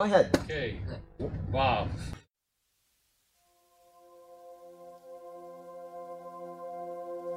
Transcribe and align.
Go 0.00 0.06
ahead. 0.06 0.36
Okay. 0.44 0.80
Wow. 1.52 1.88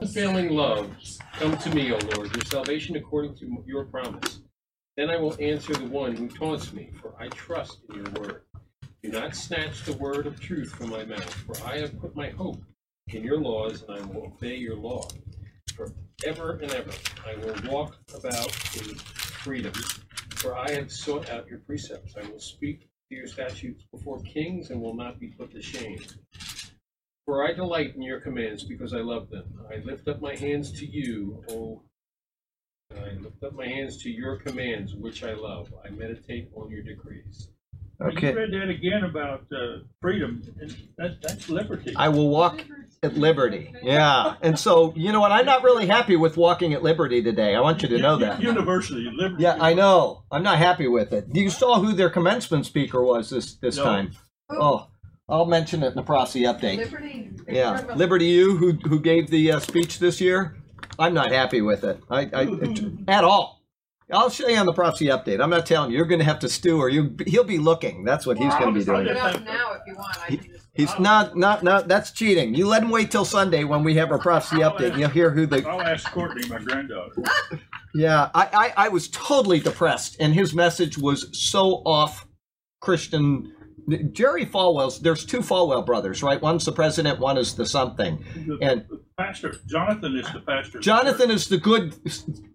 Unfailing 0.02 0.50
love, 0.50 0.96
come 1.34 1.58
to 1.58 1.76
me, 1.76 1.92
O 1.92 1.98
Lord, 2.16 2.36
your 2.36 2.46
salvation 2.46 2.96
according 2.96 3.36
to 3.36 3.64
your 3.66 3.86
promise. 3.86 4.42
Then 4.96 5.12
I 5.12 5.18
will 5.18 5.36
answer 5.40 5.74
the 5.74 5.86
one 5.86 6.16
who 6.16 6.28
taunts 6.28 6.74
me, 6.74 6.92
for 7.00 7.14
I 7.20 7.28
trust 7.30 7.80
in 7.90 7.98
your 7.98 8.12
word. 8.20 8.42
Do 9.04 9.10
not 9.10 9.36
snatch 9.36 9.84
the 9.86 9.94
word 9.94 10.26
of 10.26 10.40
truth 10.40 10.72
from 10.72 10.90
my 10.90 11.06
mouth, 11.06 11.32
for 11.34 11.56
I 11.64 11.78
have 11.78 12.00
put 12.00 12.16
my 12.16 12.30
hope 12.32 12.62
in 13.10 13.24
your 13.24 13.40
laws, 13.40 13.84
and 13.88 14.00
I 14.00 14.02
will 14.08 14.26
obey 14.26 14.56
your 14.56 14.76
law. 14.76 15.08
Forever 15.76 16.60
and 16.62 16.72
ever 16.72 16.92
I 17.26 17.36
will 17.36 17.72
walk 17.72 17.98
about 18.16 18.48
in 18.76 18.96
freedom, 18.96 19.74
for 20.38 20.56
I 20.56 20.72
have 20.72 20.92
sought 20.92 21.30
out 21.30 21.48
your 21.48 21.60
precepts. 21.60 22.16
I 22.16 22.28
will 22.30 22.40
speak 22.40 22.90
to 23.10 23.16
your 23.16 23.28
statutes 23.28 23.84
before 23.92 24.20
kings 24.22 24.70
and 24.70 24.82
will 24.82 24.96
not 24.96 25.20
be 25.20 25.28
put 25.28 25.52
to 25.52 25.62
shame. 25.62 26.00
For 27.26 27.46
I 27.46 27.54
delight 27.54 27.96
in 27.96 28.02
your 28.02 28.20
commands 28.22 28.64
because 28.64 28.94
I 28.94 29.00
love 29.00 29.30
them. 29.30 29.46
I 29.72 29.78
lift 29.78 30.08
up 30.08 30.22
my 30.22 30.36
hands 30.36 30.72
to 30.80 30.86
you, 30.86 31.44
O 31.50 31.82
I 32.96 33.14
lift 33.20 33.44
up 33.44 33.54
my 33.54 33.68
hands 33.68 33.98
to 34.04 34.10
your 34.10 34.38
commands, 34.38 34.96
which 34.96 35.24
I 35.24 35.34
love. 35.34 35.74
I 35.86 35.90
meditate 35.90 36.50
on 36.56 36.72
your 36.72 36.84
decrees. 36.84 37.50
Okay. 38.02 38.30
You 38.30 38.38
read 38.38 38.54
that 38.54 38.70
again 38.70 39.04
about 39.04 39.46
uh, 39.52 39.80
freedom, 40.02 40.42
and 40.62 40.76
that, 40.98 41.22
that's 41.22 41.50
liberty. 41.50 41.96
I 41.96 42.10
will 42.10 42.30
walk 42.30 42.64
at 43.04 43.16
liberty. 43.16 43.74
Yeah. 43.84 44.36
And 44.42 44.58
so, 44.58 44.94
you 44.96 45.12
know 45.12 45.20
what? 45.20 45.32
I'm 45.32 45.46
not 45.46 45.64
really 45.64 45.86
happy 45.88 46.16
with 46.16 46.36
walking 46.38 46.74
at 46.74 46.82
liberty 46.84 47.22
today. 47.22 47.56
I 47.56 47.60
want 47.62 47.82
you 47.82 47.88
to 47.90 47.98
know 48.00 48.18
that. 48.18 48.42
University, 48.42 49.10
liberty. 49.14 49.44
Yeah, 49.44 49.58
I 49.60 49.74
know. 49.74 50.24
I'm 50.32 50.44
not 50.44 50.58
happy 50.58 50.88
with 50.88 51.14
it. 51.14 51.28
You 51.34 51.50
saw 51.50 51.80
who 51.80 51.94
their 51.94 52.10
commencement 52.10 52.66
speaker 52.66 53.04
was 53.04 53.30
this 53.30 53.56
this 53.56 53.78
No. 53.78 53.84
time. 53.84 54.12
Oh, 54.50 54.88
I'll 55.30 55.46
mention 55.46 55.84
it 55.84 55.88
in 55.88 55.96
the 55.96 56.04
Prosy 56.04 56.44
update. 56.44 56.78
Liberty. 56.78 57.32
Yeah, 57.48 57.82
Liberty 57.96 58.26
you 58.26 58.58
who 58.58 58.72
who 58.74 59.00
gave 59.00 59.30
the 59.30 59.52
uh, 59.54 59.60
speech 59.60 60.00
this 60.00 60.20
year. 60.22 60.56
I'm 61.00 61.14
not 61.14 61.32
happy 61.32 61.62
with 61.62 61.84
it. 61.84 62.00
I, 62.10 62.22
I 62.34 63.12
at 63.12 63.24
all. 63.24 63.62
I'll 64.12 64.30
show 64.30 64.48
you 64.48 64.56
on 64.56 64.66
the 64.66 64.74
Prosy 64.74 65.08
update. 65.08 65.42
I'm 65.44 65.50
not 65.50 65.66
telling 65.66 65.92
you. 65.92 65.98
You're 65.98 66.06
going 66.06 66.20
to 66.20 66.26
have 66.26 66.40
to 66.40 66.50
stew, 66.50 66.80
or 66.80 66.88
you 66.88 67.16
he'll 67.28 67.44
be 67.44 67.58
looking. 67.60 68.06
That's 68.06 68.26
what 68.26 68.38
he's 68.38 68.54
going 68.54 68.74
to 68.74 68.80
be 68.80 68.86
Look 68.86 69.04
doing. 69.06 69.08
it 69.08 69.18
up 69.18 69.44
now 69.44 69.74
if 69.74 69.82
you 69.86 69.96
want. 69.96 70.18
I 70.24 70.28
can 70.38 70.44
just. 70.54 70.67
He's 70.78 70.98
not 71.00 71.36
not 71.36 71.64
not. 71.64 71.88
That's 71.88 72.12
cheating. 72.12 72.54
You 72.54 72.68
let 72.68 72.84
him 72.84 72.90
wait 72.90 73.10
till 73.12 73.26
Sunday 73.26 73.64
when 73.64 73.84
we 73.84 73.96
have 73.96 74.12
our 74.12 74.20
Prosy 74.20 74.58
update. 74.58 74.92
and 74.92 75.00
You'll 75.00 75.10
hear 75.10 75.32
who 75.32 75.48
the 75.48 75.68
I'll 75.68 75.82
ask 75.82 76.10
Courtney, 76.12 76.48
my 76.48 76.60
granddaughter. 76.60 77.24
Yeah, 77.96 78.30
I, 78.36 78.74
I, 78.78 78.86
I 78.86 78.90
was 78.90 79.08
totally 79.08 79.60
depressed, 79.60 80.18
and 80.20 80.32
his 80.32 80.54
message 80.54 81.00
was 81.00 81.30
so 81.36 81.82
off 81.84 82.28
Christian. 82.80 83.54
Jerry 84.12 84.46
Falwell's, 84.46 85.00
there's 85.00 85.26
two 85.26 85.40
Falwell 85.40 85.86
brothers, 85.86 86.22
right? 86.22 86.42
One's 86.42 86.66
the 86.66 86.72
president, 86.74 87.20
one 87.20 87.38
is 87.38 87.56
the 87.56 87.66
something. 87.66 88.24
The 88.36 88.58
And 88.62 88.86
pastor, 89.18 89.56
Jonathan 89.66 90.18
is 90.18 90.32
the 90.34 90.42
pastor. 90.42 90.80
Jonathan 90.80 91.32
is 91.32 91.48
the 91.48 91.58
good, 91.58 91.96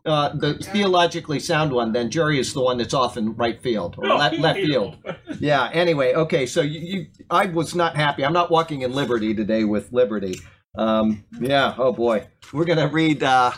uh, 0.05 0.31
the 0.37 0.55
theologically 0.55 1.41
sound 1.41 1.73
one. 1.73 1.93
Then 1.93 2.11
Jerry 2.11 2.39
is 2.39 2.53
the 2.53 2.61
one 2.61 2.77
that's 2.77 2.93
off 2.93 3.17
in 3.17 3.35
right 3.35 3.61
field 3.63 3.95
or 3.99 4.07
No, 4.09 4.17
left, 4.17 4.39
left 4.39 4.61
field. 4.61 4.97
Yeah. 5.41 5.71
Anyway, 5.73 6.13
okay. 6.15 6.45
So 6.47 6.61
you, 6.61 6.81
you, 6.81 7.07
I 7.31 7.47
was 7.47 7.75
not 7.75 7.97
happy. 7.97 8.25
I'm 8.25 8.35
not 8.35 8.51
walking 8.51 8.83
in 8.83 8.93
liberty 8.93 9.35
today 9.35 9.65
with 9.65 9.91
liberty. 9.93 10.39
Um, 10.77 11.25
yeah. 11.41 11.75
Oh 11.79 11.93
boy. 11.93 12.27
We're 12.53 12.67
gonna 12.67 12.89
read. 12.89 13.23
Uh, 13.23 13.53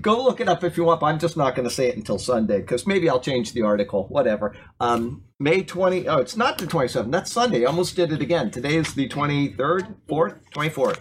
go 0.00 0.22
look 0.22 0.40
it 0.40 0.48
up 0.48 0.64
if 0.64 0.76
you 0.76 0.84
want. 0.84 1.00
But 1.00 1.06
I'm 1.06 1.18
just 1.18 1.36
not 1.36 1.54
going 1.54 1.68
to 1.68 1.74
say 1.74 1.88
it 1.88 1.96
until 1.96 2.18
Sunday 2.18 2.60
because 2.60 2.86
maybe 2.86 3.08
I'll 3.08 3.20
change 3.20 3.52
the 3.52 3.62
article. 3.62 4.06
Whatever. 4.08 4.56
Um, 4.80 5.24
May 5.38 5.62
20. 5.62 6.08
Oh, 6.08 6.18
it's 6.18 6.36
not 6.36 6.58
the 6.58 6.66
27th. 6.66 7.10
That's 7.10 7.32
Sunday. 7.32 7.62
I 7.62 7.66
almost 7.66 7.96
did 7.96 8.12
it 8.12 8.22
again. 8.22 8.50
Today 8.50 8.76
is 8.76 8.94
the 8.94 9.08
23rd, 9.08 9.96
4th, 10.08 10.38
24th. 10.54 11.00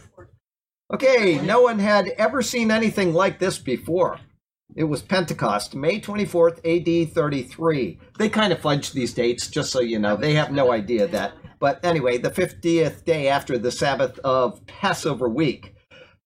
Okay. 0.94 1.40
No 1.42 1.62
one 1.62 1.80
had 1.80 2.10
ever 2.18 2.42
seen 2.42 2.72
anything 2.72 3.14
like 3.14 3.40
this 3.40 3.58
before. 3.58 4.20
It 4.76 4.86
was 4.86 5.04
Pentecost, 5.04 5.76
May 5.76 6.00
24th, 6.00 6.58
AD 6.66 7.14
33. 7.14 8.00
They 8.18 8.30
kind 8.30 8.52
of 8.52 8.60
fudge 8.60 8.92
these 8.92 9.14
dates, 9.14 9.48
just 9.48 9.72
so 9.72 9.82
you 9.82 10.00
know. 10.00 10.16
They 10.16 10.34
have 10.34 10.52
no 10.52 10.72
idea 10.72 11.08
that. 11.08 11.34
But 11.60 11.84
anyway, 11.86 12.18
the 12.18 12.32
50th 12.32 13.06
day 13.06 13.28
after 13.28 13.58
the 13.58 13.72
Sabbath 13.72 14.20
of 14.20 14.66
Passover 14.66 15.30
week. 15.30 15.76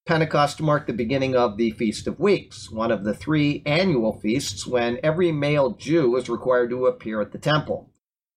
Pentecost 0.08 0.62
marked 0.62 0.88
the 0.88 0.94
beginning 0.94 1.36
of 1.36 1.58
the 1.58 1.72
Feast 1.72 2.08
of 2.08 2.18
Weeks, 2.18 2.72
one 2.72 2.92
of 2.92 3.04
the 3.04 3.14
three 3.14 3.62
annual 3.66 4.18
feasts 4.18 4.66
when 4.66 5.02
every 5.04 5.34
male 5.34 5.72
Jew 5.72 6.12
was 6.12 6.30
required 6.30 6.70
to 6.70 6.86
appear 6.86 7.20
at 7.20 7.34
the 7.34 7.38
temple. 7.38 7.90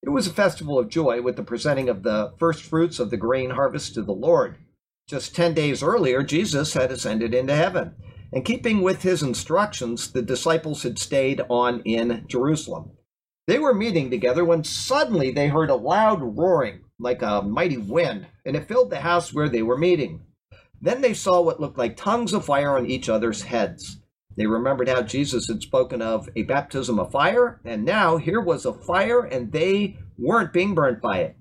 It 0.02 0.08
was 0.08 0.26
a 0.26 0.32
festival 0.32 0.80
of 0.80 0.88
joy 0.88 1.22
with 1.22 1.36
the 1.36 1.44
presenting 1.44 1.88
of 1.88 2.02
the 2.02 2.32
first 2.40 2.64
fruits 2.64 2.98
of 2.98 3.10
the 3.10 3.16
grain 3.16 3.50
harvest 3.50 3.94
to 3.94 4.02
the 4.02 4.10
Lord. 4.10 4.56
Just 5.06 5.36
10 5.36 5.54
days 5.54 5.80
earlier, 5.80 6.24
Jesus 6.24 6.74
had 6.74 6.90
ascended 6.90 7.34
into 7.34 7.54
heaven. 7.54 7.94
And 8.32 8.44
keeping 8.44 8.82
with 8.82 9.02
his 9.02 9.22
instructions, 9.22 10.10
the 10.10 10.22
disciples 10.22 10.82
had 10.82 10.98
stayed 10.98 11.40
on 11.48 11.82
in 11.82 12.24
Jerusalem. 12.26 12.90
They 13.46 13.60
were 13.60 13.74
meeting 13.74 14.10
together 14.10 14.44
when 14.44 14.64
suddenly 14.64 15.30
they 15.30 15.46
heard 15.46 15.70
a 15.70 15.76
loud 15.76 16.20
roaring, 16.20 16.80
like 16.98 17.22
a 17.22 17.42
mighty 17.42 17.78
wind, 17.78 18.26
and 18.44 18.56
it 18.56 18.66
filled 18.66 18.90
the 18.90 19.00
house 19.02 19.32
where 19.32 19.48
they 19.48 19.62
were 19.62 19.78
meeting. 19.78 20.24
Then 20.80 21.00
they 21.00 21.14
saw 21.14 21.40
what 21.40 21.60
looked 21.60 21.78
like 21.78 21.96
tongues 21.96 22.32
of 22.32 22.44
fire 22.44 22.76
on 22.76 22.86
each 22.86 23.08
other's 23.08 23.42
heads. 23.42 24.00
They 24.36 24.46
remembered 24.46 24.88
how 24.88 25.02
Jesus 25.02 25.48
had 25.48 25.62
spoken 25.62 26.00
of 26.00 26.28
a 26.34 26.44
baptism 26.44 26.98
of 26.98 27.10
fire, 27.10 27.60
and 27.64 27.84
now 27.84 28.16
here 28.16 28.40
was 28.40 28.64
a 28.64 28.72
fire, 28.72 29.22
and 29.22 29.52
they 29.52 29.98
weren't 30.16 30.52
being 30.52 30.74
burnt 30.74 31.02
by 31.02 31.18
it. 31.18 31.36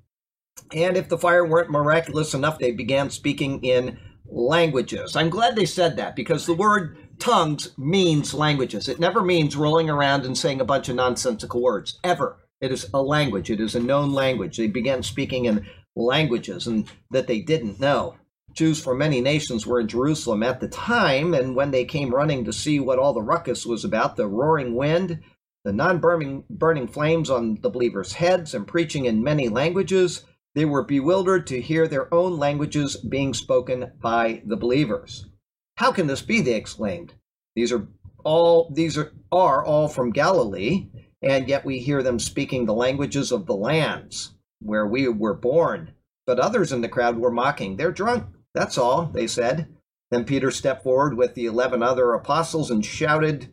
And 0.73 0.97
if 0.97 1.07
the 1.07 1.17
fire 1.17 1.45
weren't 1.45 1.71
miraculous 1.71 2.33
enough, 2.33 2.59
they 2.59 2.71
began 2.71 3.09
speaking 3.09 3.63
in 3.63 3.97
languages. 4.25 5.15
I'm 5.15 5.29
glad 5.29 5.55
they 5.55 5.65
said 5.65 5.97
that 5.97 6.15
because 6.15 6.45
the 6.45 6.53
word 6.53 6.97
tongues 7.19 7.77
means 7.77 8.33
languages. 8.33 8.87
It 8.87 8.99
never 8.99 9.21
means 9.21 9.55
rolling 9.55 9.89
around 9.89 10.25
and 10.25 10.37
saying 10.37 10.61
a 10.61 10.65
bunch 10.65 10.89
of 10.89 10.95
nonsensical 10.95 11.61
words, 11.61 11.99
ever. 12.03 12.37
It 12.61 12.71
is 12.71 12.89
a 12.93 13.01
language, 13.01 13.49
it 13.49 13.61
is 13.61 13.75
a 13.75 13.79
known 13.79 14.11
language. 14.11 14.57
They 14.57 14.67
began 14.67 15.01
speaking 15.03 15.45
in 15.45 15.65
languages 15.95 16.67
and 16.67 16.89
that 17.11 17.27
they 17.27 17.39
didn't 17.39 17.79
know. 17.79 18.17
Jews 18.53 18.81
from 18.81 18.97
many 18.97 19.21
nations 19.21 19.65
were 19.65 19.79
in 19.79 19.87
Jerusalem 19.87 20.43
at 20.43 20.59
the 20.59 20.67
time, 20.67 21.33
and 21.33 21.55
when 21.55 21.71
they 21.71 21.85
came 21.85 22.13
running 22.13 22.45
to 22.45 22.53
see 22.53 22.79
what 22.79 22.99
all 22.99 23.13
the 23.13 23.21
ruckus 23.21 23.65
was 23.65 23.85
about 23.85 24.15
the 24.15 24.27
roaring 24.27 24.75
wind, 24.75 25.19
the 25.63 25.73
non 25.73 25.99
burning 25.99 26.87
flames 26.87 27.29
on 27.29 27.59
the 27.61 27.69
believers' 27.69 28.13
heads, 28.13 28.53
and 28.53 28.67
preaching 28.67 29.05
in 29.05 29.23
many 29.23 29.49
languages, 29.49 30.23
they 30.55 30.65
were 30.65 30.83
bewildered 30.83 31.47
to 31.47 31.61
hear 31.61 31.87
their 31.87 32.13
own 32.13 32.37
languages 32.37 32.97
being 32.97 33.33
spoken 33.33 33.91
by 34.01 34.41
the 34.45 34.57
believers. 34.57 35.27
How 35.77 35.91
can 35.91 36.07
this 36.07 36.21
be? 36.21 36.41
They 36.41 36.55
exclaimed. 36.55 37.13
These 37.55 37.71
are 37.71 37.87
all 38.23 38.69
these 38.73 38.97
are, 38.97 39.13
are 39.31 39.63
all 39.63 39.87
from 39.87 40.11
Galilee, 40.11 40.89
and 41.21 41.47
yet 41.47 41.65
we 41.65 41.79
hear 41.79 42.03
them 42.03 42.19
speaking 42.19 42.65
the 42.65 42.73
languages 42.73 43.31
of 43.31 43.45
the 43.45 43.55
lands 43.55 44.33
where 44.59 44.87
we 44.87 45.07
were 45.07 45.35
born. 45.35 45.93
But 46.25 46.39
others 46.39 46.71
in 46.71 46.81
the 46.81 46.89
crowd 46.89 47.17
were 47.17 47.31
mocking. 47.31 47.77
They're 47.77 47.91
drunk. 47.91 48.25
That's 48.59 48.77
all, 48.77 49.05
they 49.05 49.25
said. 49.25 49.73
Then 50.11 50.25
Peter 50.25 50.51
stepped 50.51 50.83
forward 50.83 51.15
with 51.15 51.33
the 51.33 51.45
eleven 51.45 51.81
other 51.81 52.13
apostles 52.13 52.69
and 52.69 52.85
shouted, 52.85 53.47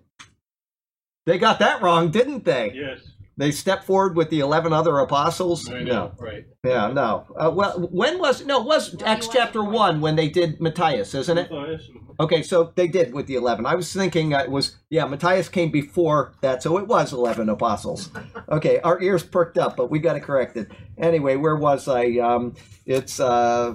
They 1.27 1.39
got 1.39 1.61
that 1.61 1.81
wrong, 1.81 2.11
didn't 2.11 2.45
they? 2.45 2.73
Yes. 2.75 3.13
They 3.37 3.53
stepped 3.53 3.85
forward 3.85 4.17
with 4.17 4.31
the 4.31 4.41
11 4.41 4.73
other 4.73 4.99
apostles? 4.99 5.71
I 5.71 5.83
No. 5.83 6.13
right. 6.19 6.47
Yeah, 6.65 6.91
no. 6.91 7.27
Uh, 7.39 7.51
well, 7.55 7.87
when 7.93 8.19
was 8.19 8.45
no? 8.47 8.63
It 8.63 8.67
was 8.67 9.03
Acts 9.03 9.29
chapter 9.29 9.63
one 9.63 10.01
when 10.01 10.17
they 10.17 10.29
did 10.29 10.61
Matthias, 10.61 11.15
isn't 11.15 11.39
it? 11.39 11.49
Yes. 11.53 11.83
Okay, 12.19 12.43
so 12.43 12.73
they 12.75 12.89
did 12.89 13.13
with 13.13 13.27
the 13.27 13.35
eleven. 13.35 13.67
I 13.67 13.75
was 13.75 13.93
thinking 13.93 14.33
it 14.33 14.51
was 14.51 14.77
yeah, 14.89 15.05
Matthias 15.05 15.51
came 15.51 15.71
before 15.71 16.33
that, 16.41 16.63
so 16.63 16.79
it 16.79 16.89
was 16.89 17.13
eleven 17.13 17.51
apostles. 17.51 18.11
Okay, 18.49 18.81
our 18.81 19.01
ears 19.03 19.23
perked 19.23 19.59
up, 19.59 19.77
but 19.77 19.91
we 19.91 19.99
got 19.99 20.15
to 20.15 20.21
correct 20.21 20.57
it 20.57 20.69
corrected. 20.71 20.89
Anyway, 20.99 21.37
where 21.37 21.57
was 21.57 21.89
I? 21.89 22.17
Um, 22.17 22.55
it's 22.87 23.21
uh, 23.21 23.75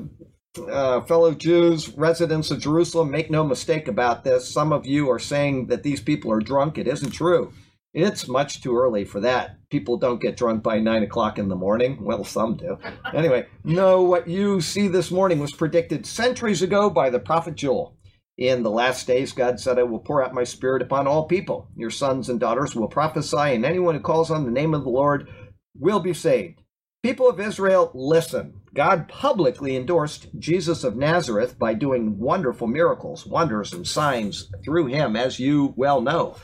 uh, 0.57 1.01
fellow 1.01 1.33
Jews, 1.33 1.89
residents 1.89 2.51
of 2.51 2.59
Jerusalem. 2.59 3.11
Make 3.11 3.31
no 3.31 3.43
mistake 3.43 3.87
about 3.87 4.23
this. 4.23 4.51
Some 4.51 4.73
of 4.73 4.85
you 4.85 5.09
are 5.09 5.19
saying 5.19 5.67
that 5.67 5.83
these 5.83 6.01
people 6.01 6.31
are 6.31 6.39
drunk. 6.39 6.77
It 6.77 6.87
isn't 6.87 7.11
true. 7.11 7.53
It's 7.93 8.27
much 8.27 8.61
too 8.61 8.77
early 8.77 9.03
for 9.03 9.19
that. 9.19 9.57
People 9.69 9.97
don't 9.97 10.21
get 10.21 10.37
drunk 10.37 10.63
by 10.63 10.79
nine 10.79 11.03
o'clock 11.03 11.37
in 11.37 11.49
the 11.49 11.55
morning. 11.55 12.03
Well, 12.03 12.23
some 12.23 12.55
do. 12.55 12.79
Anyway, 13.13 13.47
no, 13.65 14.01
what 14.01 14.29
you 14.29 14.61
see 14.61 14.87
this 14.87 15.11
morning 15.11 15.39
was 15.39 15.51
predicted 15.51 16.05
centuries 16.05 16.61
ago 16.61 16.89
by 16.89 17.09
the 17.09 17.19
prophet 17.19 17.55
Joel. 17.55 17.97
In 18.37 18.63
the 18.63 18.71
last 18.71 19.07
days, 19.07 19.33
God 19.33 19.59
said, 19.59 19.77
I 19.77 19.83
will 19.83 19.99
pour 19.99 20.23
out 20.23 20.33
my 20.33 20.45
spirit 20.45 20.81
upon 20.81 21.05
all 21.05 21.25
people. 21.25 21.67
Your 21.75 21.89
sons 21.91 22.29
and 22.29 22.39
daughters 22.39 22.75
will 22.75 22.87
prophesy, 22.87 23.37
and 23.37 23.65
anyone 23.65 23.93
who 23.93 24.01
calls 24.01 24.31
on 24.31 24.45
the 24.45 24.51
name 24.51 24.73
of 24.73 24.83
the 24.83 24.89
Lord 24.89 25.29
will 25.77 25.99
be 25.99 26.13
saved. 26.13 26.61
People 27.03 27.29
of 27.29 27.41
Israel, 27.41 27.91
listen. 27.93 28.60
God 28.73 29.09
publicly 29.09 29.75
endorsed 29.75 30.27
Jesus 30.39 30.83
of 30.83 30.95
Nazareth 30.95 31.59
by 31.59 31.73
doing 31.73 32.17
wonderful 32.17 32.67
miracles, 32.67 33.25
wonders, 33.25 33.73
and 33.73 33.85
signs 33.85 34.49
through 34.63 34.85
him, 34.85 35.15
as 35.17 35.39
you 35.39 35.73
well 35.75 35.99
know. 35.99 36.37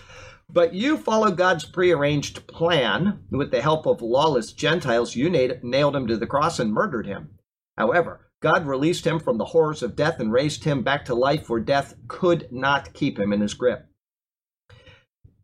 But 0.49 0.73
you 0.73 0.97
followed 0.97 1.37
God's 1.37 1.65
prearranged 1.65 2.47
plan. 2.47 3.25
With 3.31 3.51
the 3.51 3.61
help 3.61 3.85
of 3.85 4.01
lawless 4.01 4.51
Gentiles, 4.51 5.15
you 5.15 5.29
nailed 5.29 5.95
him 5.95 6.07
to 6.07 6.17
the 6.17 6.27
cross 6.27 6.59
and 6.59 6.73
murdered 6.73 7.05
him. 7.05 7.31
However, 7.77 8.29
God 8.41 8.67
released 8.67 9.05
him 9.05 9.19
from 9.19 9.37
the 9.37 9.45
horrors 9.45 9.81
of 9.81 9.95
death 9.95 10.19
and 10.19 10.31
raised 10.31 10.63
him 10.63 10.83
back 10.83 11.05
to 11.05 11.15
life 11.15 11.49
where 11.49 11.59
death 11.59 11.95
could 12.07 12.47
not 12.51 12.93
keep 12.93 13.17
him 13.17 13.33
in 13.33 13.41
his 13.41 13.53
grip. 13.53 13.87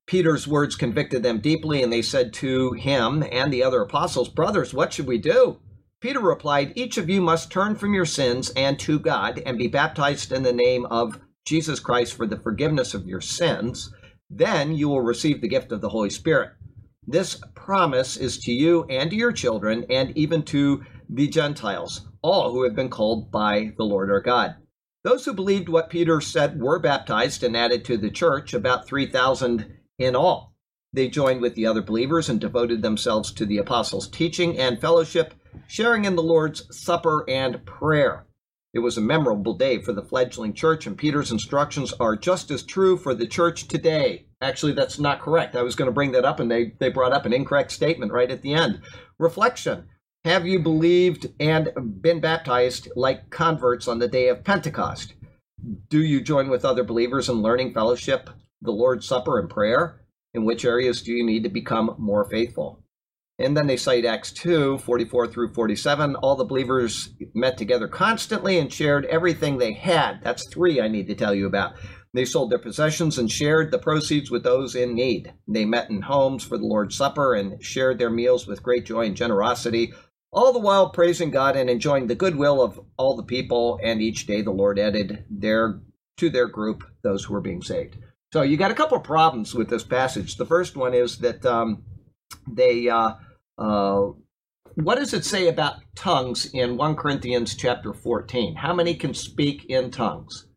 Peter's 0.05 0.47
words 0.47 0.75
convicted 0.75 1.23
them 1.23 1.39
deeply, 1.39 1.81
and 1.81 1.91
they 1.91 2.01
said 2.01 2.33
to 2.33 2.73
him 2.73 3.23
and 3.31 3.51
the 3.51 3.63
other 3.63 3.81
apostles, 3.81 4.27
Brothers, 4.27 4.73
what 4.73 4.91
should 4.91 5.07
we 5.07 5.17
do? 5.17 5.59
Peter 6.03 6.19
replied, 6.19 6.73
Each 6.75 6.97
of 6.97 7.09
you 7.09 7.21
must 7.21 7.49
turn 7.49 7.75
from 7.75 7.93
your 7.93 8.05
sins 8.05 8.49
and 8.57 8.77
to 8.77 8.99
God 8.99 9.41
and 9.45 9.57
be 9.57 9.69
baptized 9.69 10.33
in 10.33 10.43
the 10.43 10.51
name 10.51 10.85
of 10.87 11.17
Jesus 11.45 11.79
Christ 11.79 12.15
for 12.15 12.27
the 12.27 12.35
forgiveness 12.41 12.93
of 12.93 13.07
your 13.07 13.21
sins. 13.21 13.89
Then 14.29 14.75
you 14.75 14.89
will 14.89 14.99
receive 14.99 15.39
the 15.39 15.47
gift 15.47 15.71
of 15.71 15.79
the 15.79 15.87
Holy 15.87 16.09
Spirit. 16.09 16.51
This 17.07 17.41
promise 17.55 18.17
is 18.17 18.37
to 18.39 18.51
you 18.51 18.83
and 18.89 19.11
to 19.11 19.15
your 19.15 19.31
children, 19.31 19.85
and 19.89 20.11
even 20.17 20.43
to 20.43 20.83
the 21.07 21.29
Gentiles, 21.29 22.01
all 22.21 22.51
who 22.51 22.65
have 22.65 22.75
been 22.75 22.89
called 22.89 23.31
by 23.31 23.71
the 23.77 23.85
Lord 23.85 24.11
our 24.11 24.19
God. 24.19 24.55
Those 25.05 25.23
who 25.23 25.33
believed 25.33 25.69
what 25.69 25.89
Peter 25.89 26.19
said 26.19 26.59
were 26.59 26.79
baptized 26.79 27.43
and 27.43 27.55
added 27.55 27.85
to 27.85 27.95
the 27.95 28.11
church, 28.11 28.53
about 28.53 28.85
3,000 28.85 29.73
in 29.99 30.17
all. 30.17 30.53
They 30.91 31.07
joined 31.07 31.39
with 31.39 31.55
the 31.55 31.65
other 31.65 31.81
believers 31.81 32.27
and 32.27 32.41
devoted 32.41 32.81
themselves 32.81 33.31
to 33.35 33.45
the 33.45 33.59
apostles' 33.59 34.09
teaching 34.09 34.59
and 34.59 34.81
fellowship, 34.81 35.33
sharing 35.67 36.05
in 36.05 36.15
the 36.15 36.23
Lord's 36.23 36.63
Supper 36.71 37.25
and 37.27 37.65
prayer. 37.65 38.25
It 38.73 38.79
was 38.79 38.97
a 38.97 39.01
memorable 39.01 39.53
day 39.53 39.81
for 39.81 39.93
the 39.93 40.01
fledgling 40.01 40.53
church, 40.53 40.87
and 40.87 40.97
Peter's 40.97 41.31
instructions 41.31 41.93
are 41.99 42.15
just 42.15 42.49
as 42.49 42.63
true 42.63 42.97
for 42.97 43.13
the 43.13 43.27
church 43.27 43.67
today. 43.67 44.25
Actually, 44.41 44.73
that's 44.73 44.97
not 44.97 45.21
correct. 45.21 45.55
I 45.55 45.61
was 45.61 45.75
going 45.75 45.87
to 45.87 45.93
bring 45.93 46.11
that 46.13 46.25
up, 46.25 46.39
and 46.39 46.49
they, 46.49 46.73
they 46.79 46.89
brought 46.89 47.13
up 47.13 47.25
an 47.25 47.33
incorrect 47.33 47.71
statement 47.71 48.11
right 48.11 48.31
at 48.31 48.41
the 48.41 48.53
end. 48.53 48.81
Reflection 49.19 49.87
Have 50.25 50.47
you 50.47 50.59
believed 50.59 51.27
and 51.39 51.69
been 52.01 52.19
baptized 52.19 52.89
like 52.95 53.29
converts 53.29 53.87
on 53.87 53.99
the 53.99 54.07
day 54.07 54.29
of 54.29 54.43
Pentecost? 54.43 55.13
Do 55.89 56.03
you 56.03 56.19
join 56.19 56.49
with 56.49 56.65
other 56.65 56.83
believers 56.83 57.29
in 57.29 57.43
learning 57.43 57.73
fellowship, 57.73 58.29
the 58.61 58.71
Lord's 58.71 59.07
Supper, 59.07 59.39
and 59.39 59.49
prayer? 59.49 60.01
In 60.33 60.45
which 60.45 60.65
areas 60.65 61.03
do 61.03 61.11
you 61.11 61.23
need 61.23 61.43
to 61.43 61.49
become 61.49 61.95
more 61.99 62.25
faithful? 62.25 62.82
And 63.43 63.57
then 63.57 63.67
they 63.67 63.75
cite 63.75 64.05
Acts 64.05 64.31
2 64.31 64.77
44 64.77 65.27
through 65.27 65.53
47. 65.53 66.15
All 66.15 66.37
the 66.37 66.45
believers 66.45 67.09
met 67.33 67.57
together 67.57 67.89
constantly 67.89 68.57
and 68.57 68.71
shared 68.71 69.05
everything 69.07 69.57
they 69.57 69.73
had. 69.73 70.23
That's 70.23 70.47
three 70.47 70.79
I 70.79 70.87
need 70.87 71.07
to 71.07 71.15
tell 71.15 71.35
you 71.35 71.45
about. 71.45 71.73
They 72.13 72.23
sold 72.23 72.51
their 72.51 72.59
possessions 72.59 73.17
and 73.17 73.29
shared 73.29 73.71
the 73.71 73.79
proceeds 73.79 74.31
with 74.31 74.43
those 74.43 74.75
in 74.75 74.95
need. 74.95 75.33
They 75.45 75.65
met 75.65 75.89
in 75.89 76.03
homes 76.03 76.45
for 76.45 76.57
the 76.57 76.65
Lord's 76.65 76.95
Supper 76.95 77.33
and 77.33 77.61
shared 77.61 77.99
their 77.99 78.09
meals 78.09 78.47
with 78.47 78.63
great 78.63 78.85
joy 78.85 79.07
and 79.07 79.15
generosity, 79.15 79.93
all 80.31 80.53
the 80.53 80.59
while 80.59 80.91
praising 80.91 81.29
God 81.29 81.57
and 81.57 81.69
enjoying 81.69 82.07
the 82.07 82.15
goodwill 82.15 82.61
of 82.61 82.79
all 82.97 83.17
the 83.17 83.23
people. 83.23 83.77
And 83.83 84.01
each 84.01 84.25
day 84.25 84.41
the 84.41 84.51
Lord 84.51 84.79
added 84.79 85.25
their 85.29 85.81
to 86.15 86.29
their 86.29 86.47
group 86.47 86.85
those 87.01 87.25
who 87.25 87.33
were 87.33 87.41
being 87.41 87.61
saved. 87.61 87.97
So 88.31 88.41
you 88.41 88.55
got 88.55 88.71
a 88.71 88.75
couple 88.75 88.97
of 88.97 89.03
problems 89.03 89.53
with 89.53 89.69
this 89.69 89.83
passage. 89.83 90.37
The 90.37 90.45
first 90.45 90.77
one 90.77 90.93
is 90.93 91.17
that 91.17 91.45
um, 91.45 91.83
they 92.47 92.87
uh, 92.87 93.15
uh, 93.57 94.07
what 94.75 94.97
does 94.97 95.13
it 95.13 95.23
say 95.25 95.47
about 95.47 95.75
tongues 95.95 96.47
in 96.53 96.77
1 96.77 96.95
corinthians 96.95 97.55
chapter 97.55 97.93
14 97.93 98.55
how 98.55 98.73
many 98.73 98.95
can 98.95 99.13
speak 99.13 99.65
in 99.69 99.91
tongues? 99.91 100.47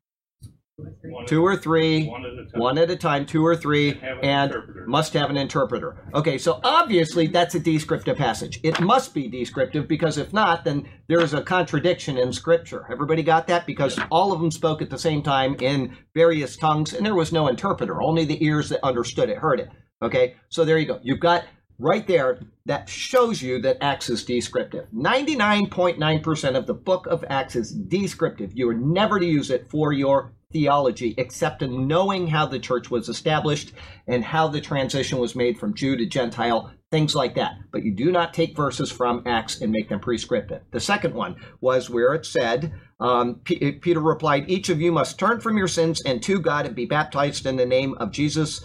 One 0.79 1.25
two 1.27 1.43
or 1.43 1.57
three 1.57 2.07
One 2.07 2.27
at 2.27 2.33
a 2.33 2.45
time. 2.45 2.61
one 2.61 2.79
at 2.79 2.91
a 2.91 2.97
time 2.97 3.25
two 3.25 3.45
or 3.47 3.57
three 3.57 3.95
Have 3.95 4.19
an 4.19 4.25
and 4.25 4.55
must 4.87 5.15
have 5.15 5.31
an 5.31 5.39
interpreter. 5.39 6.05
Okay 6.13 6.37
so 6.37 6.61
obviously 6.63 7.29
that's 7.29 7.55
a 7.55 7.61
descriptive 7.61 8.19
passage. 8.19 8.61
It 8.63 8.79
must 8.81 9.15
be 9.15 9.27
descriptive 9.27 9.89
because 9.89 10.19
if 10.19 10.35
not 10.35 10.67
then 10.67 10.87
there 11.09 11.21
is 11.21 11.33
a 11.33 11.41
contradiction 11.43 12.19
in 12.19 12.31
scripture. 12.31 12.87
Everybody 12.93 13.23
got 13.23 13.47
that? 13.47 13.65
Because 13.65 13.99
all 14.11 14.33
of 14.33 14.41
them 14.41 14.51
spoke 14.51 14.83
at 14.83 14.91
the 14.91 14.99
same 14.99 15.23
time 15.23 15.57
in 15.61 15.97
various 16.15 16.59
tongues 16.59 16.93
and 16.93 17.07
there 17.07 17.15
was 17.15 17.33
no 17.33 17.49
interpreter. 17.49 18.03
Only 18.03 18.27
the 18.27 18.45
ears 18.45 18.69
that 18.69 18.85
understood 18.85 19.31
it 19.31 19.39
heard 19.39 19.61
it. 19.61 19.71
Okay 20.03 20.35
so 20.51 20.67
there 20.67 20.77
you 20.77 20.87
go. 20.87 21.01
You've 21.03 21.21
got 21.21 21.45
right 21.78 22.06
there 22.06 22.40
that 22.64 22.88
shows 22.88 23.43
you 23.43 23.61
that 23.62 23.78
Acts 23.81 24.11
is 24.11 24.25
descriptive. 24.25 24.87
99.9% 24.94 26.56
of 26.56 26.67
the 26.67 26.75
book 26.75 27.06
of 27.06 27.25
Acts 27.28 27.56
is 27.56 27.73
descriptive. 27.73 28.52
You 28.55 28.69
are 28.70 28.75
never 28.75 29.19
to 29.19 29.26
use 29.26 29.50
it 29.50 29.70
for 29.70 29.93
your 29.93 30.32
theology 30.52 31.14
except 31.19 31.62
in 31.62 31.87
knowing 31.87 32.26
how 32.26 32.46
the 32.46 32.58
church 32.58 32.90
was 32.90 33.08
established 33.08 33.73
and 34.06 34.25
how 34.25 34.49
the 34.49 34.61
transition 34.61 35.19
was 35.19 35.34
made 35.34 35.58
from 35.58 35.75
Jew 35.75 35.96
to 35.96 36.06
Gentile, 36.06 36.73
things 36.90 37.14
like 37.14 37.34
that. 37.34 37.56
But 37.73 37.84
you 37.84 37.93
do 37.93 38.11
not 38.11 38.32
take 38.32 38.56
verses 38.56 38.90
from 38.90 39.23
Acts 39.26 39.61
and 39.61 39.73
make 39.73 39.88
them 39.88 40.00
prescriptive. 40.00 40.62
The 40.70 40.81
second 40.81 41.14
one 41.14 41.37
was 41.61 41.90
where 41.90 42.14
it 42.14 42.25
said, 42.25 42.73
um, 43.00 43.40
Peter 43.44 44.00
replied, 44.00 44.49
Each 44.49 44.70
of 44.70 44.81
you 44.81 44.93
must 44.93 45.19
turn 45.19 45.40
from 45.40 45.58
your 45.58 45.69
sins 45.69 46.00
and 46.02 46.23
to 46.23 46.40
God 46.40 46.64
and 46.64 46.75
be 46.75 46.87
baptized 46.87 47.44
in 47.44 47.56
the 47.56 47.67
name 47.67 47.94
of 47.99 48.11
Jesus 48.12 48.64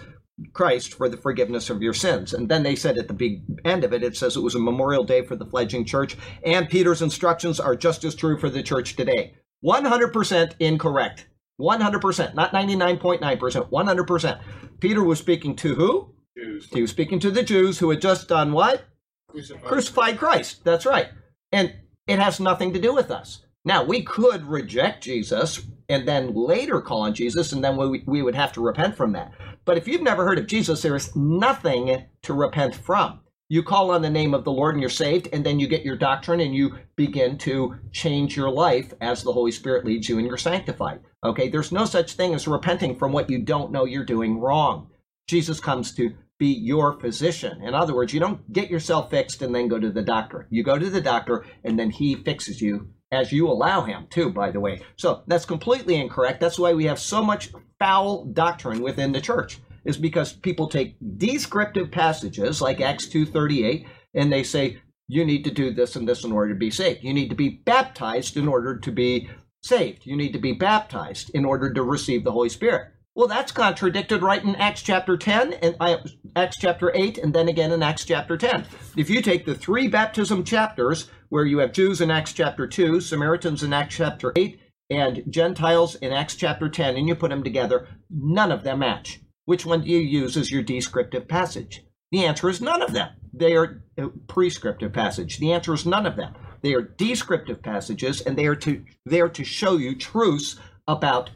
Christ 0.53 0.93
for 0.93 1.09
the 1.09 1.17
forgiveness 1.17 1.69
of 1.69 1.81
your 1.81 1.93
sins. 1.93 2.33
And 2.33 2.49
then 2.49 2.63
they 2.63 2.75
said 2.75 2.97
at 2.97 3.07
the 3.07 3.13
big 3.13 3.43
end 3.65 3.83
of 3.83 3.93
it, 3.93 4.03
it 4.03 4.17
says 4.17 4.35
it 4.35 4.41
was 4.41 4.55
a 4.55 4.59
memorial 4.59 5.03
day 5.03 5.23
for 5.23 5.35
the 5.35 5.45
fledgling 5.45 5.85
church, 5.85 6.17
and 6.43 6.69
Peter's 6.69 7.01
instructions 7.01 7.59
are 7.59 7.75
just 7.75 8.03
as 8.03 8.15
true 8.15 8.37
for 8.37 8.49
the 8.49 8.63
church 8.63 8.95
today. 8.95 9.35
100% 9.63 10.53
incorrect. 10.59 11.27
100%, 11.59 12.33
not 12.33 12.51
99.9%, 12.51 13.69
100%. 13.69 14.41
Peter 14.79 15.03
was 15.03 15.19
speaking 15.19 15.55
to 15.57 15.75
who? 15.75 16.15
Jews. 16.35 16.69
He 16.71 16.81
was 16.81 16.91
speaking 16.91 17.19
to 17.19 17.31
the 17.31 17.43
Jews 17.43 17.79
who 17.79 17.89
had 17.89 18.01
just 18.01 18.27
done 18.27 18.51
what? 18.51 18.83
Crucified. 19.29 19.63
crucified 19.63 20.17
Christ. 20.17 20.63
That's 20.63 20.85
right. 20.85 21.09
And 21.51 21.73
it 22.07 22.19
has 22.19 22.39
nothing 22.39 22.73
to 22.73 22.79
do 22.79 22.93
with 22.93 23.11
us. 23.11 23.45
Now, 23.63 23.83
we 23.83 24.01
could 24.01 24.43
reject 24.45 25.03
Jesus 25.03 25.61
and 25.91 26.07
then 26.07 26.33
later 26.33 26.81
call 26.81 27.01
on 27.01 27.13
Jesus, 27.13 27.51
and 27.51 27.63
then 27.63 27.75
we, 27.75 28.01
we 28.07 28.21
would 28.21 28.35
have 28.35 28.53
to 28.53 28.61
repent 28.61 28.95
from 28.95 29.11
that. 29.11 29.33
But 29.65 29.77
if 29.77 29.87
you've 29.87 30.01
never 30.01 30.23
heard 30.23 30.39
of 30.39 30.47
Jesus, 30.47 30.81
there 30.81 30.95
is 30.95 31.15
nothing 31.15 32.05
to 32.23 32.33
repent 32.33 32.75
from. 32.75 33.19
You 33.49 33.61
call 33.61 33.91
on 33.91 34.01
the 34.01 34.09
name 34.09 34.33
of 34.33 34.45
the 34.45 34.51
Lord 34.51 34.75
and 34.75 34.81
you're 34.81 34.89
saved, 34.89 35.27
and 35.33 35.45
then 35.45 35.59
you 35.59 35.67
get 35.67 35.83
your 35.83 35.97
doctrine 35.97 36.39
and 36.39 36.55
you 36.55 36.77
begin 36.95 37.37
to 37.39 37.75
change 37.91 38.37
your 38.37 38.49
life 38.49 38.93
as 39.01 39.21
the 39.21 39.33
Holy 39.33 39.51
Spirit 39.51 39.83
leads 39.83 40.07
you 40.07 40.17
and 40.17 40.25
you're 40.25 40.37
sanctified. 40.37 41.01
Okay, 41.25 41.49
there's 41.49 41.73
no 41.73 41.83
such 41.83 42.13
thing 42.13 42.33
as 42.33 42.47
repenting 42.47 42.95
from 42.95 43.11
what 43.11 43.29
you 43.29 43.43
don't 43.43 43.73
know 43.73 43.83
you're 43.83 44.05
doing 44.05 44.39
wrong. 44.39 44.89
Jesus 45.27 45.59
comes 45.59 45.93
to 45.95 46.15
be 46.39 46.47
your 46.47 46.97
physician. 46.99 47.61
In 47.61 47.75
other 47.75 47.93
words, 47.93 48.13
you 48.13 48.21
don't 48.21 48.51
get 48.53 48.71
yourself 48.71 49.09
fixed 49.09 49.41
and 49.41 49.53
then 49.53 49.67
go 49.67 49.77
to 49.77 49.91
the 49.91 50.01
doctor. 50.01 50.47
You 50.49 50.63
go 50.63 50.79
to 50.79 50.89
the 50.89 51.01
doctor 51.01 51.45
and 51.63 51.77
then 51.77 51.91
he 51.91 52.15
fixes 52.15 52.61
you 52.61 52.93
as 53.11 53.31
you 53.31 53.47
allow 53.47 53.81
him 53.81 54.07
to, 54.11 54.29
by 54.29 54.51
the 54.51 54.59
way. 54.59 54.81
So 54.95 55.23
that's 55.27 55.45
completely 55.45 55.95
incorrect. 55.95 56.39
That's 56.39 56.59
why 56.59 56.73
we 56.73 56.85
have 56.85 56.99
so 56.99 57.23
much 57.23 57.51
foul 57.79 58.25
doctrine 58.25 58.81
within 58.81 59.11
the 59.11 59.21
church, 59.21 59.59
is 59.85 59.97
because 59.97 60.33
people 60.33 60.67
take 60.67 60.95
descriptive 61.17 61.91
passages 61.91 62.61
like 62.61 62.79
Acts 62.79 63.07
2.38 63.07 63.85
and 64.13 64.31
they 64.31 64.43
say, 64.43 64.79
you 65.07 65.25
need 65.25 65.43
to 65.43 65.51
do 65.51 65.73
this 65.73 65.97
and 65.97 66.07
this 66.07 66.23
in 66.23 66.31
order 66.31 66.53
to 66.53 66.59
be 66.59 66.71
saved. 66.71 67.03
You 67.03 67.13
need 67.13 67.29
to 67.29 67.35
be 67.35 67.49
baptized 67.49 68.37
in 68.37 68.47
order 68.47 68.77
to 68.77 68.91
be 68.91 69.29
saved. 69.61 70.05
You 70.05 70.15
need 70.15 70.31
to 70.31 70.39
be 70.39 70.53
baptized 70.53 71.31
in 71.31 71.43
order 71.43 71.73
to 71.73 71.83
receive 71.83 72.23
the 72.23 72.31
Holy 72.31 72.47
Spirit. 72.47 72.93
Well, 73.13 73.27
that's 73.27 73.51
contradicted 73.51 74.21
right 74.21 74.41
in 74.41 74.55
Acts 74.55 74.81
chapter 74.81 75.17
10 75.17 75.53
and 75.53 75.75
uh, 75.81 75.97
Acts 76.37 76.55
chapter 76.55 76.95
8 76.95 77.17
and 77.17 77.33
then 77.33 77.49
again 77.49 77.73
in 77.73 77.83
Acts 77.83 78.05
chapter 78.05 78.37
10. 78.37 78.65
If 78.95 79.09
you 79.09 79.21
take 79.21 79.45
the 79.45 79.53
three 79.53 79.89
baptism 79.89 80.45
chapters 80.45 81.09
where 81.31 81.45
you 81.45 81.59
have 81.59 81.71
Jews 81.71 82.01
in 82.01 82.11
Acts 82.11 82.33
chapter 82.33 82.67
2, 82.67 82.99
Samaritans 82.99 83.63
in 83.63 83.71
Acts 83.71 83.95
chapter 83.95 84.33
8, 84.35 84.59
and 84.89 85.23
Gentiles 85.29 85.95
in 85.95 86.11
Acts 86.11 86.35
chapter 86.35 86.67
10 86.67 86.97
and 86.97 87.07
you 87.07 87.15
put 87.15 87.29
them 87.29 87.41
together, 87.41 87.87
none 88.09 88.51
of 88.51 88.63
them 88.63 88.79
match. 88.79 89.21
Which 89.45 89.65
one 89.65 89.81
do 89.81 89.89
you 89.89 89.99
use 89.99 90.35
as 90.35 90.51
your 90.51 90.61
descriptive 90.61 91.29
passage? 91.29 91.85
The 92.11 92.25
answer 92.25 92.49
is 92.49 92.59
none 92.59 92.81
of 92.81 92.91
them. 92.91 93.11
They 93.33 93.55
are 93.55 93.81
a 93.97 94.09
prescriptive 94.27 94.91
passage. 94.91 95.39
The 95.39 95.53
answer 95.53 95.73
is 95.73 95.85
none 95.85 96.05
of 96.05 96.17
them. 96.17 96.33
They 96.63 96.73
are 96.73 96.81
descriptive 96.81 97.63
passages 97.63 98.19
and 98.19 98.37
they 98.37 98.47
are 98.47 98.55
to 98.57 98.83
they 99.05 99.21
are 99.21 99.29
to 99.29 99.45
show 99.45 99.77
you 99.77 99.95
truths 99.95 100.57
about 100.85 101.29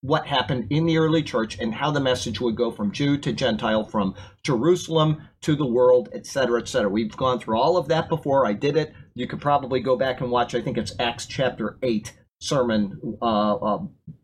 what 0.00 0.26
happened 0.26 0.66
in 0.70 0.86
the 0.86 0.98
early 0.98 1.22
church 1.22 1.58
and 1.58 1.74
how 1.74 1.90
the 1.90 2.00
message 2.00 2.40
would 2.40 2.56
go 2.56 2.70
from 2.70 2.92
Jew 2.92 3.18
to 3.18 3.32
Gentile, 3.32 3.84
from 3.84 4.14
Jerusalem 4.44 5.28
to 5.42 5.56
the 5.56 5.66
world, 5.66 6.08
etc., 6.12 6.60
etc. 6.60 6.88
We've 6.88 7.16
gone 7.16 7.40
through 7.40 7.58
all 7.58 7.76
of 7.76 7.88
that 7.88 8.08
before. 8.08 8.46
I 8.46 8.52
did 8.52 8.76
it. 8.76 8.92
You 9.14 9.26
could 9.26 9.40
probably 9.40 9.80
go 9.80 9.96
back 9.96 10.20
and 10.20 10.30
watch. 10.30 10.54
I 10.54 10.60
think 10.60 10.78
it's 10.78 10.94
Acts 11.00 11.26
chapter 11.26 11.78
eight 11.82 12.16
sermon, 12.40 13.18
uh, 13.20 13.54
uh, 13.54 13.78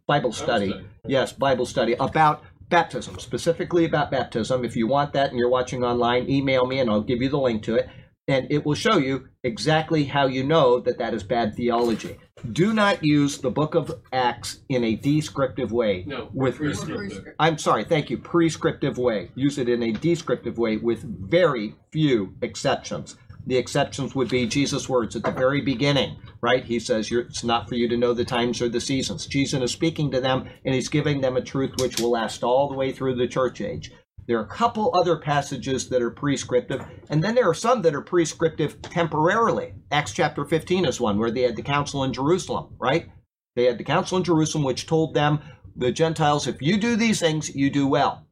Bible 0.07 0.33
study. 0.33 0.71
study. 0.71 0.87
Yes, 1.07 1.33
Bible 1.33 1.66
study 1.66 1.95
about 1.95 2.43
baptism, 2.69 3.19
specifically 3.19 3.85
about 3.85 4.11
baptism. 4.11 4.64
If 4.64 4.76
you 4.76 4.87
want 4.87 5.12
that 5.14 5.31
and 5.31 5.38
you're 5.38 5.49
watching 5.50 5.85
online, 5.85 6.31
email 6.31 6.66
me 6.66 6.78
and 6.78 6.88
I'll 6.88 7.02
give 7.02 7.21
you 7.21 7.28
the 7.28 7.38
link 7.38 7.62
to 7.64 7.75
it. 7.76 7.88
And 8.26 8.47
it 8.50 8.64
will 8.64 8.75
show 8.75 8.97
you 8.97 9.28
exactly 9.43 10.04
how 10.04 10.26
you 10.26 10.45
know 10.45 10.81
that 10.81 10.99
that 10.99 11.12
is 11.12 11.23
bad 11.23 11.54
theology. 11.54 12.19
Do 12.52 12.73
not 12.73 13.04
use 13.04 13.38
the 13.38 13.50
book 13.50 13.75
of 13.75 14.00
Acts 14.12 14.61
in 14.69 14.85
a 14.85 14.97
descriptive 14.97 15.73
way. 15.73 16.04
No, 16.07 16.31
with 16.33 16.57
prescriptive. 16.57 16.97
Prescriptive. 16.97 17.35
I'm 17.38 17.59
sorry, 17.59 17.85
thank 17.85 18.11
you. 18.11 18.19
Prescriptive 18.19 18.99
way. 18.99 19.31
Use 19.35 19.59
it 19.59 19.69
in 19.69 19.83
a 19.83 19.93
descriptive 19.93 20.59
way 20.59 20.76
with 20.76 21.02
very 21.02 21.75
few 21.93 22.35
exceptions. 22.43 23.16
The 23.47 23.57
exceptions 23.59 24.14
would 24.14 24.31
be 24.31 24.47
Jesus' 24.47 24.88
words 24.88 25.16
at 25.16 25.23
the 25.23 25.31
very 25.31 25.61
beginning, 25.61 26.16
right? 26.40 26.64
He 26.64 26.81
says, 26.81 27.11
It's 27.12 27.45
not 27.45 27.69
for 27.69 27.75
you 27.75 27.88
to 27.88 27.97
know 27.97 28.14
the 28.14 28.25
times 28.25 28.62
or 28.62 28.71
the 28.71 28.81
seasons. 28.81 29.26
Jesus 29.26 29.62
is 29.62 29.71
speaking 29.71 30.11
to 30.12 30.21
them 30.21 30.49
and 30.64 30.75
he's 30.75 30.88
giving 30.88 31.21
them 31.21 31.37
a 31.37 31.43
truth 31.43 31.73
which 31.78 32.00
will 32.00 32.11
last 32.11 32.43
all 32.43 32.69
the 32.69 32.76
way 32.76 32.90
through 32.90 33.16
the 33.16 33.28
church 33.28 33.61
age. 33.61 33.93
There 34.26 34.38
are 34.38 34.45
a 34.45 34.49
couple 34.49 34.90
other 34.95 35.16
passages 35.16 35.88
that 35.90 36.00
are 36.00 36.11
prescriptive, 36.11 36.85
and 37.11 37.23
then 37.23 37.35
there 37.35 37.49
are 37.49 37.54
some 37.54 37.83
that 37.83 37.95
are 37.95 38.00
prescriptive 38.00 38.81
temporarily. 38.83 39.75
Acts 39.90 40.12
chapter 40.12 40.45
15 40.45 40.87
is 40.87 41.00
one 41.00 41.19
where 41.19 41.31
they 41.31 41.43
had 41.43 41.57
the 41.57 41.62
council 41.62 42.04
in 42.04 42.12
Jerusalem, 42.12 42.75
right? 42.78 43.11
They 43.54 43.64
had 43.64 43.78
the 43.78 43.85
council 43.85 44.16
in 44.19 44.25
Jerusalem, 44.25 44.64
which 44.64 44.87
told 44.87 45.14
them, 45.14 45.40
the 45.76 45.93
Gentiles, 45.93 46.47
if 46.47 46.62
you 46.62 46.76
do 46.76 46.97
these 46.97 47.21
things, 47.21 47.54
you 47.54 47.69
do 47.69 47.87
well. 47.87 48.26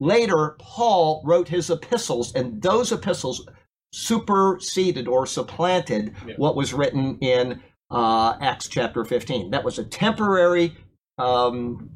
Later, 0.00 0.56
Paul 0.58 1.22
wrote 1.24 1.48
his 1.48 1.70
epistles, 1.70 2.34
and 2.34 2.60
those 2.60 2.92
epistles 2.92 3.46
superseded 3.92 5.08
or 5.08 5.26
supplanted 5.26 6.14
Yeah. 6.26 6.34
what 6.36 6.56
was 6.56 6.74
written 6.74 7.18
in 7.20 7.62
uh, 7.90 8.36
Acts 8.40 8.68
chapter 8.68 9.04
15. 9.04 9.50
That 9.50 9.64
was 9.64 9.78
a 9.78 9.84
temporary, 9.84 10.76
um, 11.16 11.88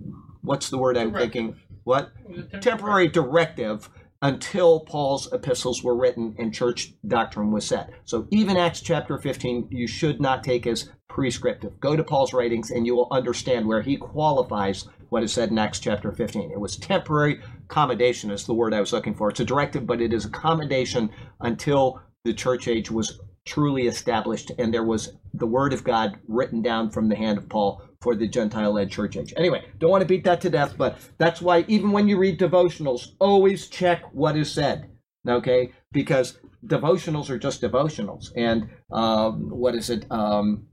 what's 0.43 0.71
the 0.71 0.79
word 0.79 0.97
I'm 0.97 1.13
thinking? 1.13 1.57
What? 1.85 2.13
A 2.53 2.59
temporary 2.59 3.09
directive 3.09 3.91
until 4.23 4.81
Paul's 4.81 5.31
epistles 5.33 5.83
were 5.83 5.97
written 5.97 6.37
and 6.39 6.55
church 6.55 6.95
doctrine 7.07 7.51
was 7.51 7.67
set. 7.67 7.91
So 8.05 8.29
even 8.31 8.57
Acts 8.57 8.81
chapter 8.81 9.19
15, 9.19 9.69
you 9.71 9.89
should 9.89 10.21
not 10.21 10.45
take 10.45 10.67
as 10.67 10.91
prescriptive. 11.09 11.81
Go 11.81 11.97
to 11.97 12.05
Paul's 12.05 12.33
writings 12.33 12.71
and 12.71 12.87
you 12.87 12.95
will 12.95 13.09
understand 13.11 13.67
where 13.67 13.83
he 13.83 13.97
qualifies 13.97 14.87
what 15.09 15.25
is 15.25 15.33
said 15.33 15.51
in 15.51 15.59
Acts 15.59 15.81
chapter 15.81 16.13
15. 16.13 16.53
It 16.53 16.61
was 16.61 16.77
temporary 16.77 17.43
accommodation 17.65 18.31
is 18.31 18.47
the 18.47 18.55
word 18.55 18.73
I 18.73 18.81
was 18.81 18.93
looking 18.93 19.15
for. 19.15 19.29
It's 19.29 19.41
a 19.41 19.45
directive, 19.45 19.87
but 19.87 20.01
it 20.01 20.13
is 20.13 20.25
accommodation 20.25 21.11
until 21.41 22.01
the 22.25 22.33
church 22.33 22.69
age 22.69 22.91
was 22.91 23.21
truly 23.45 23.89
established 23.89 24.53
and 24.57 24.73
there 24.73 24.85
was 24.85 25.15
the 25.35 25.47
word 25.47 25.73
of 25.73 25.83
God 25.83 26.17
written 26.29 26.63
down 26.63 26.91
from 26.91 27.09
the 27.09 27.17
hand 27.17 27.39
of 27.39 27.49
Paul 27.49 27.83
for 28.03 28.17
the 28.17 28.29
Gentile 28.29 28.73
led 28.73 28.91
church 28.91 29.17
age. 29.17 29.33
Anyway, 29.37 29.65
don't 29.79 29.91
want 29.91 30.03
to 30.03 30.09
beat 30.09 30.25
that 30.25 30.41
to 30.43 30.51
death, 30.51 30.75
but 30.77 30.99
that's 31.19 31.41
why 31.41 31.65
even 31.69 31.93
when 31.93 32.09
you 32.09 32.19
read 32.19 32.39
devotionals, 32.39 33.13
always 33.21 33.69
check 33.69 34.03
what 34.13 34.37
is 34.37 34.51
said. 34.51 34.91
Okay? 35.27 35.73
Because 35.93 36.39
devotionals 36.67 37.31
are 37.31 37.39
just 37.39 37.63
devotionals. 37.63 38.33
And 38.37 38.69
um, 38.91 39.49
what 39.51 39.75
is 39.75 39.89
it? 39.89 40.05
Um, 40.11 40.67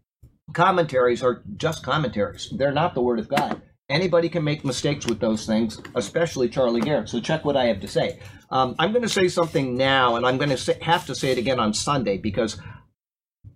commentaries 0.54 1.24
are 1.24 1.44
just 1.56 1.84
commentaries, 1.84 2.52
they're 2.58 2.72
not 2.72 2.96
the 2.96 3.02
word 3.02 3.20
of 3.20 3.30
God. 3.30 3.62
Anybody 3.90 4.30
can 4.30 4.44
make 4.44 4.64
mistakes 4.64 5.08
with 5.08 5.20
those 5.20 5.48
things, 5.48 5.82
especially 5.96 6.48
Charlie 6.48 6.82
Garrett. 6.82 7.10
So 7.10 7.20
check 7.20 7.44
what 7.44 7.58
I 7.58 7.66
have 7.66 7.82
to 7.82 7.88
say. 7.88 8.20
Um, 8.52 8.76
I'm 8.78 8.92
going 8.92 9.02
to 9.02 9.10
say 9.10 9.28
something 9.28 9.76
now, 9.76 10.16
and 10.16 10.28
I'm 10.28 10.38
going 10.38 10.56
to 10.56 10.84
have 10.84 11.08
to 11.08 11.16
say 11.16 11.32
it 11.32 11.40
again 11.40 11.60
on 11.60 11.74
Sunday 11.74 12.18
because 12.20 12.60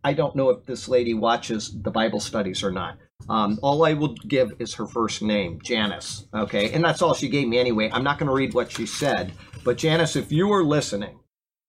I 0.04 0.14
don't 0.14 0.36
know 0.36 0.50
if 0.50 0.66
this 0.66 0.88
lady 0.88 1.14
watches 1.14 1.76
the 1.80 1.92
Bible 1.92 2.20
studies 2.20 2.64
or 2.64 2.72
not. 2.72 2.98
Um, 3.30 3.60
all 3.62 3.86
I 3.86 3.94
will 3.94 4.16
give 4.28 4.54
is 4.60 4.74
her 4.76 4.86
first 4.86 5.22
name, 5.22 5.60
Janice. 5.64 6.28
Okay, 6.34 6.72
and 6.74 6.84
that's 6.84 7.02
all 7.02 7.14
she 7.14 7.30
gave 7.30 7.48
me 7.48 7.58
anyway. 7.58 7.90
I'm 7.92 8.04
not 8.04 8.20
going 8.20 8.28
to 8.28 8.36
read 8.36 8.54
what 8.54 8.72
she 8.72 8.86
said, 8.86 9.34
but 9.64 9.78
Janice, 9.78 10.16
if 10.16 10.32
you 10.32 10.52
are 10.52 10.64
listening, 10.64 11.20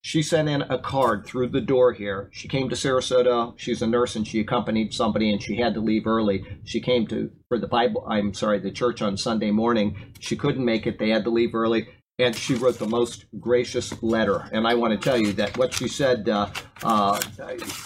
she 0.05 0.23
sent 0.23 0.51
in 0.51 0.61
a 0.63 0.79
card 0.79 1.25
through 1.25 1.49
the 1.49 1.63
door 1.63 1.95
here. 1.95 2.29
She 2.31 2.47
came 2.47 2.69
to 2.69 2.75
Sarasota. 2.75 3.55
She's 3.57 3.81
a 3.81 3.87
nurse 3.87 4.17
and 4.17 4.29
she 4.29 4.39
accompanied 4.39 4.93
somebody 4.93 5.33
and 5.33 5.43
she 5.43 5.57
had 5.57 5.73
to 5.75 5.81
leave 5.81 6.07
early. 6.07 6.45
She 6.65 6.79
came 6.79 7.07
to 7.07 7.31
for 7.49 7.59
the 7.59 7.67
Bible. 7.67 8.07
I'm 8.07 8.35
sorry, 8.35 8.59
the 8.59 8.71
church 8.71 9.01
on 9.01 9.17
Sunday 9.17 9.51
morning. 9.51 9.97
She 10.21 10.37
couldn't 10.37 10.63
make 10.63 10.87
it. 10.87 10.99
They 10.99 11.09
had 11.09 11.25
to 11.25 11.31
leave 11.31 11.55
early. 11.55 11.89
And 12.19 12.37
she 12.37 12.55
wrote 12.55 12.79
the 12.79 12.87
most 12.87 13.25
gracious 13.41 14.03
letter. 14.03 14.47
And 14.53 14.67
I 14.69 14.75
want 14.75 14.93
to 14.93 14.99
tell 14.99 15.17
you 15.17 15.33
that 15.33 15.57
what 15.57 15.73
she 15.73 15.89
said, 15.89 16.29
uh, 16.29 16.51
uh, 16.83 17.19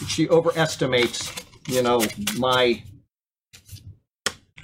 she 0.08 0.28
overestimates, 0.28 1.32
you 1.68 1.82
know, 1.82 2.04
my 2.36 2.82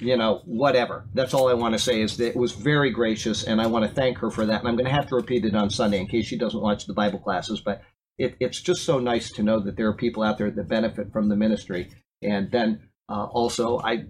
you 0.04 0.16
know, 0.16 0.42
whatever. 0.44 1.06
That's 1.14 1.32
all 1.32 1.48
I 1.48 1.54
want 1.54 1.72
to 1.74 1.78
say 1.78 2.02
is 2.02 2.18
that 2.18 2.28
it 2.28 2.36
was 2.36 2.52
very 2.52 2.90
gracious, 2.90 3.44
and 3.44 3.60
I 3.60 3.66
want 3.66 3.84
to 3.84 3.94
thank 3.94 4.18
her 4.18 4.30
for 4.30 4.44
that. 4.46 4.60
And 4.60 4.68
I'm 4.68 4.76
going 4.76 4.86
to 4.86 4.92
have 4.92 5.08
to 5.08 5.16
repeat 5.16 5.44
it 5.44 5.56
on 5.56 5.70
Sunday 5.70 5.98
in 5.98 6.06
case 6.06 6.26
she 6.26 6.36
doesn't 6.36 6.60
watch 6.60 6.86
the 6.86 6.92
Bible 6.92 7.18
classes. 7.18 7.60
But 7.60 7.82
it, 8.18 8.36
it's 8.38 8.60
just 8.60 8.84
so 8.84 8.98
nice 8.98 9.30
to 9.32 9.42
know 9.42 9.60
that 9.60 9.76
there 9.76 9.88
are 9.88 9.94
people 9.94 10.22
out 10.22 10.38
there 10.38 10.50
that 10.50 10.68
benefit 10.68 11.12
from 11.12 11.28
the 11.28 11.36
ministry. 11.36 11.90
And 12.22 12.50
then 12.50 12.88
uh, 13.08 13.24
also, 13.24 13.78
I 13.78 14.04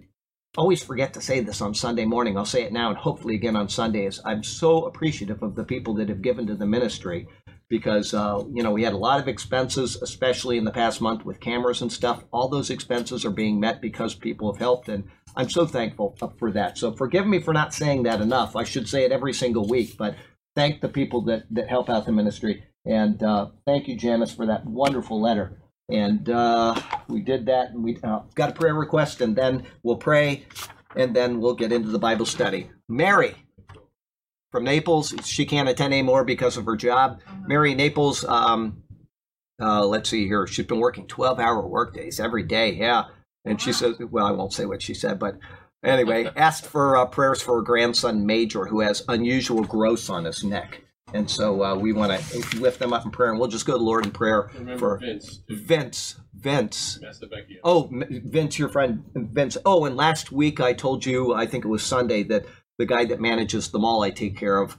always 0.57 0.83
forget 0.83 1.13
to 1.13 1.21
say 1.21 1.39
this 1.39 1.61
on 1.61 1.73
Sunday 1.73 2.05
morning. 2.05 2.37
I'll 2.37 2.45
say 2.45 2.63
it 2.63 2.73
now, 2.73 2.89
and 2.89 2.97
hopefully 2.97 3.35
again 3.35 3.55
on 3.55 3.69
Sundays. 3.69 4.19
I'm 4.25 4.43
so 4.43 4.85
appreciative 4.85 5.41
of 5.43 5.55
the 5.55 5.63
people 5.63 5.93
that 5.95 6.09
have 6.09 6.21
given 6.21 6.47
to 6.47 6.55
the 6.55 6.65
ministry 6.65 7.27
because 7.67 8.13
uh, 8.13 8.43
you 8.51 8.63
know 8.63 8.71
we 8.71 8.83
had 8.83 8.93
a 8.93 8.97
lot 8.97 9.19
of 9.19 9.27
expenses, 9.27 9.97
especially 10.01 10.57
in 10.57 10.65
the 10.65 10.71
past 10.71 11.01
month 11.01 11.25
with 11.25 11.39
cameras 11.39 11.81
and 11.81 11.91
stuff. 11.91 12.23
All 12.31 12.47
those 12.47 12.69
expenses 12.69 13.25
are 13.25 13.31
being 13.31 13.59
met 13.59 13.81
because 13.81 14.13
people 14.13 14.51
have 14.51 14.59
helped, 14.59 14.89
and 14.89 15.05
I'm 15.35 15.49
so 15.49 15.65
thankful 15.65 16.17
for 16.37 16.51
that. 16.51 16.77
So 16.77 16.93
forgive 16.93 17.27
me 17.27 17.39
for 17.39 17.53
not 17.53 17.73
saying 17.73 18.03
that 18.03 18.21
enough. 18.21 18.55
I 18.55 18.63
should 18.63 18.87
say 18.87 19.03
it 19.05 19.11
every 19.11 19.33
single 19.33 19.67
week, 19.67 19.97
but 19.97 20.15
thank 20.55 20.81
the 20.81 20.89
people 20.89 21.21
that 21.23 21.43
that 21.51 21.69
help 21.69 21.89
out 21.89 22.05
the 22.05 22.11
ministry, 22.11 22.63
and 22.85 23.21
uh, 23.21 23.47
thank 23.65 23.87
you, 23.87 23.97
Janice, 23.97 24.33
for 24.33 24.45
that 24.45 24.65
wonderful 24.65 25.21
letter. 25.21 25.61
And 25.89 26.29
uh, 26.29 26.79
we 27.07 27.21
did 27.21 27.45
that, 27.47 27.71
and 27.71 27.83
we 27.83 27.97
uh, 28.03 28.21
got 28.33 28.49
a 28.49 28.53
prayer 28.53 28.73
request, 28.73 29.21
and 29.21 29.35
then 29.35 29.65
we'll 29.83 29.97
pray, 29.97 30.45
and 30.95 31.15
then 31.15 31.39
we'll 31.39 31.53
get 31.55 31.71
into 31.71 31.89
the 31.89 31.99
Bible 31.99 32.25
study. 32.25 32.69
Mary 32.89 33.35
from 34.55 34.63
Naples. 34.63 35.13
She 35.25 35.45
can't 35.45 35.67
attend 35.67 35.93
anymore 35.93 36.23
because 36.23 36.55
of 36.55 36.65
her 36.65 36.77
job. 36.77 37.19
Mary 37.45 37.75
Naples, 37.75 38.23
um, 38.23 38.83
uh, 39.61 39.85
let's 39.85 40.09
see 40.09 40.27
here. 40.27 40.47
She's 40.47 40.65
been 40.65 40.79
working 40.79 41.07
12 41.07 41.41
hour 41.41 41.67
workdays 41.67 42.21
every 42.21 42.43
day. 42.43 42.71
Yeah. 42.71 43.03
And 43.45 43.61
she 43.61 43.71
says, 43.71 43.97
well, 43.99 44.25
I 44.25 44.31
won't 44.31 44.53
say 44.53 44.65
what 44.65 44.81
she 44.81 44.93
said, 44.93 45.19
but 45.19 45.37
anyway, 45.83 46.29
asked 46.35 46.65
for 46.65 46.97
uh, 46.97 47.05
prayers 47.05 47.41
for 47.41 47.57
her 47.57 47.61
grandson, 47.61 48.25
Major, 48.25 48.65
who 48.65 48.81
has 48.81 49.03
unusual 49.07 49.63
growths 49.63 50.09
on 50.09 50.25
his 50.25 50.43
neck. 50.43 50.81
And 51.13 51.29
so 51.29 51.63
uh, 51.63 51.75
we 51.75 51.93
want 51.93 52.19
to 52.19 52.59
lift 52.59 52.79
them 52.79 52.91
up 52.91 53.05
in 53.05 53.11
prayer, 53.11 53.29
and 53.29 53.39
we'll 53.39 53.47
just 53.47 53.65
go 53.65 53.73
to 53.73 53.77
the 53.77 53.83
Lord 53.83 54.05
in 54.05 54.11
prayer 54.11 54.49
Remember 54.53 54.77
for 54.79 54.97
Vince. 54.97 55.41
Vince. 55.47 56.15
Vince. 56.33 56.99
Oh, 57.63 57.89
Vince, 57.91 58.59
your 58.59 58.69
friend 58.69 59.03
Vince. 59.13 59.57
Oh, 59.65 59.85
and 59.85 59.95
last 59.95 60.31
week 60.31 60.59
I 60.59 60.73
told 60.73 61.05
you, 61.05 61.33
I 61.33 61.45
think 61.45 61.63
it 61.63 61.69
was 61.69 61.83
Sunday, 61.83 62.23
that 62.23 62.45
the 62.77 62.85
guy 62.85 63.05
that 63.05 63.21
manages 63.21 63.69
the 63.69 63.79
mall 63.79 64.03
I 64.03 64.09
take 64.09 64.35
care 64.35 64.57
of, 64.57 64.77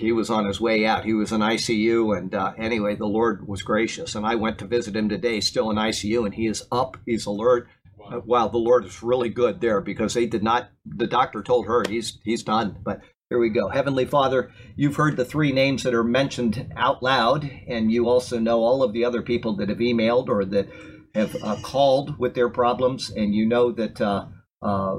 he 0.00 0.12
was 0.12 0.30
on 0.30 0.46
his 0.46 0.60
way 0.60 0.86
out. 0.86 1.04
He 1.04 1.12
was 1.12 1.30
in 1.30 1.42
ICU, 1.42 2.16
and 2.16 2.34
uh, 2.34 2.54
anyway, 2.56 2.96
the 2.96 3.06
Lord 3.06 3.46
was 3.46 3.62
gracious, 3.62 4.14
and 4.14 4.24
I 4.24 4.34
went 4.34 4.58
to 4.58 4.66
visit 4.66 4.96
him 4.96 5.10
today, 5.10 5.40
still 5.40 5.70
in 5.70 5.76
ICU, 5.76 6.24
and 6.24 6.34
he 6.34 6.46
is 6.46 6.66
up, 6.72 6.96
he's 7.04 7.26
alert. 7.26 7.68
Wow. 7.98 8.06
Uh, 8.10 8.20
wow, 8.24 8.48
the 8.48 8.56
Lord 8.56 8.86
is 8.86 9.02
really 9.02 9.28
good 9.28 9.60
there 9.60 9.82
because 9.82 10.14
they 10.14 10.24
did 10.24 10.42
not. 10.42 10.70
The 10.86 11.06
doctor 11.06 11.42
told 11.42 11.66
her 11.66 11.84
he's 11.88 12.18
he's 12.24 12.42
done, 12.42 12.78
but. 12.82 13.00
Here 13.28 13.38
we 13.38 13.50
go. 13.50 13.68
Heavenly 13.68 14.06
Father, 14.06 14.50
you've 14.74 14.96
heard 14.96 15.16
the 15.16 15.24
three 15.24 15.52
names 15.52 15.84
that 15.84 15.94
are 15.94 16.02
mentioned 16.02 16.72
out 16.74 17.00
loud, 17.00 17.48
and 17.68 17.92
you 17.92 18.08
also 18.08 18.40
know 18.40 18.64
all 18.64 18.82
of 18.82 18.92
the 18.92 19.04
other 19.04 19.22
people 19.22 19.54
that 19.58 19.68
have 19.68 19.78
emailed 19.78 20.28
or 20.28 20.44
that 20.46 20.68
have 21.14 21.36
uh, 21.40 21.54
called 21.62 22.18
with 22.18 22.34
their 22.34 22.48
problems, 22.48 23.08
and 23.08 23.32
you 23.32 23.46
know 23.46 23.70
that 23.70 24.00
uh, 24.00 24.26
uh, 24.62 24.98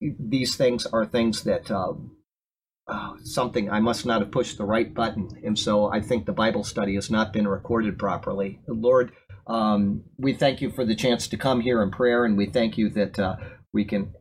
these 0.00 0.54
things 0.54 0.86
are 0.86 1.04
things 1.04 1.42
that 1.42 1.68
uh, 2.88 3.14
something 3.24 3.70
I 3.70 3.80
must 3.80 4.06
not 4.06 4.20
have 4.20 4.30
pushed 4.30 4.58
the 4.58 4.64
right 4.64 4.92
button, 4.92 5.28
and 5.44 5.58
so 5.58 5.90
I 5.92 6.00
think 6.00 6.24
the 6.24 6.32
Bible 6.32 6.64
study 6.64 6.94
has 6.94 7.10
not 7.10 7.32
been 7.32 7.48
recorded 7.48 7.98
properly. 7.98 8.60
Lord, 8.68 9.12
um, 9.46 10.04
we 10.18 10.34
thank 10.34 10.60
you 10.60 10.70
for 10.70 10.84
the 10.84 10.94
chance 10.94 11.28
to 11.28 11.36
come 11.36 11.60
here 11.60 11.82
in 11.82 11.90
prayer, 11.90 12.24
and 12.24 12.36
we 12.36 12.46
thank 12.46 12.78
you 12.78 12.88
that 12.90 13.18
uh, 13.18 13.36
we 13.72 13.84
can 13.84 14.12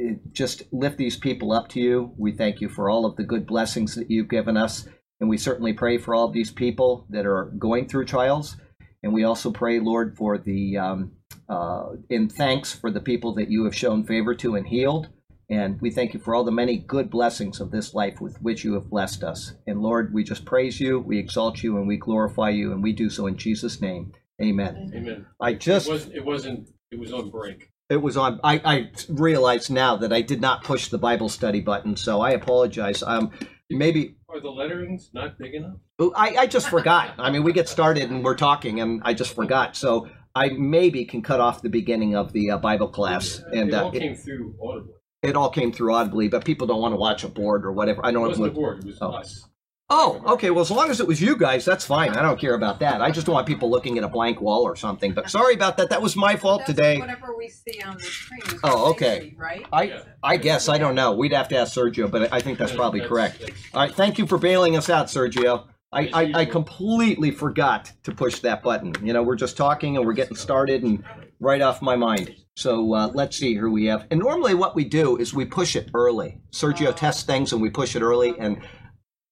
uh, 0.00 0.14
just 0.32 0.62
lift 0.72 0.96
these 0.96 1.16
people 1.16 1.52
up 1.52 1.68
to 1.70 1.80
you. 1.80 2.14
We 2.16 2.32
thank 2.32 2.60
you 2.60 2.68
for 2.68 2.88
all 2.88 3.04
of 3.04 3.16
the 3.16 3.24
good 3.24 3.46
blessings 3.46 3.94
that 3.94 4.10
you've 4.10 4.30
given 4.30 4.56
us, 4.56 4.88
and 5.20 5.28
we 5.28 5.36
certainly 5.36 5.72
pray 5.72 5.98
for 5.98 6.14
all 6.14 6.26
of 6.26 6.32
these 6.32 6.50
people 6.50 7.06
that 7.10 7.26
are 7.26 7.52
going 7.58 7.88
through 7.88 8.06
trials. 8.06 8.56
And 9.02 9.12
we 9.12 9.24
also 9.24 9.50
pray, 9.50 9.80
Lord, 9.80 10.16
for 10.16 10.38
the 10.38 10.78
um, 10.78 11.12
uh, 11.48 11.88
in 12.08 12.28
thanks 12.28 12.72
for 12.72 12.90
the 12.90 13.00
people 13.00 13.34
that 13.34 13.50
you 13.50 13.64
have 13.64 13.74
shown 13.74 14.04
favor 14.04 14.34
to 14.36 14.54
and 14.54 14.66
healed. 14.66 15.08
And 15.50 15.80
we 15.80 15.90
thank 15.90 16.14
you 16.14 16.20
for 16.20 16.34
all 16.34 16.44
the 16.44 16.50
many 16.50 16.78
good 16.78 17.10
blessings 17.10 17.60
of 17.60 17.70
this 17.70 17.94
life 17.94 18.20
with 18.20 18.40
which 18.40 18.64
you 18.64 18.74
have 18.74 18.90
blessed 18.90 19.22
us. 19.22 19.52
And 19.66 19.80
Lord, 19.80 20.14
we 20.14 20.24
just 20.24 20.44
praise 20.44 20.80
you, 20.80 20.98
we 20.98 21.18
exalt 21.18 21.62
you, 21.62 21.76
and 21.76 21.86
we 21.86 21.96
glorify 21.96 22.50
you, 22.50 22.72
and 22.72 22.82
we 22.82 22.92
do 22.92 23.10
so 23.10 23.26
in 23.26 23.36
Jesus' 23.36 23.80
name. 23.80 24.12
Amen. 24.42 24.92
Amen. 24.94 25.26
I 25.40 25.54
just 25.54 25.86
it 25.86 25.90
wasn't. 25.90 26.14
It 26.14 26.24
wasn't. 26.24 26.68
It 26.90 26.98
was 26.98 27.12
on 27.12 27.30
break. 27.30 27.70
it 27.88 27.96
was 27.96 28.16
on 28.16 28.40
I, 28.42 28.60
I 28.64 28.90
realize 29.08 29.70
now 29.70 29.96
that 29.96 30.12
I 30.12 30.22
did 30.22 30.40
not 30.40 30.64
push 30.64 30.88
the 30.88 30.98
Bible 30.98 31.28
study 31.28 31.60
button, 31.60 31.96
so 31.96 32.20
I 32.20 32.30
apologize. 32.30 33.02
Um 33.02 33.30
maybe 33.70 34.16
Are 34.28 34.40
the 34.40 34.50
letterings 34.50 35.10
not 35.12 35.38
big 35.38 35.54
enough? 35.54 35.76
I, 36.16 36.36
I 36.36 36.46
just 36.46 36.68
forgot. 36.68 37.14
I 37.18 37.30
mean 37.30 37.44
we 37.44 37.52
get 37.52 37.68
started 37.68 38.10
and 38.10 38.24
we're 38.24 38.36
talking 38.36 38.80
and 38.80 39.02
I 39.04 39.14
just 39.14 39.34
forgot. 39.34 39.76
So 39.76 40.08
I 40.34 40.48
maybe 40.48 41.04
can 41.04 41.22
cut 41.22 41.38
off 41.38 41.62
the 41.62 41.68
beginning 41.68 42.16
of 42.16 42.32
the 42.32 42.50
uh, 42.50 42.58
Bible 42.58 42.88
class, 42.88 43.40
and 43.52 43.68
it 43.68 43.74
uh, 43.74 43.84
all 43.84 43.92
it, 43.94 44.00
came 44.00 44.16
through 44.16 44.56
audibly. 44.60 44.94
It 45.24 45.36
all 45.36 45.50
came 45.50 45.72
through 45.72 45.94
audibly. 45.94 46.28
But 46.28 46.44
people 46.44 46.66
don't 46.66 46.80
want 46.80 46.92
to 46.92 46.96
watch 46.98 47.24
a 47.24 47.28
board 47.28 47.64
or 47.64 47.72
whatever. 47.72 48.04
I 48.04 48.10
It 48.10 48.12
know 48.12 48.24
it 48.24 48.28
wasn't 48.28 48.44
the 48.44 48.50
was. 48.50 48.54
board, 48.58 48.78
it 48.80 48.86
was 48.86 48.98
Oh. 49.00 49.10
us. 49.12 49.48
Oh, 49.90 50.22
okay. 50.26 50.48
Well, 50.50 50.62
as 50.62 50.70
long 50.70 50.90
as 50.90 50.98
it 50.98 51.06
was 51.06 51.20
you 51.20 51.36
guys, 51.36 51.62
that's 51.66 51.84
fine. 51.84 52.12
I 52.16 52.22
don't 52.22 52.40
care 52.40 52.54
about 52.54 52.80
that. 52.80 53.02
I 53.02 53.10
just 53.10 53.26
don't 53.26 53.34
want 53.34 53.46
people 53.46 53.68
looking 53.70 53.98
at 53.98 54.02
a 54.04 54.08
blank 54.08 54.40
wall 54.40 54.62
or 54.62 54.76
something. 54.76 55.12
But 55.12 55.28
sorry 55.28 55.52
about 55.52 55.76
that. 55.76 55.90
That 55.90 56.00
was 56.00 56.16
my 56.16 56.36
fault 56.36 56.60
That's 56.60 56.70
today. 56.70 56.98
Whatever 56.98 57.36
we 57.36 57.48
see 57.48 57.82
on 57.82 57.98
the 57.98 58.02
screen 58.02 58.60
Oh, 58.64 58.90
okay. 58.92 59.20
see, 59.20 59.36
Right? 59.38 59.66
I 59.72 59.82
Yeah. 59.82 60.00
I 60.22 60.38
guess 60.38 60.70
I 60.70 60.78
don't 60.78 60.94
know. 60.94 61.12
We'd 61.12 61.34
have 61.34 61.48
to 61.48 61.58
ask 61.58 61.76
Sergio, 61.76 62.10
but 62.10 62.32
I 62.32 62.40
think 62.40 62.58
that's 62.58 62.72
probably 62.72 63.00
correct. 63.02 63.40
that's- 63.40 63.58
All 63.74 63.82
right, 63.82 63.94
thank 63.94 64.16
you 64.18 64.26
for 64.26 64.38
bailing 64.38 64.74
us 64.74 64.88
out, 64.88 65.08
Sergio. 65.08 65.64
I, 65.92 66.10
I, 66.14 66.32
I 66.40 66.44
completely 66.46 67.30
forgot 67.30 67.92
to 68.04 68.12
push 68.12 68.38
that 68.40 68.62
button. 68.62 68.94
You 69.02 69.12
know, 69.12 69.22
we're 69.22 69.36
just 69.36 69.56
talking 69.56 69.96
and 69.98 70.06
we're 70.06 70.14
getting 70.14 70.34
started 70.36 70.82
and 70.82 71.04
right 71.40 71.60
off 71.60 71.82
my 71.82 71.94
mind. 71.94 72.34
So 72.56 72.94
uh, 72.94 73.10
let's 73.14 73.36
see 73.36 73.54
here 73.54 73.68
we 73.68 73.86
have. 73.86 74.06
And 74.10 74.20
normally 74.20 74.54
what 74.54 74.74
we 74.74 74.84
do 74.84 75.16
is 75.16 75.34
we 75.34 75.44
push 75.44 75.74
it 75.74 75.90
early. 75.94 76.38
Sergio 76.52 76.94
tests 76.94 77.24
things 77.24 77.52
and 77.52 77.60
we 77.60 77.70
push 77.70 77.96
it 77.96 78.02
early 78.02 78.34
and 78.38 78.60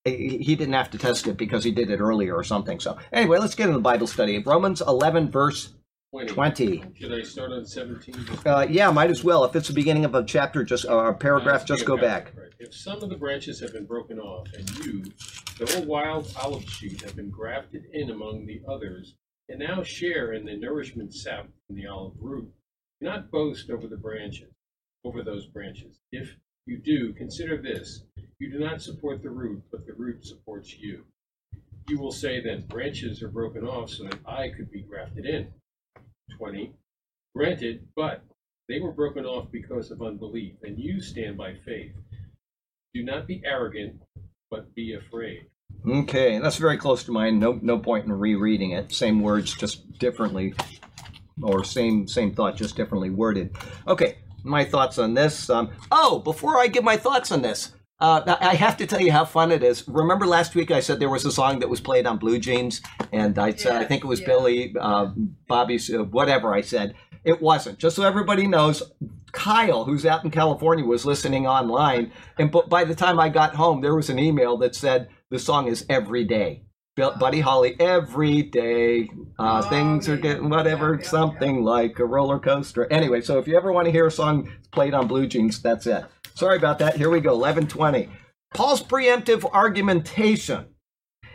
he 0.05 0.39
he 0.39 0.57
didn't 0.57 0.75
have 0.75 0.91
to 0.91 0.99
test 0.99 1.29
it 1.29 1.37
because 1.37 1.63
he 1.63 1.71
did 1.71 1.91
it 1.91 2.01
earlier 2.01 2.35
or 2.35 2.43
something. 2.43 2.81
So 2.81 2.99
anyway, 3.13 3.39
let's 3.39 3.55
get 3.55 3.69
into 3.69 3.79
the 3.79 3.83
Bible 3.83 4.09
study. 4.09 4.39
Romans 4.39 4.81
11 4.81 5.31
verse 5.31 5.75
20. 6.13 6.35
20. 6.35 6.85
Should 7.01 7.13
I 7.13 7.23
start 7.23 7.53
on 7.53 7.65
17? 7.65 8.15
Uh, 8.45 8.67
yeah, 8.69 8.91
might 8.91 9.09
as 9.09 9.25
well. 9.25 9.45
If 9.45 9.57
it's 9.57 9.69
the 9.69 9.75
beginning 9.75 10.05
of 10.05 10.15
a 10.15 10.23
chapter, 10.23 10.63
just 10.63 10.85
or 10.85 11.09
a 11.09 11.15
paragraph, 11.15 11.65
just 11.65 11.87
go 11.87 11.97
back. 11.97 12.33
Right. 12.37 12.51
If 12.59 12.75
some 12.75 13.03
of 13.03 13.09
the 13.09 13.17
branches 13.17 13.59
have 13.61 13.73
been 13.73 13.87
broken 13.87 14.19
off, 14.19 14.47
and 14.53 14.69
you, 14.85 15.05
though 15.59 15.79
a 15.79 15.87
wild 15.87 16.31
olive 16.39 16.69
shoot, 16.69 17.01
have 17.01 17.17
been 17.17 17.31
grafted 17.31 17.85
in 17.95 18.11
among 18.11 18.45
the 18.45 18.61
others, 18.69 19.15
and 19.49 19.59
now 19.59 19.83
share 19.83 20.35
in 20.35 20.45
the 20.45 20.55
nourishment 20.55 21.15
sap 21.15 21.47
from 21.67 21.77
the 21.77 21.87
olive 21.87 22.13
root, 22.21 22.53
do 23.03 23.09
not 23.09 23.31
boast 23.33 23.69
over 23.71 23.89
the 23.89 23.97
branches, 23.97 24.49
over 25.05 25.25
those 25.25 25.47
branches. 25.47 25.99
If 26.13 26.37
you 26.67 26.79
do, 26.79 27.13
consider 27.15 27.61
this: 27.61 28.05
you 28.39 28.51
do 28.51 28.61
not 28.61 28.81
support 28.81 29.23
the 29.23 29.31
root, 29.31 29.63
but 29.73 29.85
the 29.87 29.93
root 29.95 30.25
supports 30.25 30.79
you. 30.79 31.05
You 31.89 31.99
will 31.99 32.13
say 32.13 32.41
that 32.43 32.69
branches 32.69 33.21
are 33.23 33.29
broken 33.29 33.67
off 33.67 33.91
so 33.91 34.05
that 34.05 34.21
I 34.25 34.51
could 34.51 34.71
be 34.71 34.83
grafted 34.83 35.27
in. 35.27 35.49
20. 36.39 36.73
Granted, 37.35 37.89
but 37.97 38.23
they 38.69 38.79
were 38.79 38.93
broken 38.93 39.25
off 39.25 39.51
because 39.51 39.91
of 39.91 40.01
unbelief, 40.01 40.55
and 40.63 40.79
you 40.79 41.01
stand 41.01 41.37
by 41.37 41.55
faith. 41.65 41.93
Do 42.95 43.03
not 43.03 43.27
be 43.27 43.43
arrogant, 43.45 44.01
but 44.49 44.73
be 44.77 44.95
afraid. 44.95 45.47
Okay, 45.85 46.39
that's 46.39 46.59
very 46.59 46.77
close 46.77 47.03
to 47.05 47.11
mine. 47.11 47.41
No, 47.41 47.59
no 47.63 47.79
point 47.79 48.05
in 48.05 48.13
rereading 48.13 48.73
it. 48.73 48.93
Same 48.93 49.23
words, 49.23 49.57
just 49.57 49.99
differently, 49.99 50.55
or 51.43 51.65
same 51.65 52.07
same 52.09 52.35
thought, 52.35 52.57
just 52.57 52.77
differently 52.77 53.11
worded. 53.11 53.55
Okay, 53.87 54.19
my 54.45 54.65
thoughts 54.65 54.99
on 54.99 55.15
this. 55.15 55.49
Um, 55.49 55.71
oh, 55.91 56.19
before 56.19 56.59
I 56.59 56.67
give 56.67 56.85
my 56.85 56.97
thoughts 56.97 57.33
on 57.33 57.43
this, 57.43 57.73
uh, 58.01 58.37
I 58.41 58.57
have 58.57 58.77
to 58.79 58.87
tell 58.87 59.01
you 59.01 59.13
how 59.13 59.25
fun 59.25 59.53
it 59.53 59.63
is. 59.63 59.87
Remember 59.87 60.27
last 60.27 60.55
week 60.55 60.71
I 60.73 60.81
said 60.81 60.99
there 60.99 61.09
was 61.09 61.25
a 61.25 61.31
song 61.31 61.61
that 61.61 61.69
was 61.69 61.81
played 61.81 62.07
on 62.07 62.19
Blue 62.19 62.39
Jeans, 62.39 62.83
and 63.13 63.39
I 63.39 63.55
said 63.55 63.77
I 63.77 63.85
think 63.85 64.03
it 64.03 64.09
was 64.09 64.21
yeah. 64.21 64.27
Billy, 64.27 64.75
uh, 64.81 65.13
Bobby's, 65.47 65.89
uh, 65.89 66.05
whatever 66.05 66.53
I 66.53 66.63
said. 66.63 66.95
It 67.25 67.41
wasn't. 67.41 67.79
Just 67.79 67.95
so 67.95 68.03
everybody 68.03 68.49
knows, 68.49 68.83
Kyle, 69.31 69.85
who's 69.85 70.05
out 70.05 70.25
in 70.25 70.33
California, 70.33 70.85
was 70.85 71.07
listening 71.07 71.47
online, 71.47 72.11
and 72.37 72.51
bu- 72.51 72.67
by 72.67 72.83
the 72.83 72.97
time 72.97 73.21
I 73.21 73.29
got 73.29 73.55
home, 73.55 73.81
there 73.81 73.95
was 73.95 74.11
an 74.11 74.19
email 74.19 74.57
that 74.57 74.75
said 74.75 75.09
the 75.31 75.39
song 75.39 75.69
is 75.69 75.87
every 75.89 76.25
day. 76.25 76.65
Buddy 76.95 77.41
Holly, 77.41 77.75
every 77.81 78.43
day, 78.43 79.09
uh, 79.39 79.63
Oh, 79.65 79.69
things 79.71 80.11
are 80.11 80.17
getting 80.19 80.51
whatever, 80.51 80.99
yeah, 81.01 81.09
something 81.09 81.65
like 81.65 81.99
a 81.99 82.05
roller 82.05 82.39
coaster. 82.39 82.87
Anyway, 82.93 83.23
so 83.23 83.39
if 83.39 83.49
you 83.49 83.57
ever 83.57 83.73
want 83.73 83.87
to 83.87 83.91
hear 83.91 84.07
a 84.07 84.11
song 84.11 84.53
played 84.73 84.93
on 84.93 85.07
Blue 85.07 85.27
Jeans, 85.27 85.63
that's 85.63 85.87
it. 85.87 86.05
Sorry 86.35 86.59
about 86.59 86.79
that. 86.81 86.97
Here 86.97 87.09
we 87.09 87.21
go, 87.21 87.31
1120. 87.31 88.11
Paul's 88.53 88.83
preemptive 88.83 89.51
argumentation 89.55 90.67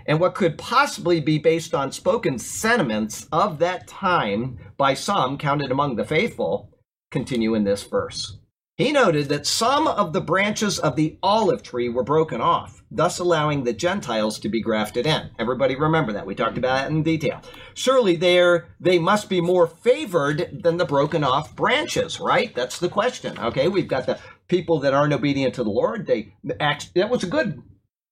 and 0.05 0.19
what 0.19 0.35
could 0.35 0.59
possibly 0.59 1.19
be 1.19 1.39
based 1.39 1.73
on 1.73 1.91
spoken 1.91 2.37
sentiments 2.37 3.27
of 3.31 3.57
that 3.57 3.87
time 3.87 4.59
by 4.77 4.93
some 4.93 5.39
counted 5.39 5.71
among 5.71 5.95
the 5.95 6.05
faithful 6.05 6.69
continue 7.09 7.55
in 7.55 7.63
this 7.63 7.81
verse. 7.81 8.36
He 8.77 8.91
noted 8.91 9.29
that 9.29 9.47
some 9.47 9.87
of 9.87 10.13
the 10.13 10.21
branches 10.21 10.77
of 10.77 10.95
the 10.95 11.17
olive 11.23 11.63
tree 11.63 11.89
were 11.89 12.03
broken 12.03 12.41
off, 12.41 12.83
thus 12.91 13.17
allowing 13.17 13.63
the 13.63 13.73
Gentiles 13.73 14.37
to 14.37 14.49
be 14.49 14.61
grafted 14.61 15.07
in. 15.07 15.31
Everybody 15.39 15.75
remember 15.75 16.13
that. 16.13 16.27
We 16.27 16.35
talked 16.35 16.59
about 16.59 16.81
that 16.81 16.91
in 16.91 17.01
detail. 17.01 17.41
Surely 17.73 18.15
there 18.15 18.67
they 18.79 18.99
must 18.99 19.29
be 19.29 19.41
more 19.41 19.65
favored 19.65 20.61
than 20.61 20.77
the 20.77 20.85
broken 20.85 21.23
off 21.23 21.55
branches, 21.55 22.19
right? 22.19 22.53
That's 22.53 22.77
the 22.77 22.87
question. 22.87 23.39
Okay, 23.39 23.67
we've 23.67 23.87
got 23.87 24.05
the 24.05 24.19
people 24.47 24.79
that 24.81 24.93
aren't 24.93 25.13
obedient 25.13 25.55
to 25.55 25.63
the 25.63 25.71
Lord. 25.71 26.05
They 26.05 26.35
act 26.59 26.93
that 26.93 27.09
was 27.09 27.23
a 27.23 27.27
good 27.27 27.63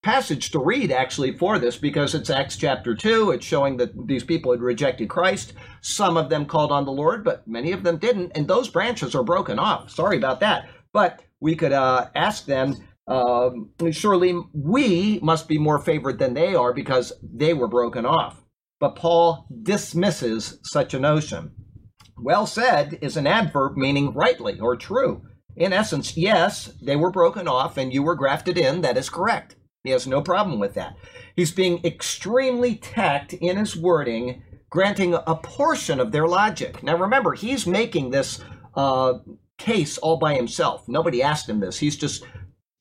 passage 0.05 0.51
to 0.51 0.59
read 0.59 0.91
actually 0.91 1.35
for 1.35 1.57
this 1.57 1.77
because 1.77 2.13
it's 2.13 2.29
Acts 2.29 2.55
chapter 2.55 2.93
2. 2.93 3.31
It's 3.31 3.45
showing 3.45 3.77
that 3.77 4.07
these 4.07 4.23
people 4.23 4.51
had 4.51 4.61
rejected 4.61 5.09
Christ. 5.09 5.53
Some 5.81 6.15
of 6.15 6.29
them 6.29 6.45
called 6.45 6.71
on 6.71 6.85
the 6.85 6.91
Lord, 6.91 7.23
but 7.23 7.47
many 7.47 7.71
of 7.71 7.81
them 7.81 7.97
didn't. 7.97 8.31
And 8.35 8.47
those 8.47 8.69
branches 8.69 9.15
are 9.15 9.23
broken 9.23 9.57
off. 9.57 9.89
Sorry 9.89 10.15
about 10.15 10.41
that. 10.41 10.69
But 10.93 11.23
we 11.39 11.55
could 11.55 11.73
uh, 11.73 12.09
ask 12.13 12.45
them. 12.45 12.75
Um, 13.07 13.71
surely 13.91 14.39
we 14.53 15.19
must 15.23 15.47
be 15.47 15.57
more 15.57 15.79
favored 15.79 16.19
than 16.19 16.35
they 16.35 16.53
are 16.53 16.71
because 16.71 17.11
they 17.23 17.55
were 17.55 17.67
broken 17.67 18.05
off. 18.05 18.43
But 18.79 18.95
Paul 18.95 19.47
dismisses 19.63 20.59
such 20.63 20.93
a 20.93 20.99
notion. 20.99 21.51
Well 22.17 22.45
said 22.45 22.99
is 23.01 23.17
an 23.17 23.25
adverb 23.25 23.75
meaning 23.75 24.13
rightly 24.13 24.59
or 24.59 24.75
true. 24.75 25.23
In 25.55 25.73
essence, 25.73 26.15
yes, 26.15 26.71
they 26.79 26.95
were 26.95 27.11
broken 27.11 27.47
off 27.47 27.75
and 27.77 27.91
you 27.91 28.03
were 28.03 28.15
grafted 28.15 28.57
in. 28.57 28.81
That 28.81 28.97
is 28.97 29.09
correct. 29.09 29.55
He 29.85 29.91
has 29.91 30.07
no 30.07 30.21
problem 30.21 30.59
with 30.59 30.73
that. 30.73 30.97
He's 31.35 31.51
being 31.51 31.85
extremely 31.85 32.75
tact 32.75 33.33
in 33.33 33.55
his 33.55 33.77
wording, 33.77 34.41
granting 34.69 35.13
a 35.13 35.35
portion 35.35 35.99
of 35.99 36.11
their 36.11 36.27
logic. 36.27 36.81
Now 36.81 36.97
remember, 36.97 37.33
he's 37.33 37.67
making 37.67 38.09
this 38.09 38.43
uh, 38.75 39.19
case 39.57 39.97
all 39.99 40.17
by 40.17 40.33
himself. 40.33 40.87
Nobody 40.87 41.21
asked 41.21 41.47
him 41.47 41.59
this. 41.59 41.77
He's 41.77 41.95
just 41.95 42.25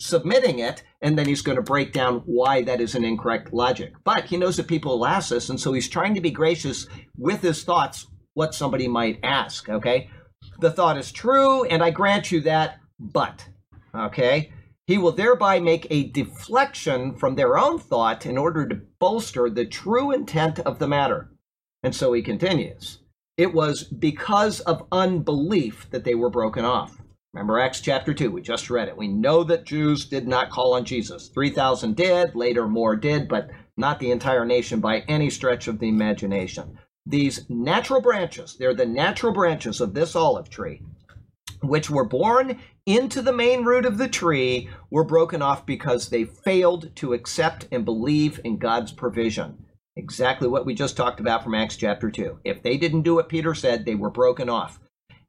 submitting 0.00 0.58
it, 0.58 0.82
and 1.02 1.18
then 1.18 1.26
he's 1.26 1.42
going 1.42 1.56
to 1.56 1.62
break 1.62 1.92
down 1.92 2.22
why 2.24 2.62
that 2.62 2.80
is 2.80 2.94
an 2.94 3.04
incorrect 3.04 3.52
logic. 3.52 3.92
But 4.02 4.24
he 4.24 4.36
knows 4.36 4.56
that 4.56 4.66
people 4.66 4.98
will 4.98 5.06
ask 5.06 5.28
this, 5.28 5.50
and 5.50 5.60
so 5.60 5.72
he's 5.72 5.88
trying 5.88 6.14
to 6.14 6.20
be 6.20 6.30
gracious 6.30 6.86
with 7.16 7.42
his 7.42 7.64
thoughts, 7.64 8.06
what 8.32 8.54
somebody 8.54 8.88
might 8.88 9.20
ask, 9.22 9.68
okay? 9.68 10.10
The 10.58 10.70
thought 10.70 10.98
is 10.98 11.12
true, 11.12 11.64
and 11.64 11.82
I 11.82 11.90
grant 11.90 12.32
you 12.32 12.40
that, 12.40 12.80
but, 12.98 13.46
okay? 13.94 14.52
He 14.86 14.98
will 14.98 15.12
thereby 15.12 15.60
make 15.60 15.86
a 15.88 16.10
deflection 16.10 17.14
from 17.14 17.34
their 17.34 17.56
own 17.56 17.78
thought 17.78 18.26
in 18.26 18.36
order 18.36 18.68
to 18.68 18.82
bolster 18.98 19.48
the 19.48 19.64
true 19.64 20.10
intent 20.10 20.58
of 20.60 20.78
the 20.78 20.88
matter. 20.88 21.30
And 21.82 21.94
so 21.94 22.12
he 22.12 22.22
continues. 22.22 22.98
It 23.36 23.54
was 23.54 23.84
because 23.84 24.60
of 24.60 24.86
unbelief 24.92 25.88
that 25.90 26.04
they 26.04 26.14
were 26.14 26.30
broken 26.30 26.64
off. 26.64 27.00
Remember 27.32 27.58
Acts 27.58 27.80
chapter 27.80 28.14
2, 28.14 28.30
we 28.30 28.42
just 28.42 28.70
read 28.70 28.86
it. 28.86 28.96
We 28.96 29.08
know 29.08 29.42
that 29.42 29.64
Jews 29.64 30.06
did 30.06 30.28
not 30.28 30.50
call 30.50 30.74
on 30.74 30.84
Jesus. 30.84 31.28
3,000 31.28 31.96
did, 31.96 32.36
later 32.36 32.68
more 32.68 32.94
did, 32.94 33.26
but 33.26 33.50
not 33.76 33.98
the 33.98 34.12
entire 34.12 34.44
nation 34.44 34.78
by 34.80 35.00
any 35.08 35.30
stretch 35.30 35.66
of 35.66 35.80
the 35.80 35.88
imagination. 35.88 36.78
These 37.04 37.50
natural 37.50 38.00
branches, 38.00 38.56
they're 38.56 38.74
the 38.74 38.86
natural 38.86 39.32
branches 39.32 39.80
of 39.80 39.94
this 39.94 40.14
olive 40.14 40.48
tree, 40.48 40.80
which 41.62 41.90
were 41.90 42.04
born 42.04 42.58
into 42.86 43.22
the 43.22 43.32
main 43.32 43.64
root 43.64 43.86
of 43.86 43.98
the 43.98 44.08
tree, 44.08 44.68
were 44.90 45.04
broken 45.04 45.42
off 45.42 45.64
because 45.64 46.08
they 46.08 46.24
failed 46.24 46.94
to 46.96 47.12
accept 47.12 47.66
and 47.72 47.84
believe 47.84 48.40
in 48.44 48.58
God's 48.58 48.92
provision. 48.92 49.64
Exactly 49.96 50.48
what 50.48 50.66
we 50.66 50.74
just 50.74 50.96
talked 50.96 51.20
about 51.20 51.44
from 51.44 51.54
Acts 51.54 51.76
chapter 51.76 52.10
2. 52.10 52.40
If 52.44 52.62
they 52.62 52.76
didn't 52.76 53.02
do 53.02 53.14
what 53.14 53.28
Peter 53.28 53.54
said, 53.54 53.84
they 53.84 53.94
were 53.94 54.10
broken 54.10 54.48
off. 54.48 54.80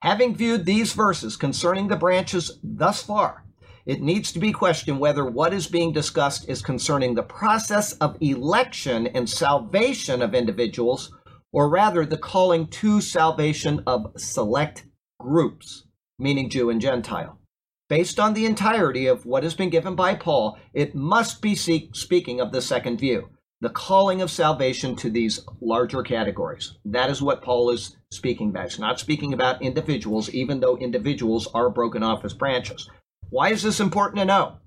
Having 0.02 0.36
viewed 0.36 0.66
these 0.66 0.94
verses 0.94 1.38
concerning 1.38 1.88
the 1.88 1.96
branches 1.96 2.60
thus 2.64 3.02
far, 3.02 3.44
it 3.86 4.02
needs 4.02 4.32
to 4.32 4.40
be 4.40 4.52
questioned 4.52 5.00
whether 5.00 5.24
what 5.24 5.54
is 5.54 5.68
being 5.68 5.94
discussed 5.94 6.50
is 6.50 6.62
concerning 6.62 7.14
the 7.14 7.24
process 7.24 7.94
of 7.94 8.18
election 8.20 9.08
and 9.08 9.30
salvation 9.30 10.22
of 10.22 10.34
individuals, 10.34 11.12
or 11.54 11.70
rather 11.70 12.06
the 12.06 12.18
calling 12.18 12.68
to 12.68 13.00
salvation 13.00 13.84
of 13.86 14.12
select 14.18 14.86
groups, 15.20 15.85
meaning 16.18 16.50
Jew 16.50 16.70
and 16.70 16.82
Gentile. 16.82 17.40
Based 17.88 18.20
on 18.20 18.34
the 18.34 18.46
entirety 18.46 19.06
of 19.06 19.26
what 19.26 19.44
has 19.44 19.54
been 19.54 19.70
given 19.70 19.96
by 19.96 20.16
Paul, 20.16 20.58
it 20.74 20.96
must 20.96 21.42
be 21.42 21.56
speaking 21.56 22.42
of 22.42 22.52
the 22.52 22.62
second 22.62 23.00
view, 23.00 23.30
the 23.62 23.70
calling 23.70 24.22
of 24.22 24.32
salvation 24.32 24.96
to 24.96 25.10
these 25.10 25.42
larger 25.62 26.02
categories. 26.02 26.78
That 26.84 27.12
is 27.12 27.22
what 27.22 27.44
Paul 27.44 27.70
is 27.70 27.96
speaking 28.12 28.50
about. 28.50 28.72
He's 28.72 28.80
not 28.80 29.00
speaking 29.00 29.34
about 29.34 29.62
individuals, 29.62 30.30
even 30.32 30.62
though 30.62 30.78
individuals 30.78 31.48
are 31.54 31.70
broken 31.70 32.02
off 32.02 32.26
as 32.26 32.34
branches. 32.34 32.90
Why 33.30 33.52
is 33.52 33.62
this 33.62 33.80
important 33.80 34.18
to 34.20 34.26
know? 34.26 34.58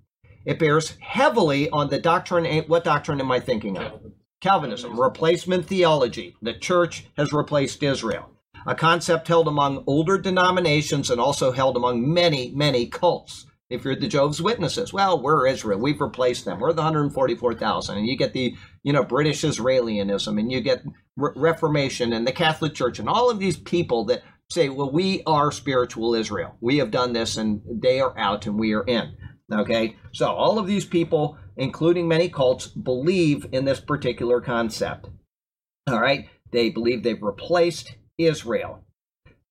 It 0.45 0.59
bears 0.59 0.97
heavily 1.01 1.69
on 1.71 1.91
the 1.91 1.99
doctrine. 1.99 2.47
Eh, 2.47 2.63
what 2.67 2.85
doctrine 2.85 3.21
am 3.21 3.33
I 3.33 3.41
thinking 3.41 3.77
of? 3.77 4.01
Calvinism, 4.41 4.99
replacement 4.99 5.67
theology. 5.67 6.37
The 6.41 6.55
church 6.55 7.07
has 7.17 7.33
replaced 7.33 7.83
Israel. 7.83 8.31
A 8.67 8.75
concept 8.75 9.29
held 9.29 9.49
among 9.49 9.85
older 9.87 10.19
denominations 10.19 11.11
and 11.11 11.21
also 11.21 11.53
held 11.53 11.77
among 11.77 12.13
many, 12.13 12.53
many 12.55 12.87
cults. 12.87 13.47
If 13.71 13.85
you're 13.85 13.97
the 13.97 14.09
Jehovah's 14.09 14.41
Witnesses, 14.41 14.95
well, 14.95 15.21
we're 15.21 15.47
Israel. 15.47 15.79
We've 15.79 16.01
replaced 16.01 16.47
them. 16.47 16.59
We're 16.59 16.73
the 16.73 16.83
144,000. 16.83 17.99
And 17.99 18.07
you 18.07 18.17
get 18.17 18.33
the, 18.33 18.55
you 18.83 18.95
know, 18.95 19.05
British 19.05 19.45
Israelianism 19.45 20.39
and 20.39 20.51
you 20.51 20.63
get 20.63 20.83
Re- 21.17 21.33
Reformation 21.37 22.15
and 22.15 22.27
the 22.27 22.33
Catholic 22.33 22.75
Church 22.75 22.99
and 22.99 23.09
all 23.09 23.31
of 23.31 23.39
these 23.39 23.59
people 23.59 24.07
that 24.07 24.23
say, 24.51 24.71
well, 24.71 24.91
we 24.91 25.23
are 25.27 25.53
spiritual 25.53 26.15
Israel. 26.15 26.57
We 26.61 26.79
have 26.79 26.91
done 26.91 27.13
this 27.13 27.37
and 27.37 27.61
they 27.71 28.01
are 28.01 28.19
out 28.19 28.47
and 28.47 28.59
we 28.59 28.73
are 28.73 28.85
in. 28.85 29.15
Okay. 29.53 29.97
So 30.13 30.29
all 30.29 30.59
of 30.59 30.67
these 30.67 30.87
people, 30.87 31.37
including 31.57 32.09
many 32.09 32.31
cults, 32.31 32.67
believe 32.67 33.47
in 33.53 33.67
this 33.67 33.81
particular 33.81 34.41
concept. 34.41 35.11
All 35.87 36.01
right. 36.01 36.29
They 36.53 36.71
believe 36.71 37.03
they've 37.03 37.23
replaced 37.23 37.97
Israel. 38.19 38.85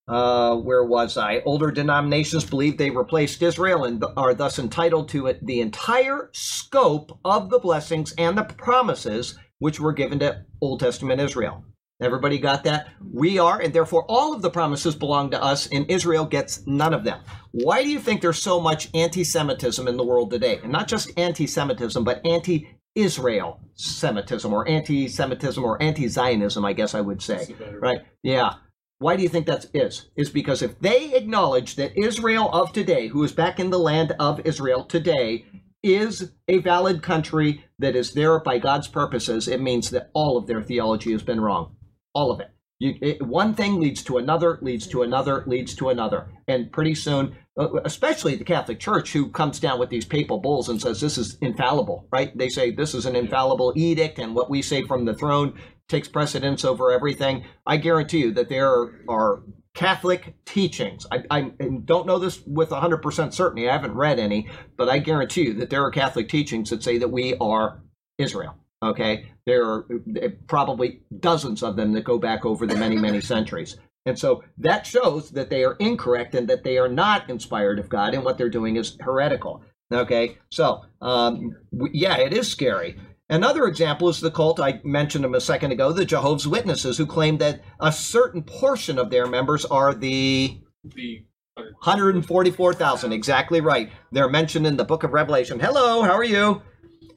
Uh, 0.07 0.55
where 0.55 0.85
was 0.85 1.17
I? 1.17 1.41
Older 1.41 1.69
denominations 1.69 2.45
believe 2.45 2.77
they 2.77 2.89
replaced 2.89 3.41
Israel 3.41 3.83
and 3.83 4.03
are 4.15 4.33
thus 4.33 4.57
entitled 4.57 5.09
to 5.09 5.27
it, 5.27 5.45
the 5.45 5.59
entire 5.59 6.29
scope 6.33 7.19
of 7.25 7.49
the 7.49 7.59
blessings 7.59 8.13
and 8.17 8.37
the 8.37 8.43
promises 8.43 9.37
which 9.59 9.79
were 9.79 9.91
given 9.91 10.19
to 10.19 10.45
Old 10.61 10.79
Testament 10.79 11.19
Israel. 11.19 11.65
Everybody 11.99 12.37
got 12.37 12.63
that? 12.65 12.89
We 13.11 13.39
are, 13.39 13.59
and 13.59 13.73
therefore 13.73 14.05
all 14.07 14.33
of 14.33 14.43
the 14.43 14.51
promises 14.51 14.95
belong 14.95 15.31
to 15.31 15.43
us, 15.43 15.67
and 15.67 15.89
Israel 15.89 16.25
gets 16.25 16.65
none 16.67 16.93
of 16.93 17.03
them. 17.03 17.21
Why 17.51 17.81
do 17.83 17.89
you 17.89 17.99
think 17.99 18.21
there's 18.21 18.41
so 18.41 18.59
much 18.59 18.89
anti 18.93 19.23
Semitism 19.23 19.87
in 19.87 19.97
the 19.97 20.05
world 20.05 20.29
today? 20.29 20.59
And 20.61 20.71
not 20.71 20.87
just 20.87 21.11
anti 21.17 21.47
Semitism, 21.47 22.03
but 22.03 22.23
anti 22.23 22.69
Israel 22.97 23.61
Semitism, 23.75 24.51
or 24.51 24.67
anti 24.67 25.07
Semitism, 25.07 25.63
or 25.63 25.81
anti 25.81 26.07
Zionism, 26.07 26.65
I 26.65 26.73
guess 26.73 26.95
I 26.95 27.01
would 27.01 27.21
say. 27.21 27.55
Right? 27.79 27.99
Yeah. 28.23 28.55
Why 28.99 29.15
do 29.15 29.21
you 29.21 29.29
think 29.29 29.45
that 29.45 29.65
is? 29.65 29.69
is? 29.73 30.05
Is 30.15 30.29
because 30.31 30.63
if 30.63 30.79
they 30.79 31.13
acknowledge 31.13 31.75
that 31.75 31.95
Israel 31.95 32.49
of 32.51 32.73
today, 32.73 33.07
who 33.07 33.23
is 33.23 33.31
back 33.31 33.59
in 33.59 33.69
the 33.69 33.77
land 33.77 34.15
of 34.19 34.41
Israel 34.45 34.83
today, 34.83 35.45
is 35.83 36.31
a 36.47 36.57
valid 36.57 37.03
country 37.03 37.63
that 37.77 37.95
is 37.95 38.13
there 38.13 38.39
by 38.39 38.57
God's 38.57 38.87
purposes, 38.87 39.47
it 39.47 39.61
means 39.61 39.91
that 39.91 40.09
all 40.13 40.35
of 40.35 40.47
their 40.47 40.63
theology 40.63 41.11
has 41.11 41.21
been 41.21 41.39
wrong. 41.39 41.75
All 42.15 42.31
of 42.31 42.39
it. 42.39 42.49
You, 42.79 42.95
it 43.01 43.21
one 43.25 43.55
thing 43.55 43.79
leads 43.79 44.03
to 44.03 44.17
another, 44.17 44.59
leads 44.61 44.85
to 44.87 45.01
another, 45.01 45.43
leads 45.47 45.75
to 45.75 45.89
another. 45.89 46.27
And 46.47 46.71
pretty 46.71 46.93
soon, 46.93 47.35
uh, 47.59 47.81
especially 47.83 48.35
the 48.35 48.43
Catholic 48.43 48.79
Church, 48.79 49.13
who 49.13 49.31
comes 49.31 49.59
down 49.59 49.79
with 49.79 49.89
these 49.89 50.05
papal 50.05 50.39
bulls 50.39 50.69
and 50.69 50.79
says 50.79 51.01
this 51.01 51.17
is 51.17 51.37
infallible, 51.41 52.07
right? 52.11 52.37
They 52.37 52.49
say 52.49 52.71
this 52.71 52.93
is 52.93 53.07
an 53.07 53.15
infallible 53.15 53.73
edict, 53.75 54.19
and 54.19 54.35
what 54.35 54.49
we 54.49 54.61
say 54.61 54.83
from 54.83 55.05
the 55.05 55.15
throne 55.15 55.59
takes 55.87 56.07
precedence 56.07 56.63
over 56.63 56.91
everything. 56.91 57.45
I 57.65 57.77
guarantee 57.77 58.19
you 58.19 58.33
that 58.33 58.49
there 58.49 58.91
are 59.09 59.41
Catholic 59.73 60.35
teachings. 60.45 61.05
I, 61.11 61.23
I 61.29 61.41
don't 61.85 62.07
know 62.07 62.19
this 62.19 62.41
with 62.45 62.69
100% 62.69 63.33
certainty. 63.33 63.69
I 63.69 63.73
haven't 63.73 63.93
read 63.93 64.19
any, 64.19 64.49
but 64.75 64.89
I 64.89 64.99
guarantee 64.99 65.43
you 65.43 65.53
that 65.55 65.69
there 65.69 65.83
are 65.83 65.91
Catholic 65.91 66.29
teachings 66.29 66.71
that 66.71 66.83
say 66.83 66.97
that 66.97 67.09
we 67.09 67.35
are 67.37 67.81
Israel. 68.17 68.55
Okay, 68.83 69.31
there 69.45 69.65
are 69.65 69.87
uh, 70.21 70.27
probably 70.47 71.01
dozens 71.19 71.63
of 71.63 71.75
them 71.75 71.93
that 71.93 72.03
go 72.03 72.19
back 72.19 72.45
over 72.45 72.67
the 72.67 72.75
many, 72.75 72.95
many 72.95 73.21
centuries. 73.21 73.77
And 74.05 74.17
so 74.17 74.43
that 74.59 74.85
shows 74.85 75.31
that 75.31 75.49
they 75.49 75.63
are 75.63 75.75
incorrect 75.79 76.35
and 76.35 76.47
that 76.47 76.63
they 76.63 76.77
are 76.77 76.87
not 76.87 77.29
inspired 77.29 77.79
of 77.79 77.89
God, 77.89 78.13
and 78.13 78.23
what 78.23 78.37
they're 78.37 78.49
doing 78.49 78.75
is 78.75 78.95
heretical. 78.99 79.63
Okay, 79.91 80.37
so 80.49 80.85
um, 81.01 81.55
yeah, 81.91 82.17
it 82.17 82.33
is 82.33 82.47
scary. 82.47 82.97
Another 83.29 83.65
example 83.65 84.07
is 84.07 84.21
the 84.21 84.31
cult 84.31 84.59
I 84.59 84.79
mentioned 84.83 85.23
them 85.23 85.35
a 85.35 85.41
second 85.41 85.71
ago, 85.71 85.91
the 85.91 86.05
Jehovah's 86.05 86.47
Witnesses, 86.47 86.97
who 86.97 87.05
claim 87.05 87.39
that 87.39 87.61
a 87.79 87.91
certain 87.91 88.43
portion 88.43 88.97
of 88.97 89.09
their 89.09 89.27
members 89.27 89.65
are 89.65 89.93
the 89.93 90.57
The 90.83 91.25
144,000. 91.55 93.11
Exactly 93.11 93.59
right. 93.59 93.91
They're 94.11 94.29
mentioned 94.29 94.67
in 94.67 94.77
the 94.77 94.85
book 94.85 95.03
of 95.03 95.11
Revelation. 95.11 95.59
Hello, 95.59 96.03
how 96.03 96.13
are 96.13 96.23
you? 96.23 96.61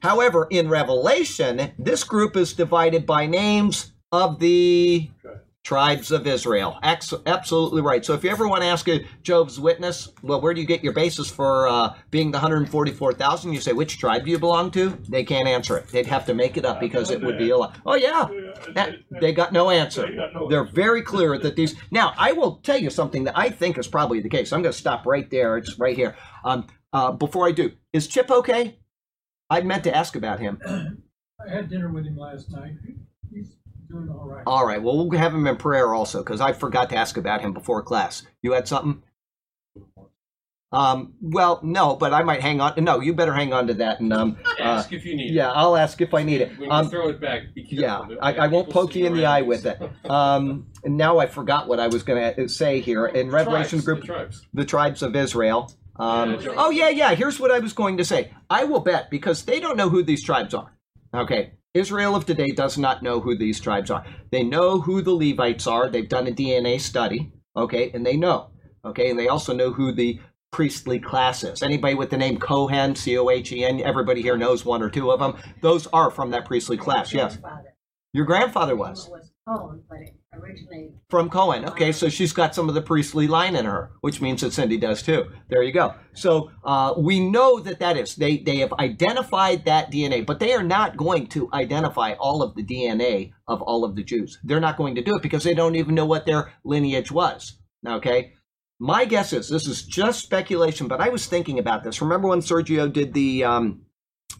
However, 0.01 0.47
in 0.49 0.69
Revelation, 0.69 1.71
this 1.77 2.03
group 2.03 2.35
is 2.35 2.53
divided 2.53 3.05
by 3.05 3.25
names 3.27 3.93
of 4.11 4.39
the 4.39 5.09
tribes 5.63 6.11
of 6.11 6.25
Israel. 6.25 6.79
Ex- 6.81 7.13
absolutely 7.27 7.83
right. 7.83 8.03
So 8.03 8.13
if 8.13 8.23
you 8.23 8.31
ever 8.31 8.47
want 8.47 8.63
to 8.63 8.67
ask 8.67 8.87
a 8.89 9.05
Job's 9.21 9.59
witness, 9.59 10.09
well, 10.23 10.41
where 10.41 10.55
do 10.55 10.59
you 10.61 10.65
get 10.65 10.83
your 10.83 10.91
basis 10.93 11.29
for 11.29 11.67
uh, 11.67 11.93
being 12.09 12.31
the 12.31 12.37
144,000? 12.39 13.53
You 13.53 13.61
say, 13.61 13.71
which 13.73 13.99
tribe 13.99 14.25
do 14.25 14.31
you 14.31 14.39
belong 14.39 14.71
to? 14.71 14.97
They 15.07 15.23
can't 15.23 15.47
answer 15.47 15.77
it. 15.77 15.87
They'd 15.89 16.07
have 16.07 16.25
to 16.25 16.33
make 16.33 16.57
it 16.57 16.65
up 16.65 16.79
because 16.79 17.11
it 17.11 17.21
would 17.21 17.37
be 17.37 17.51
a 17.51 17.57
lie. 17.57 17.75
Oh, 17.85 17.95
yeah. 17.95 18.27
That- 18.73 18.95
they 19.21 19.33
got 19.33 19.53
no 19.53 19.69
answer. 19.69 20.07
They're 20.49 20.63
very 20.65 21.03
clear 21.03 21.37
that 21.37 21.55
these. 21.55 21.75
Now, 21.91 22.13
I 22.17 22.31
will 22.31 22.55
tell 22.57 22.77
you 22.77 22.89
something 22.89 23.25
that 23.25 23.37
I 23.37 23.49
think 23.49 23.77
is 23.77 23.87
probably 23.87 24.19
the 24.19 24.29
case. 24.29 24.51
I'm 24.51 24.63
going 24.63 24.73
to 24.73 24.77
stop 24.77 25.05
right 25.05 25.29
there. 25.29 25.57
It's 25.57 25.77
right 25.77 25.95
here. 25.95 26.15
Um, 26.43 26.67
uh, 26.91 27.11
before 27.11 27.47
I 27.47 27.51
do, 27.51 27.71
is 27.93 28.07
Chip 28.07 28.31
okay? 28.31 28.79
I 29.51 29.61
meant 29.61 29.83
to 29.83 29.95
ask 29.95 30.15
about 30.15 30.39
him. 30.39 30.59
I 31.45 31.53
had 31.53 31.69
dinner 31.69 31.89
with 31.89 32.05
him 32.05 32.17
last 32.17 32.49
night. 32.51 32.73
He's 33.33 33.57
doing 33.89 34.09
all 34.09 34.27
right. 34.27 34.43
All 34.47 34.65
right. 34.65 34.81
Well, 34.81 34.97
we'll 35.07 35.19
have 35.19 35.33
him 35.33 35.45
in 35.45 35.57
prayer 35.57 35.93
also 35.93 36.23
because 36.23 36.39
I 36.41 36.53
forgot 36.53 36.89
to 36.91 36.95
ask 36.95 37.17
about 37.17 37.41
him 37.41 37.53
before 37.53 37.83
class. 37.83 38.23
You 38.41 38.53
had 38.53 38.67
something? 38.67 39.03
Um, 40.73 41.15
well, 41.21 41.59
no, 41.63 41.97
but 41.97 42.13
I 42.13 42.23
might 42.23 42.39
hang 42.39 42.61
on. 42.61 42.81
No, 42.81 43.01
you 43.01 43.13
better 43.13 43.33
hang 43.33 43.51
on 43.51 43.67
to 43.67 43.73
that. 43.73 43.99
And 43.99 44.13
um, 44.13 44.37
uh, 44.57 44.63
ask 44.63 44.93
if 44.93 45.03
you 45.03 45.17
need 45.17 45.33
yeah, 45.33 45.51
I'll 45.51 45.75
ask 45.75 45.99
if 45.99 46.13
I 46.13 46.23
need 46.23 46.39
it. 46.39 46.53
it. 46.53 46.59
When 46.59 46.71
Um, 46.71 46.85
you 46.85 46.91
throw 46.91 47.09
it 47.09 47.19
back, 47.19 47.53
be 47.53 47.63
careful. 47.65 48.13
yeah, 48.15 48.17
I, 48.21 48.33
I 48.35 48.47
won't 48.47 48.69
poke 48.69 48.95
you 48.95 49.05
in 49.05 49.13
the 49.13 49.25
eye 49.25 49.41
with 49.41 49.65
it. 49.65 49.77
Um, 50.09 50.67
and 50.85 50.95
now 50.97 51.19
I 51.19 51.25
forgot 51.27 51.67
what 51.67 51.79
I 51.79 51.87
was 51.87 52.03
going 52.03 52.35
to 52.35 52.47
say 52.49 52.79
here. 52.79 53.05
In 53.05 53.29
Revelation 53.29 53.79
Tribes, 53.81 53.85
group, 53.85 53.99
the 54.01 54.07
tribes. 54.07 54.47
the 54.53 54.65
tribes 54.65 55.01
of 55.01 55.15
Israel. 55.15 55.73
Um, 56.01 56.39
oh 56.57 56.71
yeah, 56.71 56.89
yeah. 56.89 57.13
Here's 57.13 57.39
what 57.39 57.51
I 57.51 57.59
was 57.59 57.73
going 57.73 57.97
to 57.97 58.03
say. 58.03 58.33
I 58.49 58.63
will 58.63 58.79
bet 58.79 59.11
because 59.11 59.43
they 59.43 59.59
don't 59.59 59.77
know 59.77 59.87
who 59.87 60.01
these 60.01 60.23
tribes 60.23 60.55
are. 60.55 60.75
Okay, 61.13 61.51
Israel 61.75 62.15
of 62.15 62.25
today 62.25 62.49
does 62.49 62.75
not 62.75 63.03
know 63.03 63.19
who 63.19 63.37
these 63.37 63.59
tribes 63.59 63.91
are. 63.91 64.03
They 64.31 64.43
know 64.43 64.81
who 64.81 65.03
the 65.03 65.13
Levites 65.13 65.67
are. 65.67 65.89
They've 65.89 66.09
done 66.09 66.25
a 66.25 66.31
DNA 66.31 66.81
study. 66.81 67.31
Okay, 67.55 67.91
and 67.93 68.03
they 68.03 68.17
know. 68.17 68.49
Okay, 68.83 69.11
and 69.11 69.19
they 69.19 69.27
also 69.27 69.53
know 69.53 69.71
who 69.71 69.91
the 69.91 70.19
priestly 70.51 70.97
class 70.97 71.43
is. 71.43 71.61
Anybody 71.61 71.93
with 71.93 72.09
the 72.09 72.17
name 72.17 72.39
Cohen, 72.39 72.95
C 72.95 73.15
O 73.19 73.29
H 73.29 73.51
E 73.51 73.63
N. 73.63 73.79
Everybody 73.81 74.23
here 74.23 74.37
knows 74.37 74.65
one 74.65 74.81
or 74.81 74.89
two 74.89 75.11
of 75.11 75.19
them. 75.19 75.37
Those 75.61 75.85
are 75.93 76.09
from 76.09 76.31
that 76.31 76.45
priestly 76.45 76.77
class. 76.77 77.13
Yes, 77.13 77.37
your 78.11 78.25
grandfather 78.25 78.75
was 78.75 79.07
was 80.33 80.41
Cohen, 80.41 80.65
but 80.69 80.75
it 80.75 80.77
originally 80.77 80.93
from 81.09 81.29
Cohen. 81.29 81.65
Okay, 81.65 81.91
so 81.91 82.09
she's 82.09 82.33
got 82.33 82.55
some 82.55 82.69
of 82.69 82.75
the 82.75 82.81
priestly 82.81 83.27
line 83.27 83.55
in 83.55 83.65
her, 83.65 83.91
which 84.01 84.21
means 84.21 84.41
that 84.41 84.53
Cindy 84.53 84.77
does 84.77 85.01
too. 85.01 85.31
There 85.49 85.63
you 85.63 85.71
go. 85.71 85.95
So 86.13 86.51
uh, 86.63 86.93
we 86.97 87.19
know 87.19 87.59
that 87.59 87.79
that 87.79 87.97
is 87.97 88.15
they 88.15 88.37
they 88.37 88.57
have 88.57 88.73
identified 88.73 89.65
that 89.65 89.91
DNA, 89.91 90.25
but 90.25 90.39
they 90.39 90.53
are 90.53 90.63
not 90.63 90.97
going 90.97 91.27
to 91.27 91.49
identify 91.53 92.13
all 92.13 92.41
of 92.41 92.55
the 92.55 92.63
DNA 92.63 93.31
of 93.47 93.61
all 93.61 93.83
of 93.83 93.95
the 93.95 94.03
Jews. 94.03 94.39
They're 94.43 94.59
not 94.59 94.77
going 94.77 94.95
to 94.95 95.03
do 95.03 95.15
it 95.15 95.21
because 95.21 95.43
they 95.43 95.53
don't 95.53 95.75
even 95.75 95.95
know 95.95 96.05
what 96.05 96.25
their 96.25 96.53
lineage 96.63 97.11
was. 97.11 97.57
Okay. 97.85 98.33
My 98.83 99.05
guess 99.05 99.31
is 99.31 99.47
this 99.47 99.67
is 99.67 99.83
just 99.83 100.23
speculation, 100.23 100.87
but 100.87 101.01
I 101.01 101.09
was 101.09 101.27
thinking 101.27 101.59
about 101.59 101.83
this. 101.83 102.01
Remember 102.01 102.29
when 102.29 102.39
Sergio 102.39 102.91
did 102.91 103.13
the 103.13 103.43
um, 103.43 103.83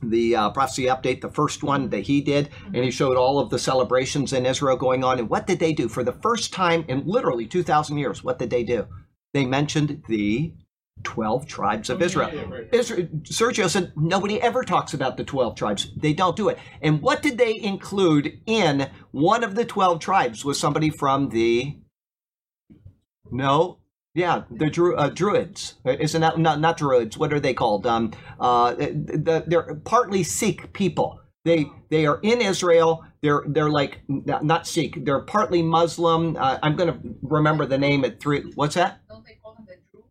the 0.01 0.35
uh, 0.35 0.49
prophecy 0.51 0.83
update, 0.83 1.21
the 1.21 1.29
first 1.29 1.63
one 1.63 1.89
that 1.89 2.01
he 2.01 2.21
did, 2.21 2.49
and 2.65 2.83
he 2.83 2.91
showed 2.91 3.17
all 3.17 3.39
of 3.39 3.49
the 3.49 3.59
celebrations 3.59 4.33
in 4.33 4.45
Israel 4.45 4.77
going 4.77 5.03
on. 5.03 5.19
And 5.19 5.29
what 5.29 5.47
did 5.47 5.59
they 5.59 5.73
do 5.73 5.87
for 5.87 6.03
the 6.03 6.13
first 6.13 6.53
time 6.53 6.85
in 6.87 7.03
literally 7.05 7.45
2,000 7.45 7.97
years? 7.97 8.23
What 8.23 8.39
did 8.39 8.49
they 8.49 8.63
do? 8.63 8.87
They 9.33 9.45
mentioned 9.45 10.03
the 10.07 10.53
12 11.03 11.47
tribes 11.47 11.89
of 11.89 12.01
Israel. 12.01 12.29
Israel. 12.71 13.07
Sergio 13.23 13.69
said 13.69 13.93
nobody 13.95 14.41
ever 14.41 14.63
talks 14.63 14.93
about 14.93 15.17
the 15.17 15.23
12 15.23 15.55
tribes. 15.55 15.91
They 15.95 16.13
don't 16.13 16.35
do 16.35 16.49
it. 16.49 16.59
And 16.81 17.01
what 17.01 17.21
did 17.21 17.37
they 17.37 17.59
include 17.59 18.39
in 18.45 18.89
one 19.11 19.43
of 19.43 19.55
the 19.55 19.65
12 19.65 19.99
tribes? 19.99 20.45
Was 20.45 20.59
somebody 20.59 20.89
from 20.89 21.29
the. 21.29 21.77
No, 23.31 23.80
yeah, 24.13 24.43
the 24.51 24.69
Dru- 24.69 24.95
uh, 24.95 25.09
Druids. 25.09 25.75
Isn't 25.85 26.21
that 26.21 26.37
not, 26.37 26.59
not 26.59 26.77
Druids? 26.77 27.17
What 27.17 27.31
are 27.31 27.39
they 27.39 27.53
called? 27.53 27.87
Um, 27.87 28.11
uh, 28.39 28.73
the, 28.75 29.43
they're 29.47 29.75
partly 29.85 30.23
Sikh 30.23 30.73
people. 30.73 31.21
They 31.45 31.65
they 31.89 32.05
are 32.05 32.19
in 32.21 32.41
Israel. 32.41 33.05
They're 33.21 33.43
they're 33.47 33.69
like 33.69 34.01
not 34.07 34.43
not 34.43 34.67
Sikh. 34.67 35.05
They're 35.05 35.21
partly 35.21 35.63
Muslim. 35.63 36.35
Uh, 36.37 36.59
I'm 36.61 36.75
going 36.75 36.93
to 36.93 36.99
remember 37.23 37.65
the 37.65 37.77
name 37.77 38.05
at 38.05 38.19
three. 38.19 38.43
What's 38.55 38.75
that? 38.75 39.01
Don't 39.09 39.25
they 39.25 39.39
call 39.41 39.55
them 39.55 39.65
the 39.67 39.75
Druze? 39.91 40.05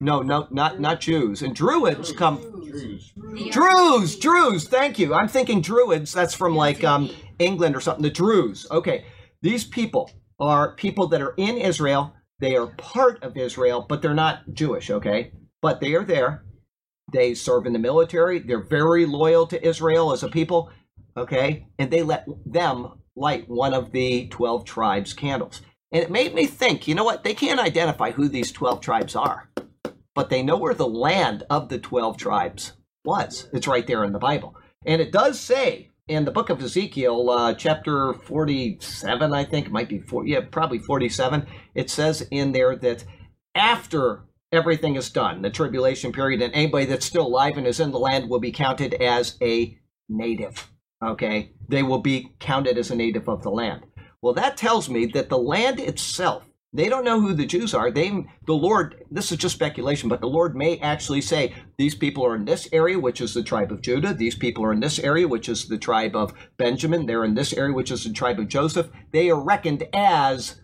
No, 0.00 0.22
no, 0.22 0.46
not 0.50 0.80
not 0.80 1.00
Jews. 1.00 1.42
And 1.42 1.54
Druids 1.54 2.12
come. 2.12 2.38
Druze. 2.70 3.12
Druze, 3.50 4.16
Druze. 4.16 4.68
Thank 4.68 4.98
you. 4.98 5.12
I'm 5.14 5.28
thinking 5.28 5.60
Druids. 5.60 6.12
That's 6.12 6.34
from 6.34 6.54
like 6.54 6.84
um, 6.84 7.10
England 7.38 7.76
or 7.76 7.80
something. 7.80 8.02
The 8.02 8.10
Druze. 8.10 8.66
Okay, 8.70 9.04
these 9.42 9.64
people 9.64 10.10
are 10.40 10.74
people 10.76 11.06
that 11.08 11.20
are 11.20 11.34
in 11.36 11.58
Israel. 11.58 12.14
They 12.38 12.56
are 12.56 12.66
part 12.66 13.22
of 13.22 13.36
Israel, 13.36 13.84
but 13.88 14.02
they're 14.02 14.14
not 14.14 14.52
Jewish. 14.52 14.90
Okay, 14.90 15.32
but 15.62 15.80
they 15.80 15.94
are 15.94 16.04
there. 16.04 16.44
They 17.12 17.34
serve 17.34 17.66
in 17.66 17.72
the 17.72 17.78
military. 17.78 18.40
They're 18.40 18.60
very 18.60 19.06
loyal 19.06 19.46
to 19.48 19.66
Israel 19.66 20.12
as 20.12 20.22
a 20.22 20.28
people. 20.28 20.70
Okay, 21.16 21.66
and 21.78 21.90
they 21.90 22.02
let 22.02 22.26
them 22.44 23.00
light 23.14 23.48
one 23.48 23.72
of 23.72 23.92
the 23.92 24.28
twelve 24.28 24.64
tribes' 24.64 25.14
candles. 25.14 25.62
And 25.92 26.02
it 26.02 26.10
made 26.10 26.34
me 26.34 26.46
think, 26.46 26.88
you 26.88 26.94
know 26.94 27.04
what? 27.04 27.24
They 27.24 27.34
can't 27.34 27.60
identify 27.60 28.10
who 28.10 28.28
these 28.28 28.50
12 28.50 28.80
tribes 28.80 29.14
are, 29.14 29.48
but 30.14 30.30
they 30.30 30.42
know 30.42 30.56
where 30.56 30.74
the 30.74 30.88
land 30.88 31.44
of 31.48 31.68
the 31.68 31.78
12 31.78 32.16
tribes 32.16 32.72
was. 33.04 33.48
It's 33.52 33.68
right 33.68 33.86
there 33.86 34.04
in 34.04 34.12
the 34.12 34.18
Bible. 34.18 34.56
And 34.84 35.00
it 35.00 35.12
does 35.12 35.38
say 35.38 35.90
in 36.08 36.24
the 36.24 36.30
book 36.30 36.50
of 36.50 36.62
Ezekiel, 36.62 37.30
uh, 37.30 37.54
chapter 37.54 38.12
47, 38.14 39.34
I 39.34 39.44
think, 39.44 39.70
might 39.70 39.88
be, 39.88 39.98
four, 39.98 40.26
yeah, 40.26 40.40
probably 40.40 40.78
47, 40.78 41.46
it 41.74 41.90
says 41.90 42.26
in 42.30 42.52
there 42.52 42.76
that 42.76 43.04
after 43.56 44.22
everything 44.52 44.94
is 44.94 45.10
done, 45.10 45.42
the 45.42 45.50
tribulation 45.50 46.12
period, 46.12 46.42
and 46.42 46.54
anybody 46.54 46.86
that's 46.86 47.06
still 47.06 47.26
alive 47.26 47.56
and 47.56 47.66
is 47.66 47.80
in 47.80 47.90
the 47.90 47.98
land 47.98 48.30
will 48.30 48.38
be 48.38 48.52
counted 48.52 48.94
as 48.94 49.36
a 49.42 49.76
native. 50.08 50.70
Okay? 51.04 51.50
They 51.68 51.82
will 51.82 51.98
be 51.98 52.34
counted 52.38 52.78
as 52.78 52.90
a 52.92 52.96
native 52.96 53.28
of 53.28 53.42
the 53.42 53.50
land. 53.50 53.82
Well, 54.22 54.34
that 54.34 54.56
tells 54.56 54.88
me 54.88 55.06
that 55.06 55.28
the 55.28 55.38
land 55.38 55.80
itself, 55.80 56.44
they 56.76 56.88
don't 56.88 57.04
know 57.04 57.20
who 57.20 57.32
the 57.32 57.46
Jews 57.46 57.74
are. 57.74 57.90
They, 57.90 58.10
the 58.46 58.52
Lord, 58.52 59.04
this 59.10 59.32
is 59.32 59.38
just 59.38 59.54
speculation, 59.54 60.08
but 60.08 60.20
the 60.20 60.26
Lord 60.26 60.54
may 60.54 60.78
actually 60.78 61.20
say, 61.20 61.54
these 61.78 61.94
people 61.94 62.24
are 62.26 62.34
in 62.34 62.44
this 62.44 62.68
area, 62.72 62.98
which 62.98 63.20
is 63.20 63.34
the 63.34 63.42
tribe 63.42 63.72
of 63.72 63.82
Judah. 63.82 64.14
These 64.14 64.36
people 64.36 64.64
are 64.64 64.72
in 64.72 64.80
this 64.80 64.98
area, 64.98 65.26
which 65.26 65.48
is 65.48 65.68
the 65.68 65.78
tribe 65.78 66.14
of 66.14 66.34
Benjamin. 66.56 67.06
They're 67.06 67.24
in 67.24 67.34
this 67.34 67.52
area, 67.52 67.74
which 67.74 67.90
is 67.90 68.04
the 68.04 68.12
tribe 68.12 68.38
of 68.38 68.48
Joseph. 68.48 68.88
They 69.12 69.30
are 69.30 69.40
reckoned 69.40 69.84
as 69.92 70.60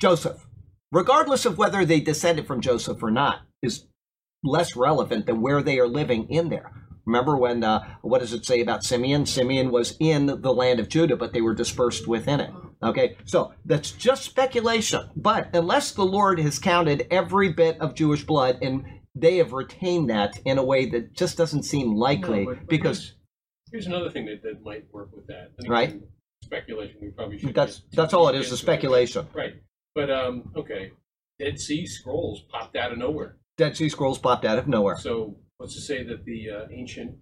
Joseph. 0.00 0.46
Regardless 0.90 1.46
of 1.46 1.58
whether 1.58 1.84
they 1.84 2.00
descended 2.00 2.46
from 2.46 2.60
Joseph 2.60 3.02
or 3.02 3.10
not, 3.10 3.40
is 3.62 3.86
less 4.44 4.76
relevant 4.76 5.26
than 5.26 5.40
where 5.40 5.62
they 5.62 5.78
are 5.78 5.88
living 5.88 6.28
in 6.28 6.48
there. 6.48 6.70
Remember 7.06 7.36
when, 7.36 7.64
uh, 7.64 7.96
what 8.02 8.20
does 8.20 8.32
it 8.32 8.44
say 8.44 8.60
about 8.60 8.84
Simeon? 8.84 9.26
Simeon 9.26 9.70
was 9.70 9.96
in 9.98 10.26
the 10.26 10.52
land 10.52 10.80
of 10.80 10.88
Judah, 10.88 11.16
but 11.16 11.32
they 11.32 11.40
were 11.40 11.54
dispersed 11.54 12.06
within 12.06 12.40
it. 12.40 12.50
Okay, 12.82 13.16
so 13.24 13.52
that's 13.64 13.92
just 13.92 14.24
speculation. 14.24 15.08
But 15.16 15.54
unless 15.54 15.92
the 15.92 16.04
Lord 16.04 16.38
has 16.40 16.58
counted 16.58 17.06
every 17.10 17.52
bit 17.52 17.80
of 17.80 17.94
Jewish 17.94 18.24
blood 18.24 18.58
and 18.62 18.84
they 19.14 19.36
have 19.36 19.52
retained 19.52 20.10
that 20.10 20.38
in 20.44 20.58
a 20.58 20.64
way 20.64 20.86
that 20.90 21.12
just 21.12 21.36
doesn't 21.36 21.62
seem 21.64 21.94
likely, 21.94 22.40
No, 22.44 22.46
but- 22.52 22.58
but 22.60 22.68
because 22.68 22.98
here's, 23.00 23.14
here's 23.70 23.86
another 23.86 24.10
thing 24.10 24.26
that, 24.26 24.42
that 24.42 24.62
might 24.64 24.84
work 24.92 25.10
with 25.14 25.26
that. 25.28 25.50
Right. 25.68 26.00
Speculation. 26.42 26.96
We 27.00 27.10
probably 27.10 27.38
should. 27.38 27.54
that's 27.54 27.82
that's 27.92 28.12
all 28.14 28.28
it 28.28 28.34
is, 28.34 28.46
into 28.46 28.56
speculation. 28.56 29.26
Right. 29.32 29.54
But 29.94 30.10
um, 30.10 30.50
okay. 30.56 30.90
Dead 31.38 31.58
Sea 31.60 31.86
Scrolls 31.86 32.40
popped 32.50 32.76
out 32.76 32.90
of 32.92 32.98
nowhere. 32.98 33.36
Dead 33.58 33.76
Sea 33.76 33.88
Scrolls 33.88 34.18
popped 34.18 34.44
out 34.44 34.58
of 34.58 34.66
nowhere. 34.66 34.96
So 34.98 35.36
what's 35.58 35.74
to 35.74 35.80
say 35.80 36.02
that 36.04 36.24
the 36.24 36.50
uh, 36.50 36.66
ancient 36.72 37.16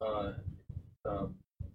uh, 0.00 0.32
uh, 1.08 1.26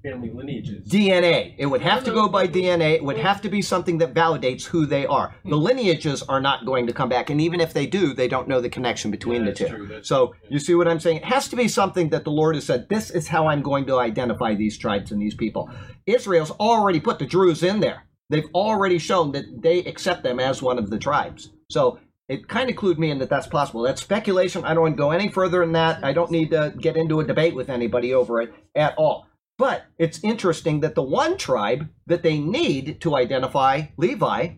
family 0.03 0.31
lineages? 0.31 0.87
DNA. 0.87 1.55
It 1.57 1.65
would 1.65 1.81
have 1.81 2.03
to 2.05 2.11
go 2.11 2.27
by 2.27 2.47
DNA. 2.47 2.93
It 2.95 3.03
would 3.03 3.17
have 3.17 3.41
to 3.41 3.49
be 3.49 3.61
something 3.61 3.97
that 3.99 4.13
validates 4.13 4.65
who 4.65 4.85
they 4.85 5.05
are. 5.05 5.35
The 5.43 5.57
hmm. 5.57 5.63
lineages 5.63 6.23
are 6.23 6.41
not 6.41 6.65
going 6.65 6.87
to 6.87 6.93
come 6.93 7.09
back, 7.09 7.29
and 7.29 7.41
even 7.41 7.59
if 7.59 7.73
they 7.73 7.85
do, 7.85 8.13
they 8.13 8.27
don't 8.27 8.47
know 8.47 8.61
the 8.61 8.69
connection 8.69 9.11
between 9.11 9.45
Yeah, 9.45 9.51
the 9.51 9.55
two. 9.55 9.99
so 10.03 10.33
yeah. 10.43 10.49
you 10.51 10.59
see 10.59 10.75
what 10.75 10.87
I'm 10.87 10.99
saying? 10.99 11.17
It 11.17 11.25
has 11.25 11.47
to 11.49 11.55
be 11.55 11.67
something 11.67 12.09
that 12.09 12.23
the 12.23 12.31
Lord 12.31 12.55
has 12.55 12.65
said. 12.65 12.89
This 12.89 13.09
is 13.09 13.27
how 13.27 13.47
I'm 13.47 13.61
going 13.61 13.85
to 13.87 13.99
identify 13.99 14.55
these 14.55 14.77
tribes 14.77 15.11
and 15.11 15.21
these 15.21 15.35
people. 15.35 15.69
Israel's 16.05 16.51
already 16.51 16.99
put 16.99 17.19
the 17.19 17.25
Druze 17.25 17.63
in 17.63 17.79
there. 17.79 18.03
They've 18.29 18.49
already 18.53 18.99
shown 18.99 19.31
that 19.31 19.45
they 19.61 19.79
accept 19.79 20.23
them 20.23 20.39
as 20.39 20.61
one 20.61 20.77
of 20.77 20.89
the 20.89 20.99
tribes. 20.99 21.49
So 21.69 21.99
it 22.27 22.47
kind 22.47 22.69
of 22.69 22.75
clued 22.75 22.99
me 22.99 23.09
in 23.09 23.17
that 23.19 23.29
that's 23.29 23.47
possible. 23.47 23.81
That's 23.81 24.01
speculation. 24.01 24.63
I 24.63 24.75
don't 24.75 24.83
want 24.83 24.97
to 24.97 25.01
go 25.01 25.11
any 25.11 25.29
further 25.29 25.61
than 25.61 25.71
that. 25.73 26.03
I 26.03 26.13
don't 26.13 26.29
need 26.29 26.51
to 26.51 26.73
get 26.79 26.95
into 26.95 27.19
a 27.19 27.25
debate 27.25 27.55
with 27.55 27.69
anybody 27.69 28.13
over 28.13 28.39
it 28.41 28.53
at 28.75 28.93
all. 28.97 29.25
But 29.59 29.87
it's 29.97 30.23
interesting 30.23 30.79
that 30.79 30.95
the 30.95 31.03
one 31.03 31.37
tribe 31.37 31.89
that 32.07 32.23
they 32.23 32.39
need 32.39 33.01
to 33.01 33.17
identify 33.17 33.87
Levi, 33.97 34.53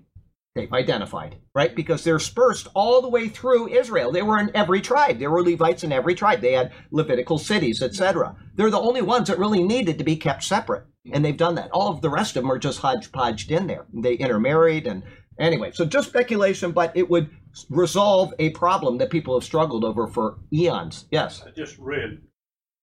they've 0.54 0.72
identified, 0.72 1.38
right? 1.56 1.76
Because 1.76 2.04
they're 2.04 2.20
dispersed 2.20 2.68
all 2.76 3.02
the 3.02 3.10
way 3.10 3.28
through 3.28 3.70
Israel. 3.70 4.12
They 4.12 4.22
were 4.22 4.38
in 4.38 4.56
every 4.56 4.80
tribe. 4.80 5.18
There 5.18 5.32
were 5.32 5.44
Levites 5.44 5.84
in 5.84 5.92
every 5.92 6.14
tribe. 6.14 6.42
They 6.42 6.54
had 6.54 6.72
Levitical 6.92 7.40
cities, 7.40 7.82
etc. 7.82 8.36
They're 8.54 8.70
the 8.70 8.80
only 8.80 9.02
ones 9.02 9.28
that 9.28 9.40
really 9.40 9.64
needed 9.64 9.98
to 9.98 10.04
be 10.04 10.18
kept 10.18 10.44
separate. 10.44 10.84
And 11.12 11.26
they've 11.26 11.36
done 11.36 11.56
that. 11.56 11.72
All 11.72 11.90
of 11.90 12.02
the 12.02 12.12
rest 12.12 12.38
of 12.38 12.44
them 12.44 12.52
are 12.52 12.60
just 12.60 12.82
hodgepodged 12.82 13.50
in 13.50 13.66
there. 13.66 13.88
They 13.92 14.14
intermarried 14.14 14.86
and 14.86 15.02
anyway, 15.40 15.72
so 15.74 15.84
just 15.84 16.10
speculation, 16.10 16.74
but 16.74 16.96
it 16.96 17.10
would 17.10 17.32
resolve 17.72 18.36
a 18.38 18.52
problem 18.52 19.00
that 19.00 19.10
people 19.10 19.34
have 19.34 19.44
struggled 19.44 19.84
over 19.84 20.06
for 20.06 20.38
eons. 20.54 21.08
Yes. 21.10 21.42
I 21.44 21.50
just 21.50 21.80
read 21.80 22.20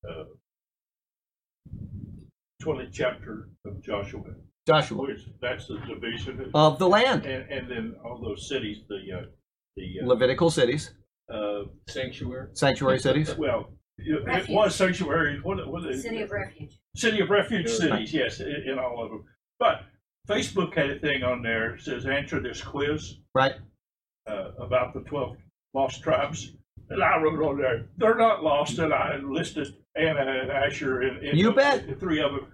uh, 0.04 0.24
20th 2.62 2.90
chapter 2.92 3.48
of 3.64 3.80
Joshua, 3.82 4.22
Joshua. 4.66 5.02
which 5.02 5.20
that's 5.40 5.68
the 5.68 5.78
division. 5.88 6.50
Of 6.54 6.78
the 6.78 6.88
land. 6.88 7.24
and, 7.24 7.50
and 7.50 7.70
then 7.70 7.94
all 8.04 8.20
those 8.20 8.48
cities, 8.48 8.78
the, 8.88 8.96
uh, 9.16 9.22
the, 9.76 10.00
uh, 10.02 10.06
Levitical 10.06 10.50
cities, 10.50 10.92
uh, 11.32 11.62
Sanctuary. 11.88 12.48
sanctuary 12.54 12.98
cities. 12.98 13.34
well, 13.38 13.70
it 13.98 14.26
it 14.28 14.48
was 14.48 14.74
sanctuary, 14.74 15.40
what, 15.42 15.66
what, 15.68 15.82
City 15.94 16.22
of 16.22 16.30
Refuge. 16.30 16.78
City 16.96 17.20
of 17.20 17.30
Refuge 17.30 17.66
Yeah. 17.68 17.74
cities, 17.76 18.12
yes, 18.12 18.40
in, 18.40 18.64
in 18.72 18.78
all 18.78 19.02
of 19.04 19.10
them. 19.10 19.24
But 19.58 19.82
Facebook 20.28 20.74
had 20.74 20.90
a 20.90 20.98
thing 20.98 21.22
on 21.22 21.42
there, 21.42 21.72
that 21.72 21.80
says 21.82 22.06
answer 22.06 22.40
this 22.40 22.62
quiz 22.62 23.18
Right. 23.34 23.54
uh, 24.28 24.50
about 24.58 24.94
the 24.94 25.00
12 25.00 25.36
lost 25.74 26.02
tribes. 26.02 26.52
And 26.90 27.02
I 27.02 27.18
wrote 27.20 27.40
on 27.42 27.58
there, 27.58 27.86
they're 27.98 28.16
not 28.16 28.42
lost, 28.42 28.78
and 28.78 28.94
I 28.94 29.16
listed 29.18 29.74
Anna 29.98 30.40
and 30.42 30.50
Asher 30.50 31.02
and, 31.02 31.18
and 31.24 31.38
You 31.38 31.46
the- 31.46 31.52
bet. 31.52 31.86
the 31.88 31.94
three 31.94 32.20
of 32.22 32.32
them. 32.32 32.52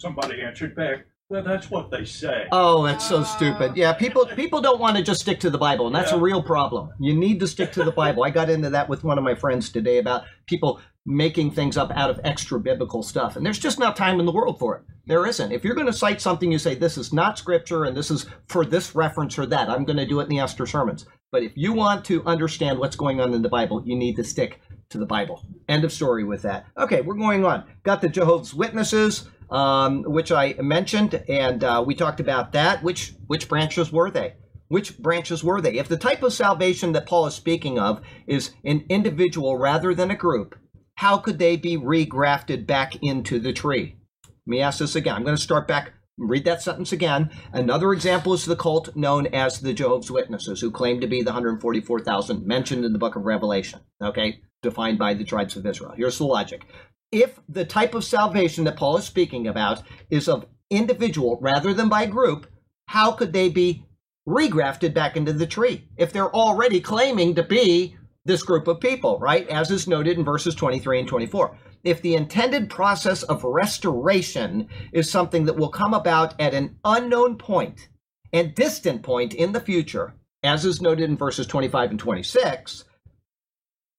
Somebody 0.00 0.42
answered 0.42 0.74
back, 0.74 1.06
well, 1.28 1.42
that's 1.42 1.70
what 1.70 1.90
they 1.90 2.04
say. 2.04 2.46
Oh, 2.52 2.84
that's 2.84 3.08
so 3.08 3.22
stupid. 3.22 3.74
Yeah, 3.76 3.92
people 3.94 4.26
people 4.26 4.60
don't 4.60 4.80
want 4.80 4.96
to 4.98 5.02
just 5.02 5.20
stick 5.22 5.40
to 5.40 5.48
the 5.50 5.56
Bible, 5.56 5.86
and 5.86 5.94
that's 5.94 6.12
a 6.12 6.18
real 6.18 6.42
problem. 6.42 6.90
You 7.00 7.14
need 7.14 7.40
to 7.40 7.46
stick 7.46 7.72
to 7.72 7.84
the 7.84 7.92
Bible. 7.92 8.22
I 8.24 8.28
got 8.30 8.50
into 8.50 8.68
that 8.70 8.88
with 8.88 9.02
one 9.02 9.16
of 9.16 9.24
my 9.24 9.34
friends 9.34 9.70
today 9.70 9.96
about 9.98 10.24
people 10.46 10.80
making 11.06 11.52
things 11.52 11.78
up 11.78 11.90
out 11.92 12.10
of 12.10 12.20
extra 12.22 12.60
biblical 12.60 13.02
stuff, 13.02 13.36
and 13.36 13.46
there's 13.46 13.58
just 13.58 13.78
not 13.78 13.96
time 13.96 14.20
in 14.20 14.26
the 14.26 14.32
world 14.32 14.58
for 14.58 14.76
it. 14.76 14.82
There 15.06 15.24
isn't. 15.26 15.52
If 15.52 15.64
you're 15.64 15.74
going 15.74 15.86
to 15.86 15.92
cite 15.92 16.20
something, 16.20 16.52
you 16.52 16.58
say 16.58 16.74
this 16.74 16.98
is 16.98 17.14
not 17.14 17.38
scripture 17.38 17.84
and 17.84 17.96
this 17.96 18.10
is 18.10 18.26
for 18.48 18.64
this 18.66 18.94
reference 18.94 19.38
or 19.38 19.46
that. 19.46 19.70
I'm 19.70 19.84
going 19.84 19.96
to 19.96 20.06
do 20.06 20.20
it 20.20 20.24
in 20.24 20.28
the 20.28 20.38
Esther 20.40 20.66
sermons. 20.66 21.06
But 21.32 21.42
if 21.42 21.52
you 21.56 21.72
want 21.72 22.04
to 22.06 22.22
understand 22.24 22.78
what's 22.78 22.94
going 22.94 23.20
on 23.20 23.32
in 23.32 23.40
the 23.42 23.48
Bible, 23.48 23.82
you 23.86 23.96
need 23.96 24.16
to 24.16 24.24
stick 24.24 24.60
to 24.92 24.98
the 24.98 25.06
Bible. 25.06 25.44
End 25.68 25.84
of 25.84 25.92
story 25.92 26.24
with 26.24 26.42
that. 26.42 26.66
Okay, 26.78 27.00
we're 27.00 27.14
going 27.14 27.44
on. 27.44 27.64
Got 27.82 28.00
the 28.00 28.08
Jehovah's 28.08 28.54
Witnesses, 28.54 29.28
um, 29.50 30.02
which 30.04 30.32
I 30.32 30.54
mentioned, 30.54 31.22
and 31.28 31.62
uh, 31.62 31.82
we 31.86 31.94
talked 31.94 32.20
about 32.20 32.52
that. 32.52 32.82
Which 32.82 33.14
which 33.26 33.48
branches 33.48 33.92
were 33.92 34.10
they? 34.10 34.34
Which 34.68 34.96
branches 34.98 35.44
were 35.44 35.60
they? 35.60 35.74
If 35.74 35.88
the 35.88 35.98
type 35.98 36.22
of 36.22 36.32
salvation 36.32 36.92
that 36.92 37.06
Paul 37.06 37.26
is 37.26 37.34
speaking 37.34 37.78
of 37.78 38.00
is 38.26 38.52
an 38.64 38.86
individual 38.88 39.58
rather 39.58 39.94
than 39.94 40.10
a 40.10 40.16
group, 40.16 40.58
how 40.94 41.18
could 41.18 41.38
they 41.38 41.56
be 41.56 41.76
regrafted 41.76 42.66
back 42.66 42.96
into 43.02 43.38
the 43.38 43.52
tree? 43.52 43.96
Let 44.24 44.32
me 44.46 44.60
ask 44.60 44.78
this 44.78 44.96
again. 44.96 45.16
I'm 45.16 45.24
going 45.24 45.36
to 45.36 45.42
start 45.42 45.68
back. 45.68 45.92
Read 46.18 46.44
that 46.44 46.62
sentence 46.62 46.92
again. 46.92 47.30
Another 47.52 47.92
example 47.92 48.32
is 48.32 48.44
the 48.44 48.56
cult 48.56 48.94
known 48.96 49.26
as 49.26 49.60
the 49.60 49.72
Jehovah's 49.72 50.10
Witnesses, 50.10 50.60
who 50.60 50.70
claim 50.70 51.00
to 51.00 51.06
be 51.06 51.20
the 51.22 51.32
144,000 51.32 52.46
mentioned 52.46 52.84
in 52.84 52.92
the 52.92 52.98
book 52.98 53.16
of 53.16 53.24
Revelation, 53.24 53.80
okay, 54.02 54.40
defined 54.62 54.98
by 54.98 55.14
the 55.14 55.24
tribes 55.24 55.56
of 55.56 55.66
Israel. 55.66 55.92
Here's 55.96 56.18
the 56.18 56.24
logic. 56.24 56.64
If 57.10 57.40
the 57.48 57.64
type 57.64 57.94
of 57.94 58.04
salvation 58.04 58.64
that 58.64 58.76
Paul 58.76 58.96
is 58.96 59.04
speaking 59.04 59.46
about 59.46 59.82
is 60.08 60.28
of 60.28 60.46
individual 60.70 61.38
rather 61.40 61.74
than 61.74 61.88
by 61.88 62.06
group, 62.06 62.46
how 62.86 63.12
could 63.12 63.32
they 63.32 63.48
be 63.48 63.84
regrafted 64.26 64.94
back 64.94 65.16
into 65.16 65.32
the 65.32 65.46
tree 65.46 65.88
if 65.96 66.12
they're 66.12 66.34
already 66.34 66.80
claiming 66.80 67.34
to 67.34 67.42
be 67.42 67.96
this 68.24 68.42
group 68.42 68.68
of 68.68 68.80
people, 68.80 69.18
right? 69.18 69.48
As 69.48 69.70
is 69.70 69.88
noted 69.88 70.16
in 70.16 70.24
verses 70.24 70.54
23 70.54 71.00
and 71.00 71.08
24. 71.08 71.56
If 71.82 72.00
the 72.00 72.14
intended 72.14 72.70
process 72.70 73.24
of 73.24 73.42
restoration 73.42 74.68
is 74.92 75.10
something 75.10 75.44
that 75.46 75.56
will 75.56 75.70
come 75.70 75.92
about 75.92 76.40
at 76.40 76.54
an 76.54 76.76
unknown 76.84 77.36
point 77.36 77.88
and 78.32 78.54
distant 78.54 79.02
point 79.02 79.34
in 79.34 79.50
the 79.50 79.60
future, 79.60 80.14
as 80.44 80.64
is 80.64 80.80
noted 80.80 81.10
in 81.10 81.16
verses 81.16 81.46
25 81.48 81.90
and 81.90 81.98
26, 81.98 82.84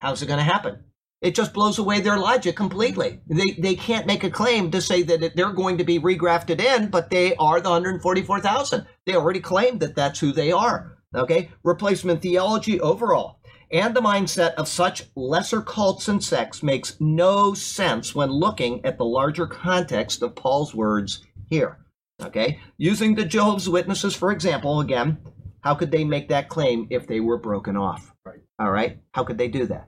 how's 0.03 0.21
it 0.21 0.27
going 0.27 0.37
to 0.37 0.43
happen? 0.43 0.83
It 1.21 1.33
just 1.33 1.53
blows 1.53 1.79
away 1.79 2.01
their 2.01 2.17
logic 2.17 2.55
completely. 2.55 3.21
They, 3.27 3.51
they 3.51 3.75
can't 3.75 4.05
make 4.05 4.25
a 4.25 4.29
claim 4.29 4.69
to 4.71 4.81
say 4.81 5.01
that 5.03 5.35
they're 5.35 5.53
going 5.53 5.77
to 5.77 5.85
be 5.85 5.99
regrafted 5.99 6.59
in, 6.59 6.89
but 6.89 7.09
they 7.09 7.35
are 7.37 7.61
the 7.61 7.69
144,000. 7.69 8.85
They 9.05 9.15
already 9.15 9.39
claimed 9.39 9.79
that 9.79 9.95
that's 9.95 10.19
who 10.19 10.33
they 10.33 10.51
are. 10.51 10.97
Okay? 11.15 11.49
Replacement 11.63 12.21
theology 12.21 12.79
overall 12.81 13.39
and 13.73 13.95
the 13.95 14.01
mindset 14.01 14.53
of 14.53 14.67
such 14.67 15.05
lesser 15.15 15.61
cults 15.61 16.07
and 16.07 16.23
sects 16.23 16.61
makes 16.61 16.95
no 16.99 17.55
sense 17.55 18.13
when 18.13 18.29
looking 18.29 18.85
at 18.85 18.99
the 18.99 19.05
larger 19.05 19.47
context 19.47 20.21
of 20.21 20.35
Paul's 20.35 20.75
words 20.75 21.25
here. 21.49 21.79
Okay? 22.21 22.59
Using 22.77 23.15
the 23.15 23.25
Jehovah's 23.25 23.67
Witnesses, 23.67 24.15
for 24.15 24.31
example, 24.31 24.79
again, 24.79 25.17
how 25.61 25.73
could 25.73 25.89
they 25.89 26.03
make 26.03 26.29
that 26.29 26.49
claim 26.49 26.87
if 26.91 27.07
they 27.07 27.19
were 27.19 27.37
broken 27.37 27.75
off? 27.75 28.13
Right. 28.23 28.41
All 28.59 28.71
right? 28.71 28.99
How 29.13 29.23
could 29.23 29.39
they 29.39 29.47
do 29.47 29.65
that? 29.65 29.87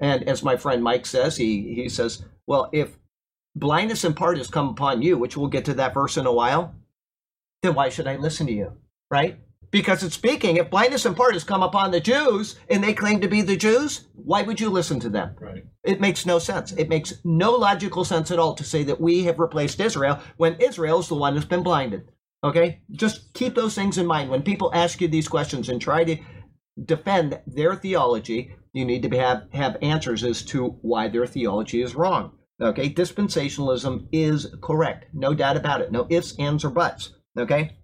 And 0.00 0.28
as 0.28 0.42
my 0.42 0.56
friend 0.56 0.82
Mike 0.82 1.06
says, 1.06 1.36
he, 1.36 1.74
he 1.74 1.88
says, 1.88 2.24
well, 2.46 2.68
if 2.72 2.98
blindness 3.54 4.04
in 4.04 4.14
part 4.14 4.38
has 4.38 4.48
come 4.48 4.68
upon 4.68 5.02
you, 5.02 5.16
which 5.16 5.36
we'll 5.36 5.48
get 5.48 5.64
to 5.66 5.74
that 5.74 5.94
verse 5.94 6.16
in 6.16 6.26
a 6.26 6.32
while, 6.32 6.74
then 7.62 7.74
why 7.74 7.88
should 7.88 8.06
I 8.06 8.16
listen 8.16 8.46
to 8.46 8.52
you? 8.52 8.72
Right? 9.10 9.38
Because 9.70 10.02
it's 10.02 10.14
speaking, 10.14 10.56
if 10.56 10.70
blindness 10.70 11.06
in 11.06 11.14
part 11.14 11.34
has 11.34 11.44
come 11.44 11.62
upon 11.62 11.90
the 11.90 12.00
Jews 12.00 12.58
and 12.70 12.82
they 12.82 12.94
claim 12.94 13.20
to 13.20 13.28
be 13.28 13.42
the 13.42 13.56
Jews, 13.56 14.06
why 14.14 14.42
would 14.42 14.60
you 14.60 14.70
listen 14.70 15.00
to 15.00 15.08
them? 15.08 15.34
Right. 15.40 15.64
It 15.84 16.00
makes 16.00 16.24
no 16.24 16.38
sense. 16.38 16.72
It 16.72 16.88
makes 16.88 17.14
no 17.24 17.52
logical 17.52 18.04
sense 18.04 18.30
at 18.30 18.38
all 18.38 18.54
to 18.54 18.64
say 18.64 18.84
that 18.84 19.00
we 19.00 19.24
have 19.24 19.38
replaced 19.38 19.80
Israel 19.80 20.20
when 20.36 20.60
Israel 20.60 21.00
is 21.00 21.08
the 21.08 21.14
one 21.14 21.34
that's 21.34 21.46
been 21.46 21.62
blinded. 21.62 22.08
Okay? 22.44 22.80
Just 22.92 23.34
keep 23.34 23.54
those 23.54 23.74
things 23.74 23.98
in 23.98 24.06
mind. 24.06 24.30
When 24.30 24.42
people 24.42 24.70
ask 24.72 25.00
you 25.00 25.08
these 25.08 25.28
questions 25.28 25.68
and 25.68 25.80
try 25.80 26.04
to 26.04 26.16
defend 26.84 27.40
their 27.46 27.74
theology, 27.74 28.54
you 28.76 28.84
need 28.84 29.02
to 29.02 29.16
have, 29.16 29.44
have 29.54 29.78
answers 29.80 30.22
as 30.22 30.42
to 30.42 30.76
why 30.82 31.08
their 31.08 31.26
theology 31.26 31.80
is 31.80 31.94
wrong. 31.94 32.32
Okay? 32.60 32.90
Dispensationalism 32.90 34.06
is 34.12 34.54
correct. 34.60 35.06
No 35.14 35.32
doubt 35.32 35.56
about 35.56 35.80
it. 35.80 35.90
No 35.90 36.06
ifs, 36.10 36.38
ands, 36.38 36.62
or 36.62 36.68
buts. 36.68 37.14
Okay? 37.38 37.78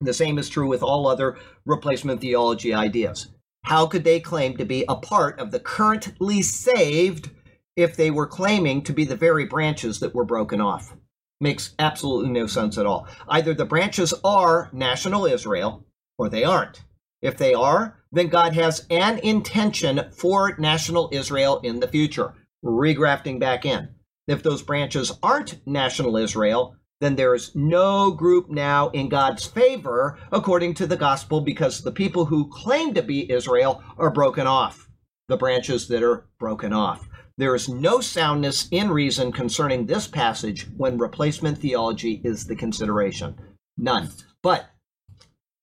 The 0.00 0.14
same 0.14 0.38
is 0.38 0.48
true 0.48 0.66
with 0.66 0.82
all 0.82 1.06
other 1.06 1.36
replacement 1.66 2.22
theology 2.22 2.72
ideas. 2.72 3.28
How 3.64 3.86
could 3.86 4.02
they 4.02 4.18
claim 4.18 4.56
to 4.56 4.64
be 4.64 4.86
a 4.88 4.96
part 4.96 5.38
of 5.38 5.50
the 5.50 5.60
currently 5.60 6.40
saved 6.40 7.28
if 7.76 7.94
they 7.94 8.10
were 8.10 8.26
claiming 8.26 8.82
to 8.84 8.94
be 8.94 9.04
the 9.04 9.16
very 9.16 9.44
branches 9.44 10.00
that 10.00 10.14
were 10.14 10.24
broken 10.24 10.62
off? 10.62 10.96
Makes 11.38 11.74
absolutely 11.78 12.30
no 12.30 12.46
sense 12.46 12.78
at 12.78 12.86
all. 12.86 13.06
Either 13.28 13.52
the 13.52 13.66
branches 13.66 14.14
are 14.24 14.70
national 14.72 15.26
Israel 15.26 15.84
or 16.16 16.30
they 16.30 16.44
aren't. 16.44 16.82
If 17.20 17.36
they 17.36 17.52
are, 17.52 17.99
then 18.12 18.28
God 18.28 18.54
has 18.54 18.86
an 18.90 19.18
intention 19.18 20.10
for 20.12 20.56
national 20.58 21.08
Israel 21.12 21.60
in 21.62 21.80
the 21.80 21.88
future, 21.88 22.34
regrafting 22.64 23.38
back 23.38 23.64
in. 23.64 23.88
If 24.26 24.42
those 24.42 24.62
branches 24.62 25.12
aren't 25.22 25.66
national 25.66 26.16
Israel, 26.16 26.76
then 27.00 27.16
there 27.16 27.34
is 27.34 27.54
no 27.54 28.10
group 28.10 28.50
now 28.50 28.90
in 28.90 29.08
God's 29.08 29.46
favor 29.46 30.18
according 30.30 30.74
to 30.74 30.86
the 30.86 30.96
gospel 30.96 31.40
because 31.40 31.80
the 31.80 31.92
people 31.92 32.26
who 32.26 32.50
claim 32.50 32.94
to 32.94 33.02
be 33.02 33.30
Israel 33.30 33.82
are 33.96 34.10
broken 34.10 34.46
off, 34.46 34.88
the 35.28 35.36
branches 35.36 35.88
that 35.88 36.02
are 36.02 36.26
broken 36.38 36.72
off. 36.72 37.08
There 37.38 37.54
is 37.54 37.70
no 37.70 38.00
soundness 38.00 38.68
in 38.70 38.90
reason 38.90 39.32
concerning 39.32 39.86
this 39.86 40.06
passage 40.06 40.66
when 40.76 40.98
replacement 40.98 41.58
theology 41.58 42.20
is 42.22 42.46
the 42.46 42.54
consideration. 42.54 43.34
None. 43.78 44.10
But, 44.42 44.69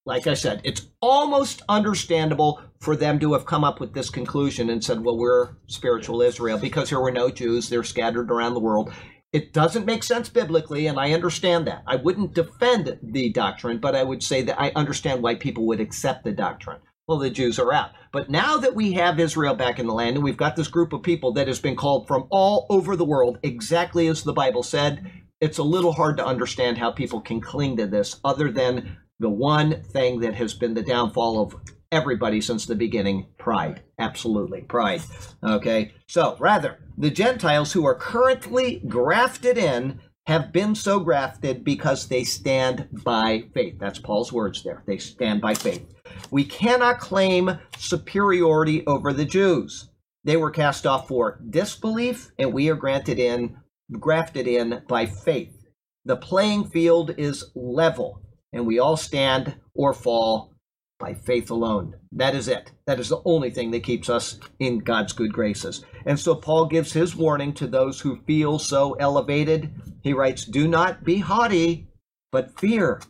like 0.08 0.26
I 0.26 0.36
said, 0.36 0.62
it's 0.64 0.88
almost 1.02 1.62
understandable 1.68 2.62
for 2.80 2.96
them 2.96 3.20
to 3.20 3.34
have 3.34 3.46
come 3.46 3.66
up 3.66 3.82
with 3.82 3.94
this 3.94 4.10
conclusion 4.10 4.70
and 4.70 4.82
said, 4.82 5.04
well, 5.04 5.18
we're 5.18 5.50
spiritual 5.68 6.22
Israel 6.22 6.58
because 6.58 6.90
there 6.90 7.02
were 7.02 7.12
no 7.12 7.30
Jews. 7.30 7.68
They're 7.68 7.84
scattered 7.84 8.32
around 8.32 8.54
the 8.54 8.62
world. 8.62 8.92
It 9.34 9.52
doesn't 9.52 9.86
make 9.86 10.04
sense 10.04 10.30
biblically, 10.30 10.88
and 10.88 10.98
I 10.98 11.12
understand 11.12 11.68
that. 11.68 11.84
I 11.86 11.98
wouldn't 11.98 12.34
defend 12.34 12.98
the 13.04 13.34
doctrine, 13.34 13.80
but 13.80 13.96
I 13.96 14.04
would 14.04 14.24
say 14.24 14.42
that 14.44 14.60
I 14.60 14.72
understand 14.76 15.22
why 15.22 15.36
people 15.36 15.68
would 15.68 15.82
accept 15.82 16.24
the 16.24 16.32
doctrine. 16.32 16.80
Well, 17.06 17.20
the 17.20 17.30
Jews 17.30 17.60
are 17.60 17.74
out. 17.74 17.92
But 18.14 18.30
now 18.30 18.58
that 18.58 18.76
we 18.76 18.94
have 18.94 19.20
Israel 19.20 19.56
back 19.56 19.78
in 19.78 19.88
the 19.88 19.94
land, 19.94 20.16
and 20.16 20.24
we've 20.24 20.38
got 20.38 20.56
this 20.56 20.70
group 20.70 20.94
of 20.94 21.04
people 21.04 21.34
that 21.34 21.48
has 21.48 21.60
been 21.60 21.76
called 21.76 22.08
from 22.08 22.28
all 22.32 22.66
over 22.70 22.96
the 22.96 23.06
world, 23.06 23.40
exactly 23.44 24.08
as 24.08 24.24
the 24.24 24.34
Bible 24.34 24.64
said, 24.64 25.12
it's 25.42 25.58
a 25.58 25.64
little 25.64 25.92
hard 25.92 26.16
to 26.18 26.26
understand 26.26 26.78
how 26.78 26.92
people 26.92 27.20
can 27.20 27.42
cling 27.42 27.76
to 27.78 27.88
this 27.88 28.22
other 28.24 28.50
than 28.50 28.98
the 29.20 29.30
one 29.30 29.84
thing 29.84 30.20
that 30.22 30.36
has 30.36 30.54
been 30.54 30.74
the 30.74 30.84
downfall 30.84 31.42
of 31.42 31.56
everybody 31.92 32.42
since 32.42 32.66
the 32.66 32.76
beginning 32.76 33.28
pride. 33.38 33.82
Absolutely, 34.00 34.62
pride. 34.62 35.02
Okay, 35.44 35.94
so 36.08 36.36
rather, 36.40 36.80
the 36.98 37.10
Gentiles 37.10 37.72
who 37.72 37.86
are 37.86 37.96
currently 37.96 38.82
grafted 38.88 39.58
in 39.58 40.00
have 40.28 40.52
been 40.52 40.76
so 40.76 41.00
grafted 41.00 41.64
because 41.64 42.08
they 42.08 42.24
stand 42.26 42.88
by 42.92 43.46
faith. 43.54 43.78
That's 43.80 44.00
Paul's 44.00 44.34
words 44.34 44.62
there. 44.62 44.84
They 44.86 44.98
stand 44.98 45.40
by 45.40 45.54
faith. 45.54 45.86
We 46.32 46.44
cannot 46.44 47.00
claim 47.00 47.58
superiority 47.78 48.86
over 48.86 49.14
the 49.14 49.24
Jews. 49.24 49.90
They 50.26 50.36
were 50.36 50.52
cast 50.52 50.86
off 50.86 51.08
for 51.08 51.40
disbelief, 51.50 52.32
and 52.38 52.52
we 52.52 52.70
are 52.70 52.76
granted 52.76 53.20
in, 53.20 53.56
grafted 53.94 54.48
in 54.48 54.84
by 54.90 55.06
faith. 55.06 55.56
The 56.04 56.18
playing 56.18 56.66
field 56.66 57.16
is 57.18 57.46
level, 57.56 58.22
and 58.54 58.66
we 58.66 58.80
all 58.80 58.98
stand 58.98 59.56
or 59.74 59.94
fall 59.94 60.54
by 61.00 61.14
faith 61.14 61.50
alone. 61.50 61.96
That 62.12 62.34
is 62.34 62.48
it. 62.48 62.72
That 62.88 63.00
is 63.00 63.10
the 63.10 63.22
only 63.24 63.52
thing 63.52 63.72
that 63.72 63.84
keeps 63.84 64.10
us 64.10 64.40
in 64.60 64.80
God's 64.80 65.14
good 65.14 65.32
graces. 65.32 65.86
And 66.06 66.20
so 66.20 66.36
Paul 66.36 66.66
gives 66.66 66.94
his 66.94 67.16
warning 67.16 67.54
to 67.54 67.68
those 67.68 68.00
who 68.00 68.24
feel 68.26 68.58
so 68.58 68.94
elevated. 68.94 69.74
He 70.02 70.14
writes, 70.14 70.46
Do 70.46 70.68
not 70.68 71.04
be 71.04 71.20
haughty, 71.20 71.88
but 72.32 72.60
fear. 72.60 73.02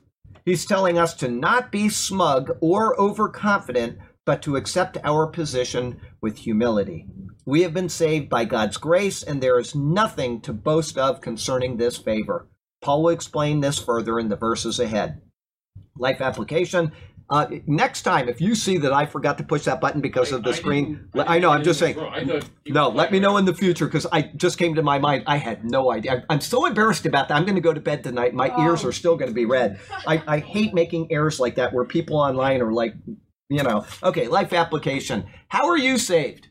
He's 0.46 0.66
telling 0.66 0.98
us 0.98 1.14
to 1.16 1.28
not 1.28 1.72
be 1.72 1.90
smug 1.90 2.58
or 2.62 3.00
overconfident, 3.00 4.00
but 4.26 4.42
to 4.42 4.56
accept 4.58 4.98
our 5.04 5.28
position 5.28 6.02
with 6.22 6.40
humility. 6.40 7.06
We 7.46 7.62
have 7.62 7.74
been 7.74 7.90
saved 7.90 8.28
by 8.28 8.44
God's 8.44 8.76
grace, 8.76 9.24
and 9.24 9.42
there 9.42 9.60
is 9.60 9.74
nothing 9.74 10.42
to 10.42 10.52
boast 10.52 10.98
of 10.98 11.22
concerning 11.22 11.78
this 11.78 11.98
favor. 11.98 12.50
Paul 12.82 13.04
will 13.04 13.10
explain 13.10 13.62
this 13.62 13.80
further 13.80 14.20
in 14.20 14.28
the 14.28 14.36
verses 14.36 14.80
ahead. 14.80 15.22
Life 16.00 16.22
application 16.22 16.92
uh, 17.30 17.46
next 17.66 18.04
time, 18.04 18.30
if 18.30 18.40
you 18.40 18.56
see 18.56 18.78
that 18.78 18.94
I 18.94 19.06
forgot 19.06 19.38
to 19.40 19.44
push 19.44 19.64
that 19.66 19.82
button 19.82 20.00
because 20.00 20.32
of 20.32 20.44
the 20.44 20.52
I 20.52 20.54
screen, 20.54 21.10
didn't- 21.14 21.30
I, 21.30 21.40
know. 21.40 21.50
I'm 21.50 21.62
just 21.64 21.78
saying. 21.78 21.96
it 21.98 21.98
was 21.98 22.06
wrong. 22.06 22.14
I 22.14 22.26
thought 22.26 22.50
you 22.64 22.74
No, 22.74 22.88
were 22.90 22.96
let 22.96 23.12
me 23.12 23.20
know 23.20 23.36
in 23.36 23.44
the 23.44 23.54
future 23.54 23.86
because 23.86 24.06
I 24.14 24.22
just 24.38 24.58
came 24.58 24.76
to 24.76 24.82
my 24.82 24.98
mind. 24.98 25.24
I 25.28 25.36
had 25.36 25.66
no 25.66 25.92
idea. 25.92 26.24
I'm 26.30 26.40
so 26.40 26.66
embarrassed 26.66 27.06
about 27.06 27.28
that. 27.28 27.36
I'm 27.36 27.44
going 27.44 27.56
to 27.56 27.62
go 27.62 27.74
to 27.74 27.82
bed 27.82 28.02
tonight. 28.06 28.34
My 28.34 28.56
ears 28.66 28.86
are 28.86 28.94
still 28.94 29.18
going 29.18 29.30
to 29.30 29.36
be 29.36 29.44
red. 29.44 29.78
I, 30.08 30.24
I 30.26 30.40
hate 30.40 30.74
making 30.74 31.12
errors 31.12 31.38
like 31.38 31.56
that 31.56 31.74
where 31.74 31.84
people 31.84 32.16
online 32.16 32.62
are 32.62 32.72
like, 32.72 32.94
you 33.50 33.62
know, 33.64 33.86
okay, 34.04 34.28
life 34.30 34.54
application. 34.54 35.26
How 35.50 35.68
are 35.68 35.78
you 35.78 35.98
saved? 35.98 36.47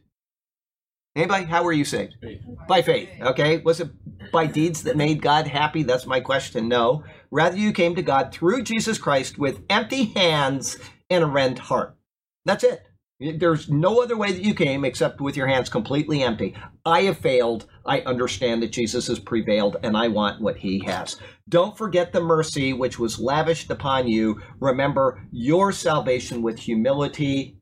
Anybody? 1.16 1.44
How 1.46 1.64
were 1.64 1.72
you 1.72 1.87
saved? 1.87 2.14
Faith. 2.20 2.42
By 2.68 2.83
faith. 2.83 3.09
Okay. 3.20 3.59
Was 3.59 3.81
it 3.81 3.90
by 4.31 4.46
deeds 4.46 4.83
that 4.83 4.96
made 4.96 5.22
God 5.22 5.46
happy? 5.46 5.83
That's 5.83 6.07
my 6.07 6.20
question. 6.20 6.68
No. 6.68 7.05
Rather, 7.31 7.57
you 7.57 7.72
came 7.72 7.94
to 7.94 8.02
God 8.02 8.33
through 8.33 8.62
Jesus 8.64 8.98
Christ 8.98 9.38
with 9.38 9.62
empty 9.70 10.05
hands 10.05 10.76
and 11.09 11.24
a 11.24 11.26
rent 11.26 11.59
heart. 11.59 11.96
That's 12.44 12.64
it. 12.64 12.83
There's 13.18 13.70
no 13.70 14.02
other 14.02 14.16
way 14.16 14.31
that 14.31 14.44
you 14.44 14.52
came 14.52 14.85
except 14.85 15.22
with 15.22 15.38
your 15.38 15.46
hands 15.46 15.70
completely 15.70 16.22
empty. 16.22 16.55
I 16.85 17.02
have 17.02 17.16
failed. 17.16 17.64
I 17.87 18.00
understand 18.00 18.62
that 18.62 18.72
Jesus 18.72 19.07
has 19.07 19.18
prevailed 19.18 19.79
and 19.83 19.96
I 19.96 20.09
want 20.09 20.42
what 20.42 20.59
he 20.59 20.85
has. 20.85 21.16
Don't 21.48 21.79
forget 21.79 22.12
the 22.12 22.20
mercy 22.20 22.74
which 22.74 22.98
was 22.98 23.18
lavished 23.18 23.70
upon 23.70 24.07
you. 24.07 24.42
Remember 24.61 25.26
your 25.33 25.72
salvation 25.72 26.42
with 26.42 26.59
humility 26.59 27.57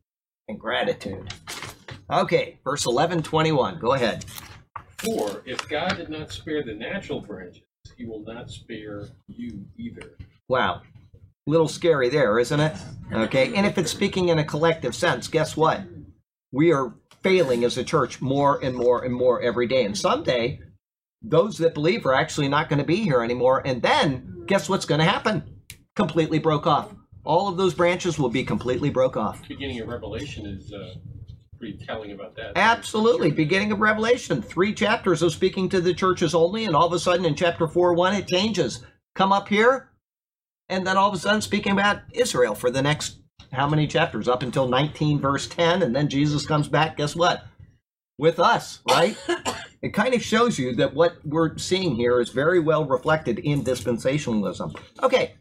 and 0.49 0.59
gratitude. 0.59 1.33
Okay, 2.11 2.59
verse 2.65 2.87
11, 2.87 3.23
21. 3.23 3.79
Go 3.79 3.95
ahead. 3.95 4.25
For 4.99 5.43
if 5.47 5.69
God 5.69 5.97
did 5.97 6.11
not 6.11 6.31
spare 6.33 6.63
the 6.63 6.75
natural 6.75 7.21
branches, 7.21 7.63
he 7.97 8.05
will 8.05 8.23
not 8.25 8.51
spare 8.51 9.09
you 9.29 9.65
either. 9.79 10.17
Wow. 10.49 10.83
Little 11.47 11.69
scary 11.69 12.09
there, 12.09 12.39
isn't 12.39 12.61
it? 12.61 12.77
Okay. 13.13 13.55
And 13.55 13.67
if 13.67 13.77
it's 13.79 13.91
speaking 13.91 14.29
in 14.29 14.39
a 14.39 14.45
collective 14.45 14.95
sense, 14.95 15.29
guess 15.29 15.57
what? 15.57 15.83
We 16.53 16.73
are 16.73 16.95
failing 17.23 17.65
as 17.65 17.77
a 17.77 17.85
church 17.85 18.21
more 18.21 18.63
and 18.63 18.75
more 18.75 19.05
and 19.05 19.15
more 19.15 19.43
every 19.43 19.67
day. 19.67 19.85
And 19.85 19.97
someday, 19.97 20.61
those 21.23 21.59
that 21.59 21.75
believe 21.75 22.07
are 22.07 22.15
actually 22.15 22.49
not 22.49 22.69
going 22.69 22.79
to 22.79 22.85
be 22.85 22.97
here 22.97 23.23
anymore. 23.23 23.63
And 23.67 23.83
then, 23.83 24.45
guess 24.47 24.69
what's 24.69 24.87
going 24.87 25.01
to 25.01 25.05
happen? 25.05 25.43
Completely 25.97 26.39
broke 26.39 26.67
off. 26.67 26.95
All 27.25 27.49
of 27.49 27.57
those 27.57 27.75
branches 27.75 28.19
will 28.19 28.29
be 28.29 28.45
completely 28.45 28.91
broke 28.91 29.17
off. 29.17 29.47
Beginning 29.49 29.81
of 29.81 29.89
Revelation 29.89 30.47
is 30.47 30.73
uh, 30.73 30.95
pretty 31.59 31.79
telling 31.85 32.13
about 32.13 32.37
that. 32.37 32.53
Absolutely. 32.57 33.31
Beginning 33.31 33.73
of 33.73 33.81
Revelation, 33.81 34.43
three 34.43 34.75
chapters 34.75 35.23
of 35.23 35.33
speaking 35.33 35.69
to 35.71 35.81
the 35.81 35.95
churches 35.95 36.35
only, 36.35 36.65
and 36.65 36.77
all 36.77 36.87
of 36.87 36.93
a 36.93 36.99
sudden 36.99 37.25
in 37.25 37.35
chapter 37.35 37.67
4 37.67 37.95
1, 37.95 38.15
it 38.15 38.29
changes. 38.29 38.85
Come 39.15 39.33
up 39.33 39.49
here, 39.49 39.91
and 40.69 40.87
then 40.87 40.97
all 40.97 41.09
of 41.09 41.15
a 41.15 41.19
sudden 41.19 41.41
speaking 41.41 41.73
about 41.73 42.01
Israel 42.13 42.55
for 42.55 42.71
the 42.71 42.83
next 42.83 43.19
how 43.55 43.69
many 43.69 43.87
chapters? 43.87 44.29
Up 44.29 44.43
until 44.43 44.69
19, 44.69 45.21
verse 45.21 45.47
10, 45.47 45.83
and 45.83 45.95
then 45.95 46.09
Jesus 46.09 46.47
comes 46.47 46.69
back. 46.69 46.97
Guess 46.97 47.17
what? 47.17 47.47
With 48.19 48.39
us, 48.39 48.81
right? 48.89 49.17
it 49.83 49.95
kind 49.95 50.15
of 50.15 50.23
shows 50.23 50.59
you 50.59 50.75
that 50.77 50.95
what 50.95 51.17
we're 51.25 51.57
seeing 51.59 51.97
here 51.97 52.21
is 52.21 52.31
very 52.31 52.61
well 52.61 52.85
reflected 52.85 53.39
in 53.39 53.65
dispensationalism. 53.65 54.77
Okay, 55.03 55.35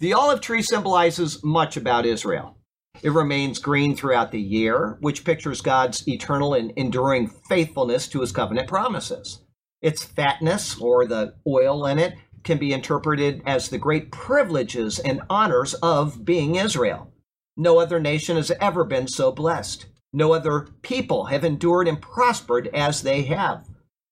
the 0.00 0.14
olive 0.14 0.40
tree 0.40 0.62
symbolizes 0.62 1.42
much 1.44 1.76
about 1.76 2.06
Israel. 2.06 2.56
It 3.02 3.10
remains 3.10 3.58
green 3.58 3.94
throughout 3.94 4.32
the 4.32 4.40
year, 4.40 4.96
which 5.00 5.24
pictures 5.24 5.60
God's 5.60 6.06
eternal 6.08 6.54
and 6.54 6.72
enduring 6.76 7.28
faithfulness 7.48 8.08
to 8.08 8.20
his 8.20 8.32
covenant 8.32 8.68
promises. 8.68 9.40
Its 9.80 10.02
fatness, 10.02 10.80
or 10.80 11.06
the 11.06 11.34
oil 11.46 11.86
in 11.86 11.98
it, 11.98 12.14
can 12.42 12.58
be 12.58 12.72
interpreted 12.72 13.42
as 13.46 13.68
the 13.68 13.78
great 13.78 14.10
privileges 14.10 14.98
and 14.98 15.22
honors 15.30 15.74
of 15.74 16.24
being 16.24 16.56
Israel. 16.56 17.12
No 17.56 17.78
other 17.78 18.00
nation 18.00 18.36
has 18.36 18.50
ever 18.60 18.84
been 18.84 19.06
so 19.06 19.30
blessed. 19.30 19.86
No 20.12 20.32
other 20.32 20.68
people 20.82 21.26
have 21.26 21.44
endured 21.44 21.86
and 21.86 22.00
prospered 22.00 22.68
as 22.68 23.02
they 23.02 23.22
have. 23.22 23.68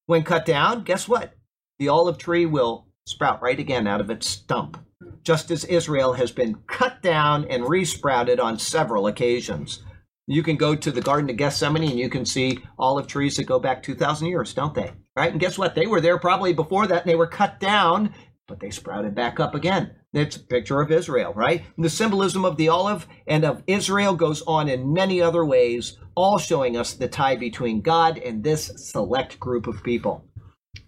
When 0.07 0.23
cut 0.23 0.45
down, 0.45 0.85
guess 0.85 1.09
what? 1.09 1.35
The 1.79 1.89
olive 1.89 2.19
tree 2.19 2.47
will 2.47 2.87
sprout 3.07 3.43
right 3.43 3.59
again 3.59 3.87
out 3.87 4.01
of 4.01 4.11
its 4.11 4.29
stump. 4.29 4.79
Just 5.27 5.51
as 5.51 5.65
Israel 5.65 6.13
has 6.13 6.31
been 6.31 6.55
cut 6.69 7.03
down 7.03 7.45
and 7.51 7.69
resprouted 7.69 8.39
on 8.39 8.61
several 8.61 9.09
occasions. 9.09 9.83
You 10.29 10.45
can 10.45 10.55
go 10.55 10.77
to 10.77 10.91
the 10.93 11.01
Garden 11.01 11.29
of 11.29 11.37
Gethsemane 11.37 11.91
and 11.91 11.99
you 11.99 12.09
can 12.09 12.25
see 12.25 12.61
olive 12.79 13.09
trees 13.09 13.37
that 13.37 13.45
go 13.45 13.59
back 13.59 13.83
2,000 13.83 14.29
years, 14.29 14.55
don't 14.55 14.75
they? 14.75 14.93
Right? 15.17 15.33
And 15.33 15.41
guess 15.41 15.59
what? 15.59 15.75
They 15.75 15.89
were 15.89 16.01
there 16.01 16.19
probably 16.19 16.53
before 16.53 16.87
that 16.87 17.03
and 17.03 17.11
they 17.11 17.17
were 17.17 17.27
cut 17.27 17.59
down, 17.59 18.15
but 18.47 18.61
they 18.61 18.71
sprouted 18.71 19.17
back 19.17 19.41
up 19.41 19.57
again. 19.57 19.97
It's 20.13 20.37
a 20.37 20.41
picture 20.41 20.81
of 20.81 20.93
Israel, 20.93 21.33
right? 21.35 21.65
And 21.75 21.85
the 21.85 21.91
symbolism 21.91 22.45
of 22.45 22.57
the 22.57 22.69
olive 22.69 23.09
and 23.27 23.45
of 23.45 23.65
Israel 23.67 24.15
goes 24.15 24.43
on 24.43 24.69
in 24.69 24.93
many 24.93 25.21
other 25.21 25.45
ways, 25.45 25.99
all 26.15 26.39
showing 26.39 26.77
us 26.77 26.93
the 26.93 27.09
tie 27.09 27.35
between 27.35 27.81
God 27.81 28.19
and 28.19 28.45
this 28.45 28.71
select 28.77 29.41
group 29.41 29.67
of 29.67 29.83
people. 29.83 30.25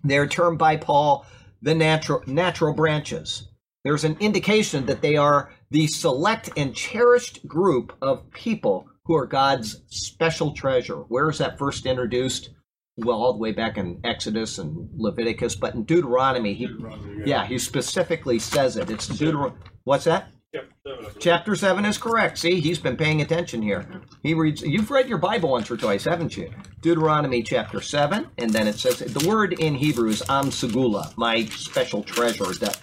They're 0.05 0.29
termed 0.29 0.59
by 0.61 0.77
Paul 0.77 1.27
the 1.61 1.75
natural 1.75 2.23
natural 2.29 2.73
branches. 2.73 3.49
There's 3.85 4.05
an 4.05 4.17
indication 4.21 4.87
that 4.87 5.03
they 5.03 5.17
are 5.17 5.53
the 5.71 5.87
select 5.87 6.51
and 6.57 6.75
cherished 6.75 7.47
group 7.47 7.97
of 8.03 8.31
people 8.33 8.89
who 9.05 9.15
are 9.15 9.27
God's 9.27 9.83
special 9.89 10.53
treasure. 10.53 10.97
Where 10.97 11.31
is 11.31 11.39
that 11.39 11.59
first 11.59 11.87
introduced? 11.87 12.51
Well, 12.97 13.23
all 13.23 13.33
the 13.33 13.39
way 13.39 13.53
back 13.53 13.79
in 13.79 14.01
Exodus 14.03 14.59
and 14.59 14.91
Leviticus, 14.97 15.55
but 15.55 15.75
in 15.75 15.85
Deuteronomy, 15.85 16.53
he, 16.53 16.69
yeah, 17.25 17.47
he 17.47 17.59
specifically 17.59 18.41
says 18.41 18.77
it. 18.77 18.91
It's 18.91 19.07
Deuteronomy. 19.07 19.57
What's 19.85 20.05
that? 20.05 20.31
Yep, 20.53 20.69
seven. 20.87 21.07
Chapter 21.21 21.55
seven 21.55 21.85
is 21.85 21.99
correct. 21.99 22.39
See, 22.39 22.59
he's 22.59 22.79
been 22.79 22.97
paying 22.97 23.21
attention 23.21 23.63
here. 23.63 23.87
He 24.23 24.35
reads. 24.35 24.63
You've 24.63 24.91
read 24.91 25.09
your 25.09 25.19
Bible 25.19 25.51
once 25.51 25.71
or 25.71 25.77
twice, 25.77 26.05
haven't 26.05 26.37
you? 26.37 26.51
Deuteronomy 26.81 27.43
chapter 27.43 27.81
seven, 27.81 28.29
and 28.39 28.51
then 28.51 28.67
it 28.67 28.77
says 28.77 28.99
the 28.99 29.29
word 29.29 29.53
in 29.53 29.75
Hebrew 29.75 30.09
is 30.09 30.23
am 30.29 30.47
segula, 30.47 31.17
my 31.17 31.45
special 31.45 32.03
treasure. 32.03 32.53
That 32.55 32.81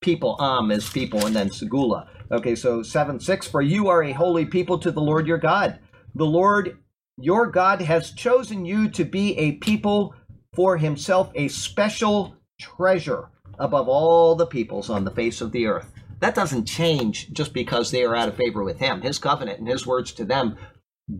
people 0.00 0.36
um, 0.40 0.70
am 0.70 0.78
is 0.78 0.88
people, 0.88 1.26
and 1.26 1.34
then 1.34 1.48
segula. 1.50 2.06
Okay, 2.30 2.54
so 2.54 2.82
seven 2.82 3.20
six. 3.20 3.46
For 3.46 3.62
you 3.62 3.88
are 3.88 4.02
a 4.02 4.12
holy 4.12 4.44
people 4.44 4.78
to 4.78 4.90
the 4.90 5.00
Lord 5.00 5.26
your 5.26 5.38
God. 5.38 5.78
The 6.14 6.26
Lord 6.26 6.78
your 7.16 7.46
God 7.46 7.82
has 7.82 8.12
chosen 8.12 8.64
you 8.64 8.88
to 8.90 9.04
be 9.04 9.36
a 9.38 9.52
people 9.52 10.14
for 10.54 10.76
Himself, 10.76 11.30
a 11.34 11.48
special 11.48 12.36
treasure 12.60 13.30
above 13.58 13.88
all 13.88 14.34
the 14.34 14.46
peoples 14.46 14.90
on 14.90 15.04
the 15.04 15.10
face 15.10 15.40
of 15.40 15.52
the 15.52 15.66
earth. 15.66 15.92
That 16.20 16.34
doesn't 16.34 16.66
change 16.66 17.32
just 17.32 17.52
because 17.52 17.90
they 17.90 18.04
are 18.04 18.16
out 18.16 18.28
of 18.28 18.36
favor 18.36 18.64
with 18.64 18.78
him. 18.78 19.02
His 19.02 19.18
covenant 19.18 19.60
and 19.60 19.68
his 19.68 19.86
words 19.86 20.12
to 20.12 20.24
them 20.24 20.56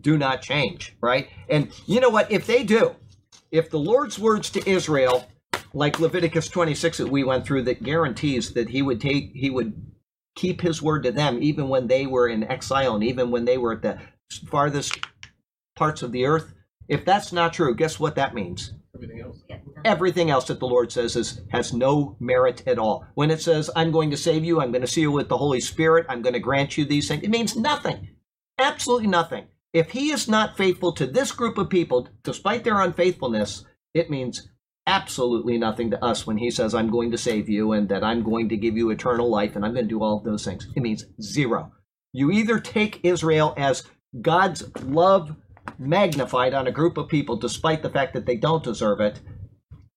do 0.01 0.17
not 0.17 0.41
change, 0.41 0.95
right? 1.01 1.29
And 1.49 1.69
you 1.85 1.99
know 1.99 2.09
what? 2.09 2.31
If 2.31 2.45
they 2.45 2.63
do, 2.63 2.95
if 3.51 3.69
the 3.69 3.79
Lord's 3.79 4.19
words 4.19 4.49
to 4.51 4.69
Israel, 4.69 5.25
like 5.73 5.99
Leviticus 5.99 6.47
26 6.47 6.97
that 6.97 7.07
we 7.07 7.23
went 7.23 7.45
through, 7.45 7.63
that 7.63 7.83
guarantees 7.83 8.53
that 8.53 8.69
he 8.69 8.81
would 8.81 8.99
take, 9.01 9.31
he 9.33 9.49
would 9.49 9.73
keep 10.35 10.61
his 10.61 10.81
word 10.81 11.03
to 11.03 11.11
them 11.11 11.41
even 11.41 11.69
when 11.69 11.87
they 11.87 12.05
were 12.05 12.27
in 12.27 12.43
exile 12.43 12.95
and 12.95 13.03
even 13.03 13.31
when 13.31 13.45
they 13.45 13.57
were 13.57 13.73
at 13.73 13.81
the 13.81 13.99
farthest 14.47 14.99
parts 15.75 16.01
of 16.01 16.11
the 16.11 16.25
earth. 16.25 16.53
If 16.87 17.05
that's 17.05 17.31
not 17.31 17.53
true, 17.53 17.75
guess 17.75 17.99
what 17.99 18.15
that 18.15 18.33
means? 18.33 18.73
Everything 18.95 19.21
else. 19.21 19.37
everything 19.85 20.29
else 20.29 20.45
that 20.45 20.59
the 20.59 20.65
Lord 20.65 20.91
says 20.91 21.15
is 21.15 21.41
has 21.49 21.73
no 21.73 22.17
merit 22.19 22.63
at 22.67 22.79
all. 22.79 23.05
When 23.13 23.31
it 23.31 23.41
says, 23.41 23.69
I'm 23.75 23.91
going 23.91 24.11
to 24.11 24.17
save 24.17 24.43
you, 24.43 24.59
I'm 24.59 24.71
going 24.71 24.81
to 24.81 24.87
seal 24.87 25.03
you 25.03 25.11
with 25.11 25.29
the 25.29 25.37
Holy 25.37 25.61
Spirit, 25.61 26.07
I'm 26.09 26.21
going 26.21 26.33
to 26.33 26.39
grant 26.39 26.77
you 26.77 26.85
these 26.85 27.07
things, 27.07 27.23
it 27.23 27.29
means 27.29 27.55
nothing. 27.55 28.09
Absolutely 28.57 29.07
nothing. 29.07 29.47
If 29.71 29.91
he 29.91 30.11
is 30.11 30.27
not 30.27 30.57
faithful 30.57 30.91
to 30.93 31.05
this 31.05 31.31
group 31.31 31.57
of 31.57 31.69
people, 31.69 32.09
despite 32.23 32.63
their 32.63 32.81
unfaithfulness, 32.81 33.65
it 33.93 34.09
means 34.09 34.48
absolutely 34.89 35.57
nothing 35.59 35.91
to 35.91 36.03
us 36.03 36.25
when 36.25 36.37
he 36.37 36.49
says, 36.49 36.73
I'm 36.73 36.89
going 36.89 37.11
to 37.11 37.17
save 37.17 37.47
you 37.47 37.73
and 37.73 37.87
that 37.89 38.03
I'm 38.03 38.23
going 38.23 38.49
to 38.49 38.57
give 38.57 38.75
you 38.75 38.89
eternal 38.89 39.29
life 39.29 39.55
and 39.55 39.63
I'm 39.63 39.73
going 39.73 39.85
to 39.85 39.89
do 39.89 40.01
all 40.01 40.17
of 40.17 40.23
those 40.23 40.43
things. 40.43 40.67
It 40.75 40.81
means 40.81 41.05
zero. 41.21 41.71
You 42.11 42.31
either 42.31 42.59
take 42.59 42.99
Israel 43.03 43.53
as 43.55 43.83
God's 44.19 44.63
love 44.83 45.35
magnified 45.77 46.55
on 46.55 46.65
a 46.65 46.71
group 46.71 46.97
of 46.97 47.07
people 47.07 47.35
despite 47.35 47.83
the 47.83 47.89
fact 47.91 48.13
that 48.13 48.25
they 48.25 48.35
don't 48.35 48.63
deserve 48.63 48.99
it, 48.99 49.19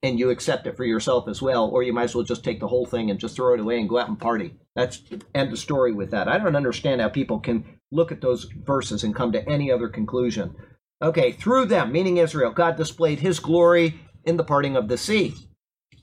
and 0.03 0.19
you 0.19 0.31
accept 0.31 0.67
it 0.67 0.77
for 0.77 0.85
yourself 0.85 1.29
as 1.29 1.41
well, 1.41 1.71
or 1.71 1.83
you 1.83 1.93
might 1.93 2.05
as 2.05 2.15
well 2.15 2.25
just 2.25 2.45
take 2.45 2.61
the 2.61 2.69
whole 2.69 2.85
thing 2.85 3.09
and 3.11 3.21
just 3.21 3.37
throw 3.37 3.55
it 3.55 3.61
away 3.61 3.79
and 3.79 3.89
go 3.89 3.99
out 3.99 4.09
and 4.09 4.19
party. 4.19 4.55
That's 4.75 5.01
end 5.35 5.53
of 5.53 5.59
story 5.59 5.93
with 5.93 6.11
that. 6.11 6.29
I 6.29 6.39
don't 6.39 6.57
understand 6.57 7.01
how 7.01 7.09
people 7.09 7.39
can 7.39 7.65
look 7.91 8.11
at 8.13 8.21
those 8.21 8.45
verses 8.67 9.05
and 9.05 9.15
come 9.15 9.33
to 9.33 9.49
any 9.49 9.71
other 9.71 9.89
conclusion. 9.89 10.55
Okay, 11.01 11.33
through 11.33 11.67
them, 11.67 11.93
meaning 11.93 12.17
Israel, 12.17 12.51
God 12.51 12.77
displayed 12.77 13.21
his 13.21 13.39
glory 13.39 14.01
in 14.25 14.37
the 14.37 14.45
parting 14.45 14.77
of 14.77 14.89
the 14.89 14.99
sea. 14.99 15.35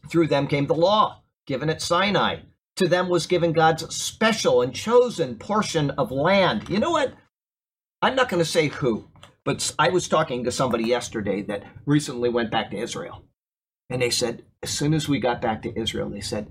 Through 0.09 0.27
them 0.27 0.47
came 0.47 0.67
the 0.67 0.75
law, 0.75 1.23
given 1.45 1.69
at 1.69 1.81
Sinai. 1.81 2.37
To 2.77 2.87
them 2.87 3.09
was 3.09 3.27
given 3.27 3.51
God's 3.51 3.93
special 3.93 4.61
and 4.61 4.73
chosen 4.73 5.35
portion 5.35 5.91
of 5.91 6.11
land. 6.11 6.69
You 6.69 6.79
know 6.79 6.91
what? 6.91 7.13
I'm 8.01 8.15
not 8.15 8.29
going 8.29 8.39
to 8.39 8.49
say 8.49 8.69
who, 8.69 9.09
but 9.43 9.73
I 9.77 9.89
was 9.89 10.07
talking 10.07 10.43
to 10.43 10.51
somebody 10.51 10.85
yesterday 10.85 11.41
that 11.43 11.63
recently 11.85 12.29
went 12.29 12.51
back 12.51 12.71
to 12.71 12.77
Israel. 12.77 13.25
And 13.89 14.01
they 14.01 14.09
said, 14.09 14.43
as 14.63 14.69
soon 14.69 14.93
as 14.93 15.09
we 15.09 15.19
got 15.19 15.41
back 15.41 15.61
to 15.63 15.77
Israel, 15.77 16.09
they 16.09 16.21
said, 16.21 16.47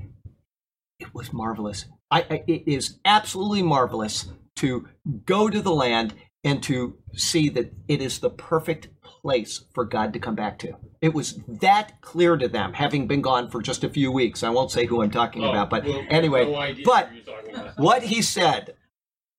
it 0.99 1.15
was 1.15 1.33
marvelous. 1.33 1.87
I, 2.11 2.27
I, 2.31 2.45
it 2.47 2.65
is 2.67 2.99
absolutely 3.05 3.63
marvelous 3.63 4.29
to 4.57 4.89
go 5.25 5.49
to 5.49 5.63
the 5.63 5.73
land 5.73 6.15
and 6.49 6.63
to 6.63 6.97
see 7.15 7.49
that 7.51 7.73
it 7.89 8.01
is 8.01 8.21
the 8.21 8.31
perfect 8.31 8.89
place 9.03 9.65
for 9.75 9.85
God 9.85 10.13
to 10.15 10.19
come 10.19 10.35
back 10.35 10.59
to. 10.61 10.73
It 11.03 11.13
was 11.13 11.41
that 11.47 12.01
clear 12.01 12.37
to 12.39 12.49
them, 12.49 12.73
having 12.73 13.07
been 13.07 13.21
gone 13.21 13.51
for 13.51 13.61
just 13.61 13.85
a 13.85 13.89
few 13.91 14.11
weeks. 14.11 14.43
I 14.43 14.49
won't 14.49 14.71
say 14.71 14.87
who 14.87 15.03
I'm 15.03 15.11
talking 15.11 15.45
Oh, 15.45 15.51
about, 15.51 15.69
but 15.69 15.85
well, 15.85 16.03
anyway. 16.09 16.45
no 16.47 16.75
but 16.85 17.09
who 17.09 17.17
you're 17.17 17.25
talking 17.25 17.55
about. 17.55 17.79
what 17.79 18.03
he 18.05 18.23
said, 18.23 18.77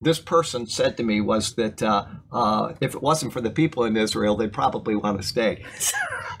this 0.00 0.20
person 0.20 0.66
said 0.66 0.96
to 0.98 1.02
me, 1.02 1.20
was 1.20 1.54
that 1.56 1.82
uh, 1.82 2.06
uh, 2.32 2.74
if 2.80 2.94
it 2.94 3.02
wasn't 3.02 3.32
for 3.32 3.40
the 3.40 3.50
people 3.50 3.84
in 3.84 3.96
Israel, 3.96 4.36
they'd 4.36 4.52
probably 4.52 4.94
want 4.94 5.20
to 5.20 5.26
stay. 5.26 5.64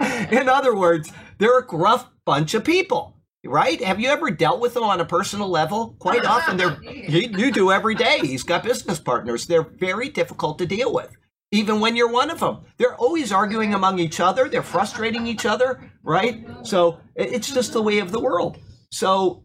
in 0.30 0.48
other 0.48 0.74
words, 0.74 1.12
they're 1.38 1.58
a 1.58 1.66
gruff 1.66 2.06
bunch 2.24 2.54
of 2.54 2.64
people, 2.64 3.16
right? 3.44 3.82
Have 3.82 4.00
you 4.00 4.08
ever 4.08 4.30
dealt 4.30 4.60
with 4.60 4.74
them 4.74 4.84
on 4.84 5.00
a 5.00 5.04
personal 5.04 5.48
level? 5.48 5.96
Quite 5.98 6.24
often, 6.26 6.56
they're 6.56 6.82
you, 6.82 7.28
you 7.36 7.52
do 7.52 7.72
every 7.72 7.94
day. 7.94 8.18
He's 8.20 8.42
got 8.42 8.64
business 8.64 9.00
partners. 9.00 9.46
They're 9.46 9.62
very 9.62 10.08
difficult 10.08 10.58
to 10.58 10.66
deal 10.66 10.92
with. 10.92 11.16
Even 11.52 11.80
when 11.80 11.96
you're 11.96 12.10
one 12.10 12.30
of 12.30 12.40
them, 12.40 12.58
they're 12.76 12.94
always 12.94 13.32
arguing 13.32 13.74
among 13.74 13.98
each 13.98 14.20
other. 14.20 14.48
They're 14.48 14.62
frustrating 14.62 15.26
each 15.26 15.46
other, 15.46 15.90
right? 16.04 16.46
So 16.62 17.00
it's 17.16 17.52
just 17.52 17.72
the 17.72 17.82
way 17.82 17.98
of 17.98 18.12
the 18.12 18.20
world. 18.20 18.58
So 18.92 19.44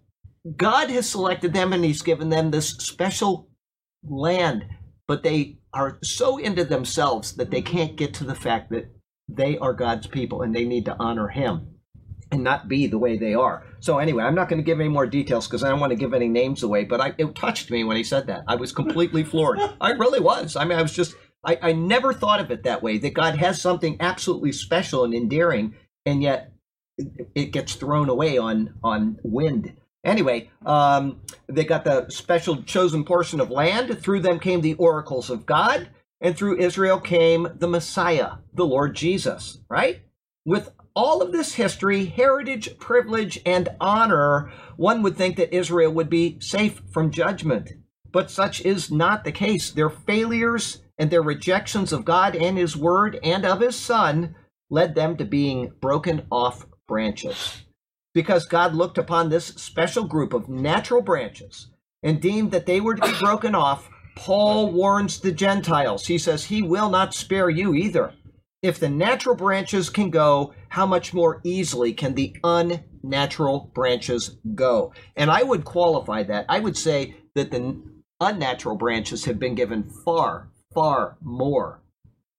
God 0.56 0.92
has 0.92 1.10
selected 1.10 1.54
them 1.54 1.74
and 1.74 1.84
He's 1.84 2.04
given 2.04 2.30
them 2.30 2.52
this 2.52 2.70
special 2.70 3.50
land, 4.04 4.66
but 5.08 5.24
they 5.24 5.58
are 5.74 5.98
so 6.04 6.38
into 6.38 6.64
themselves 6.64 7.34
that 7.38 7.50
they 7.50 7.64
can't 7.64 7.96
get 7.96 8.14
to 8.16 8.24
the 8.24 8.36
fact 8.36 8.70
that 8.70 8.92
they 9.28 9.58
are 9.58 9.74
God's 9.74 10.06
people 10.06 10.44
and 10.44 10.56
they 10.56 10.66
need 10.66 10.86
to 10.86 10.96
honor 11.00 11.28
Him 11.28 11.75
and 12.36 12.44
not 12.44 12.68
be 12.68 12.86
the 12.86 12.98
way 12.98 13.18
they 13.18 13.34
are. 13.34 13.64
So 13.80 13.98
anyway, 13.98 14.24
I'm 14.24 14.36
not 14.36 14.50
going 14.50 14.60
to 14.60 14.64
give 14.64 14.82
any 14.82 14.90
more 14.90 15.08
details 15.08 15.48
because 15.48 15.64
I 15.64 15.70
don't 15.70 15.80
want 15.80 15.92
to 15.92 15.98
give 15.98 16.14
any 16.14 16.28
names 16.28 16.64
away. 16.64 16.84
But 16.84 17.00
I, 17.00 17.14
it 17.18 17.34
touched 17.34 17.72
me 17.72 17.86
when 17.86 17.96
he 17.96 18.04
said 18.04 18.28
that. 18.28 18.44
I 18.48 18.56
was 18.56 18.74
completely 18.74 19.24
floored. 19.32 19.60
I 19.80 19.92
really 19.92 20.20
was. 20.20 20.56
I 20.56 20.66
mean, 20.66 20.78
I 20.78 20.82
was 20.82 20.94
just. 20.94 21.16
I, 21.46 21.58
I 21.62 21.72
never 21.74 22.14
thought 22.14 22.42
of 22.42 22.52
it 22.52 22.64
that 22.64 22.84
way. 22.84 22.98
That 22.98 23.14
God 23.14 23.38
has 23.38 23.62
something 23.62 23.98
absolutely 24.02 24.52
special 24.52 25.06
and 25.06 25.14
endearing, 25.14 25.76
and 26.06 26.22
yet 26.22 26.52
it, 26.98 27.30
it 27.34 27.46
gets 27.52 27.76
thrown 27.76 28.10
away 28.10 28.38
on 28.38 28.74
on 28.84 29.18
wind. 29.24 29.74
Anyway, 30.04 30.52
um, 30.66 31.22
they 31.48 31.64
got 31.64 31.86
the 31.86 32.10
special 32.10 32.64
chosen 32.64 33.06
portion 33.06 33.40
of 33.40 33.50
land. 33.50 33.98
Through 34.02 34.20
them 34.20 34.40
came 34.40 34.60
the 34.60 34.74
oracles 34.76 35.30
of 35.30 35.46
God, 35.46 35.88
and 36.20 36.36
through 36.36 36.60
Israel 36.60 37.00
came 37.00 37.48
the 37.56 37.68
Messiah, 37.68 38.34
the 38.54 38.66
Lord 38.66 38.94
Jesus. 38.94 39.60
Right? 39.70 40.02
With 40.44 40.70
all 40.96 41.22
of 41.22 41.32
this 41.32 41.56
history, 41.56 42.06
heritage, 42.06 42.78
privilege, 42.80 43.40
and 43.46 43.70
honor, 43.82 44.52
one 44.78 45.04
would 45.04 45.18
think 45.18 45.36
that 45.36 45.54
Israel 45.54 45.92
would 45.92 46.10
be 46.10 46.40
safe 46.40 46.82
from 46.92 47.12
judgment. 47.12 47.72
But 48.12 48.32
such 48.32 48.62
is 48.62 48.90
not 48.90 49.26
the 49.26 49.34
case. 49.34 49.72
Their 49.72 49.90
failures 49.90 50.82
and 50.98 51.12
their 51.12 51.22
rejections 51.22 51.92
of 51.92 52.06
God 52.06 52.36
and 52.36 52.58
His 52.58 52.78
Word 52.78 53.20
and 53.22 53.46
of 53.46 53.60
His 53.60 53.76
Son 53.76 54.36
led 54.70 54.96
them 54.96 55.18
to 55.18 55.26
being 55.26 55.74
broken 55.82 56.26
off 56.32 56.66
branches. 56.88 57.64
Because 58.14 58.46
God 58.46 58.74
looked 58.74 58.98
upon 58.98 59.30
this 59.30 59.48
special 59.48 60.06
group 60.06 60.32
of 60.32 60.48
natural 60.48 61.02
branches 61.02 61.68
and 62.02 62.22
deemed 62.22 62.52
that 62.52 62.66
they 62.66 62.80
were 62.80 62.96
to 62.96 63.02
be 63.02 63.20
broken 63.20 63.54
off, 63.54 63.90
Paul 64.16 64.72
warns 64.72 65.20
the 65.20 65.34
Gentiles. 65.34 66.08
He 66.08 66.18
says, 66.18 66.46
He 66.46 66.62
will 66.62 66.90
not 66.90 67.14
spare 67.14 67.50
you 67.50 67.74
either. 67.74 68.14
If 68.62 68.80
the 68.80 68.90
natural 68.90 69.36
branches 69.36 69.90
can 69.90 70.10
go, 70.10 70.54
how 70.76 70.86
much 70.86 71.14
more 71.14 71.40
easily 71.46 71.94
can 71.94 72.16
the 72.16 72.36
unnatural 72.44 73.72
branches 73.74 74.36
go? 74.56 74.92
And 75.16 75.32
I 75.32 75.42
would 75.42 75.64
qualify 75.64 76.24
that. 76.24 76.46
I 76.50 76.60
would 76.60 76.76
say 76.76 77.16
that 77.34 77.50
the 77.50 77.82
unnatural 78.20 78.76
branches 78.76 79.24
have 79.24 79.40
been 79.40 79.56
given 79.56 79.90
far, 80.04 80.50
far 80.74 81.16
more 81.22 81.82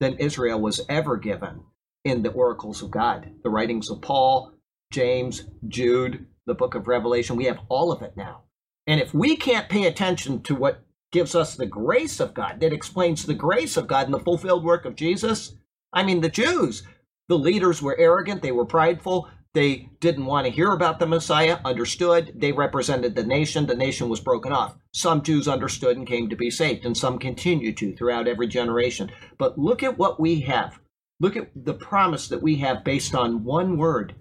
than 0.01 0.19
Israel 0.19 0.61
was 0.61 0.83
ever 0.87 1.17
given 1.17 1.63
in 2.05 2.23
the 2.23 2.31
oracles 2.31 2.83
of 2.83 2.91
God. 2.91 3.33
The 3.43 3.49
writings 3.49 3.89
of 3.89 4.03
Paul, 4.03 4.53
James, 4.93 5.45
Jude, 5.67 6.27
the 6.45 6.53
book 6.53 6.75
of 6.75 6.89
Revelation, 6.89 7.37
we 7.37 7.47
have 7.47 7.61
all 7.71 7.91
of 7.91 8.03
it 8.03 8.19
now. 8.19 8.43
And 8.87 9.01
if 9.01 9.15
we 9.15 9.39
can't 9.39 9.71
pay 9.71 9.87
attention 9.87 10.43
to 10.43 10.55
what 10.55 10.85
gives 11.11 11.35
us 11.35 11.55
the 11.55 11.65
grace 11.65 12.21
of 12.21 12.35
God, 12.35 12.61
that 12.61 12.75
explains 12.75 13.25
the 13.25 13.33
grace 13.33 13.79
of 13.79 13.87
God 13.87 14.05
and 14.05 14.13
the 14.13 14.21
fulfilled 14.21 14.63
work 14.63 14.85
of 14.85 14.95
Jesus, 14.95 15.55
I 15.91 16.03
mean, 16.03 16.21
the 16.21 16.29
Jews, 16.29 16.83
the 17.29 17.39
leaders 17.39 17.83
were 17.83 17.99
arrogant, 17.99 18.43
they 18.43 18.53
were 18.53 18.67
prideful, 18.67 19.29
they 19.55 19.89
didn't 20.01 20.27
want 20.27 20.47
to 20.47 20.53
hear 20.53 20.73
about 20.73 20.99
the 20.99 21.07
Messiah, 21.07 21.59
understood, 21.65 22.33
they 22.37 22.53
represented 22.53 23.15
the 23.15 23.25
nation, 23.25 23.67
the 23.67 23.75
nation 23.75 24.09
was 24.09 24.21
broken 24.21 24.53
off. 24.53 24.77
Some 24.93 25.23
Jews 25.23 25.49
understood 25.49 25.97
and 25.97 26.07
came 26.07 26.29
to 26.29 26.37
be 26.37 26.51
saved, 26.51 26.85
and 26.85 26.97
some 26.97 27.19
continue 27.19 27.73
to 27.73 27.97
throughout 27.97 28.29
every 28.29 28.49
generation. 28.49 29.11
But 29.39 29.59
look 29.59 29.83
at 29.83 29.97
what 29.97 30.21
we 30.21 30.41
have. 30.41 30.79
Look 31.21 31.37
at 31.37 31.51
the 31.55 31.75
promise 31.75 32.29
that 32.29 32.43
we 32.43 32.57
have 32.57 32.85
based 32.85 33.15
on 33.15 33.45
one 33.45 33.79
word 33.79 34.15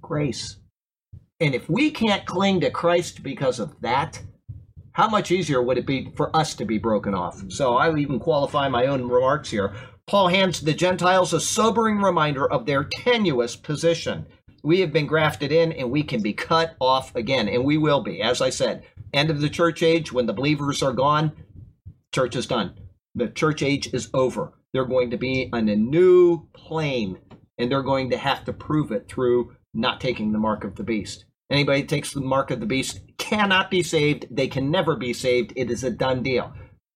grace. 0.00 0.56
And 1.38 1.54
if 1.54 1.68
we 1.68 1.90
can't 1.90 2.24
cling 2.24 2.60
to 2.60 2.70
Christ 2.70 3.22
because 3.22 3.60
of 3.60 3.78
that, 3.82 4.22
how 4.92 5.08
much 5.08 5.30
easier 5.30 5.62
would 5.62 5.78
it 5.78 5.86
be 5.86 6.12
for 6.16 6.34
us 6.36 6.54
to 6.54 6.64
be 6.64 6.78
broken 6.78 7.14
off? 7.14 7.42
So 7.48 7.76
I 7.76 7.94
even 7.96 8.18
qualify 8.18 8.68
my 8.68 8.86
own 8.86 9.08
remarks 9.08 9.50
here. 9.50 9.74
Paul 10.06 10.28
hands 10.28 10.60
the 10.60 10.74
Gentiles 10.74 11.32
a 11.32 11.40
sobering 11.40 11.98
reminder 11.98 12.50
of 12.50 12.66
their 12.66 12.84
tenuous 12.84 13.56
position. 13.56 14.26
We 14.62 14.80
have 14.80 14.92
been 14.92 15.06
grafted 15.06 15.52
in 15.52 15.72
and 15.72 15.90
we 15.90 16.02
can 16.02 16.22
be 16.22 16.32
cut 16.32 16.76
off 16.80 17.14
again, 17.14 17.48
and 17.48 17.64
we 17.64 17.78
will 17.78 18.02
be. 18.02 18.20
As 18.20 18.40
I 18.40 18.50
said, 18.50 18.84
end 19.12 19.30
of 19.30 19.40
the 19.40 19.48
church 19.48 19.82
age, 19.82 20.12
when 20.12 20.26
the 20.26 20.32
believers 20.32 20.82
are 20.82 20.92
gone, 20.92 21.32
church 22.14 22.36
is 22.36 22.46
done. 22.46 22.74
The 23.14 23.28
church 23.28 23.62
age 23.62 23.92
is 23.92 24.10
over. 24.14 24.52
They're 24.72 24.84
going 24.84 25.10
to 25.10 25.18
be 25.18 25.50
on 25.52 25.68
a 25.68 25.76
new 25.76 26.48
plane, 26.52 27.18
and 27.58 27.70
they're 27.70 27.82
going 27.82 28.10
to 28.10 28.16
have 28.16 28.44
to 28.46 28.52
prove 28.52 28.90
it 28.90 29.08
through 29.08 29.54
not 29.74 30.00
taking 30.00 30.32
the 30.32 30.38
mark 30.38 30.64
of 30.64 30.76
the 30.76 30.84
beast. 30.84 31.24
Anybody 31.50 31.84
takes 31.84 32.12
the 32.12 32.20
mark 32.20 32.50
of 32.50 32.60
the 32.60 32.66
beast 32.66 33.00
cannot 33.18 33.70
be 33.70 33.82
saved. 33.82 34.26
They 34.30 34.48
can 34.48 34.70
never 34.70 34.96
be 34.96 35.12
saved. 35.12 35.52
It 35.54 35.70
is 35.70 35.84
a 35.84 35.90
done 35.90 36.22
deal. 36.22 36.52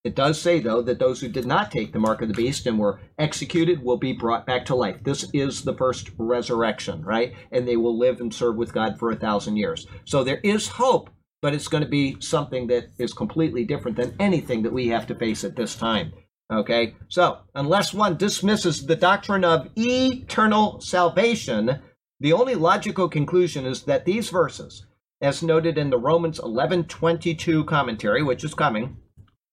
It 0.07 0.15
does 0.15 0.41
say, 0.41 0.61
though, 0.61 0.83
that 0.83 1.01
those 1.01 1.21
who 1.21 1.27
did 1.27 1.47
not 1.47 1.73
take 1.73 1.93
the 1.93 1.99
mark 1.99 2.23
of 2.23 2.29
the 2.29 2.35
beast 2.35 2.65
and 2.65 2.79
were 2.79 3.01
executed 3.19 3.83
will 3.83 3.97
be 3.97 4.13
brought 4.13 4.47
back 4.47 4.65
to 4.67 4.77
life. 4.77 5.03
This 5.03 5.29
is 5.35 5.65
the 5.65 5.75
first 5.75 6.11
resurrection, 6.17 7.03
right? 7.03 7.35
And 7.51 7.67
they 7.67 7.77
will 7.77 7.99
live 7.99 8.21
and 8.21 8.33
serve 8.33 8.55
with 8.55 8.73
God 8.73 9.01
for 9.01 9.11
a 9.11 9.17
thousand 9.17 9.57
years. 9.57 9.85
So 10.05 10.23
there 10.23 10.39
is 10.45 10.69
hope, 10.69 11.11
but 11.43 11.55
it's 11.55 11.67
going 11.67 11.83
to 11.83 11.89
be 11.89 12.19
something 12.21 12.69
that 12.69 12.91
is 13.01 13.13
completely 13.13 13.65
different 13.65 13.97
than 13.97 14.15
anything 14.21 14.63
that 14.63 14.73
we 14.73 14.87
have 14.89 15.09
to 15.09 15.17
face 15.17 15.43
at 15.43 15.57
this 15.57 15.75
time. 15.75 16.13
Okay? 16.53 16.95
So, 17.09 17.39
unless 17.57 17.93
one 17.93 18.17
dismisses 18.17 18.87
the 18.87 18.95
doctrine 18.95 19.45
of 19.45 19.71
eternal 19.77 20.81
salvation, 20.81 21.81
the 22.21 22.33
only 22.33 22.55
logical 22.55 23.09
conclusion 23.09 23.67
is 23.67 23.83
that 23.83 24.05
these 24.05 24.31
verses, 24.31 24.87
as 25.21 25.43
noted 25.43 25.77
in 25.77 25.91
the 25.91 25.99
Romans 25.99 26.39
11:22 26.39 27.65
commentary, 27.65 28.23
which 28.23 28.45
is 28.45 28.55
coming, 28.55 28.99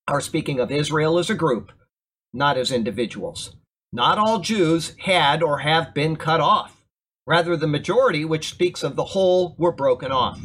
are 0.08 0.22
speaking 0.22 0.60
of 0.60 0.72
Israel 0.72 1.18
as 1.18 1.30
a 1.30 1.36
group, 1.36 1.72
not 2.34 2.58
as 2.58 2.72
individuals. 2.72 3.56
Not 3.92 4.18
all 4.18 4.40
Jews 4.40 4.96
had 5.00 5.44
or 5.44 5.60
have 5.60 5.94
been 5.94 6.16
cut 6.16 6.42
off. 6.42 6.84
Rather, 7.26 7.56
the 7.56 7.68
majority, 7.68 8.26
which 8.26 8.50
speaks 8.50 8.84
of 8.84 8.96
the 8.96 9.06
whole, 9.06 9.56
were 9.58 9.72
broken 9.72 10.12
off. 10.12 10.42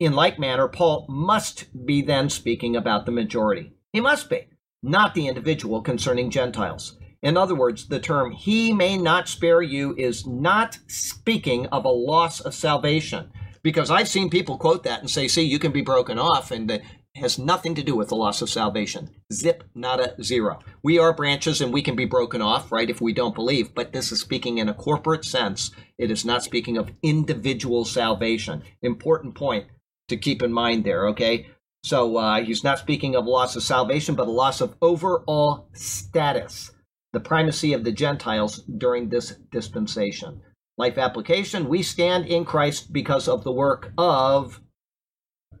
In 0.00 0.14
like 0.14 0.38
manner, 0.38 0.68
Paul 0.68 1.06
must 1.08 1.66
be 1.86 2.02
then 2.02 2.28
speaking 2.28 2.74
about 2.74 3.06
the 3.06 3.12
majority. 3.12 3.72
He 3.92 4.00
must 4.00 4.30
be, 4.30 4.46
not 4.82 5.14
the 5.14 5.28
individual 5.28 5.82
concerning 5.82 6.30
Gentiles. 6.30 6.96
In 7.22 7.36
other 7.36 7.54
words, 7.54 7.88
the 7.88 8.00
term 8.00 8.30
he 8.30 8.72
may 8.72 8.96
not 8.96 9.28
spare 9.28 9.62
you 9.62 9.94
is 9.96 10.26
not 10.26 10.78
speaking 10.86 11.66
of 11.66 11.84
a 11.84 11.88
loss 11.88 12.40
of 12.40 12.54
salvation. 12.54 13.30
Because 13.62 13.90
I've 13.90 14.08
seen 14.08 14.30
people 14.30 14.56
quote 14.56 14.84
that 14.84 15.00
and 15.00 15.10
say, 15.10 15.26
see, 15.28 15.42
you 15.42 15.58
can 15.58 15.72
be 15.72 15.82
broken 15.82 16.18
off, 16.18 16.52
and 16.52 16.70
the, 16.70 16.80
has 17.18 17.38
nothing 17.38 17.74
to 17.76 17.82
do 17.82 17.94
with 17.94 18.08
the 18.08 18.16
loss 18.16 18.42
of 18.42 18.50
salvation. 18.50 19.10
Zip, 19.32 19.62
nada, 19.74 20.14
zero. 20.22 20.58
We 20.82 20.98
are 20.98 21.12
branches 21.12 21.60
and 21.60 21.72
we 21.72 21.82
can 21.82 21.94
be 21.94 22.04
broken 22.04 22.42
off, 22.42 22.72
right, 22.72 22.90
if 22.90 23.00
we 23.00 23.12
don't 23.12 23.34
believe, 23.34 23.74
but 23.74 23.92
this 23.92 24.10
is 24.10 24.20
speaking 24.20 24.58
in 24.58 24.68
a 24.68 24.74
corporate 24.74 25.24
sense. 25.24 25.70
It 25.98 26.10
is 26.10 26.24
not 26.24 26.42
speaking 26.42 26.76
of 26.76 26.90
individual 27.02 27.84
salvation. 27.84 28.62
Important 28.82 29.34
point 29.34 29.66
to 30.08 30.16
keep 30.16 30.42
in 30.42 30.52
mind 30.52 30.84
there, 30.84 31.08
okay? 31.08 31.46
So 31.84 32.16
uh, 32.16 32.42
he's 32.42 32.64
not 32.64 32.78
speaking 32.78 33.14
of 33.14 33.26
loss 33.26 33.54
of 33.56 33.62
salvation, 33.62 34.14
but 34.14 34.26
a 34.26 34.32
loss 34.32 34.60
of 34.60 34.74
overall 34.82 35.68
status, 35.74 36.72
the 37.12 37.20
primacy 37.20 37.72
of 37.72 37.84
the 37.84 37.92
Gentiles 37.92 38.64
during 38.64 39.08
this 39.08 39.36
dispensation. 39.50 40.40
Life 40.76 40.98
application 40.98 41.68
we 41.68 41.82
stand 41.82 42.26
in 42.26 42.44
Christ 42.44 42.92
because 42.92 43.28
of 43.28 43.44
the 43.44 43.52
work 43.52 43.92
of 43.98 44.60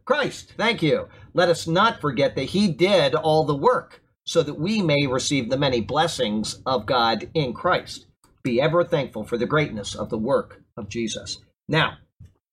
Christ. 0.08 0.54
Thank 0.56 0.82
you. 0.82 1.06
Let 1.34 1.50
us 1.50 1.66
not 1.66 2.00
forget 2.00 2.34
that 2.34 2.44
He 2.44 2.72
did 2.72 3.14
all 3.14 3.44
the 3.44 3.54
work 3.54 4.00
so 4.24 4.42
that 4.42 4.58
we 4.58 4.80
may 4.80 5.06
receive 5.06 5.50
the 5.50 5.58
many 5.58 5.82
blessings 5.82 6.62
of 6.64 6.86
God 6.86 7.28
in 7.34 7.52
Christ. 7.52 8.06
Be 8.42 8.58
ever 8.58 8.84
thankful 8.84 9.24
for 9.24 9.36
the 9.36 9.44
greatness 9.44 9.94
of 9.94 10.08
the 10.08 10.16
work 10.16 10.62
of 10.78 10.88
Jesus. 10.88 11.44
Now, 11.68 11.98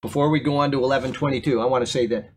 before 0.01 0.29
we 0.29 0.41
go 0.41 0.57
on 0.57 0.69
to 0.71 0.79
1122, 0.79 1.61
I 1.61 1.65
want 1.65 1.85
to 1.85 1.89
say 1.89 2.05
that 2.07 2.29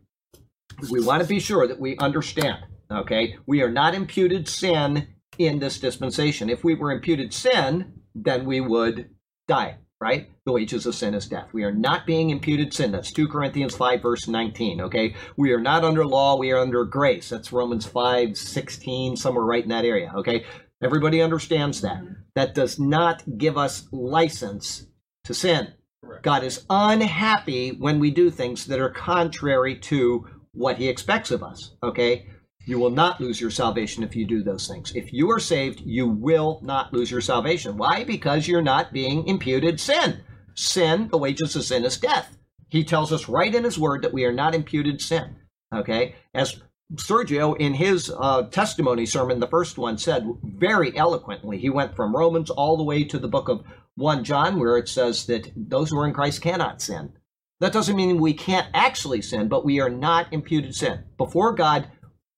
we 0.89 1.01
want 1.01 1.21
to 1.21 1.27
be 1.27 1.41
sure 1.41 1.67
that 1.67 1.81
we 1.81 1.97
understand, 1.97 2.63
okay? 2.89 3.35
We 3.45 3.61
are 3.61 3.69
not 3.69 3.95
imputed 3.95 4.47
sin 4.47 5.09
in 5.37 5.59
this 5.59 5.81
dispensation. 5.81 6.49
If 6.49 6.63
we 6.63 6.75
were 6.75 6.93
imputed 6.93 7.33
sin, 7.33 7.91
then 8.15 8.45
we 8.45 8.61
would 8.61 9.09
die 9.49 9.79
right? 10.01 10.29
The 10.45 10.51
wages 10.51 10.85
of 10.85 10.95
sin 10.95 11.13
is 11.13 11.27
death. 11.27 11.49
We 11.51 11.63
are 11.63 11.73
not 11.73 12.05
being 12.05 12.29
imputed 12.29 12.73
sin. 12.73 12.91
That's 12.91 13.11
2 13.11 13.27
Corinthians 13.27 13.75
5, 13.75 14.01
verse 14.01 14.27
19, 14.27 14.81
okay? 14.81 15.15
We 15.35 15.51
are 15.51 15.59
not 15.59 15.83
under 15.83 16.05
law, 16.05 16.37
we 16.37 16.51
are 16.51 16.59
under 16.59 16.85
grace. 16.85 17.29
That's 17.29 17.51
Romans 17.51 17.85
5, 17.85 18.37
16, 18.37 19.17
somewhere 19.17 19.43
right 19.43 19.63
in 19.63 19.69
that 19.69 19.85
area, 19.85 20.11
okay? 20.15 20.45
Everybody 20.81 21.21
understands 21.21 21.81
that. 21.81 22.01
That 22.35 22.55
does 22.55 22.79
not 22.79 23.23
give 23.37 23.57
us 23.57 23.87
license 23.91 24.87
to 25.25 25.33
sin. 25.33 25.73
Correct. 26.01 26.23
God 26.23 26.43
is 26.43 26.65
unhappy 26.69 27.71
when 27.71 27.99
we 27.99 28.11
do 28.11 28.31
things 28.31 28.65
that 28.67 28.79
are 28.79 28.89
contrary 28.89 29.77
to 29.79 30.25
what 30.53 30.77
he 30.77 30.87
expects 30.87 31.31
of 31.31 31.43
us, 31.43 31.75
okay? 31.83 32.27
You 32.69 32.77
will 32.77 32.91
not 32.91 33.19
lose 33.19 33.41
your 33.41 33.49
salvation 33.49 34.03
if 34.03 34.15
you 34.15 34.27
do 34.27 34.43
those 34.43 34.67
things. 34.67 34.91
If 34.93 35.11
you 35.11 35.31
are 35.31 35.39
saved, 35.39 35.81
you 35.81 36.07
will 36.07 36.59
not 36.61 36.93
lose 36.93 37.09
your 37.09 37.19
salvation. 37.19 37.77
Why? 37.77 38.03
Because 38.03 38.47
you're 38.47 38.61
not 38.61 38.93
being 38.93 39.27
imputed 39.27 39.79
sin. 39.79 40.21
Sin, 40.53 41.07
the 41.07 41.17
wages 41.17 41.55
of 41.55 41.63
sin 41.63 41.83
is 41.83 41.97
death. 41.97 42.37
He 42.67 42.83
tells 42.83 43.11
us 43.11 43.27
right 43.27 43.55
in 43.55 43.63
his 43.63 43.79
word 43.79 44.03
that 44.03 44.13
we 44.13 44.23
are 44.23 44.31
not 44.31 44.53
imputed 44.53 45.01
sin. 45.01 45.37
Okay? 45.73 46.13
As 46.35 46.61
Sergio, 46.93 47.57
in 47.57 47.73
his 47.73 48.13
uh, 48.15 48.43
testimony 48.43 49.07
sermon, 49.07 49.39
the 49.39 49.47
first 49.47 49.79
one 49.79 49.97
said 49.97 50.27
very 50.43 50.95
eloquently, 50.95 51.57
he 51.57 51.71
went 51.71 51.95
from 51.95 52.15
Romans 52.15 52.51
all 52.51 52.77
the 52.77 52.83
way 52.83 53.03
to 53.03 53.17
the 53.17 53.27
book 53.27 53.49
of 53.49 53.63
1 53.95 54.23
John, 54.23 54.59
where 54.59 54.77
it 54.77 54.87
says 54.87 55.25
that 55.25 55.51
those 55.55 55.89
who 55.89 55.97
are 55.97 56.07
in 56.07 56.13
Christ 56.13 56.43
cannot 56.43 56.83
sin. 56.83 57.13
That 57.61 57.73
doesn't 57.73 57.95
mean 57.95 58.21
we 58.21 58.33
can't 58.33 58.67
actually 58.75 59.23
sin, 59.23 59.47
but 59.47 59.65
we 59.65 59.81
are 59.81 59.89
not 59.89 60.31
imputed 60.31 60.75
sin. 60.75 61.03
Before 61.17 61.53
God, 61.53 61.87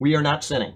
we 0.01 0.15
are 0.15 0.23
not 0.23 0.43
sinning, 0.43 0.73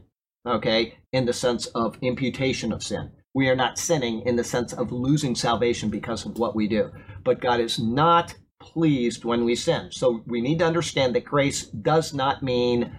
okay, 0.47 0.99
in 1.11 1.25
the 1.25 1.33
sense 1.33 1.65
of 1.73 1.97
imputation 2.01 2.71
of 2.71 2.83
sin. 2.83 3.09
We 3.33 3.49
are 3.49 3.55
not 3.55 3.79
sinning 3.79 4.21
in 4.21 4.35
the 4.35 4.43
sense 4.43 4.71
of 4.71 4.91
losing 4.91 5.33
salvation 5.33 5.89
because 5.89 6.25
of 6.25 6.37
what 6.37 6.55
we 6.55 6.67
do. 6.67 6.91
But 7.23 7.41
God 7.41 7.59
is 7.59 7.79
not 7.79 8.35
pleased 8.61 9.25
when 9.25 9.43
we 9.43 9.55
sin. 9.55 9.89
So 9.91 10.21
we 10.27 10.41
need 10.41 10.59
to 10.59 10.65
understand 10.65 11.15
that 11.15 11.25
grace 11.25 11.63
does 11.63 12.13
not 12.13 12.43
mean 12.43 12.95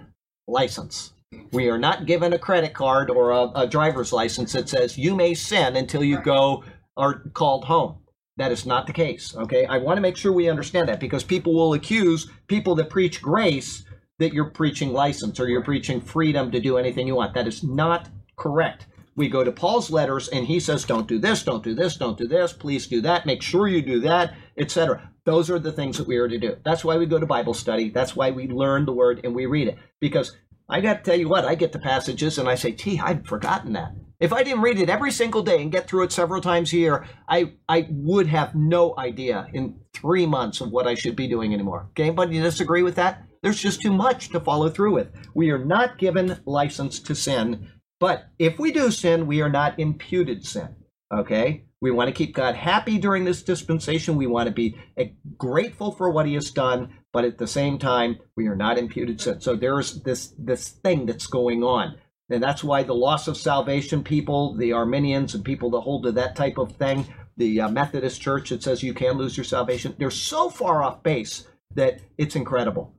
license. 0.48 1.12
We 1.52 1.70
are 1.70 1.78
not 1.78 2.06
given 2.06 2.32
a 2.32 2.38
credit 2.38 2.74
card 2.74 3.08
or 3.08 3.30
a, 3.30 3.50
a 3.54 3.66
driver's 3.68 4.12
license 4.12 4.52
that 4.52 4.68
says 4.68 4.98
you 4.98 5.14
may 5.14 5.32
sin 5.32 5.76
until 5.76 6.02
you 6.02 6.20
go 6.20 6.64
are 6.96 7.20
called 7.34 7.64
home. 7.64 7.98
That 8.36 8.52
is 8.52 8.66
not 8.66 8.88
the 8.88 8.92
case. 8.92 9.34
Okay. 9.36 9.64
I 9.64 9.78
want 9.78 9.96
to 9.96 10.02
make 10.02 10.16
sure 10.16 10.32
we 10.32 10.50
understand 10.50 10.88
that 10.88 11.00
because 11.00 11.22
people 11.22 11.54
will 11.54 11.74
accuse 11.74 12.28
people 12.48 12.74
that 12.74 12.90
preach 12.90 13.22
grace 13.22 13.86
that 14.18 14.32
you're 14.32 14.50
preaching 14.50 14.92
license 14.92 15.38
or 15.38 15.48
you're 15.48 15.62
preaching 15.62 16.00
freedom 16.00 16.50
to 16.50 16.60
do 16.60 16.78
anything 16.78 17.06
you 17.06 17.14
want. 17.14 17.34
That 17.34 17.46
is 17.46 17.62
not 17.62 18.08
correct. 18.36 18.86
We 19.14 19.28
go 19.28 19.44
to 19.44 19.52
Paul's 19.52 19.90
letters 19.90 20.28
and 20.28 20.46
he 20.46 20.60
says, 20.60 20.84
don't 20.84 21.08
do 21.08 21.18
this, 21.18 21.42
don't 21.42 21.64
do 21.64 21.74
this, 21.74 21.96
don't 21.96 22.18
do 22.18 22.28
this, 22.28 22.52
please 22.52 22.86
do 22.86 23.00
that, 23.00 23.24
make 23.24 23.42
sure 23.42 23.66
you 23.66 23.80
do 23.80 24.00
that, 24.00 24.34
etc. 24.58 25.10
Those 25.24 25.50
are 25.50 25.58
the 25.58 25.72
things 25.72 25.96
that 25.98 26.06
we 26.06 26.18
are 26.18 26.28
to 26.28 26.38
do. 26.38 26.56
That's 26.64 26.84
why 26.84 26.98
we 26.98 27.06
go 27.06 27.18
to 27.18 27.26
Bible 27.26 27.54
study. 27.54 27.88
That's 27.88 28.14
why 28.14 28.30
we 28.30 28.46
learn 28.46 28.84
the 28.84 28.92
word 28.92 29.22
and 29.24 29.34
we 29.34 29.46
read 29.46 29.68
it. 29.68 29.78
Because 30.00 30.36
I 30.68 30.80
got 30.80 30.98
to 30.98 31.10
tell 31.10 31.18
you 31.18 31.28
what, 31.28 31.44
I 31.44 31.54
get 31.54 31.72
the 31.72 31.78
passages 31.78 32.38
and 32.38 32.48
I 32.48 32.56
say, 32.56 32.72
gee, 32.72 33.00
I'd 33.00 33.26
forgotten 33.26 33.72
that. 33.72 33.92
If 34.18 34.32
I 34.32 34.42
didn't 34.42 34.62
read 34.62 34.78
it 34.78 34.88
every 34.88 35.12
single 35.12 35.42
day 35.42 35.60
and 35.60 35.72
get 35.72 35.88
through 35.88 36.04
it 36.04 36.12
several 36.12 36.40
times 36.40 36.72
a 36.72 36.76
year, 36.76 37.06
I, 37.28 37.52
I 37.68 37.86
would 37.90 38.26
have 38.28 38.54
no 38.54 38.94
idea 38.98 39.46
in 39.52 39.78
three 39.92 40.26
months 40.26 40.60
of 40.60 40.70
what 40.70 40.86
I 40.86 40.94
should 40.94 41.16
be 41.16 41.28
doing 41.28 41.52
anymore. 41.52 41.88
Okay, 41.90 42.04
anybody 42.04 42.40
disagree 42.40 42.82
with 42.82 42.94
that? 42.96 43.22
There's 43.47 43.62
just 43.62 43.80
too 43.80 43.92
much 43.92 44.30
to 44.30 44.40
follow 44.40 44.68
through 44.68 44.94
with. 44.94 45.12
We 45.32 45.51
are 45.51 45.64
not 45.64 45.99
given 45.99 46.40
license 46.47 46.99
to 46.99 47.14
sin, 47.14 47.68
but 48.01 48.24
if 48.40 48.59
we 48.59 48.72
do 48.72 48.90
sin, 48.90 49.28
we 49.28 49.40
are 49.40 49.49
not 49.49 49.78
imputed 49.78 50.44
sin. 50.44 50.74
Okay? 51.14 51.62
We 51.80 51.92
want 51.92 52.09
to 52.09 52.12
keep 52.12 52.34
God 52.34 52.57
happy 52.57 52.99
during 52.99 53.24
this 53.24 53.44
dispensation. 53.44 54.16
We 54.16 54.26
want 54.26 54.49
to 54.49 54.53
be 54.53 54.76
uh, 54.99 55.05
grateful 55.38 55.92
for 55.92 56.11
what 56.11 56.26
He 56.26 56.34
has 56.34 56.51
done, 56.51 56.94
but 57.12 57.24
at 57.24 57.38
the 57.38 57.47
same 57.47 57.78
time, 57.78 58.18
we 58.36 58.49
are 58.49 58.57
not 58.57 58.78
imputed 58.78 59.20
sin. 59.20 59.40
So 59.40 59.55
there's 59.55 60.03
this 60.03 60.34
this 60.36 60.70
thing 60.70 61.07
that's 61.07 61.28
going 61.28 61.62
on. 61.62 61.99
And 62.28 62.42
that's 62.42 62.64
why 62.64 62.82
the 62.82 62.97
loss 62.97 63.28
of 63.28 63.36
salvation 63.36 64.03
people, 64.03 64.57
the 64.57 64.72
Arminians 64.72 65.36
and 65.36 65.44
people 65.44 65.70
that 65.70 65.82
hold 65.82 66.03
to 66.03 66.11
that 66.11 66.34
type 66.34 66.59
of 66.59 66.72
thing, 66.72 67.07
the 67.36 67.61
uh, 67.61 67.68
Methodist 67.68 68.20
Church 68.20 68.49
that 68.49 68.64
says 68.64 68.82
you 68.82 68.92
can 68.92 69.16
lose 69.16 69.36
your 69.36 69.44
salvation, 69.44 69.94
they're 69.99 70.11
so 70.11 70.51
far 70.51 70.82
off 70.82 71.05
base 71.05 71.47
that 71.76 72.01
it's 72.18 72.34
incredible. 72.34 72.95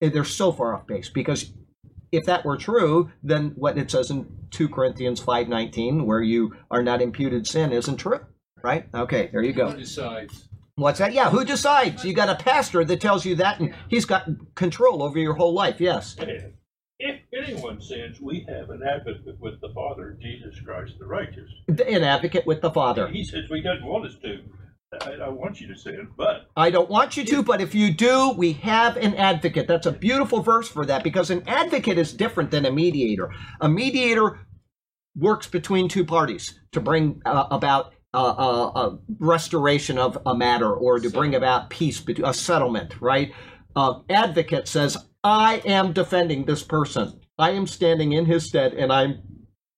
They're 0.00 0.24
so 0.24 0.52
far 0.52 0.74
off 0.74 0.86
base 0.86 1.08
because 1.08 1.52
if 2.12 2.24
that 2.26 2.44
were 2.44 2.56
true, 2.56 3.10
then 3.22 3.52
what 3.56 3.78
it 3.78 3.90
says 3.90 4.10
in 4.10 4.26
2 4.50 4.68
Corinthians 4.68 5.20
5:19 5.20 6.04
where 6.04 6.20
you 6.20 6.54
are 6.70 6.82
not 6.82 7.00
imputed 7.00 7.46
sin 7.46 7.72
isn't 7.72 7.96
true, 7.96 8.20
right? 8.62 8.86
Okay, 8.94 9.28
there 9.32 9.42
you 9.42 9.52
go. 9.52 9.70
Who 9.70 9.78
decides? 9.78 10.48
What's 10.76 10.98
that? 10.98 11.14
Yeah, 11.14 11.30
who 11.30 11.44
decides? 11.44 12.04
You 12.04 12.12
got 12.12 12.28
a 12.28 12.34
pastor 12.34 12.84
that 12.84 13.00
tells 13.00 13.24
you 13.24 13.36
that 13.36 13.60
and 13.60 13.74
he's 13.88 14.04
got 14.04 14.28
control 14.54 15.02
over 15.02 15.18
your 15.18 15.34
whole 15.34 15.54
life. 15.54 15.80
Yes. 15.80 16.16
If 16.98 17.20
anyone 17.32 17.80
sins, 17.80 18.20
we 18.20 18.46
have 18.48 18.70
an 18.70 18.82
advocate 18.82 19.38
with 19.40 19.60
the 19.60 19.70
Father, 19.74 20.16
Jesus 20.20 20.60
Christ 20.60 20.94
the 20.98 21.06
righteous. 21.06 21.50
An 21.68 22.04
advocate 22.04 22.46
with 22.46 22.60
the 22.60 22.70
Father. 22.70 23.08
He 23.08 23.24
says 23.24 23.50
we 23.50 23.62
doesn't 23.62 23.86
want 23.86 24.06
us 24.06 24.16
to. 24.22 24.40
I, 25.02 25.12
I 25.24 25.28
want 25.28 25.60
you 25.60 25.66
to 25.68 25.76
sin, 25.76 26.08
but 26.16 26.48
I 26.56 26.70
don't 26.70 26.90
want 26.90 27.16
you 27.16 27.24
to, 27.24 27.42
but 27.42 27.60
if 27.60 27.74
you 27.74 27.92
do, 27.92 28.30
we 28.30 28.52
have 28.54 28.96
an 28.96 29.14
advocate. 29.14 29.66
That's 29.66 29.86
a 29.86 29.92
beautiful 29.92 30.40
verse 30.40 30.68
for 30.68 30.86
that 30.86 31.04
because 31.04 31.30
an 31.30 31.42
advocate 31.46 31.98
is 31.98 32.12
different 32.12 32.50
than 32.50 32.66
a 32.66 32.72
mediator. 32.72 33.30
A 33.60 33.68
mediator 33.68 34.46
works 35.16 35.46
between 35.46 35.88
two 35.88 36.04
parties 36.04 36.60
to 36.72 36.80
bring 36.80 37.20
uh, 37.24 37.46
about 37.50 37.92
uh, 38.14 38.34
uh, 38.38 38.72
a 38.74 38.98
restoration 39.18 39.98
of 39.98 40.18
a 40.24 40.34
matter 40.34 40.72
or 40.72 40.98
to 40.98 41.10
bring 41.10 41.34
about 41.34 41.70
peace, 41.70 42.02
a 42.24 42.32
settlement, 42.32 42.94
right? 43.00 43.32
Uh, 43.74 44.00
advocate 44.08 44.68
says, 44.68 44.96
I 45.22 45.60
am 45.66 45.92
defending 45.92 46.44
this 46.44 46.62
person. 46.62 47.20
I 47.38 47.50
am 47.50 47.66
standing 47.66 48.12
in 48.12 48.24
his 48.24 48.46
stead, 48.46 48.72
and 48.74 48.92
I'm 48.92 49.22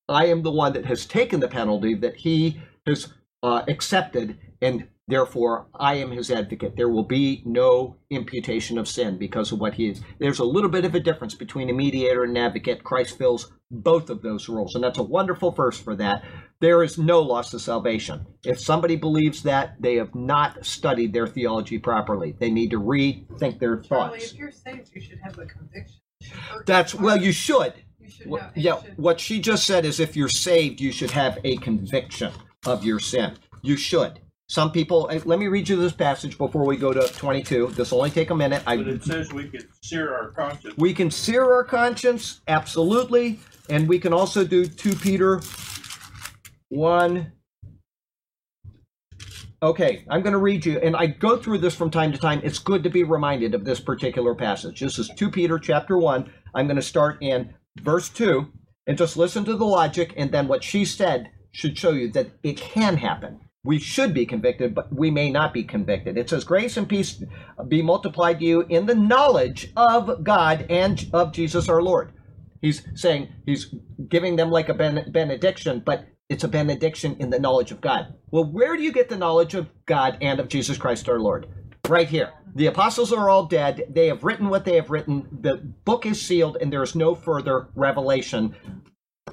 I 0.08 0.26
am 0.26 0.42
the 0.42 0.50
one 0.50 0.72
that 0.72 0.86
has 0.86 1.04
taken 1.04 1.40
the 1.40 1.48
penalty 1.48 1.94
that 1.94 2.16
he 2.16 2.60
has 2.86 3.12
uh, 3.42 3.62
accepted, 3.68 4.38
and 4.62 4.88
therefore 5.08 5.66
I 5.74 5.94
am 5.94 6.10
his 6.12 6.30
advocate. 6.30 6.76
There 6.76 6.88
will 6.88 7.02
be 7.04 7.42
no 7.44 7.96
imputation 8.10 8.78
of 8.78 8.86
sin 8.86 9.18
because 9.18 9.50
of 9.50 9.58
what 9.58 9.74
he 9.74 9.88
is. 9.88 10.00
There's 10.20 10.38
a 10.38 10.44
little 10.44 10.70
bit 10.70 10.84
of 10.84 10.94
a 10.94 11.00
difference 11.00 11.34
between 11.34 11.70
a 11.70 11.72
mediator 11.72 12.22
and 12.24 12.36
an 12.36 12.44
advocate. 12.44 12.84
Christ 12.84 13.18
fills 13.18 13.52
both 13.70 14.08
of 14.10 14.22
those 14.22 14.48
roles, 14.48 14.74
and 14.74 14.84
that's 14.84 14.98
a 14.98 15.02
wonderful 15.02 15.50
verse 15.50 15.78
for 15.78 15.94
that. 15.96 16.24
There 16.60 16.82
is 16.82 16.98
no 16.98 17.20
loss 17.20 17.52
of 17.54 17.60
salvation. 17.60 18.26
If 18.44 18.58
somebody 18.60 18.96
believes 18.96 19.42
that, 19.42 19.76
they 19.80 19.96
have 19.96 20.14
not 20.14 20.64
studied 20.64 21.12
their 21.12 21.26
theology 21.26 21.78
properly. 21.78 22.34
They 22.38 22.50
need 22.50 22.70
to 22.70 22.80
rethink 22.80 23.58
their 23.58 23.76
Charlie, 23.78 24.18
thoughts. 24.20 24.32
if 24.32 24.38
you're 24.38 24.50
saved, 24.50 24.90
you 24.94 25.00
should 25.00 25.18
have 25.22 25.38
a 25.38 25.46
conviction. 25.46 25.96
You 26.20 26.26
should 26.28 26.36
hurt 26.36 26.66
That's 26.66 26.94
well, 26.94 27.16
you 27.20 27.32
should. 27.32 27.74
You 28.00 28.10
should 28.10 28.26
Well, 28.30 28.42
know. 28.42 28.50
you 28.56 28.62
yeah, 28.62 28.82
should- 28.82 28.98
what 28.98 29.20
she 29.20 29.40
just 29.40 29.66
said 29.66 29.84
is 29.84 30.00
if 30.00 30.16
you're 30.16 30.28
saved, 30.28 30.80
you 30.80 30.90
should 30.90 31.10
have 31.12 31.38
a 31.44 31.56
conviction 31.58 32.32
of 32.66 32.84
your 32.84 32.98
sin. 32.98 33.34
You 33.62 33.76
should. 33.76 34.20
Some 34.48 34.72
people, 34.72 35.08
eh, 35.10 35.20
let 35.26 35.38
me 35.38 35.46
read 35.46 35.68
you 35.68 35.76
this 35.76 35.92
passage 35.92 36.38
before 36.38 36.64
we 36.64 36.78
go 36.78 36.94
to 36.94 37.06
22. 37.06 37.68
This 37.68 37.92
will 37.92 37.98
only 37.98 38.10
take 38.10 38.30
a 38.30 38.34
minute. 38.34 38.62
but 38.64 38.78
I, 38.78 38.80
it 38.80 39.04
says 39.04 39.30
we 39.30 39.48
can 39.48 39.60
sear 39.82 40.14
our 40.14 40.30
conscience. 40.30 40.74
we 40.78 40.94
can 40.94 41.10
sear 41.10 41.44
our 41.44 41.64
conscience, 41.64 42.40
absolutely. 42.48 43.40
And 43.68 43.86
we 43.86 43.98
can 43.98 44.14
also 44.14 44.44
do 44.44 44.64
2 44.64 44.96
Peter 44.96 45.42
1. 46.70 47.32
Okay, 49.62 50.04
I'm 50.08 50.22
going 50.22 50.32
to 50.32 50.38
read 50.38 50.64
you, 50.64 50.78
and 50.78 50.96
I 50.96 51.08
go 51.08 51.36
through 51.36 51.58
this 51.58 51.74
from 51.74 51.90
time 51.90 52.12
to 52.12 52.18
time. 52.18 52.40
It's 52.42 52.58
good 52.58 52.82
to 52.84 52.90
be 52.90 53.02
reminded 53.02 53.54
of 53.54 53.64
this 53.64 53.80
particular 53.80 54.34
passage. 54.34 54.80
This 54.80 54.98
is 54.98 55.10
2 55.16 55.30
Peter 55.30 55.58
chapter 55.58 55.98
1. 55.98 56.32
I'm 56.54 56.66
going 56.66 56.76
to 56.76 56.82
start 56.82 57.18
in 57.20 57.52
verse 57.82 58.08
2, 58.08 58.50
and 58.86 58.96
just 58.96 59.18
listen 59.18 59.44
to 59.44 59.56
the 59.56 59.66
logic, 59.66 60.14
and 60.16 60.32
then 60.32 60.48
what 60.48 60.64
she 60.64 60.86
said 60.86 61.32
should 61.52 61.76
show 61.76 61.90
you 61.90 62.10
that 62.12 62.28
it 62.42 62.56
can 62.56 62.96
happen. 62.96 63.40
We 63.64 63.78
should 63.78 64.14
be 64.14 64.24
convicted, 64.24 64.74
but 64.74 64.94
we 64.94 65.10
may 65.10 65.30
not 65.30 65.52
be 65.52 65.64
convicted. 65.64 66.16
It 66.16 66.30
says, 66.30 66.44
Grace 66.44 66.76
and 66.76 66.88
peace 66.88 67.22
be 67.66 67.82
multiplied 67.82 68.38
to 68.38 68.44
you 68.44 68.60
in 68.62 68.86
the 68.86 68.94
knowledge 68.94 69.72
of 69.76 70.24
God 70.24 70.66
and 70.70 71.08
of 71.12 71.32
Jesus 71.32 71.68
our 71.68 71.82
Lord. 71.82 72.12
He's 72.60 72.82
saying, 72.94 73.28
he's 73.46 73.74
giving 74.08 74.36
them 74.36 74.50
like 74.50 74.68
a 74.68 74.74
benediction, 74.74 75.82
but 75.84 76.06
it's 76.28 76.44
a 76.44 76.48
benediction 76.48 77.16
in 77.18 77.30
the 77.30 77.38
knowledge 77.38 77.70
of 77.70 77.80
God. 77.80 78.14
Well, 78.30 78.44
where 78.44 78.76
do 78.76 78.82
you 78.82 78.92
get 78.92 79.08
the 79.08 79.16
knowledge 79.16 79.54
of 79.54 79.68
God 79.86 80.18
and 80.20 80.40
of 80.40 80.48
Jesus 80.48 80.76
Christ 80.76 81.08
our 81.08 81.20
Lord? 81.20 81.46
Right 81.88 82.08
here. 82.08 82.32
The 82.54 82.66
apostles 82.66 83.12
are 83.12 83.30
all 83.30 83.46
dead. 83.46 83.84
They 83.90 84.08
have 84.08 84.24
written 84.24 84.48
what 84.48 84.64
they 84.64 84.74
have 84.76 84.90
written. 84.90 85.28
The 85.40 85.56
book 85.56 86.04
is 86.04 86.20
sealed, 86.20 86.58
and 86.60 86.72
there 86.72 86.82
is 86.82 86.94
no 86.94 87.14
further 87.14 87.68
revelation 87.74 88.56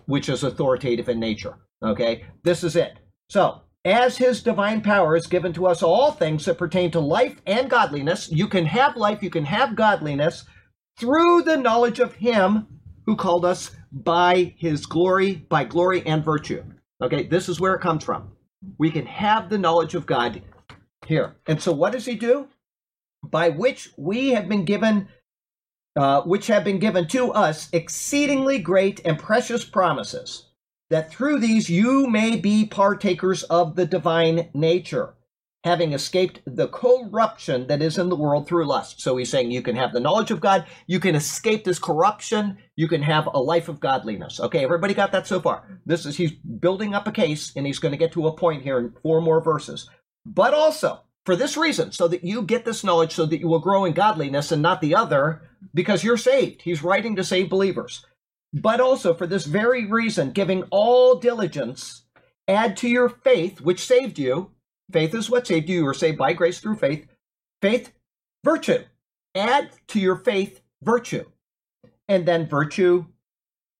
which 0.05 0.29
is 0.29 0.43
authoritative 0.43 1.09
in 1.09 1.19
nature. 1.19 1.57
Okay? 1.83 2.25
This 2.43 2.63
is 2.63 2.75
it. 2.75 2.99
So, 3.29 3.61
as 3.85 4.17
his 4.17 4.43
divine 4.43 4.81
power 4.81 5.15
is 5.15 5.27
given 5.27 5.53
to 5.53 5.67
us 5.67 5.83
all 5.83 6.11
things 6.11 6.43
that 6.45 6.57
pertain 6.57 6.91
to 6.91 6.99
life 6.99 7.39
and 7.45 7.69
godliness, 7.69 8.29
you 8.31 8.47
can 8.47 8.65
have 8.65 8.97
life, 8.97 9.21
you 9.21 9.29
can 9.29 9.45
have 9.45 9.75
godliness 9.75 10.43
through 10.97 11.43
the 11.43 11.55
knowledge 11.55 11.99
of 11.99 12.15
him 12.15 12.67
who 13.05 13.15
called 13.15 13.45
us 13.45 13.71
by 13.91 14.55
his 14.57 14.85
glory, 14.85 15.35
by 15.35 15.63
glory 15.63 16.05
and 16.05 16.25
virtue. 16.25 16.63
Okay, 17.01 17.27
this 17.27 17.47
is 17.47 17.59
where 17.61 17.75
it 17.75 17.81
comes 17.81 18.03
from. 18.03 18.31
We 18.79 18.89
can 18.89 19.05
have 19.05 19.49
the 19.49 19.59
knowledge 19.59 19.93
of 19.93 20.07
God 20.07 20.41
here. 21.05 21.35
And 21.45 21.61
so, 21.61 21.71
what 21.71 21.93
does 21.93 22.05
he 22.05 22.15
do? 22.15 22.47
By 23.23 23.49
which 23.49 23.91
we 23.97 24.29
have 24.29 24.49
been 24.49 24.65
given 24.65 25.07
uh, 25.95 26.21
which 26.23 26.47
have 26.47 26.63
been 26.63 26.79
given 26.79 27.07
to 27.07 27.31
us 27.31 27.69
exceedingly 27.71 28.59
great 28.59 28.99
and 29.05 29.17
precious 29.17 29.63
promises, 29.63 30.49
that 30.89 31.11
through 31.11 31.39
these 31.39 31.69
you 31.69 32.07
may 32.07 32.35
be 32.35 32.65
partakers 32.65 33.43
of 33.43 33.75
the 33.75 33.85
divine 33.85 34.49
nature, 34.53 35.15
having 35.63 35.93
escaped 35.93 36.41
the 36.45 36.67
corruption 36.67 37.65
that 37.67 37.81
is 37.81 37.97
in 37.97 38.09
the 38.09 38.15
world 38.15 38.47
through 38.47 38.67
lust. 38.67 39.01
So 39.01 39.17
he's 39.17 39.29
saying 39.29 39.49
you 39.49 39.63
can 39.63 39.75
have 39.75 39.93
the 39.93 39.99
knowledge 39.99 40.29
of 40.29 40.39
God, 40.39 40.65
you 40.85 40.99
can 40.99 41.15
escape 41.15 41.63
this 41.63 41.79
corruption, 41.79 42.57
you 42.75 42.87
can 42.87 43.01
have 43.01 43.27
a 43.33 43.39
life 43.39 43.67
of 43.67 43.79
godliness. 43.79 44.39
Okay, 44.39 44.63
everybody 44.63 44.93
got 44.93 45.11
that 45.11 45.25
so 45.25 45.41
far? 45.41 45.81
This 45.85 46.05
is 46.05 46.17
he's 46.17 46.31
building 46.31 46.93
up 46.93 47.07
a 47.07 47.11
case, 47.11 47.51
and 47.55 47.65
he's 47.65 47.79
going 47.79 47.93
to 47.93 47.97
get 47.97 48.11
to 48.13 48.27
a 48.27 48.37
point 48.37 48.61
here 48.61 48.77
in 48.77 48.93
four 49.01 49.21
more 49.21 49.41
verses. 49.41 49.89
But 50.25 50.53
also, 50.53 51.01
for 51.25 51.35
this 51.35 51.57
reason, 51.57 51.91
so 51.91 52.07
that 52.07 52.23
you 52.23 52.43
get 52.43 52.65
this 52.65 52.83
knowledge, 52.83 53.13
so 53.13 53.25
that 53.25 53.39
you 53.39 53.47
will 53.47 53.59
grow 53.59 53.85
in 53.85 53.93
godliness 53.93 54.51
and 54.51 54.61
not 54.61 54.81
the 54.81 54.93
other, 54.93 55.41
because 55.73 56.03
you're 56.03 56.17
saved. 56.17 56.61
He's 56.61 56.83
writing 56.83 57.15
to 57.15 57.23
save 57.23 57.49
believers. 57.49 58.05
But 58.55 58.79
also 58.79 59.13
for 59.13 59.27
this 59.27 59.45
very 59.45 59.85
reason, 59.85 60.31
giving 60.31 60.63
all 60.71 61.15
diligence, 61.15 62.05
add 62.47 62.77
to 62.77 62.87
your 62.87 63.09
faith, 63.09 63.59
which 63.59 63.85
saved 63.85 64.17
you. 64.17 64.51
Faith 64.93 65.13
is 65.13 65.29
what 65.29 65.45
saved 65.45 65.67
you. 65.67 65.79
You 65.79 65.85
were 65.85 65.93
saved 65.93 66.17
by 66.17 66.31
grace 66.31 66.61
through 66.61 66.77
faith. 66.77 67.05
Faith, 67.61 67.91
virtue. 68.45 68.85
Add 69.35 69.71
to 69.89 69.99
your 69.99 70.15
faith 70.15 70.61
virtue. 70.81 71.25
And 72.07 72.25
then 72.25 72.47
virtue, 72.47 73.07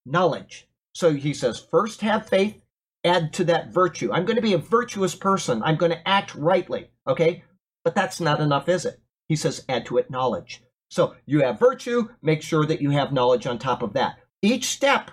knowledge. 0.06 0.68
So 0.94 1.14
he 1.14 1.34
says, 1.34 1.58
first 1.58 2.02
have 2.02 2.28
faith, 2.28 2.60
add 3.06 3.32
to 3.34 3.46
that 3.46 3.72
virtue. 3.72 4.12
I'm 4.12 4.26
going 4.26 4.36
to 4.36 4.42
be 4.42 4.54
a 4.54 4.58
virtuous 4.58 5.16
person. 5.16 5.64
I'm 5.64 5.78
going 5.78 5.92
to 5.92 6.08
act 6.08 6.36
rightly. 6.36 6.90
Okay? 7.08 7.44
But 7.86 7.96
that's 7.96 8.20
not 8.20 8.42
enough, 8.42 8.68
is 8.68 8.84
it? 8.84 9.00
He 9.30 9.38
says, 9.38 9.64
add 9.70 9.86
to 9.86 9.98
it 9.98 10.12
knowledge. 10.12 10.64
So 10.90 11.16
you 11.26 11.44
have 11.44 11.60
virtue, 11.60 12.10
make 12.22 12.42
sure 12.42 12.66
that 12.66 12.82
you 12.82 12.90
have 12.90 13.14
knowledge 13.14 13.48
on 13.48 13.58
top 13.58 13.82
of 13.82 13.94
that. 13.94 14.18
Each 14.46 14.66
step, 14.68 15.10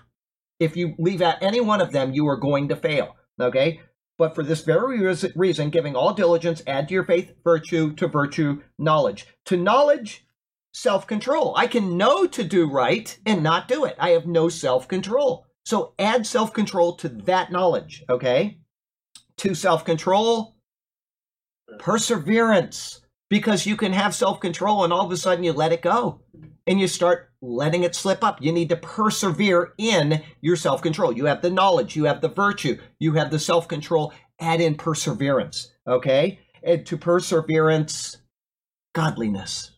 if 0.61 0.77
you 0.77 0.95
leave 0.99 1.23
out 1.23 1.43
any 1.43 1.59
one 1.59 1.81
of 1.81 1.91
them, 1.91 2.13
you 2.13 2.29
are 2.29 2.37
going 2.37 2.69
to 2.69 2.77
fail. 2.77 3.17
Okay? 3.41 3.81
But 4.19 4.35
for 4.35 4.43
this 4.43 4.63
very 4.63 5.01
reason, 5.35 5.71
giving 5.71 5.97
all 5.97 6.13
diligence, 6.13 6.63
add 6.67 6.89
to 6.89 6.95
your 6.95 7.05
faith 7.05 7.33
virtue, 7.43 7.95
to 7.95 8.09
virtue, 8.09 8.61
knowledge. 8.79 9.27
To 9.47 9.57
knowledge, 9.57 10.27
self 10.75 11.07
control. 11.07 11.55
I 11.57 11.67
can 11.67 11.97
know 11.97 12.27
to 12.27 12.45
do 12.45 12.71
right 12.71 13.19
and 13.25 13.43
not 13.43 13.69
do 13.69 13.87
it. 13.87 13.97
I 13.99 14.11
have 14.11 14.27
no 14.27 14.51
self 14.51 14.87
control. 14.87 15.47
So 15.65 15.95
add 15.99 16.27
self 16.27 16.53
control 16.53 16.97
to 16.97 17.09
that 17.09 17.51
knowledge. 17.51 18.05
Okay? 18.11 18.59
To 19.39 19.55
self 19.55 19.83
control, 19.87 20.57
perseverance 21.79 23.01
because 23.33 23.65
you 23.65 23.79
can 23.79 23.95
have 23.95 24.15
self 24.15 24.41
control 24.41 24.85
and 24.85 24.93
all 24.93 25.07
of 25.07 25.11
a 25.11 25.17
sudden 25.17 25.43
you 25.43 25.55
let 25.55 25.73
it 25.73 25.81
go 25.81 26.21
and 26.67 26.79
you 26.79 26.87
start 26.87 27.31
letting 27.41 27.83
it 27.83 27.95
slip 27.95 28.23
up. 28.23 28.43
You 28.43 28.53
need 28.53 28.69
to 28.69 28.77
persevere 28.77 29.73
in 29.79 30.23
your 30.43 30.55
self 30.55 30.83
control. 30.83 31.15
You 31.15 31.25
have 31.25 31.41
the 31.41 31.49
knowledge, 31.49 31.97
you 31.97 32.05
have 32.05 32.21
the 32.21 32.29
virtue, 32.29 32.77
you 32.99 33.15
have 33.15 33.31
the 33.31 33.39
self 33.39 33.69
control. 33.69 34.13
Add 34.39 34.61
in 34.61 34.75
perseverance, 34.75 35.73
okay? 35.87 36.41
And 36.63 36.85
to 36.85 36.99
perseverance, 36.99 38.19
godliness. 38.95 39.71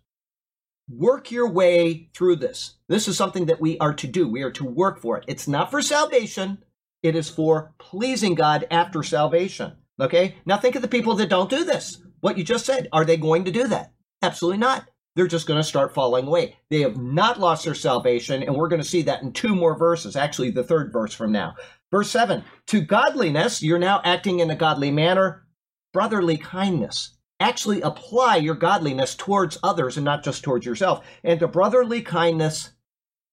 Work 0.91 1.31
your 1.31 1.49
way 1.49 2.11
through 2.13 2.37
this. 2.37 2.75
This 2.89 3.07
is 3.07 3.17
something 3.17 3.47
that 3.47 3.61
we 3.61 3.79
are 3.79 3.95
to 3.95 4.09
do. 4.09 4.27
We 4.27 4.43
are 4.43 4.51
to 4.51 4.65
work 4.65 5.01
for 5.01 5.19
it. 5.19 5.27
It's 5.29 5.47
not 5.47 5.71
for 5.71 5.81
salvation, 5.81 6.59
it 7.05 7.15
is 7.15 7.29
for 7.29 7.73
pleasing 7.79 8.35
God 8.35 8.67
after 8.69 9.05
salvation. 9.05 9.75
Okay? 10.01 10.35
Now 10.45 10.57
think 10.57 10.75
of 10.75 10.83
the 10.83 10.89
people 10.89 11.15
that 11.15 11.29
don't 11.29 11.49
do 11.49 11.63
this. 11.63 12.01
What 12.25 12.39
you 12.39 12.43
just 12.45 12.65
said. 12.65 12.89
Are 12.91 13.05
they 13.05 13.19
going 13.19 13.45
to 13.45 13.51
do 13.51 13.69
that? 13.69 13.93
Absolutely 14.23 14.57
not. 14.57 14.89
They're 15.15 15.27
just 15.27 15.47
going 15.47 15.61
to 15.61 15.69
start 15.69 15.93
falling 15.93 16.27
away. 16.27 16.57
They 16.71 16.81
have 16.81 16.97
not 16.97 17.39
lost 17.39 17.67
their 17.67 17.75
salvation, 17.75 18.43
and 18.43 18.57
we're 18.57 18.71
going 18.71 18.81
to 18.81 18.89
see 18.89 19.03
that 19.03 19.23
in 19.23 19.31
two 19.31 19.55
more 19.55 19.77
verses, 19.77 20.17
actually, 20.17 20.51
the 20.51 20.65
third 20.65 20.91
verse 20.91 21.13
from 21.13 21.33
now. 21.33 21.55
Verse 21.91 22.11
7 22.11 22.43
To 22.69 22.81
godliness, 22.81 23.63
you're 23.63 23.79
now 23.79 24.01
acting 24.07 24.41
in 24.41 24.51
a 24.51 24.57
godly 24.57 24.91
manner, 24.91 25.47
brotherly 25.93 26.39
kindness. 26.39 27.15
Actually, 27.41 27.83
apply 27.83 28.37
your 28.37 28.55
godliness 28.55 29.15
towards 29.15 29.59
others 29.63 29.99
and 29.99 30.05
not 30.07 30.25
just 30.25 30.43
towards 30.43 30.65
yourself. 30.65 31.05
And 31.25 31.39
to 31.41 31.47
brotherly 31.47 32.01
kindness, 32.01 32.71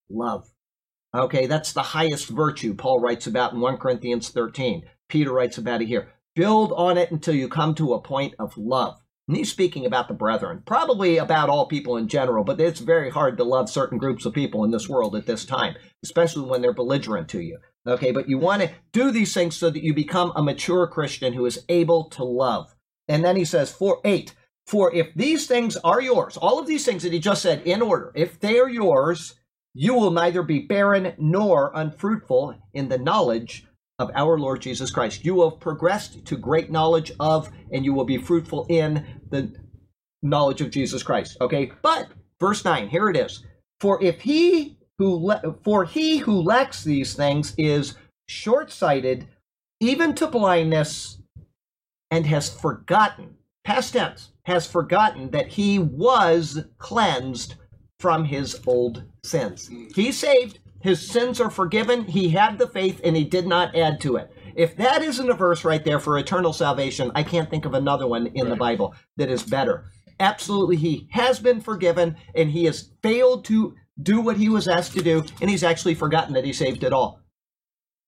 love. 0.10 0.52
Okay, 1.16 1.46
that's 1.46 1.72
the 1.72 1.82
highest 1.82 2.28
virtue 2.28 2.74
Paul 2.74 3.00
writes 3.00 3.26
about 3.26 3.54
in 3.54 3.62
1 3.62 3.78
Corinthians 3.78 4.28
13. 4.32 4.84
Peter 5.08 5.32
writes 5.32 5.58
about 5.58 5.82
it 5.82 5.88
here. 5.88 6.10
Build 6.36 6.72
on 6.74 6.98
it 6.98 7.12
until 7.12 7.36
you 7.36 7.50
come 7.50 7.76
to 7.76 7.94
a 7.94 8.02
point 8.02 8.36
of 8.40 8.58
love. 8.58 9.02
And 9.28 9.38
he's 9.38 9.52
speaking 9.52 9.86
about 9.86 10.08
the 10.08 10.14
brethren, 10.14 10.64
probably 10.66 11.18
about 11.18 11.50
all 11.50 11.68
people 11.68 11.98
in 11.98 12.08
general, 12.08 12.44
but 12.44 12.60
it's 12.60 12.80
very 12.80 13.10
hard 13.10 13.38
to 13.38 13.44
love 13.44 13.70
certain 13.70 13.98
groups 13.98 14.26
of 14.26 14.34
people 14.34 14.64
in 14.64 14.72
this 14.72 14.90
world 14.90 15.16
at 15.16 15.26
this 15.26 15.46
time, 15.46 15.76
especially 16.04 16.50
when 16.50 16.62
they're 16.62 16.74
belligerent 16.74 17.30
to 17.30 17.42
you. 17.42 17.60
Okay, 17.88 18.12
but 18.12 18.30
you 18.30 18.38
want 18.38 18.62
to 18.62 18.72
do 18.92 19.12
these 19.12 19.34
things 19.34 19.56
so 19.56 19.70
that 19.70 19.84
you 19.84 19.94
become 19.94 20.32
a 20.36 20.44
mature 20.44 20.88
Christian 20.88 21.34
who 21.34 21.46
is 21.46 21.64
able 21.70 22.10
to 22.12 22.24
love. 22.24 22.76
And 23.08 23.24
then 23.24 23.36
he 23.36 23.46
says, 23.46 23.72
for 23.72 24.00
eight, 24.06 24.36
for 24.66 24.94
if 24.94 25.14
these 25.16 25.48
things 25.48 25.78
are 25.78 26.02
yours, 26.02 26.38
all 26.38 26.60
of 26.60 26.68
these 26.68 26.86
things 26.86 27.04
that 27.04 27.14
he 27.14 27.20
just 27.20 27.42
said 27.42 27.62
in 27.64 27.82
order, 27.82 28.12
if 28.16 28.40
they 28.40 28.60
are 28.60 28.70
yours, 28.70 29.36
you 29.74 29.94
will 29.94 30.12
neither 30.12 30.44
be 30.44 30.60
barren 30.60 31.14
nor 31.18 31.72
unfruitful 31.74 32.56
in 32.74 32.90
the 32.90 32.98
knowledge 32.98 33.66
of 34.02 34.12
our 34.16 34.38
Lord 34.38 34.62
Jesus 34.62 34.92
Christ. 34.92 35.24
You 35.24 35.36
will 35.36 35.52
have 35.52 35.60
progressed 35.60 36.26
to 36.26 36.36
great 36.36 36.72
knowledge 36.72 37.12
of, 37.20 37.50
and 37.72 37.86
you 37.86 37.94
will 37.94 38.06
be 38.06 38.18
fruitful 38.18 38.66
in 38.70 39.06
the 39.30 39.54
knowledge 40.22 40.62
of 40.62 40.72
Jesus 40.72 41.04
Christ. 41.04 41.38
Okay, 41.40 41.72
but 41.82 42.10
verse 42.40 42.66
9, 42.66 42.90
here 42.90 43.10
it 43.10 43.16
is. 43.16 43.44
For 43.80 44.04
if 44.04 44.22
he 44.22 44.78
who 44.98 45.34
for 45.64 45.84
he 45.86 46.18
who 46.18 46.42
lacks 46.42 46.84
these 46.84 47.16
things 47.16 47.56
is 47.58 47.96
short-sighted 48.28 49.28
even 49.80 50.14
to 50.14 50.28
blindness 50.28 51.18
and 52.12 52.28
has 52.28 52.48
forgotten 52.48 53.36
past 53.64 53.94
tense 53.94 54.30
has 54.44 54.68
forgotten 54.68 55.32
that 55.32 55.48
he 55.48 55.80
was 55.80 56.66
cleansed 56.78 57.56
from 58.00 58.26
his 58.26 58.62
old 58.68 59.04
sins 59.24 59.72
he's 59.96 60.20
saved 60.20 60.60
his 60.82 61.08
sins 61.08 61.40
are 61.40 61.50
forgiven. 61.50 62.06
He 62.06 62.30
had 62.30 62.58
the 62.58 62.68
faith 62.68 63.00
and 63.04 63.16
he 63.16 63.24
did 63.24 63.48
not 63.48 63.76
add 63.76 64.02
to 64.02 64.16
it. 64.18 64.32
If 64.56 64.76
that 64.78 65.02
isn't 65.02 65.30
a 65.30 65.34
verse 65.34 65.64
right 65.64 65.84
there 65.84 66.00
for 66.00 66.18
eternal 66.18 66.54
salvation 66.54 67.12
i 67.16 67.24
can't 67.24 67.50
think 67.50 67.66
of 67.66 67.74
another 67.74 68.08
one 68.08 68.28
in 68.28 68.50
the 68.50 68.56
bible 68.56 68.96
that 69.18 69.30
is 69.30 69.44
better. 69.44 69.86
Absolutely 70.20 70.76
he 70.76 71.08
has 71.12 71.40
been 71.40 71.62
forgiven 71.62 72.18
and 72.36 72.52
he 72.52 72.66
has 72.66 72.90
failed 73.02 73.46
to 73.46 73.76
do 74.02 74.22
what 74.22 74.38
he 74.38 74.50
was 74.50 74.68
asked 74.68 74.94
to 74.94 75.04
do 75.04 75.24
and 75.40 75.50
he's 75.50 75.64
actually 75.64 75.96
forgotten 75.96 76.34
that 76.34 76.46
he 76.46 76.54
saved 76.54 76.84
it 76.84 76.94
all. 76.94 77.22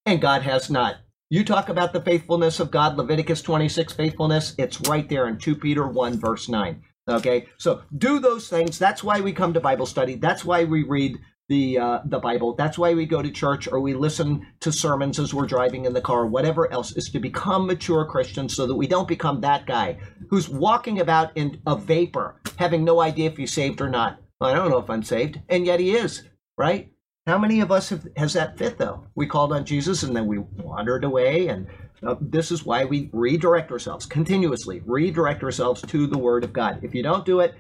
And 0.06 0.22
god 0.22 0.42
has 0.42 0.70
not. 0.70 0.98
You 1.30 1.44
talk 1.44 1.70
about 1.70 1.94
the 1.94 2.02
faithfulness 2.02 2.60
of 2.60 2.72
god 2.72 2.98
leviticus 2.98 3.42
26 3.42 3.94
faithfulness 3.94 4.56
it's 4.58 4.82
right 4.82 5.08
there 5.08 5.28
in 5.28 5.38
2 5.38 5.56
peter 5.56 5.88
1 5.88 6.20
verse 6.20 6.50
9 6.50 6.82
okay? 7.08 7.48
So 7.58 7.82
do 7.98 8.20
those 8.20 8.48
things. 8.48 8.80
That's 8.80 9.04
why 9.04 9.20
we 9.20 9.34
come 9.34 9.54
to 9.54 9.60
bible 9.60 9.86
study. 9.86 10.16
That's 10.16 10.46
why 10.46 10.64
we 10.64 10.84
read 10.84 11.20
the 11.54 11.78
uh, 11.78 12.00
the 12.06 12.18
bible. 12.18 12.56
That's 12.56 12.80
why 12.80 12.96
we 12.96 13.06
go 13.06 13.22
to 13.22 13.30
church 13.30 13.68
or 13.72 13.80
we 13.80 13.94
listen 13.94 14.48
to 14.62 14.72
sermons 14.72 15.20
as 15.20 15.36
we're 15.36 15.46
driving 15.46 15.86
in 15.86 15.94
the 15.94 16.02
car 16.02 16.26
whatever 16.26 16.72
else 16.74 16.94
is 16.94 17.12
to 17.12 17.20
become 17.20 17.68
mature 17.68 18.06
christians 18.06 18.56
so 18.56 18.66
that 18.66 18.76
we 18.76 18.88
don't 18.88 19.08
become 19.08 19.40
that 19.42 19.68
guy 19.68 20.00
who's 20.32 20.50
walking 20.50 21.00
about 21.00 21.30
in 21.38 21.62
a 21.68 21.76
vapor 21.76 22.42
having 22.58 22.84
no 22.84 23.02
idea 23.02 23.30
if 23.30 23.38
he's 23.38 23.54
saved 23.54 23.82
or 23.82 23.90
not. 23.90 24.20
I 24.42 24.52
don't 24.54 24.72
know 24.72 24.80
if 24.80 24.90
i'm 24.90 25.04
saved 25.04 25.40
and 25.48 25.66
yet 25.66 25.80
he 25.80 25.96
is 25.96 26.24
right? 26.58 26.90
How 27.28 27.38
many 27.38 27.62
of 27.62 27.72
us 27.72 27.90
have, 27.90 28.06
has 28.18 28.34
that 28.34 28.58
fit 28.58 28.80
though? 28.80 29.06
We 29.14 29.28
called 29.28 29.54
on 29.54 29.64
jesus 29.64 30.02
and 30.02 30.16
then 30.16 30.26
we 30.26 30.40
wandered 30.40 31.04
away 31.04 31.50
and 31.50 31.68
uh, 32.02 32.16
this 32.20 32.52
is 32.52 32.66
why 32.66 32.84
we 32.84 33.12
redirect 33.14 33.72
ourselves 33.72 34.08
continuously 34.08 34.82
redirect 34.86 35.44
ourselves 35.44 35.84
to 35.84 36.08
the 36.08 36.18
word 36.18 36.44
of 36.44 36.52
god. 36.52 36.80
If 36.82 36.96
you 36.96 37.04
don't 37.04 37.28
do 37.28 37.42
it 37.42 37.54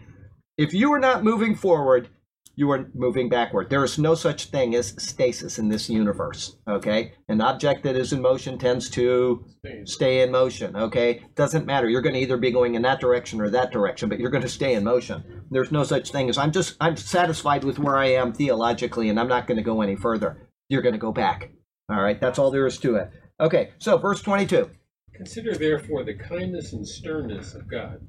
if 0.57 0.73
you 0.73 0.91
are 0.93 0.99
not 0.99 1.23
moving 1.23 1.53
forward 1.55 2.09
you 2.55 2.69
are 2.71 2.89
moving 2.93 3.29
backward. 3.29 3.69
There 3.69 3.83
is 3.83 3.97
no 3.97 4.13
such 4.13 4.45
thing 4.45 4.75
as 4.75 4.95
stasis 5.03 5.57
in 5.57 5.69
this 5.69 5.89
universe. 5.89 6.55
Okay, 6.67 7.13
an 7.27 7.41
object 7.41 7.83
that 7.83 7.95
is 7.95 8.13
in 8.13 8.21
motion 8.21 8.57
tends 8.59 8.89
to 8.91 9.43
Stay. 9.59 9.81
stay 9.85 10.21
in 10.21 10.31
motion. 10.31 10.75
Okay, 10.75 11.25
doesn't 11.35 11.65
matter. 11.65 11.89
You're 11.89 12.01
going 12.01 12.13
to 12.13 12.21
either 12.21 12.37
be 12.37 12.51
going 12.51 12.75
in 12.75 12.83
that 12.83 12.99
direction 12.99 13.41
or 13.41 13.49
that 13.49 13.71
direction, 13.71 14.07
but 14.07 14.19
you're 14.19 14.29
going 14.29 14.43
to 14.43 14.49
stay 14.49 14.75
in 14.75 14.83
motion. 14.83 15.43
There's 15.49 15.71
no 15.71 15.83
such 15.83 16.11
thing 16.11 16.29
as 16.29 16.37
I'm 16.37 16.51
just 16.51 16.75
I'm 16.79 16.95
satisfied 16.95 17.63
with 17.63 17.79
where 17.79 17.97
I 17.97 18.07
am 18.07 18.33
theologically, 18.33 19.09
and 19.09 19.19
I'm 19.19 19.27
not 19.27 19.47
going 19.47 19.57
to 19.57 19.63
go 19.63 19.81
any 19.81 19.95
further. 19.95 20.47
You're 20.69 20.83
going 20.83 20.93
to 20.93 20.99
go 20.99 21.11
back. 21.11 21.49
All 21.89 22.01
right, 22.01 22.19
that's 22.21 22.37
all 22.39 22.51
there 22.51 22.67
is 22.67 22.77
to 22.79 22.95
it. 22.95 23.09
Okay, 23.39 23.71
so 23.79 23.97
verse 23.97 24.21
22. 24.21 24.69
Consider 25.15 25.55
therefore 25.55 26.03
the 26.03 26.15
kindness 26.15 26.73
and 26.73 26.87
sternness 26.87 27.55
of 27.55 27.69
God. 27.69 28.07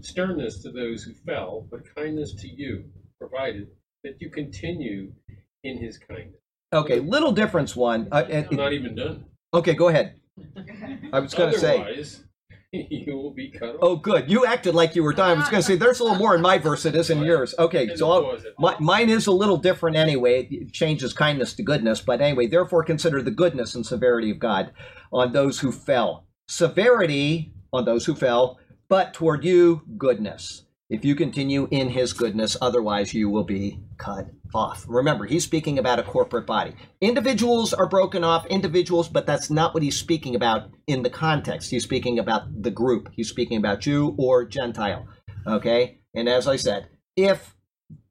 Sternness 0.00 0.62
to 0.62 0.70
those 0.70 1.02
who 1.02 1.12
fell, 1.26 1.66
but 1.70 1.94
kindness 1.94 2.34
to 2.34 2.48
you, 2.48 2.84
provided 3.18 3.68
that 4.04 4.20
you 4.20 4.30
continue 4.30 5.12
in 5.64 5.78
his 5.78 5.98
kindness. 5.98 6.40
Okay, 6.72 7.00
little 7.00 7.32
difference. 7.32 7.74
One. 7.74 8.08
Uh, 8.12 8.24
I'm 8.30 8.56
not 8.56 8.72
even 8.72 8.94
done. 8.94 9.24
okay, 9.52 9.74
go 9.74 9.88
ahead. 9.88 10.14
I 11.12 11.20
was 11.20 11.34
going 11.34 11.52
to 11.52 11.58
say. 11.58 11.80
Otherwise, 11.80 12.24
you 12.72 13.16
will 13.16 13.32
be 13.32 13.50
cut 13.50 13.70
off. 13.70 13.78
Oh, 13.82 13.96
good. 13.96 14.30
You 14.30 14.46
acted 14.46 14.76
like 14.76 14.94
you 14.94 15.02
were 15.02 15.12
done. 15.12 15.38
I 15.38 15.40
was 15.40 15.48
going 15.48 15.62
to 15.62 15.66
say 15.66 15.74
there's 15.74 15.98
a 15.98 16.04
little 16.04 16.18
more 16.18 16.36
in 16.36 16.40
my 16.40 16.58
verse 16.58 16.84
than 16.84 16.94
is 16.94 17.10
in 17.10 17.22
yours. 17.22 17.52
Okay, 17.58 17.96
so 17.96 18.10
I'll, 18.10 18.38
my, 18.60 18.76
mine 18.78 19.10
is 19.10 19.26
a 19.26 19.32
little 19.32 19.56
different 19.56 19.96
anyway. 19.96 20.46
It 20.48 20.72
changes 20.72 21.12
kindness 21.12 21.54
to 21.54 21.64
goodness, 21.64 22.00
but 22.00 22.20
anyway, 22.20 22.46
therefore 22.46 22.84
consider 22.84 23.22
the 23.22 23.32
goodness 23.32 23.74
and 23.74 23.84
severity 23.84 24.30
of 24.30 24.38
God 24.38 24.72
on 25.12 25.32
those 25.32 25.58
who 25.58 25.72
fell. 25.72 26.28
Severity 26.48 27.52
on 27.72 27.84
those 27.84 28.06
who 28.06 28.14
fell, 28.14 28.58
but 28.88 29.14
toward 29.14 29.44
you, 29.44 29.82
goodness. 29.98 30.64
If 30.90 31.04
you 31.04 31.14
continue 31.14 31.68
in 31.70 31.88
his 31.88 32.12
goodness, 32.12 32.56
otherwise 32.60 33.14
you 33.14 33.30
will 33.30 33.44
be 33.44 33.78
cut 33.96 34.26
off. 34.52 34.84
Remember, 34.88 35.24
he's 35.24 35.44
speaking 35.44 35.78
about 35.78 36.00
a 36.00 36.02
corporate 36.02 36.46
body. 36.46 36.74
Individuals 37.00 37.72
are 37.72 37.88
broken 37.88 38.24
off, 38.24 38.44
individuals, 38.46 39.08
but 39.08 39.24
that's 39.24 39.50
not 39.50 39.72
what 39.72 39.84
he's 39.84 39.96
speaking 39.96 40.34
about 40.34 40.70
in 40.88 41.04
the 41.04 41.10
context. 41.10 41.70
He's 41.70 41.84
speaking 41.84 42.18
about 42.18 42.62
the 42.62 42.72
group. 42.72 43.08
He's 43.12 43.28
speaking 43.28 43.58
about 43.58 43.78
Jew 43.78 44.16
or 44.18 44.44
Gentile. 44.44 45.06
Okay? 45.46 46.00
And 46.12 46.28
as 46.28 46.48
I 46.48 46.56
said, 46.56 46.88
if 47.14 47.54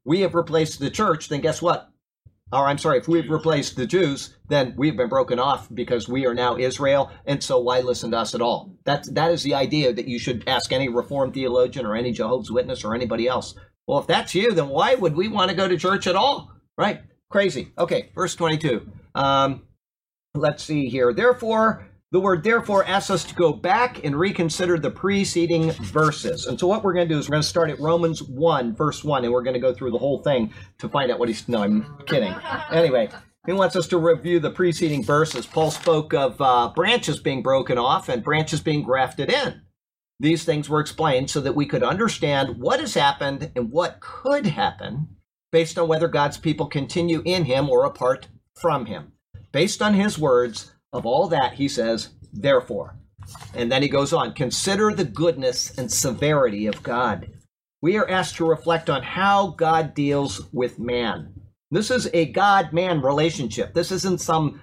we 0.05 0.21
have 0.21 0.33
replaced 0.33 0.79
the 0.79 0.89
church, 0.89 1.27
then 1.27 1.41
guess 1.41 1.61
what? 1.61 1.88
Or 2.51 2.65
I'm 2.65 2.77
sorry, 2.77 2.97
if 2.97 3.07
we've 3.07 3.29
replaced 3.29 3.75
the 3.75 3.85
Jews, 3.85 4.35
then 4.47 4.73
we've 4.75 4.97
been 4.97 5.09
broken 5.09 5.39
off 5.39 5.67
because 5.73 6.09
we 6.09 6.25
are 6.25 6.33
now 6.33 6.57
Israel, 6.57 7.11
and 7.25 7.43
so 7.43 7.59
why 7.59 7.81
listen 7.81 8.11
to 8.11 8.17
us 8.17 8.33
at 8.33 8.41
all? 8.41 8.75
That 8.85 9.13
that 9.13 9.31
is 9.31 9.43
the 9.43 9.53
idea 9.53 9.93
that 9.93 10.07
you 10.07 10.17
should 10.17 10.43
ask 10.47 10.71
any 10.71 10.89
Reformed 10.89 11.33
theologian 11.33 11.85
or 11.85 11.95
any 11.95 12.11
Jehovah's 12.11 12.51
Witness 12.51 12.83
or 12.83 12.95
anybody 12.95 13.27
else. 13.27 13.55
Well, 13.87 13.99
if 13.99 14.07
that's 14.07 14.33
you, 14.33 14.53
then 14.53 14.69
why 14.69 14.95
would 14.95 15.15
we 15.15 15.27
want 15.27 15.49
to 15.49 15.57
go 15.57 15.67
to 15.67 15.77
church 15.77 16.07
at 16.07 16.15
all? 16.15 16.51
Right? 16.77 17.01
Crazy. 17.29 17.71
Okay, 17.77 18.09
verse 18.15 18.35
22. 18.35 18.91
Um, 19.13 19.63
let's 20.33 20.63
see 20.63 20.89
here. 20.89 21.13
Therefore, 21.13 21.88
the 22.11 22.19
word 22.19 22.43
therefore 22.43 22.83
asks 22.85 23.11
us 23.11 23.23
to 23.25 23.35
go 23.35 23.53
back 23.53 24.03
and 24.03 24.15
reconsider 24.15 24.79
the 24.79 24.89
preceding 24.89 25.71
verses. 25.71 26.47
And 26.47 26.59
so 26.59 26.65
what 26.65 26.83
we're 26.83 26.93
going 26.93 27.07
to 27.07 27.13
do 27.13 27.19
is 27.19 27.29
we're 27.29 27.33
going 27.33 27.43
to 27.43 27.47
start 27.47 27.69
at 27.69 27.79
Romans 27.79 28.23
1, 28.23 28.75
verse 28.75 29.03
1, 29.03 29.23
and 29.23 29.31
we're 29.31 29.43
going 29.43 29.53
to 29.53 29.59
go 29.59 29.73
through 29.73 29.91
the 29.91 29.99
whole 29.99 30.23
thing 30.23 30.51
to 30.79 30.89
find 30.89 31.11
out 31.11 31.19
what 31.19 31.29
he's. 31.29 31.47
No, 31.47 31.61
I'm 31.61 31.85
kidding. 32.07 32.33
Anyway, 32.71 33.09
he 33.45 33.53
wants 33.53 33.75
us 33.75 33.87
to 33.87 33.97
review 33.97 34.39
the 34.39 34.49
preceding 34.49 35.03
verses. 35.03 35.45
Paul 35.45 35.69
spoke 35.69 36.13
of 36.13 36.41
uh, 36.41 36.71
branches 36.75 37.19
being 37.19 37.43
broken 37.43 37.77
off 37.77 38.09
and 38.09 38.23
branches 38.23 38.59
being 38.59 38.81
grafted 38.81 39.31
in. 39.31 39.61
These 40.19 40.43
things 40.43 40.67
were 40.67 40.81
explained 40.81 41.29
so 41.29 41.39
that 41.41 41.55
we 41.55 41.65
could 41.65 41.83
understand 41.83 42.59
what 42.59 42.79
has 42.79 42.95
happened 42.95 43.51
and 43.55 43.71
what 43.71 43.99
could 44.01 44.47
happen 44.47 45.15
based 45.51 45.77
on 45.77 45.87
whether 45.87 46.07
God's 46.07 46.37
people 46.37 46.65
continue 46.65 47.21
in 47.23 47.45
him 47.45 47.69
or 47.69 47.85
apart 47.85 48.27
from 48.59 48.87
him. 48.87 49.13
Based 49.51 49.81
on 49.81 49.93
his 49.93 50.19
words, 50.19 50.73
of 50.93 51.05
all 51.05 51.27
that, 51.29 51.53
he 51.53 51.67
says, 51.67 52.09
therefore. 52.33 52.95
And 53.53 53.71
then 53.71 53.81
he 53.81 53.87
goes 53.87 54.13
on, 54.13 54.33
consider 54.33 54.91
the 54.91 55.05
goodness 55.05 55.77
and 55.77 55.91
severity 55.91 56.65
of 56.65 56.81
God. 56.83 57.29
We 57.81 57.97
are 57.97 58.09
asked 58.09 58.35
to 58.37 58.45
reflect 58.45 58.89
on 58.89 59.03
how 59.03 59.49
God 59.51 59.93
deals 59.93 60.49
with 60.51 60.79
man. 60.79 61.33
This 61.71 61.91
is 61.91 62.09
a 62.13 62.25
God 62.25 62.73
man 62.73 63.01
relationship. 63.01 63.73
This 63.73 63.91
isn't 63.91 64.21
some 64.21 64.61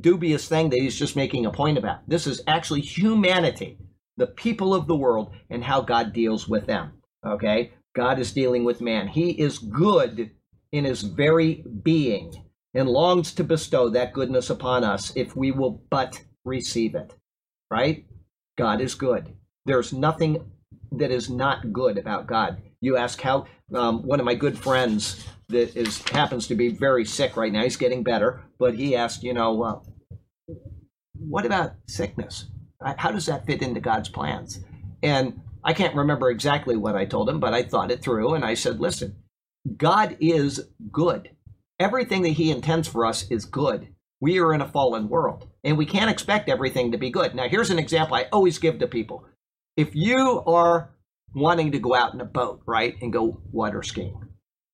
dubious 0.00 0.48
thing 0.48 0.70
that 0.70 0.80
he's 0.80 0.98
just 0.98 1.16
making 1.16 1.46
a 1.46 1.50
point 1.50 1.76
about. 1.78 2.08
This 2.08 2.26
is 2.26 2.42
actually 2.46 2.80
humanity, 2.80 3.78
the 4.16 4.28
people 4.28 4.74
of 4.74 4.86
the 4.86 4.96
world, 4.96 5.34
and 5.50 5.62
how 5.62 5.82
God 5.82 6.12
deals 6.12 6.48
with 6.48 6.66
them. 6.66 6.92
Okay? 7.24 7.72
God 7.94 8.18
is 8.18 8.32
dealing 8.32 8.64
with 8.64 8.80
man. 8.80 9.06
He 9.06 9.30
is 9.32 9.58
good 9.58 10.30
in 10.72 10.84
his 10.84 11.02
very 11.02 11.62
being 11.82 12.32
and 12.74 12.88
longs 12.88 13.32
to 13.34 13.44
bestow 13.44 13.88
that 13.90 14.12
goodness 14.12 14.50
upon 14.50 14.84
us 14.84 15.12
if 15.16 15.36
we 15.36 15.50
will 15.50 15.82
but 15.90 16.22
receive 16.44 16.94
it. 16.94 17.14
Right? 17.70 18.04
God 18.56 18.80
is 18.80 18.94
good. 18.94 19.34
There's 19.64 19.92
nothing 19.92 20.50
that 20.92 21.10
is 21.10 21.30
not 21.30 21.72
good 21.72 21.98
about 21.98 22.26
God. 22.26 22.60
You 22.80 22.96
ask 22.96 23.20
how 23.20 23.46
um, 23.74 24.02
one 24.02 24.20
of 24.20 24.26
my 24.26 24.34
good 24.34 24.58
friends 24.58 25.26
that 25.48 25.76
is 25.76 26.02
happens 26.08 26.46
to 26.48 26.54
be 26.54 26.68
very 26.68 27.04
sick 27.04 27.36
right 27.36 27.52
now. 27.52 27.62
He's 27.62 27.76
getting 27.76 28.02
better, 28.02 28.42
but 28.58 28.74
he 28.74 28.96
asked, 28.96 29.22
you 29.22 29.32
know, 29.32 29.62
uh, 29.62 29.80
what 31.14 31.46
about 31.46 31.74
sickness? 31.88 32.46
How 32.96 33.12
does 33.12 33.26
that 33.26 33.46
fit 33.46 33.62
into 33.62 33.80
God's 33.80 34.08
plans? 34.08 34.60
And 35.02 35.40
I 35.64 35.72
can't 35.72 35.94
remember 35.94 36.30
exactly 36.30 36.76
what 36.76 36.96
I 36.96 37.04
told 37.04 37.28
him, 37.28 37.38
but 37.38 37.54
I 37.54 37.62
thought 37.62 37.92
it 37.92 38.02
through 38.02 38.34
and 38.34 38.44
I 38.44 38.54
said, 38.54 38.80
listen, 38.80 39.16
God 39.76 40.16
is 40.20 40.68
good. 40.90 41.30
Everything 41.82 42.22
that 42.22 42.28
He 42.28 42.52
intends 42.52 42.86
for 42.86 43.04
us 43.04 43.28
is 43.28 43.44
good. 43.44 43.88
We 44.20 44.38
are 44.38 44.54
in 44.54 44.60
a 44.60 44.68
fallen 44.68 45.08
world, 45.08 45.48
and 45.64 45.76
we 45.76 45.84
can't 45.84 46.12
expect 46.12 46.48
everything 46.48 46.92
to 46.92 46.96
be 46.96 47.10
good. 47.10 47.34
Now, 47.34 47.48
here's 47.48 47.70
an 47.70 47.78
example 47.80 48.14
I 48.14 48.28
always 48.32 48.58
give 48.58 48.78
to 48.78 48.86
people. 48.86 49.24
If 49.76 49.92
you 49.92 50.44
are 50.46 50.94
wanting 51.34 51.72
to 51.72 51.80
go 51.80 51.92
out 51.96 52.14
in 52.14 52.20
a 52.20 52.24
boat, 52.24 52.62
right, 52.66 52.94
and 53.02 53.12
go 53.12 53.42
water 53.50 53.82
skiing, 53.82 54.28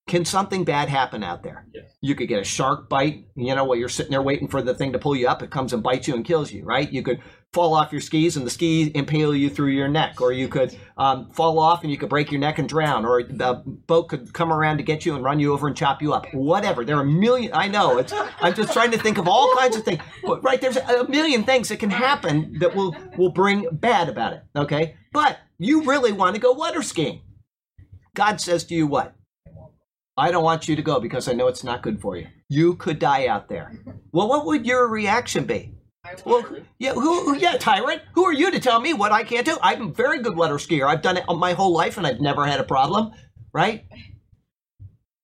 can 0.07 0.27
something 0.27 0.65
bad 0.65 0.91
happen 0.91 1.25
out 1.25 1.43
there? 1.43 1.67
Yes. 1.73 1.85
You 2.03 2.15
could 2.15 2.29
get 2.29 2.43
a 2.43 2.45
shark 2.45 2.91
bite, 2.91 3.25
you 3.37 3.55
know, 3.55 3.65
while 3.65 3.79
you're 3.79 3.89
sitting 3.89 4.11
there 4.11 4.21
waiting 4.21 4.49
for 4.49 4.61
the 4.61 4.75
thing 4.75 4.93
to 4.93 4.99
pull 4.99 5.17
you 5.17 5.29
up, 5.29 5.43
it 5.43 5.51
comes 5.51 5.73
and 5.73 5.83
bites 5.83 6.09
you 6.09 6.15
and 6.15 6.27
kills 6.27 6.53
you, 6.53 6.63
right? 6.63 6.93
You 6.93 7.03
could 7.03 7.23
fall 7.59 7.75
off 7.75 7.91
your 7.91 8.01
skis 8.01 8.37
and 8.37 8.47
the 8.47 8.51
skis 8.51 8.87
impale 8.95 9.35
you 9.35 9.51
through 9.51 9.71
your 9.71 9.89
neck, 9.89 10.21
or 10.21 10.31
you 10.31 10.47
could 10.47 10.77
um, 10.97 11.29
fall 11.31 11.59
off 11.59 11.83
and 11.83 11.91
you 11.91 11.99
could 11.99 12.09
break 12.09 12.31
your 12.31 12.39
neck 12.41 12.61
and 12.61 12.69
drown, 12.69 13.05
or 13.05 13.25
the 13.25 13.55
boat 13.89 14.09
could 14.09 14.33
come 14.33 14.53
around 14.53 14.77
to 14.77 14.85
get 14.85 15.05
you 15.05 15.17
and 15.17 15.25
run 15.25 15.41
you 15.41 15.53
over 15.53 15.67
and 15.67 15.77
chop 15.77 16.01
you 16.01 16.13
up. 16.13 16.33
Whatever. 16.33 16.85
There 16.85 16.95
are 16.97 17.03
a 17.03 17.05
million. 17.05 17.51
I 17.53 17.67
know. 17.67 17.99
It's. 17.99 18.13
I'm 18.41 18.55
just 18.55 18.73
trying 18.73 18.93
to 18.93 18.99
think 18.99 19.19
of 19.19 19.27
all 19.27 19.53
kinds 19.57 19.75
of 19.75 19.83
things. 19.83 20.01
But, 20.23 20.45
right. 20.45 20.61
There's 20.61 20.77
a 20.77 21.09
million 21.09 21.43
things 21.43 21.69
that 21.71 21.81
can 21.81 21.91
happen 21.91 22.61
that 22.61 22.77
will 22.77 22.95
will 23.17 23.31
bring 23.31 23.67
bad 23.73 24.09
about 24.09 24.35
it. 24.35 24.45
Okay. 24.55 24.95
But 25.13 25.39
you 25.59 25.83
really 25.83 26.13
want 26.13 26.37
to 26.37 26.41
go 26.41 26.53
water 26.53 26.85
skiing. 26.85 27.23
God 28.15 28.41
says 28.41 28.63
to 28.67 28.75
you 28.77 28.87
what? 28.87 29.17
I 30.17 30.31
don't 30.31 30.45
want 30.45 30.69
you 30.69 30.77
to 30.77 30.83
go 30.83 31.01
because 31.01 31.27
I 31.27 31.33
know 31.33 31.49
it's 31.49 31.65
not 31.65 31.83
good 31.83 32.01
for 32.01 32.17
you. 32.17 32.29
You 32.49 32.75
could 32.75 33.01
die 33.01 33.27
out 33.27 33.49
there. 33.49 33.73
Well, 34.13 34.29
what 34.29 34.47
would 34.47 34.65
your 34.65 34.87
reaction 34.87 35.45
be? 35.45 35.75
Well, 36.25 36.45
yeah, 36.79 36.93
who, 36.95 37.37
yeah, 37.37 37.57
tyrant. 37.59 38.03
Who 38.15 38.25
are 38.25 38.33
you 38.33 38.51
to 38.51 38.61
tell 38.61 38.81
me 38.81 38.95
what 38.95 39.13
I 39.13 39.25
can't 39.25 39.47
do? 39.47 39.59
I'm 39.63 39.89
a 39.89 39.93
very 39.93 40.21
good 40.21 40.37
water 40.37 40.55
skier. 40.55 40.87
I've 40.87 41.03
done 41.03 41.17
it 41.17 41.25
my 41.29 41.53
whole 41.53 41.73
life, 41.73 41.97
and 41.97 42.07
I've 42.07 42.21
never 42.21 42.47
had 42.47 42.61
a 42.61 42.65
problem. 42.65 43.13
Right? 43.53 43.87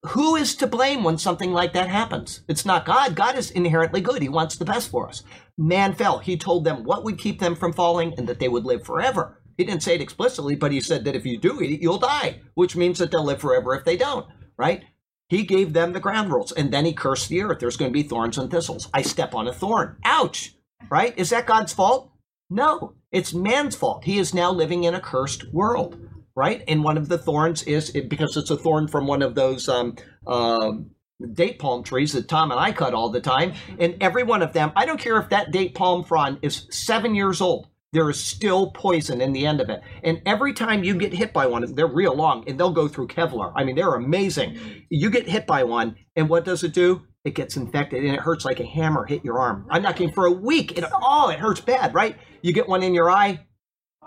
Who 0.08 0.36
is 0.36 0.54
to 0.56 0.66
blame 0.66 1.02
when 1.02 1.16
something 1.16 1.52
like 1.52 1.72
that 1.72 1.88
happens? 1.88 2.42
It's 2.48 2.66
not 2.66 2.84
God. 2.84 3.14
God 3.14 3.36
is 3.38 3.50
inherently 3.50 4.02
good. 4.02 4.20
He 4.20 4.28
wants 4.28 4.56
the 4.56 4.64
best 4.66 4.90
for 4.90 5.08
us. 5.08 5.22
Man 5.56 5.94
fell. 5.94 6.18
He 6.18 6.36
told 6.36 6.64
them 6.64 6.84
what 6.84 7.04
would 7.04 7.18
keep 7.18 7.40
them 7.40 7.54
from 7.54 7.72
falling 7.72 8.12
and 8.18 8.28
that 8.28 8.38
they 8.38 8.48
would 8.48 8.64
live 8.64 8.84
forever. 8.84 9.40
He 9.56 9.64
didn't 9.64 9.82
say 9.82 9.94
it 9.94 10.02
explicitly, 10.02 10.56
but 10.56 10.72
he 10.72 10.80
said 10.80 11.04
that 11.04 11.16
if 11.16 11.24
you 11.24 11.38
do 11.38 11.60
it, 11.60 11.80
you'll 11.80 11.98
die, 11.98 12.40
which 12.54 12.76
means 12.76 12.98
that 12.98 13.10
they'll 13.10 13.24
live 13.24 13.40
forever 13.40 13.74
if 13.74 13.84
they 13.84 13.96
don't. 13.96 14.26
Right? 14.58 14.84
He 15.28 15.42
gave 15.42 15.72
them 15.72 15.92
the 15.92 16.00
ground 16.00 16.30
rules, 16.30 16.52
and 16.52 16.72
then 16.72 16.84
he 16.84 16.92
cursed 16.92 17.28
the 17.28 17.42
earth. 17.42 17.60
There's 17.60 17.76
going 17.76 17.90
to 17.90 17.94
be 17.94 18.02
thorns 18.02 18.36
and 18.36 18.50
thistles. 18.50 18.90
I 18.92 19.02
step 19.02 19.34
on 19.34 19.48
a 19.48 19.52
thorn. 19.52 19.96
Ouch! 20.04 20.53
Right? 20.90 21.16
Is 21.18 21.30
that 21.30 21.46
God's 21.46 21.72
fault? 21.72 22.10
No, 22.50 22.94
it's 23.10 23.34
man's 23.34 23.74
fault. 23.74 24.04
He 24.04 24.18
is 24.18 24.34
now 24.34 24.52
living 24.52 24.84
in 24.84 24.94
a 24.94 25.00
cursed 25.00 25.52
world, 25.52 25.98
right? 26.36 26.62
And 26.68 26.84
one 26.84 26.96
of 26.96 27.08
the 27.08 27.18
thorns 27.18 27.62
is 27.64 27.90
because 27.90 28.36
it's 28.36 28.50
a 28.50 28.56
thorn 28.56 28.86
from 28.88 29.06
one 29.06 29.22
of 29.22 29.34
those 29.34 29.68
um, 29.68 29.96
um, 30.26 30.90
date 31.32 31.58
palm 31.58 31.82
trees 31.82 32.12
that 32.12 32.28
Tom 32.28 32.50
and 32.50 32.60
I 32.60 32.72
cut 32.72 32.94
all 32.94 33.08
the 33.10 33.20
time. 33.20 33.54
And 33.78 33.96
every 34.00 34.22
one 34.22 34.42
of 34.42 34.52
them, 34.52 34.72
I 34.76 34.86
don't 34.86 35.00
care 35.00 35.18
if 35.18 35.30
that 35.30 35.50
date 35.50 35.74
palm 35.74 36.04
frond 36.04 36.38
is 36.42 36.66
seven 36.70 37.14
years 37.14 37.40
old. 37.40 37.68
There 37.92 38.10
is 38.10 38.18
still 38.18 38.72
poison 38.72 39.20
in 39.20 39.32
the 39.32 39.46
end 39.46 39.60
of 39.60 39.70
it. 39.70 39.80
And 40.02 40.20
every 40.26 40.52
time 40.52 40.82
you 40.82 40.96
get 40.96 41.12
hit 41.12 41.32
by 41.32 41.46
one, 41.46 41.74
they're 41.74 41.86
real 41.86 42.14
long 42.14 42.42
and 42.48 42.58
they'll 42.58 42.72
go 42.72 42.88
through 42.88 43.06
Kevlar. 43.06 43.52
I 43.54 43.62
mean, 43.62 43.76
they're 43.76 43.94
amazing. 43.94 44.58
You 44.90 45.10
get 45.10 45.28
hit 45.28 45.46
by 45.46 45.62
one, 45.62 45.96
and 46.16 46.28
what 46.28 46.44
does 46.44 46.64
it 46.64 46.74
do? 46.74 47.02
It 47.24 47.34
gets 47.34 47.56
infected 47.56 48.04
and 48.04 48.14
it 48.14 48.20
hurts 48.20 48.44
like 48.44 48.60
a 48.60 48.66
hammer 48.66 49.04
hit 49.04 49.24
your 49.24 49.38
arm. 49.40 49.66
I'm 49.70 49.82
not 49.82 49.96
kidding. 49.96 50.12
For 50.14 50.26
a 50.26 50.32
week, 50.32 50.76
it, 50.78 50.84
oh, 50.92 51.30
it 51.30 51.38
hurts 51.38 51.60
bad, 51.60 51.94
right? 51.94 52.16
You 52.42 52.52
get 52.52 52.68
one 52.68 52.82
in 52.82 52.94
your 52.94 53.10
eye, 53.10 53.46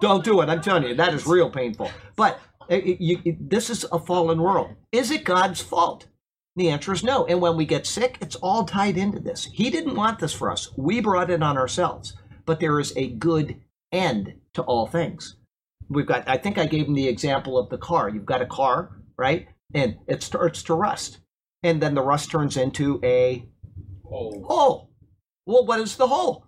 don't 0.01 0.23
do 0.23 0.41
it. 0.41 0.49
I'm 0.49 0.61
telling 0.61 0.83
you, 0.83 0.95
that 0.95 1.13
is 1.13 1.25
real 1.25 1.49
painful. 1.49 1.89
But 2.15 2.39
it, 2.69 2.99
you, 3.01 3.19
it- 3.25 3.49
this 3.49 3.69
is 3.69 3.85
a 3.91 3.99
fallen 3.99 4.41
world. 4.41 4.75
Is 4.91 5.09
it 5.11 5.23
God's 5.23 5.61
fault? 5.61 6.07
The 6.55 6.69
answer 6.69 6.91
is 6.93 7.03
no. 7.03 7.25
And 7.25 7.41
when 7.41 7.55
we 7.57 7.65
get 7.65 7.85
sick, 7.85 8.17
it's 8.21 8.35
all 8.37 8.65
tied 8.65 8.97
into 8.97 9.19
this. 9.19 9.45
He 9.45 9.69
didn't 9.69 9.95
want 9.95 10.19
this 10.19 10.33
for 10.33 10.51
us. 10.51 10.71
We 10.75 11.01
brought 11.01 11.29
it 11.29 11.43
on 11.43 11.57
ourselves. 11.57 12.13
But 12.45 12.59
there 12.59 12.79
is 12.79 12.93
a 12.95 13.09
good 13.09 13.61
end 13.91 14.33
to 14.53 14.63
all 14.63 14.87
things. 14.87 15.35
We've 15.89 16.05
got, 16.07 16.27
I 16.27 16.37
think 16.37 16.57
I 16.57 16.65
gave 16.65 16.87
him 16.87 16.93
the 16.95 17.07
example 17.07 17.57
of 17.57 17.69
the 17.69 17.77
car. 17.77 18.09
You've 18.09 18.25
got 18.25 18.41
a 18.41 18.45
car, 18.47 18.97
right? 19.17 19.47
And 19.73 19.97
it 20.07 20.23
starts 20.23 20.63
to 20.63 20.73
rust. 20.73 21.19
And 21.67 21.81
then 21.81 21.95
the 21.95 22.01
rust 22.01 22.31
turns 22.31 22.55
into 22.55 22.99
a 23.03 23.45
Oh, 24.09 24.31
hole. 24.47 24.89
Well, 25.45 25.65
what 25.65 25.81
is 25.81 25.97
the 25.97 26.07
hole? 26.07 26.45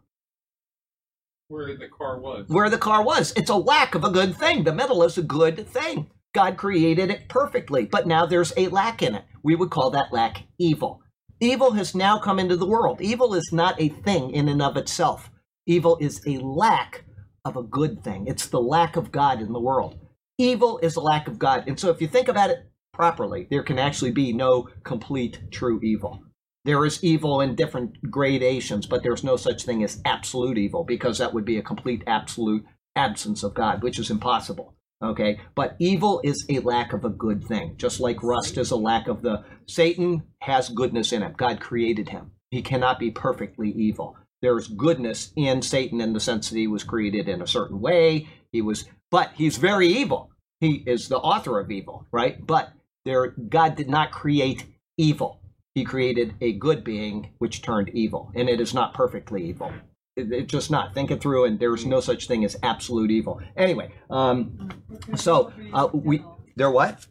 where 1.49 1.75
the 1.75 1.87
car 1.89 2.19
was. 2.19 2.45
where 2.47 2.69
the 2.69 2.77
car 2.77 3.03
was. 3.03 3.33
It's 3.35 3.49
a 3.49 3.55
lack 3.55 3.95
of 3.95 4.03
a 4.03 4.11
good 4.11 4.35
thing. 4.37 4.63
The 4.63 4.71
metal 4.71 5.03
is 5.03 5.17
a 5.17 5.23
good 5.23 5.67
thing. 5.67 6.09
God 6.33 6.57
created 6.57 7.09
it 7.09 7.27
perfectly, 7.27 7.85
but 7.85 8.05
now 8.07 8.25
there's 8.27 8.53
a 8.55 8.67
lack 8.67 9.01
in 9.01 9.15
it. 9.15 9.25
We 9.43 9.55
would 9.55 9.71
call 9.71 9.89
that 9.89 10.13
lack 10.13 10.43
evil. 10.59 11.01
Evil 11.39 11.71
has 11.71 11.95
now 11.95 12.19
come 12.19 12.37
into 12.37 12.55
the 12.55 12.67
world. 12.67 13.01
Evil 13.01 13.33
is 13.33 13.49
not 13.51 13.81
a 13.81 13.89
thing 13.89 14.29
in 14.31 14.47
and 14.47 14.61
of 14.61 14.77
itself. 14.77 15.31
Evil 15.65 15.97
is 15.99 16.21
a 16.27 16.37
lack 16.37 17.03
of 17.43 17.57
a 17.57 17.63
good 17.63 18.03
thing. 18.03 18.27
It's 18.27 18.45
the 18.47 18.61
lack 18.61 18.95
of 18.95 19.11
God 19.11 19.41
in 19.41 19.51
the 19.51 19.59
world. 19.59 19.99
Evil 20.37 20.77
is 20.83 20.95
a 20.97 21.01
lack 21.01 21.27
of 21.27 21.39
God. 21.39 21.63
And 21.67 21.79
so 21.79 21.89
if 21.89 21.99
you 21.99 22.07
think 22.07 22.27
about 22.27 22.51
it 22.51 22.68
properly, 22.99 23.47
there 23.49 23.63
can 23.63 23.79
actually 23.79 24.11
be 24.11 24.33
no 24.33 24.67
complete 24.83 25.39
true 25.51 25.79
evil. 25.81 26.21
There 26.65 26.85
is 26.85 27.01
evil 27.01 27.39
in 27.39 27.55
different 27.55 28.11
gradations, 28.11 28.85
but 28.85 29.03
there's 29.03 29.23
no 29.23 29.37
such 29.37 29.63
thing 29.63 29.85
as 29.85 30.01
absolute 30.03 30.57
evil 30.57 30.83
because 30.83 31.17
that 31.17 31.33
would 31.33 31.45
be 31.45 31.57
a 31.57 31.61
complete 31.61 32.03
absolute 32.05 32.65
absence 32.97 33.41
of 33.41 33.53
God, 33.53 33.81
which 33.83 33.99
is 33.99 34.09
impossible. 34.09 34.75
Okay, 35.01 35.39
but 35.55 35.77
evil 35.79 36.19
is 36.25 36.45
a 36.49 36.59
lack 36.59 36.91
of 36.91 37.05
a 37.05 37.09
good 37.09 37.41
thing, 37.45 37.75
just 37.77 38.01
like 38.01 38.21
rust 38.21 38.57
is 38.57 38.69
a 38.69 38.75
lack 38.75 39.07
of 39.07 39.21
the. 39.21 39.45
Satan 39.65 40.23
has 40.41 40.67
goodness 40.67 41.13
in 41.13 41.21
him. 41.21 41.35
God 41.37 41.61
created 41.61 42.09
him. 42.09 42.31
He 42.51 42.61
cannot 42.61 42.99
be 42.99 43.11
perfectly 43.11 43.71
evil. 43.71 44.17
There 44.41 44.57
is 44.57 44.67
goodness 44.67 45.31
in 45.37 45.61
Satan 45.61 46.01
in 46.01 46.11
the 46.11 46.19
sense 46.19 46.49
that 46.49 46.57
he 46.57 46.67
was 46.67 46.83
created 46.83 47.29
in 47.29 47.41
a 47.41 47.47
certain 47.47 47.79
way. 47.79 48.27
He 48.51 48.61
was, 48.61 48.89
but 49.09 49.31
he's 49.35 49.55
very 49.55 49.87
evil. 49.87 50.31
He 50.59 50.83
is 50.85 51.07
the 51.07 51.17
author 51.17 51.61
of 51.61 51.71
evil, 51.71 52.05
right? 52.11 52.45
But 52.45 52.73
there, 53.05 53.27
God 53.27 53.75
did 53.75 53.89
not 53.89 54.11
create 54.11 54.65
evil. 54.97 55.41
He 55.75 55.83
created 55.83 56.35
a 56.41 56.53
good 56.53 56.83
being 56.83 57.33
which 57.39 57.61
turned 57.61 57.89
evil, 57.89 58.31
and 58.35 58.49
it 58.49 58.59
is 58.59 58.73
not 58.73 58.93
perfectly 58.93 59.45
evil. 59.47 59.71
It, 60.15 60.31
it's 60.31 60.51
just 60.51 60.71
not. 60.71 60.93
Think 60.93 61.11
it 61.11 61.21
through, 61.21 61.45
and 61.45 61.59
there's 61.59 61.85
no 61.85 61.99
such 62.01 62.27
thing 62.27 62.43
as 62.43 62.57
absolute 62.63 63.11
evil. 63.11 63.41
Anyway, 63.55 63.91
um, 64.09 64.69
so 65.15 65.53
uh, 65.73 65.87
we 65.93 66.23
there 66.55 66.71
what? 66.71 67.05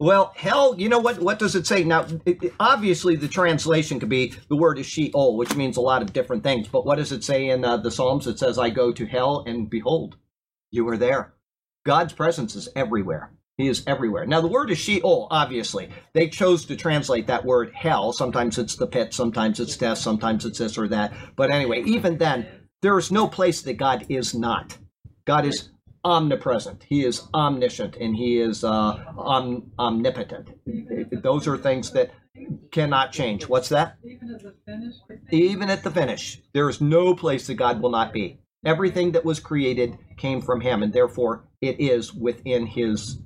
Well, 0.00 0.32
hell, 0.36 0.76
you 0.78 0.88
know 0.88 1.00
what? 1.00 1.18
What 1.18 1.40
does 1.40 1.56
it 1.56 1.66
say 1.66 1.82
now? 1.82 2.06
It, 2.24 2.42
it- 2.44 2.54
obviously, 2.60 3.16
the 3.16 3.26
translation 3.28 3.98
could 3.98 4.08
be 4.10 4.32
the 4.48 4.56
word 4.56 4.78
is 4.78 4.86
Sheol, 4.86 5.36
which 5.36 5.56
means 5.56 5.76
a 5.76 5.80
lot 5.80 6.02
of 6.02 6.12
different 6.12 6.44
things. 6.44 6.68
But 6.68 6.86
what 6.86 6.96
does 6.98 7.10
it 7.10 7.24
say 7.24 7.48
in 7.48 7.64
uh, 7.64 7.78
the 7.78 7.90
Psalms? 7.90 8.26
It 8.28 8.38
says, 8.38 8.58
"I 8.58 8.70
go 8.70 8.92
to 8.92 9.06
hell, 9.06 9.42
and 9.46 9.68
behold, 9.68 10.16
you 10.70 10.86
are 10.88 10.96
there." 10.96 11.34
God's 11.84 12.12
presence 12.12 12.54
is 12.54 12.68
everywhere. 12.76 13.32
He 13.58 13.66
is 13.66 13.82
everywhere. 13.88 14.24
Now, 14.24 14.40
the 14.40 14.46
word 14.46 14.70
is 14.70 14.78
Sheol, 14.78 15.26
obviously. 15.32 15.90
They 16.14 16.28
chose 16.28 16.64
to 16.66 16.76
translate 16.76 17.26
that 17.26 17.44
word 17.44 17.72
hell. 17.74 18.12
Sometimes 18.12 18.56
it's 18.56 18.76
the 18.76 18.86
pit, 18.86 19.12
sometimes 19.12 19.58
it's 19.58 19.76
death, 19.76 19.98
sometimes 19.98 20.44
it's 20.44 20.60
this 20.60 20.78
or 20.78 20.86
that. 20.88 21.12
But 21.34 21.50
anyway, 21.50 21.82
even 21.82 22.18
then, 22.18 22.46
there 22.82 22.96
is 22.96 23.10
no 23.10 23.26
place 23.26 23.60
that 23.62 23.74
God 23.74 24.06
is 24.08 24.32
not. 24.32 24.78
God 25.24 25.44
is 25.44 25.70
omnipresent. 26.04 26.84
He 26.88 27.04
is 27.04 27.26
omniscient, 27.34 27.96
and 27.96 28.14
He 28.14 28.40
is 28.40 28.62
uh, 28.62 29.04
om- 29.18 29.72
omnipotent. 29.76 30.50
Those 31.22 31.48
are 31.48 31.58
things 31.58 31.90
that 31.90 32.12
cannot 32.70 33.10
change. 33.10 33.48
What's 33.48 33.70
that? 33.70 33.96
Even 34.04 34.30
at 34.32 34.42
the 34.42 34.54
finish, 34.64 34.94
even 35.32 35.68
at 35.68 35.82
the 35.82 35.90
finish, 35.90 36.40
there 36.54 36.68
is 36.68 36.80
no 36.80 37.12
place 37.12 37.48
that 37.48 37.54
God 37.54 37.82
will 37.82 37.90
not 37.90 38.12
be. 38.12 38.38
Everything 38.64 39.12
that 39.12 39.24
was 39.24 39.40
created 39.40 39.98
came 40.16 40.40
from 40.40 40.60
Him, 40.60 40.84
and 40.84 40.92
therefore 40.92 41.48
it 41.60 41.80
is 41.80 42.14
within 42.14 42.64
His 42.64 43.18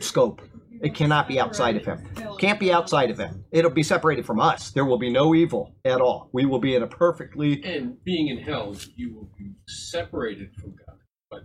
scope. 0.00 0.42
It 0.82 0.94
cannot 0.96 1.28
be 1.28 1.38
outside 1.38 1.76
of 1.76 1.84
Him. 1.84 2.00
Can't 2.40 2.58
be 2.58 2.72
outside 2.72 3.10
of 3.10 3.18
Him. 3.18 3.44
It'll 3.52 3.70
be 3.70 3.84
separated 3.84 4.26
from 4.26 4.40
us. 4.40 4.70
There 4.70 4.84
will 4.84 4.98
be 4.98 5.10
no 5.10 5.32
evil 5.34 5.74
at 5.84 6.00
all. 6.00 6.28
We 6.32 6.44
will 6.44 6.58
be 6.58 6.74
in 6.74 6.82
a 6.82 6.88
perfectly. 6.88 7.62
And 7.62 8.02
being 8.02 8.28
in 8.28 8.38
hell, 8.38 8.74
you 8.96 9.14
will 9.14 9.30
be 9.38 9.52
separated 9.68 10.50
from 10.60 10.70
God. 10.84 10.96
But 11.30 11.40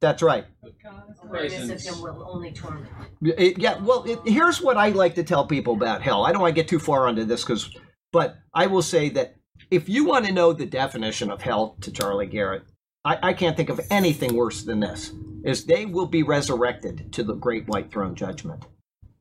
That's 0.00 0.20
right. 0.20 0.46
God 0.82 1.04
is 1.10 1.16
Awareness 1.22 1.52
of 1.52 1.58
presence. 1.68 1.86
him 1.86 2.02
will 2.02 2.26
only 2.28 2.50
torment. 2.52 2.88
It- 3.22 3.58
yeah. 3.58 3.78
Well, 3.78 4.02
it, 4.04 4.18
here's 4.26 4.60
what 4.60 4.76
I 4.76 4.88
like 4.88 5.14
to 5.14 5.22
tell 5.22 5.46
people 5.46 5.74
about 5.74 6.02
hell. 6.02 6.24
I 6.24 6.32
don't 6.32 6.40
want 6.40 6.52
to 6.56 6.60
get 6.60 6.66
too 6.68 6.80
far 6.80 7.06
onto 7.06 7.24
this 7.24 7.44
because, 7.44 7.70
but 8.12 8.36
I 8.52 8.66
will 8.66 8.82
say 8.82 9.10
that 9.10 9.36
if 9.70 9.88
you 9.88 10.04
want 10.06 10.26
to 10.26 10.32
know 10.32 10.52
the 10.52 10.66
definition 10.66 11.30
of 11.30 11.40
hell 11.40 11.76
to 11.82 11.92
Charlie 11.92 12.26
Garrett, 12.26 12.64
I, 13.04 13.18
I 13.22 13.32
can't 13.32 13.56
think 13.56 13.68
of 13.68 13.80
anything 13.90 14.34
worse 14.36 14.62
than 14.62 14.80
this. 14.80 15.12
Is 15.44 15.64
they 15.64 15.86
will 15.86 16.06
be 16.06 16.22
resurrected 16.22 17.12
to 17.14 17.24
the 17.24 17.34
great 17.34 17.66
white 17.66 17.90
throne 17.90 18.14
judgment, 18.14 18.64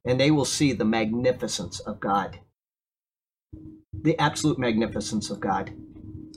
and 0.06 0.20
they 0.20 0.30
will 0.30 0.46
see 0.46 0.72
the 0.72 0.86
magnificence 0.86 1.80
of 1.80 2.00
God, 2.00 2.40
the 3.94 4.18
absolute 4.20 4.60
magnificence 4.60 5.32
of 5.32 5.40
God, 5.40 5.72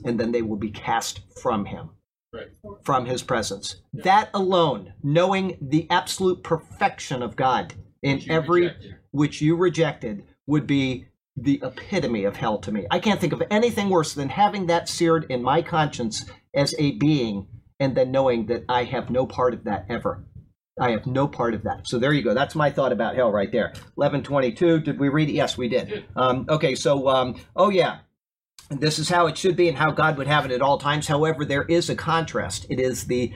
and 0.03 0.19
then 0.19 0.31
they 0.31 0.41
will 0.41 0.57
be 0.57 0.71
cast 0.71 1.21
from 1.41 1.65
Him 1.65 1.91
Right. 2.33 2.47
from 2.83 3.05
his 3.05 3.23
presence. 3.23 3.77
That 3.93 4.29
alone, 4.33 4.93
knowing 5.01 5.57
the 5.61 5.87
absolute 5.89 6.43
perfection 6.43 7.23
of 7.23 7.37
God 7.37 7.75
in 8.01 8.17
Which 8.17 8.29
every 8.29 8.61
rejected. 8.63 8.95
which 9.11 9.41
you 9.41 9.55
rejected 9.55 10.25
would 10.45 10.67
be 10.67 11.05
the 11.37 11.61
epitome 11.63 12.25
of 12.25 12.35
hell 12.35 12.57
to 12.59 12.71
me. 12.73 12.87
I 12.91 12.99
can't 12.99 13.21
think 13.21 13.31
of 13.31 13.41
anything 13.49 13.89
worse 13.89 14.13
than 14.13 14.27
having 14.29 14.65
that 14.67 14.89
seared 14.89 15.25
in 15.29 15.41
my 15.43 15.61
conscience 15.61 16.25
as 16.55 16.73
a 16.79 16.91
being 16.93 17.47
and 17.79 17.95
then 17.95 18.11
knowing 18.11 18.47
that 18.47 18.63
I 18.69 18.83
have 18.85 19.09
no 19.09 19.25
part 19.25 19.53
of 19.53 19.65
that 19.65 19.85
ever. 19.89 20.25
I 20.79 20.91
have 20.91 21.05
no 21.05 21.27
part 21.27 21.53
of 21.53 21.63
that. 21.63 21.87
So 21.87 21.99
there 21.99 22.13
you 22.13 22.21
go. 22.21 22.33
That's 22.33 22.55
my 22.55 22.69
thought 22.69 22.91
about 22.91 23.15
hell 23.15 23.31
right 23.31 23.51
there. 23.51 23.67
1122. 23.95 24.79
Did 24.81 24.99
we 24.99 25.09
read 25.09 25.29
it? 25.29 25.33
Yes, 25.33 25.57
we 25.57 25.69
did. 25.69 26.05
Um, 26.15 26.45
okay, 26.49 26.75
so, 26.75 27.07
um, 27.07 27.35
oh 27.55 27.69
yeah. 27.69 27.99
This 28.69 28.99
is 28.99 29.09
how 29.09 29.27
it 29.27 29.37
should 29.37 29.55
be 29.55 29.69
and 29.69 29.77
how 29.77 29.91
God 29.91 30.17
would 30.17 30.27
have 30.27 30.45
it 30.45 30.51
at 30.51 30.61
all 30.61 30.77
times. 30.77 31.07
However, 31.07 31.45
there 31.45 31.63
is 31.63 31.89
a 31.89 31.95
contrast. 31.95 32.65
It 32.69 32.79
is 32.79 33.05
the 33.05 33.33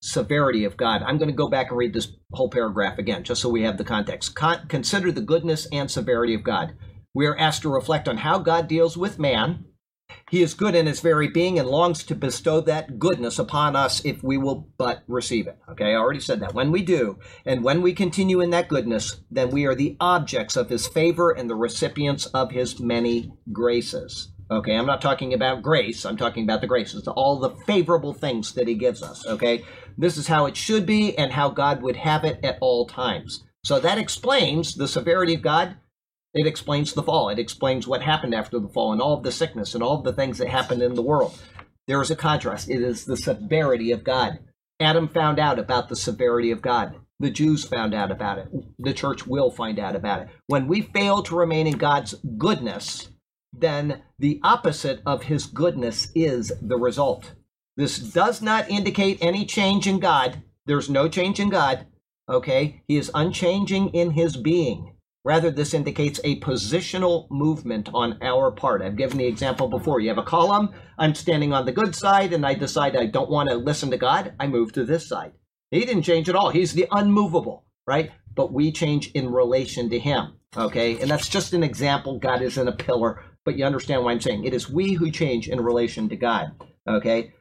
severity 0.00 0.64
of 0.64 0.76
God. 0.76 1.02
I'm 1.02 1.18
going 1.18 1.28
to 1.30 1.34
go 1.34 1.48
back 1.48 1.70
and 1.70 1.78
read 1.78 1.92
this 1.92 2.12
whole 2.32 2.48
paragraph 2.48 2.98
again, 2.98 3.24
just 3.24 3.42
so 3.42 3.48
we 3.48 3.62
have 3.62 3.76
the 3.76 3.84
context. 3.84 4.34
Con- 4.34 4.66
consider 4.68 5.10
the 5.10 5.20
goodness 5.20 5.66
and 5.72 5.90
severity 5.90 6.34
of 6.34 6.44
God. 6.44 6.74
We 7.14 7.26
are 7.26 7.36
asked 7.36 7.62
to 7.62 7.68
reflect 7.68 8.08
on 8.08 8.18
how 8.18 8.38
God 8.38 8.68
deals 8.68 8.96
with 8.96 9.18
man. 9.18 9.64
He 10.30 10.42
is 10.42 10.52
good 10.52 10.74
in 10.74 10.86
his 10.86 11.00
very 11.00 11.28
being 11.28 11.58
and 11.58 11.68
longs 11.68 12.04
to 12.04 12.14
bestow 12.14 12.60
that 12.62 12.98
goodness 12.98 13.38
upon 13.38 13.74
us 13.74 14.04
if 14.04 14.22
we 14.22 14.36
will 14.36 14.68
but 14.76 15.02
receive 15.06 15.46
it. 15.46 15.58
Okay, 15.70 15.92
I 15.92 15.96
already 15.96 16.20
said 16.20 16.40
that. 16.40 16.54
When 16.54 16.70
we 16.70 16.82
do, 16.82 17.18
and 17.46 17.64
when 17.64 17.80
we 17.80 17.94
continue 17.94 18.40
in 18.40 18.50
that 18.50 18.68
goodness, 18.68 19.20
then 19.30 19.50
we 19.50 19.64
are 19.64 19.74
the 19.74 19.96
objects 20.00 20.56
of 20.56 20.68
his 20.68 20.86
favor 20.86 21.30
and 21.30 21.48
the 21.48 21.54
recipients 21.54 22.26
of 22.26 22.50
his 22.50 22.78
many 22.78 23.32
graces. 23.52 24.28
Okay, 24.50 24.74
I'm 24.74 24.86
not 24.86 25.02
talking 25.02 25.34
about 25.34 25.62
grace, 25.62 26.04
I'm 26.04 26.16
talking 26.16 26.44
about 26.44 26.62
the 26.62 26.66
graces, 26.66 27.06
all 27.06 27.38
the 27.38 27.54
favorable 27.66 28.14
things 28.14 28.52
that 28.54 28.68
he 28.68 28.74
gives 28.74 29.02
us. 29.02 29.26
Okay, 29.26 29.64
this 29.96 30.16
is 30.16 30.26
how 30.26 30.46
it 30.46 30.56
should 30.56 30.86
be 30.86 31.16
and 31.16 31.32
how 31.32 31.50
God 31.50 31.82
would 31.82 31.96
have 31.96 32.24
it 32.24 32.40
at 32.42 32.58
all 32.60 32.86
times. 32.86 33.44
So 33.64 33.78
that 33.80 33.98
explains 33.98 34.74
the 34.74 34.88
severity 34.88 35.34
of 35.34 35.42
God. 35.42 35.76
It 36.38 36.46
explains 36.46 36.92
the 36.92 37.02
fall. 37.02 37.30
It 37.30 37.40
explains 37.40 37.88
what 37.88 38.00
happened 38.00 38.32
after 38.32 38.60
the 38.60 38.68
fall 38.68 38.92
and 38.92 39.02
all 39.02 39.14
of 39.14 39.24
the 39.24 39.32
sickness 39.32 39.74
and 39.74 39.82
all 39.82 39.98
of 39.98 40.04
the 40.04 40.12
things 40.12 40.38
that 40.38 40.48
happened 40.48 40.82
in 40.82 40.94
the 40.94 41.02
world. 41.02 41.36
There 41.88 42.00
is 42.00 42.12
a 42.12 42.16
contrast. 42.16 42.70
It 42.70 42.80
is 42.80 43.06
the 43.06 43.16
severity 43.16 43.90
of 43.90 44.04
God. 44.04 44.38
Adam 44.78 45.08
found 45.08 45.40
out 45.40 45.58
about 45.58 45.88
the 45.88 45.96
severity 45.96 46.52
of 46.52 46.62
God. 46.62 46.94
The 47.18 47.30
Jews 47.30 47.64
found 47.64 47.92
out 47.92 48.12
about 48.12 48.38
it. 48.38 48.48
The 48.78 48.92
church 48.92 49.26
will 49.26 49.50
find 49.50 49.80
out 49.80 49.96
about 49.96 50.22
it. 50.22 50.28
When 50.46 50.68
we 50.68 50.82
fail 50.82 51.24
to 51.24 51.34
remain 51.34 51.66
in 51.66 51.76
God's 51.76 52.14
goodness, 52.36 53.08
then 53.52 54.02
the 54.20 54.38
opposite 54.44 55.02
of 55.04 55.24
his 55.24 55.46
goodness 55.46 56.12
is 56.14 56.52
the 56.62 56.76
result. 56.76 57.32
This 57.76 57.98
does 57.98 58.40
not 58.40 58.70
indicate 58.70 59.18
any 59.20 59.44
change 59.44 59.88
in 59.88 59.98
God. 59.98 60.40
There's 60.66 60.88
no 60.88 61.08
change 61.08 61.40
in 61.40 61.48
God. 61.48 61.88
Okay? 62.28 62.84
He 62.86 62.96
is 62.96 63.10
unchanging 63.12 63.88
in 63.88 64.12
his 64.12 64.36
being. 64.36 64.92
Rather, 65.24 65.50
this 65.50 65.74
indicates 65.74 66.20
a 66.24 66.40
positional 66.40 67.30
movement 67.30 67.88
on 67.92 68.18
our 68.22 68.50
part. 68.50 68.82
I've 68.82 68.96
given 68.96 69.18
the 69.18 69.26
example 69.26 69.68
before. 69.68 70.00
You 70.00 70.08
have 70.08 70.18
a 70.18 70.22
column. 70.22 70.70
I'm 70.96 71.14
standing 71.14 71.52
on 71.52 71.66
the 71.66 71.72
good 71.72 71.94
side, 71.94 72.32
and 72.32 72.46
I 72.46 72.54
decide 72.54 72.96
I 72.96 73.06
don't 73.06 73.30
want 73.30 73.48
to 73.50 73.56
listen 73.56 73.90
to 73.90 73.98
God. 73.98 74.34
I 74.38 74.46
move 74.46 74.72
to 74.72 74.84
this 74.84 75.08
side. 75.08 75.32
He 75.70 75.84
didn't 75.84 76.04
change 76.04 76.28
at 76.28 76.36
all. 76.36 76.50
He's 76.50 76.72
the 76.72 76.86
unmovable, 76.90 77.66
right? 77.86 78.10
But 78.34 78.52
we 78.52 78.72
change 78.72 79.10
in 79.12 79.32
relation 79.32 79.90
to 79.90 79.98
him. 79.98 80.34
Okay? 80.56 80.98
And 81.00 81.10
that's 81.10 81.28
just 81.28 81.52
an 81.52 81.62
example. 81.62 82.18
God 82.18 82.40
isn't 82.40 82.68
a 82.68 82.72
pillar, 82.72 83.22
but 83.44 83.56
you 83.58 83.64
understand 83.64 84.04
what 84.04 84.12
I'm 84.12 84.20
saying. 84.20 84.44
It 84.44 84.54
is 84.54 84.70
we 84.70 84.94
who 84.94 85.10
change 85.10 85.48
in 85.48 85.60
relation 85.60 86.08
to 86.08 86.16
God. 86.16 86.52
Okay? 86.88 87.34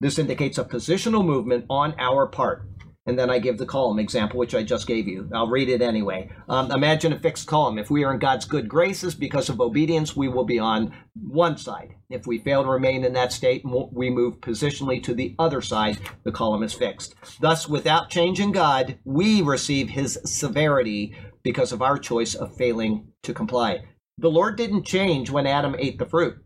This 0.00 0.18
indicates 0.18 0.58
a 0.58 0.64
positional 0.64 1.24
movement 1.24 1.64
on 1.70 1.94
our 1.98 2.26
part. 2.26 2.68
And 3.06 3.16
then 3.18 3.30
I 3.30 3.38
give 3.38 3.56
the 3.56 3.66
column 3.66 4.00
example, 4.00 4.38
which 4.38 4.54
I 4.54 4.64
just 4.64 4.86
gave 4.86 5.06
you. 5.06 5.30
I'll 5.32 5.48
read 5.48 5.68
it 5.68 5.80
anyway. 5.80 6.30
Um, 6.48 6.72
imagine 6.72 7.12
a 7.12 7.18
fixed 7.18 7.46
column. 7.46 7.78
If 7.78 7.88
we 7.88 8.04
are 8.04 8.12
in 8.12 8.18
God's 8.18 8.44
good 8.44 8.68
graces 8.68 9.14
because 9.14 9.48
of 9.48 9.60
obedience, 9.60 10.16
we 10.16 10.28
will 10.28 10.44
be 10.44 10.58
on 10.58 10.92
one 11.14 11.56
side. 11.56 11.94
If 12.10 12.26
we 12.26 12.38
fail 12.38 12.64
to 12.64 12.68
remain 12.68 13.04
in 13.04 13.12
that 13.12 13.32
state, 13.32 13.62
we 13.64 14.10
move 14.10 14.40
positionally 14.40 15.02
to 15.04 15.14
the 15.14 15.36
other 15.38 15.62
side. 15.62 15.98
The 16.24 16.32
column 16.32 16.64
is 16.64 16.74
fixed. 16.74 17.14
Thus, 17.40 17.68
without 17.68 18.10
change 18.10 18.40
in 18.40 18.50
God, 18.50 18.98
we 19.04 19.40
receive 19.40 19.90
his 19.90 20.18
severity 20.24 21.16
because 21.44 21.72
of 21.72 21.82
our 21.82 21.98
choice 21.98 22.34
of 22.34 22.56
failing 22.56 23.12
to 23.22 23.32
comply. 23.32 23.84
The 24.18 24.30
Lord 24.30 24.56
didn't 24.56 24.84
change 24.84 25.30
when 25.30 25.46
Adam 25.46 25.76
ate 25.78 25.98
the 25.98 26.06
fruit 26.06 26.38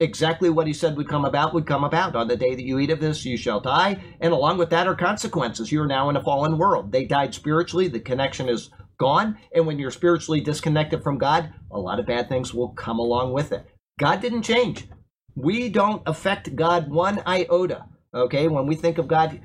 exactly 0.00 0.50
what 0.50 0.66
he 0.66 0.72
said 0.72 0.96
would 0.96 1.08
come 1.08 1.24
about 1.24 1.54
would 1.54 1.66
come 1.66 1.84
about. 1.84 2.16
On 2.16 2.28
the 2.28 2.36
day 2.36 2.54
that 2.54 2.64
you 2.64 2.78
eat 2.78 2.90
of 2.90 3.00
this, 3.00 3.24
you 3.24 3.36
shall 3.36 3.60
die. 3.60 4.02
And 4.20 4.32
along 4.32 4.58
with 4.58 4.70
that 4.70 4.86
are 4.86 4.94
consequences. 4.94 5.70
You 5.70 5.82
are 5.82 5.86
now 5.86 6.10
in 6.10 6.16
a 6.16 6.22
fallen 6.22 6.58
world. 6.58 6.92
They 6.92 7.04
died 7.04 7.34
spiritually. 7.34 7.88
The 7.88 8.00
connection 8.00 8.48
is 8.48 8.70
gone. 8.98 9.38
And 9.54 9.66
when 9.66 9.78
you're 9.78 9.90
spiritually 9.90 10.40
disconnected 10.40 11.02
from 11.02 11.18
God, 11.18 11.52
a 11.70 11.78
lot 11.78 12.00
of 12.00 12.06
bad 12.06 12.28
things 12.28 12.52
will 12.52 12.70
come 12.70 12.98
along 12.98 13.32
with 13.32 13.52
it. 13.52 13.66
God 13.98 14.20
didn't 14.20 14.42
change. 14.42 14.88
We 15.36 15.68
don't 15.68 16.02
affect 16.06 16.54
God 16.54 16.90
one 16.90 17.22
iota. 17.26 17.86
Okay, 18.14 18.46
when 18.46 18.66
we 18.66 18.76
think 18.76 18.98
of 18.98 19.08
God, 19.08 19.40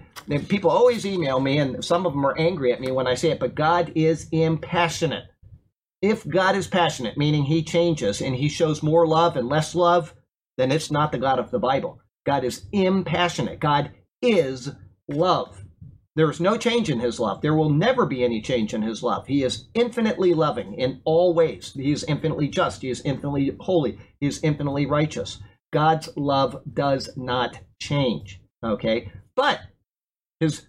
people 0.48 0.70
always 0.70 1.04
email 1.04 1.40
me, 1.40 1.58
and 1.58 1.84
some 1.84 2.06
of 2.06 2.14
them 2.14 2.24
are 2.24 2.38
angry 2.38 2.72
at 2.72 2.80
me 2.80 2.92
when 2.92 3.08
I 3.08 3.16
say 3.16 3.32
it, 3.32 3.40
but 3.40 3.56
God 3.56 3.92
is 3.96 4.28
impassionate. 4.32 5.24
If 6.04 6.28
God 6.28 6.56
is 6.56 6.68
passionate, 6.68 7.18
meaning 7.18 7.44
he 7.44 7.64
changes 7.64 8.22
and 8.22 8.36
he 8.36 8.48
shows 8.48 8.84
more 8.84 9.08
love 9.08 9.36
and 9.36 9.50
less 9.50 9.74
love, 9.74 10.14
then 10.60 10.72
it's 10.72 10.92
not 10.92 11.12
the 11.12 11.18
God 11.18 11.40
of 11.40 11.52
the 11.52 11.60
Bible. 11.60 12.02
God 12.26 12.44
is 12.44 12.66
impassionate. 12.72 13.60
God 13.60 13.92
is 14.22 14.72
love. 15.08 15.64
There 16.16 16.30
is 16.30 16.42
no 16.42 16.58
change 16.58 16.90
in 16.90 17.00
his 17.00 17.20
love. 17.20 17.42
There 17.42 17.56
will 17.56 17.70
never 17.70 18.06
be 18.06 18.24
any 18.24 18.42
change 18.42 18.74
in 18.74 18.82
his 18.82 19.02
love. 19.02 19.26
He 19.28 19.44
is 19.44 19.70
infinitely 19.74 20.34
loving 20.34 20.74
in 20.74 21.02
all 21.06 21.34
ways. 21.34 21.72
He 21.74 21.92
is 21.92 22.04
infinitely 22.04 22.50
just. 22.50 22.82
He 22.82 22.90
is 22.90 23.02
infinitely 23.06 23.56
holy. 23.60 23.98
He 24.20 24.28
is 24.28 24.44
infinitely 24.44 24.86
righteous. 24.86 25.40
God's 25.72 26.10
love 26.18 26.62
does 26.74 27.10
not 27.16 27.60
change. 27.82 28.42
Okay? 28.64 29.12
But 29.36 29.62
his 30.42 30.68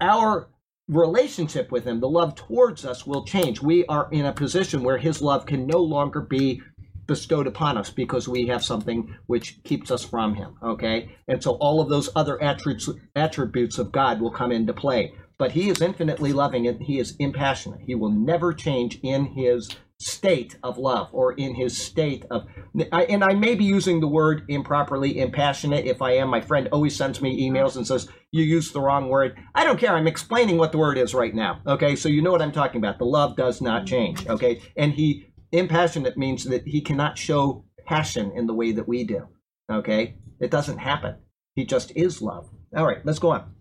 our 0.00 0.48
relationship 0.88 1.72
with 1.72 1.84
him, 1.84 1.98
the 2.00 2.08
love 2.08 2.34
towards 2.34 2.84
us 2.84 3.06
will 3.06 3.24
change. 3.24 3.60
We 3.62 3.86
are 3.86 4.08
in 4.12 4.26
a 4.26 4.32
position 4.32 4.82
where 4.82 4.98
his 4.98 5.22
love 5.22 5.46
can 5.46 5.66
no 5.66 5.78
longer 5.78 6.20
be 6.20 6.62
bestowed 7.06 7.46
upon 7.46 7.76
us 7.76 7.90
because 7.90 8.28
we 8.28 8.46
have 8.46 8.64
something 8.64 9.16
which 9.26 9.62
keeps 9.64 9.90
us 9.90 10.04
from 10.04 10.34
him 10.34 10.56
okay? 10.62 11.16
And 11.28 11.42
so 11.42 11.52
all 11.52 11.80
of 11.80 11.88
those 11.88 12.10
other 12.16 12.42
attributes 12.42 12.88
attributes 13.14 13.78
of 13.78 13.92
god 13.92 14.20
will 14.20 14.30
come 14.30 14.52
into 14.52 14.72
play. 14.72 15.12
But 15.38 15.52
he 15.52 15.68
is 15.68 15.80
infinitely 15.80 16.32
loving 16.32 16.66
and 16.66 16.80
he 16.80 16.98
is 16.98 17.16
impassionate. 17.18 17.80
He 17.80 17.94
will 17.94 18.10
never 18.10 18.52
change 18.52 19.00
in 19.02 19.26
his 19.26 19.68
state 20.00 20.56
of 20.62 20.76
love 20.76 21.08
or 21.12 21.32
in 21.32 21.54
his 21.54 21.80
state 21.80 22.24
of 22.30 22.44
and 22.92 23.22
i 23.22 23.32
may 23.32 23.54
be 23.54 23.64
using 23.64 24.00
the 24.00 24.08
word 24.08 24.44
improperly 24.48 25.18
impassionate 25.18 25.86
if 25.86 26.02
i 26.02 26.10
am. 26.12 26.28
My 26.28 26.40
friend 26.40 26.68
always 26.72 26.96
sends 26.96 27.22
me 27.22 27.48
emails 27.48 27.76
and 27.76 27.86
says 27.86 28.08
you 28.32 28.42
used 28.42 28.72
the 28.72 28.80
wrong 28.80 29.08
word. 29.08 29.38
I 29.54 29.62
don't 29.62 29.78
care. 29.78 29.94
I'm 29.94 30.08
explaining 30.08 30.58
what 30.58 30.72
the 30.72 30.78
word 30.78 30.98
is 30.98 31.14
right 31.14 31.34
now 31.34 31.60
okay? 31.66 31.94
So 31.96 32.08
you 32.08 32.22
know 32.22 32.32
what 32.32 32.42
i'm 32.42 32.52
talking 32.52 32.80
about. 32.80 32.98
The 32.98 33.06
love 33.06 33.36
does 33.36 33.60
not 33.60 33.82
mm-hmm. 33.82 33.94
change 33.94 34.26
okay? 34.26 34.60
And 34.76 34.92
he 34.92 35.26
impassionate 35.54 36.16
means 36.16 36.44
that 36.44 36.66
he 36.66 36.80
cannot 36.80 37.18
show 37.18 37.64
passion 37.86 38.32
in 38.34 38.46
the 38.46 38.54
way 38.54 38.72
that 38.72 38.88
we 38.88 39.04
do. 39.04 39.28
Okay? 39.70 40.16
It 40.40 40.50
doesn't 40.50 40.78
happen. 40.78 41.16
He 41.54 41.64
just 41.64 41.92
is 41.94 42.20
love. 42.20 42.50
All 42.76 42.86
right, 42.86 43.04
let's 43.04 43.18
go 43.18 43.30
on. 43.30 43.54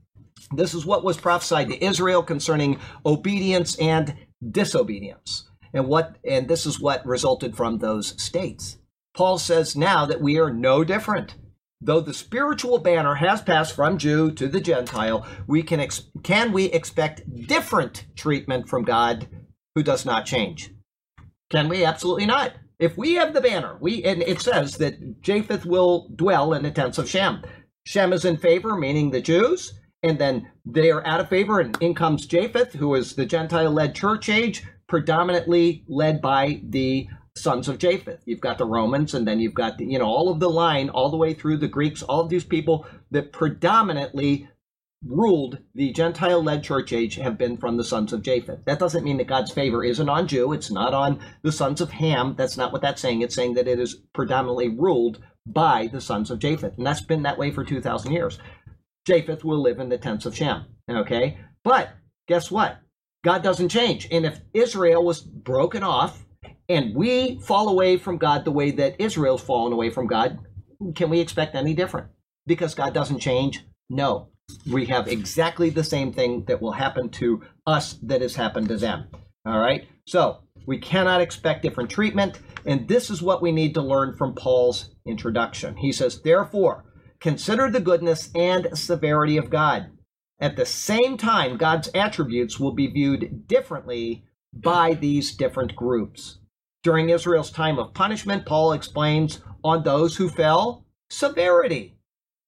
This 0.56 0.74
is 0.74 0.86
what 0.86 1.04
was 1.04 1.18
prophesied 1.18 1.70
to 1.70 1.84
Israel 1.84 2.24
concerning 2.24 2.80
obedience 3.06 3.76
and 3.78 4.16
disobedience. 4.52 5.50
And 5.74 5.88
what 5.88 6.18
and 6.28 6.48
this 6.48 6.66
is 6.66 6.80
what 6.80 7.06
resulted 7.06 7.56
from 7.56 7.78
those 7.78 8.22
states. 8.22 8.78
Paul 9.16 9.38
says 9.38 9.76
now 9.76 10.06
that 10.06 10.22
we 10.22 10.40
are 10.40 10.52
no 10.52 10.84
different. 10.84 11.36
Though 11.82 12.00
the 12.00 12.14
spiritual 12.14 12.80
banner 12.80 13.16
has 13.16 13.42
passed 13.42 13.76
from 13.76 13.98
Jew 13.98 14.32
to 14.32 14.48
the 14.48 14.62
Gentile, 14.62 15.26
we 15.48 15.64
can 15.64 15.80
ex- 15.80 16.10
can 16.24 16.52
we 16.52 16.66
expect 16.66 17.48
different 17.48 18.06
treatment 18.16 18.70
from 18.70 18.84
God 18.84 19.28
who 19.76 19.84
does 19.84 20.06
not 20.06 20.26
change? 20.26 20.73
Can 21.54 21.70
we? 21.70 21.86
Absolutely 21.86 22.26
not. 22.26 22.54
If 22.80 22.98
we 22.98 23.14
have 23.14 23.36
the 23.36 23.42
banner, 23.42 23.78
we 23.80 24.04
and 24.04 24.24
it 24.24 24.42
says 24.42 24.78
that 24.78 25.22
Japheth 25.22 25.68
will 25.68 26.10
dwell 26.16 26.54
in 26.54 26.64
the 26.64 26.72
tents 26.72 26.98
of 26.98 27.08
Shem. 27.08 27.44
Shem 27.86 28.12
is 28.12 28.26
in 28.26 28.38
favor, 28.38 28.76
meaning 28.76 29.12
the 29.12 29.22
Jews, 29.22 29.80
and 30.02 30.18
then 30.18 30.50
they 30.66 30.90
are 30.90 31.06
out 31.06 31.20
of 31.20 31.30
favor, 31.30 31.60
and 31.60 31.78
in 31.80 31.94
comes 31.94 32.26
Japheth, 32.26 32.74
who 32.74 32.96
is 32.96 33.14
the 33.14 33.28
Gentile-led 33.28 33.94
church 33.94 34.30
age, 34.30 34.64
predominantly 34.88 35.84
led 35.88 36.22
by 36.22 36.60
the 36.68 37.08
sons 37.38 37.70
of 37.70 37.78
Japheth. 37.78 38.24
You've 38.26 38.42
got 38.42 38.58
the 38.58 38.66
Romans, 38.66 39.14
and 39.14 39.28
then 39.28 39.40
you've 39.40 39.54
got 39.54 39.78
the, 39.78 39.86
you 39.86 40.00
know 40.00 40.08
all 40.08 40.30
of 40.30 40.40
the 40.40 40.50
line 40.50 40.90
all 40.90 41.12
the 41.12 41.18
way 41.18 41.36
through 41.36 41.58
the 41.58 41.68
Greeks. 41.68 42.02
All 42.02 42.22
of 42.22 42.30
these 42.30 42.44
people 42.44 42.88
that 43.12 43.32
predominantly 43.32 44.50
ruled 45.06 45.60
the 45.76 45.92
Gentile-led 45.92 46.64
church 46.64 46.94
age 46.94 47.16
have 47.16 47.38
been 47.38 47.58
from 47.58 47.78
the 47.78 47.84
sons 47.84 48.14
of 48.14 48.22
Japheth. 48.22 48.66
That 48.66 48.80
doesn't 48.80 49.04
mean 49.04 49.18
that 49.18 49.28
God's 49.28 49.52
favor 49.52 49.84
isn't 49.84 50.10
on 50.10 50.28
Jew. 50.28 50.54
It's 50.54 50.72
not 50.72 50.94
on 50.94 51.20
the 51.42 51.52
sons 51.52 51.82
of 51.82 51.92
Ham. 51.92 52.36
That's 52.38 52.58
not 52.58 52.72
what 52.72 52.82
that's 52.82 53.02
saying. 53.02 53.22
It's 53.22 53.36
saying 53.36 53.56
that 53.56 53.68
it 53.68 53.80
is 53.80 54.02
predominantly 54.14 54.70
ruled 54.70 55.22
by 55.46 55.88
the 55.92 56.00
sons 56.00 56.32
of 56.32 56.40
Japheth, 56.40 56.78
and 56.78 56.88
that's 56.88 57.02
been 57.02 57.24
that 57.24 57.38
way 57.38 57.52
for 57.52 57.66
two 57.66 57.82
thousand 57.82 58.14
years. 58.14 58.40
Japheth 59.06 59.44
will 59.44 59.62
live 59.62 59.80
in 59.80 59.90
the 59.90 59.98
tents 59.98 60.26
of 60.26 60.36
Shem. 60.36 60.66
Okay, 60.90 61.38
but 61.66 61.90
guess 62.30 62.50
what? 62.50 62.78
God 63.26 63.44
doesn't 63.44 63.70
change, 63.70 64.08
and 64.12 64.26
if 64.26 64.40
Israel 64.54 65.04
was 65.04 65.22
broken 65.22 65.84
off 65.84 66.26
and 66.70 66.96
we 66.96 67.40
fall 67.42 67.68
away 67.68 67.98
from 67.98 68.18
God 68.18 68.46
the 68.46 68.52
way 68.52 68.72
that 68.72 68.96
Israel's 69.00 69.42
fallen 69.42 69.74
away 69.74 69.90
from 69.90 70.08
God, 70.08 70.40
can 70.96 71.10
we 71.10 71.20
expect 71.20 71.56
any 71.56 71.74
different? 71.74 72.08
Because 72.48 72.74
God 72.74 72.94
doesn't 72.94 73.20
change? 73.20 73.66
No. 73.90 74.30
We 74.70 74.86
have 74.86 75.08
exactly 75.08 75.70
the 75.70 75.84
same 75.84 76.14
thing 76.14 76.46
that 76.46 76.62
will 76.62 76.72
happen 76.74 77.10
to 77.10 77.42
us 77.68 77.94
that 78.04 78.22
has 78.22 78.36
happened 78.36 78.70
to 78.70 78.78
them. 78.78 79.08
All 79.46 79.60
right? 79.60 79.88
So 80.06 80.40
we 80.66 80.78
cannot 80.78 81.22
expect 81.22 81.64
different 81.64 81.90
treatment. 81.90 82.40
And 82.66 82.88
this 82.88 83.10
is 83.10 83.22
what 83.22 83.42
we 83.42 83.52
need 83.52 83.74
to 83.74 83.82
learn 83.82 84.16
from 84.16 84.36
Paul's 84.36 84.90
introduction. 85.06 85.78
He 85.78 85.92
says, 85.92 86.22
Therefore, 86.22 86.86
consider 87.20 87.70
the 87.70 87.82
goodness 87.82 88.30
and 88.36 88.70
severity 88.78 89.38
of 89.38 89.50
God. 89.50 89.92
At 90.40 90.56
the 90.56 90.66
same 90.66 91.18
time, 91.18 91.58
God's 91.58 91.90
attributes 91.94 92.60
will 92.60 92.74
be 92.74 92.88
viewed 92.88 93.48
differently 93.48 94.26
by 94.54 94.94
these 94.94 95.36
different 95.36 95.76
groups. 95.76 96.40
During 96.84 97.10
Israel's 97.10 97.52
time 97.52 97.80
of 97.80 97.94
punishment, 97.94 98.46
Paul 98.46 98.74
explains 98.74 99.40
on 99.64 99.84
those 99.84 100.18
who 100.18 100.30
fell 100.30 100.86
severity. 101.10 101.96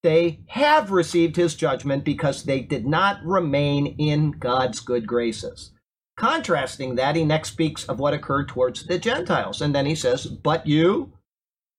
They 0.05 0.41
have 0.49 0.91
received 0.91 1.35
his 1.35 1.55
judgment 1.55 2.03
because 2.03 2.43
they 2.43 2.61
did 2.61 2.85
not 2.85 3.25
remain 3.25 3.87
in 3.97 4.33
God's 4.33 4.79
good 4.79 5.07
graces. 5.07 5.71
Contrasting 6.15 6.93
that, 6.93 7.15
he 7.15 7.25
next 7.25 7.53
speaks 7.53 7.85
of 7.85 7.97
what 7.97 8.13
occurred 8.13 8.47
towards 8.47 8.85
the 8.85 8.99
Gentiles. 8.99 9.63
And 9.63 9.73
then 9.73 9.87
he 9.87 9.95
says, 9.95 10.27
But 10.27 10.67
you, 10.67 11.13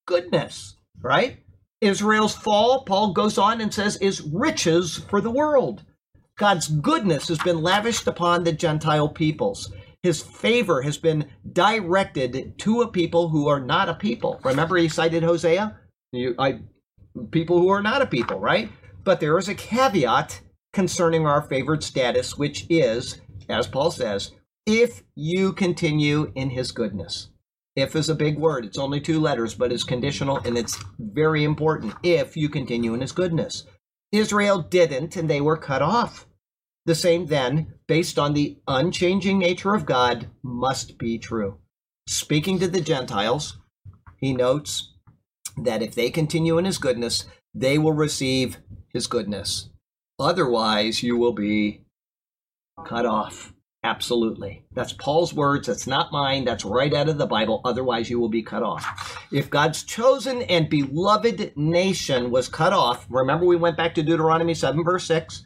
goodness, 0.09 0.74
right? 1.01 1.39
Israel's 1.81 2.35
fall, 2.35 2.83
Paul 2.83 3.12
goes 3.12 3.39
on 3.39 3.61
and 3.61 3.72
says, 3.72 3.97
is 3.99 4.22
riches 4.22 4.97
for 5.09 5.20
the 5.20 5.31
world. 5.31 5.85
God's 6.37 6.66
goodness 6.66 7.29
has 7.29 7.39
been 7.39 7.62
lavished 7.62 8.09
upon 8.09 8.43
the 8.43 8.53
Gentile 8.53 9.09
peoples. 9.09 9.72
His 10.03 10.20
favor 10.20 10.83
has 10.83 10.99
been 10.99 11.31
directed 11.53 12.59
to 12.59 12.83
a 12.83 12.91
people 12.91 13.29
who 13.29 13.47
are 13.47 13.61
not 13.61 13.89
a 13.89 13.95
people. 13.95 14.41
Remember, 14.43 14.77
he 14.77 14.89
cited 14.89 15.22
Hosea? 15.22 15.79
You, 16.11 16.35
I, 16.41 16.62
people 17.31 17.59
who 17.59 17.69
are 17.69 17.83
not 17.83 18.03
a 18.03 18.07
people, 18.07 18.39
right? 18.39 18.71
But 19.05 19.21
there 19.21 19.39
is 19.39 19.49
a 19.49 19.55
caveat 19.55 20.41
concerning 20.73 21.27
our 21.27 21.43
favored 21.43 21.83
status, 21.83 22.37
which 22.37 22.67
is, 22.69 23.21
as 23.49 23.67
Paul 23.67 23.91
says, 23.91 24.33
if 24.67 25.03
you 25.14 25.53
continue 25.53 26.33
in 26.35 26.51
his 26.51 26.73
goodness. 26.73 27.29
If 27.77 27.95
is 27.95 28.09
a 28.09 28.14
big 28.14 28.39
word. 28.39 28.64
It's 28.64 28.79
only 28.79 29.01
two 29.01 29.21
letters, 29.21 29.55
but 29.55 29.71
it's 29.71 29.85
conditional 29.85 30.39
and 30.39 30.57
it's 30.57 30.83
very 30.99 31.45
important. 31.45 31.95
If 32.03 32.37
you 32.37 32.49
continue 32.49 32.95
in 32.95 33.01
his 33.01 33.12
goodness. 33.12 33.64
Israel 34.12 34.62
didn't, 34.62 35.17
and 35.17 35.29
they 35.29 35.41
were 35.41 35.57
cut 35.57 35.83
off. 35.83 36.27
The 36.87 36.95
same 36.95 37.27
then, 37.27 37.75
based 37.87 38.19
on 38.19 38.33
the 38.33 38.59
unchanging 38.67 39.39
nature 39.39 39.75
of 39.75 39.85
God, 39.85 40.29
must 40.43 40.99
be 40.99 41.19
true. 41.19 41.59
Speaking 42.09 42.59
to 42.61 42.69
the 42.69 42.81
Gentiles, 42.81 43.59
he 44.19 44.33
notes 44.33 44.95
that 45.57 45.83
if 45.83 45.95
they 45.95 46.11
continue 46.11 46.59
in 46.59 46.65
his 46.65 46.79
goodness, 46.79 47.25
they 47.55 47.79
will 47.79 47.93
receive 47.93 48.59
his 48.93 49.07
goodness. 49.07 49.71
Otherwise, 50.19 51.03
you 51.03 51.17
will 51.17 51.33
be 51.33 51.83
cut 52.85 53.07
off. 53.07 53.53
Absolutely. 53.85 54.65
That's 54.75 54.93
Paul's 54.95 55.33
words. 55.33 55.69
That's 55.69 55.87
not 55.87 56.11
mine. 56.11 56.45
That's 56.45 56.65
right 56.65 56.93
out 56.93 57.09
of 57.09 57.19
the 57.19 57.27
Bible. 57.27 57.61
Otherwise, 57.65 58.11
you 58.11 58.19
will 58.19 58.29
be 58.29 58.43
cut 58.43 58.63
off. 58.63 59.25
If 59.33 59.49
God's 59.49 59.85
chosen 59.85 60.43
and 60.43 60.69
beloved 60.69 61.57
nation 61.57 62.31
was 62.31 62.49
cut 62.49 62.73
off, 62.73 63.07
remember 63.09 63.47
we 63.47 63.57
went 63.57 63.77
back 63.77 63.95
to 63.95 64.03
Deuteronomy 64.03 64.55
7, 64.55 64.83
verse 64.83 65.05
6. 65.05 65.45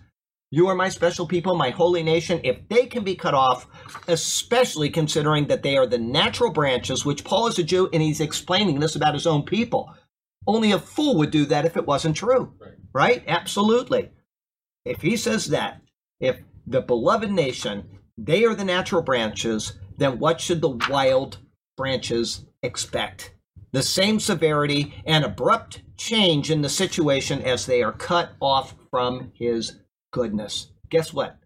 You 0.53 0.67
are 0.69 0.75
my 0.75 0.89
special 0.89 1.27
people, 1.27 1.55
my 1.55 1.71
holy 1.71 2.03
nation. 2.03 2.41
If 2.43 2.67
they 2.69 2.87
can 2.87 3.05
be 3.05 3.15
cut 3.15 3.35
off, 3.35 3.69
especially 4.09 4.91
considering 4.91 5.47
that 5.47 5.63
they 5.63 5.77
are 5.77 5.87
the 5.87 5.99
natural 5.99 6.51
branches, 6.51 7.05
which 7.05 7.25
Paul 7.25 7.47
is 7.47 7.59
a 7.59 7.63
Jew 7.63 7.89
and 7.93 8.03
he's 8.03 8.21
explaining 8.21 8.81
this 8.81 8.97
about 8.97 9.15
his 9.15 9.27
own 9.27 9.43
people. 9.43 9.95
Only 10.47 10.73
a 10.73 10.79
fool 10.79 11.17
would 11.17 11.31
do 11.31 11.45
that 11.47 11.65
if 11.65 11.77
it 11.77 11.87
wasn't 11.87 12.17
true. 12.17 12.55
Right. 12.59 12.75
right? 12.93 13.25
Absolutely. 13.27 14.11
If 14.85 15.03
he 15.03 15.17
says 15.17 15.47
that, 15.47 15.83
if 16.19 16.41
the 16.67 16.81
beloved 16.81 17.31
nation 17.31 18.01
they 18.23 18.45
are 18.45 18.55
the 18.55 18.65
natural 18.65 19.01
branches, 19.01 19.79
then 19.97 20.19
what 20.19 20.41
should 20.41 20.61
the 20.61 20.79
wild 20.91 21.39
branches 21.77 22.45
expect? 22.63 23.35
The 23.73 23.83
same 23.83 24.21
severity 24.21 24.95
and 25.07 25.25
abrupt 25.25 25.83
change 25.97 26.51
in 26.51 26.61
the 26.61 26.69
situation 26.69 27.41
as 27.41 27.65
they 27.65 27.83
are 27.83 27.93
cut 27.93 28.33
off 28.41 28.75
from 28.91 29.33
his 29.35 29.77
goodness. 30.11 30.71
Guess 30.91 31.15
what? 31.15 31.39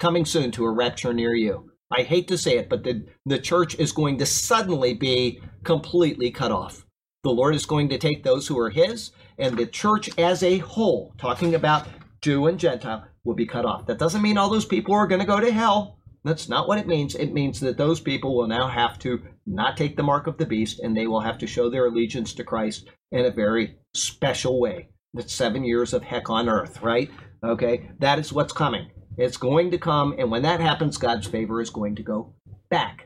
Coming 0.00 0.24
soon 0.24 0.50
to 0.52 0.64
a 0.64 0.70
rapture 0.70 1.12
near 1.12 1.34
you. 1.34 1.70
I 1.96 2.02
hate 2.02 2.26
to 2.28 2.38
say 2.38 2.58
it, 2.58 2.68
but 2.68 2.82
the, 2.82 3.06
the 3.24 3.38
church 3.38 3.76
is 3.76 3.92
going 3.92 4.18
to 4.18 4.26
suddenly 4.26 4.94
be 4.94 5.40
completely 5.62 6.30
cut 6.30 6.50
off. 6.50 6.85
The 7.26 7.32
Lord 7.32 7.56
is 7.56 7.66
going 7.66 7.88
to 7.88 7.98
take 7.98 8.22
those 8.22 8.46
who 8.46 8.56
are 8.56 8.70
his, 8.70 9.10
and 9.36 9.56
the 9.56 9.66
church 9.66 10.16
as 10.16 10.44
a 10.44 10.58
whole, 10.58 11.12
talking 11.18 11.56
about 11.56 11.88
Jew 12.22 12.46
and 12.46 12.56
Gentile, 12.56 13.04
will 13.24 13.34
be 13.34 13.46
cut 13.46 13.64
off. 13.64 13.84
That 13.86 13.98
doesn't 13.98 14.22
mean 14.22 14.38
all 14.38 14.48
those 14.48 14.64
people 14.64 14.94
are 14.94 15.08
going 15.08 15.20
to 15.20 15.26
go 15.26 15.40
to 15.40 15.50
hell. 15.50 15.98
That's 16.22 16.48
not 16.48 16.68
what 16.68 16.78
it 16.78 16.86
means. 16.86 17.16
It 17.16 17.32
means 17.32 17.58
that 17.58 17.78
those 17.78 17.98
people 17.98 18.36
will 18.36 18.46
now 18.46 18.68
have 18.68 18.96
to 19.00 19.20
not 19.44 19.76
take 19.76 19.96
the 19.96 20.04
mark 20.04 20.28
of 20.28 20.38
the 20.38 20.46
beast 20.46 20.78
and 20.78 20.96
they 20.96 21.08
will 21.08 21.20
have 21.20 21.36
to 21.38 21.48
show 21.48 21.68
their 21.68 21.86
allegiance 21.86 22.32
to 22.34 22.44
Christ 22.44 22.90
in 23.10 23.26
a 23.26 23.30
very 23.32 23.74
special 23.92 24.60
way. 24.60 24.90
That's 25.12 25.34
seven 25.34 25.64
years 25.64 25.92
of 25.92 26.04
heck 26.04 26.30
on 26.30 26.48
earth, 26.48 26.80
right? 26.80 27.10
Okay, 27.42 27.90
that 27.98 28.20
is 28.20 28.32
what's 28.32 28.52
coming. 28.52 28.92
It's 29.18 29.36
going 29.36 29.72
to 29.72 29.78
come, 29.78 30.14
and 30.16 30.30
when 30.30 30.42
that 30.42 30.60
happens, 30.60 30.96
God's 30.96 31.26
favor 31.26 31.60
is 31.60 31.70
going 31.70 31.96
to 31.96 32.04
go 32.04 32.36
back. 32.70 33.05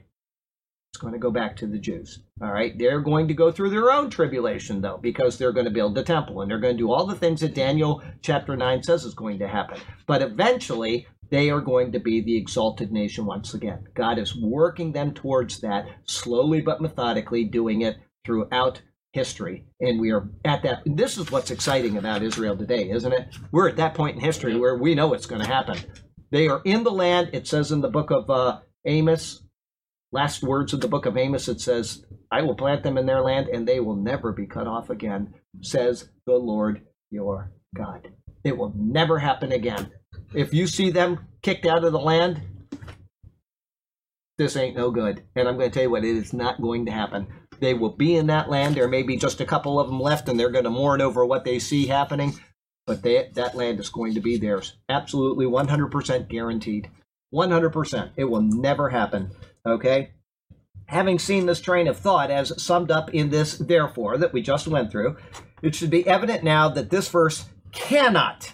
It's 0.92 1.00
going 1.00 1.12
to 1.12 1.20
go 1.20 1.30
back 1.30 1.56
to 1.56 1.68
the 1.68 1.78
Jews. 1.78 2.18
All 2.42 2.52
right, 2.52 2.76
they're 2.76 3.00
going 3.00 3.28
to 3.28 3.34
go 3.34 3.52
through 3.52 3.70
their 3.70 3.92
own 3.92 4.10
tribulation, 4.10 4.80
though, 4.80 4.98
because 4.98 5.38
they're 5.38 5.52
going 5.52 5.66
to 5.66 5.70
build 5.70 5.94
the 5.94 6.02
temple 6.02 6.40
and 6.40 6.50
they're 6.50 6.58
going 6.58 6.76
to 6.76 6.82
do 6.82 6.90
all 6.90 7.06
the 7.06 7.14
things 7.14 7.40
that 7.40 7.54
Daniel 7.54 8.02
chapter 8.22 8.56
9 8.56 8.82
says 8.82 9.04
is 9.04 9.14
going 9.14 9.38
to 9.38 9.46
happen. 9.46 9.78
But 10.08 10.20
eventually, 10.20 11.06
they 11.30 11.48
are 11.48 11.60
going 11.60 11.92
to 11.92 12.00
be 12.00 12.20
the 12.20 12.36
exalted 12.36 12.90
nation 12.90 13.24
once 13.24 13.54
again. 13.54 13.86
God 13.94 14.18
is 14.18 14.36
working 14.36 14.90
them 14.90 15.14
towards 15.14 15.60
that 15.60 15.86
slowly 16.06 16.60
but 16.60 16.80
methodically, 16.80 17.44
doing 17.44 17.82
it 17.82 17.96
throughout 18.24 18.82
history. 19.12 19.66
And 19.80 20.00
we 20.00 20.10
are 20.10 20.28
at 20.44 20.64
that. 20.64 20.82
This 20.84 21.18
is 21.18 21.30
what's 21.30 21.52
exciting 21.52 21.98
about 21.98 22.24
Israel 22.24 22.56
today, 22.56 22.90
isn't 22.90 23.12
it? 23.12 23.36
We're 23.52 23.68
at 23.68 23.76
that 23.76 23.94
point 23.94 24.16
in 24.16 24.22
history 24.22 24.56
where 24.56 24.76
we 24.76 24.96
know 24.96 25.14
it's 25.14 25.26
going 25.26 25.42
to 25.42 25.48
happen. 25.48 25.78
They 26.32 26.48
are 26.48 26.62
in 26.64 26.82
the 26.82 26.90
land. 26.90 27.30
It 27.32 27.46
says 27.46 27.70
in 27.70 27.80
the 27.80 27.88
book 27.88 28.10
of 28.10 28.28
uh, 28.28 28.58
Amos, 28.84 29.42
last 30.12 30.42
words 30.42 30.72
of 30.72 30.80
the 30.80 30.88
book 30.88 31.06
of 31.06 31.16
Amos, 31.16 31.48
it 31.48 31.60
says, 31.60 32.04
I 32.30 32.42
will 32.42 32.54
plant 32.54 32.82
them 32.82 32.98
in 32.98 33.06
their 33.06 33.22
land 33.22 33.48
and 33.48 33.66
they 33.66 33.80
will 33.80 33.96
never 33.96 34.32
be 34.32 34.46
cut 34.46 34.66
off 34.66 34.90
again, 34.90 35.34
says 35.62 36.10
the 36.26 36.34
Lord 36.34 36.82
your 37.10 37.52
God. 37.74 38.08
It 38.44 38.56
will 38.56 38.72
never 38.76 39.18
happen 39.18 39.52
again. 39.52 39.90
If 40.34 40.54
you 40.54 40.66
see 40.66 40.90
them 40.90 41.26
kicked 41.42 41.66
out 41.66 41.84
of 41.84 41.92
the 41.92 41.98
land, 41.98 42.42
this 44.38 44.56
ain't 44.56 44.76
no 44.76 44.90
good. 44.90 45.22
And 45.36 45.46
I'm 45.46 45.58
going 45.58 45.70
to 45.70 45.74
tell 45.74 45.82
you 45.82 45.90
what, 45.90 46.04
it 46.04 46.16
is 46.16 46.32
not 46.32 46.62
going 46.62 46.86
to 46.86 46.92
happen. 46.92 47.26
They 47.58 47.74
will 47.74 47.94
be 47.94 48.16
in 48.16 48.28
that 48.28 48.48
land. 48.48 48.74
There 48.74 48.88
may 48.88 49.02
be 49.02 49.16
just 49.16 49.40
a 49.40 49.44
couple 49.44 49.78
of 49.78 49.88
them 49.88 50.00
left, 50.00 50.28
and 50.28 50.40
they're 50.40 50.50
going 50.50 50.64
to 50.64 50.70
mourn 50.70 51.02
over 51.02 51.26
what 51.26 51.44
they 51.44 51.58
see 51.58 51.86
happening. 51.86 52.38
But 52.86 53.02
they, 53.02 53.28
that 53.34 53.54
land 53.54 53.80
is 53.80 53.90
going 53.90 54.14
to 54.14 54.20
be 54.20 54.38
theirs. 54.38 54.76
Absolutely 54.88 55.44
100% 55.44 56.28
guaranteed. 56.28 56.90
100%. 57.34 58.10
It 58.16 58.24
will 58.24 58.40
never 58.40 58.88
happen. 58.88 59.30
Okay? 59.66 60.12
Having 60.86 61.18
seen 61.20 61.46
this 61.46 61.60
train 61.60 61.86
of 61.86 61.96
thought 61.96 62.30
as 62.30 62.60
summed 62.62 62.90
up 62.90 63.14
in 63.14 63.30
this 63.30 63.58
therefore 63.58 64.18
that 64.18 64.32
we 64.32 64.42
just 64.42 64.66
went 64.66 64.90
through, 64.90 65.16
it 65.62 65.74
should 65.74 65.90
be 65.90 66.06
evident 66.06 66.42
now 66.42 66.68
that 66.68 66.90
this 66.90 67.08
verse 67.08 67.44
cannot 67.72 68.52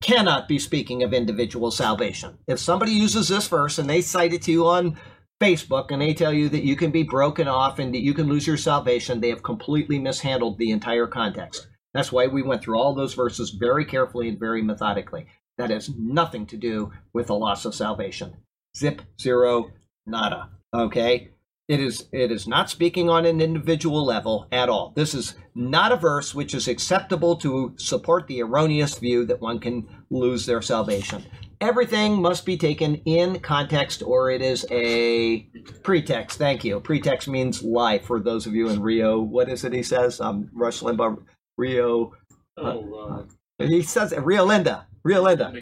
cannot 0.00 0.46
be 0.46 0.58
speaking 0.58 1.02
of 1.02 1.12
individual 1.12 1.70
salvation. 1.70 2.38
If 2.46 2.58
somebody 2.60 2.92
uses 2.92 3.28
this 3.28 3.48
verse 3.48 3.78
and 3.78 3.90
they 3.90 4.00
cite 4.00 4.32
it 4.32 4.42
to 4.42 4.52
you 4.52 4.66
on 4.66 4.96
Facebook 5.40 5.90
and 5.90 6.00
they 6.00 6.14
tell 6.14 6.32
you 6.32 6.48
that 6.48 6.64
you 6.64 6.76
can 6.76 6.90
be 6.90 7.02
broken 7.02 7.48
off 7.48 7.78
and 7.78 7.92
that 7.94 8.02
you 8.02 8.14
can 8.14 8.28
lose 8.28 8.46
your 8.46 8.56
salvation, 8.56 9.20
they 9.20 9.28
have 9.28 9.42
completely 9.42 9.98
mishandled 9.98 10.58
the 10.58 10.70
entire 10.70 11.06
context. 11.06 11.68
That's 11.94 12.12
why 12.12 12.26
we 12.26 12.42
went 12.42 12.62
through 12.62 12.78
all 12.78 12.94
those 12.94 13.14
verses 13.14 13.50
very 13.50 13.84
carefully 13.84 14.28
and 14.28 14.38
very 14.38 14.62
methodically. 14.62 15.26
That 15.56 15.70
has 15.70 15.90
nothing 15.96 16.46
to 16.46 16.56
do 16.56 16.92
with 17.12 17.26
the 17.26 17.34
loss 17.34 17.64
of 17.64 17.74
salvation. 17.74 18.36
Zip, 18.76 19.02
zero, 19.20 19.72
nada. 20.08 20.50
Okay? 20.74 21.30
It 21.68 21.80
is 21.80 22.08
it 22.12 22.32
is 22.32 22.48
not 22.48 22.70
speaking 22.70 23.10
on 23.10 23.26
an 23.26 23.42
individual 23.42 24.02
level 24.02 24.48
at 24.50 24.70
all. 24.70 24.94
This 24.96 25.12
is 25.12 25.34
not 25.54 25.92
a 25.92 25.96
verse 25.96 26.34
which 26.34 26.54
is 26.54 26.66
acceptable 26.66 27.36
to 27.36 27.74
support 27.76 28.26
the 28.26 28.40
erroneous 28.40 28.98
view 28.98 29.26
that 29.26 29.42
one 29.42 29.58
can 29.58 29.86
lose 30.08 30.46
their 30.46 30.62
salvation. 30.62 31.26
Everything 31.60 32.22
must 32.22 32.46
be 32.46 32.56
taken 32.56 32.94
in 33.04 33.40
context 33.40 34.02
or 34.02 34.30
it 34.30 34.40
is 34.40 34.64
a 34.70 35.40
pretext. 35.82 36.38
Thank 36.38 36.64
you. 36.64 36.80
Pretext 36.80 37.28
means 37.28 37.62
lie 37.62 37.98
for 37.98 38.18
those 38.18 38.46
of 38.46 38.54
you 38.54 38.70
in 38.70 38.80
Rio. 38.80 39.20
What 39.20 39.50
is 39.50 39.62
it 39.64 39.74
he 39.74 39.82
says? 39.82 40.22
Um 40.22 40.48
Rush 40.54 40.80
Limbaugh 40.80 41.22
Rio 41.58 42.14
Oh, 42.56 43.26
he 43.58 43.82
says 43.82 44.12
it 44.12 44.24
Rio 44.24 44.46
Linda. 44.46 44.86
Rio 45.08 45.22
Linda. 45.22 45.54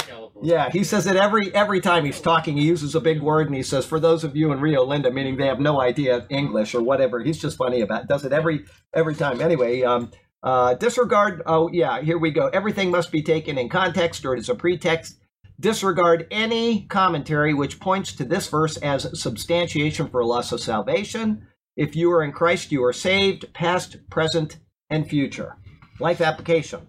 Yeah, 0.43 0.70
he 0.70 0.82
says 0.82 1.06
it 1.06 1.14
every 1.14 1.55
every 1.55 1.81
time 1.81 2.05
he's 2.05 2.20
talking. 2.20 2.56
He 2.56 2.64
uses 2.64 2.97
a 2.97 3.01
big 3.01 3.23
word 3.23 3.47
and 3.47 3.55
he 3.55 3.62
says, 3.62 3.86
"For 3.86 4.01
those 4.01 4.24
of 4.24 4.35
you 4.35 4.51
in 4.51 4.60
Rio 4.60 4.85
Linda," 4.85 5.10
meaning 5.12 5.36
they 5.36 5.47
have 5.47 5.60
no 5.60 5.81
idea 5.81 6.27
English 6.31 6.74
or 6.74 6.82
whatever. 6.82 7.20
He's 7.20 7.39
just 7.39 7.56
funny 7.56 7.81
about. 7.81 8.02
It. 8.02 8.09
Does 8.09 8.24
it 8.24 8.32
every 8.32 8.64
every 8.93 9.14
time. 9.14 9.40
Anyway, 9.40 9.82
um, 9.82 10.10
uh, 10.43 10.74
disregard. 10.74 11.43
Oh 11.47 11.70
yeah, 11.73 12.02
here 12.02 12.18
we 12.18 12.32
go. 12.32 12.48
Everything 12.48 12.90
must 12.90 13.12
be 13.12 13.23
taken 13.23 13.56
in 13.56 13.68
context, 13.68 14.27
or 14.27 14.35
it 14.35 14.40
is 14.40 14.48
a 14.48 14.56
pretext. 14.56 15.16
Disregard 15.60 16.27
any 16.32 16.82
commentary 16.86 17.55
which 17.55 17.78
points 17.78 18.12
to 18.14 18.24
this 18.24 18.48
verse 18.48 18.77
as 18.78 19.18
substantiation 19.18 20.09
for 20.09 20.24
loss 20.24 20.51
of 20.51 20.60
salvation. 20.60 21.47
If 21.77 21.94
you 21.94 22.10
are 22.10 22.24
in 22.24 22.32
Christ, 22.32 22.73
you 22.73 22.85
are 22.85 22.93
saved, 22.93 23.52
past, 23.55 23.97
present, 24.10 24.59
and 24.90 25.09
future. 25.09 25.56
Life 26.01 26.20
application 26.20 26.89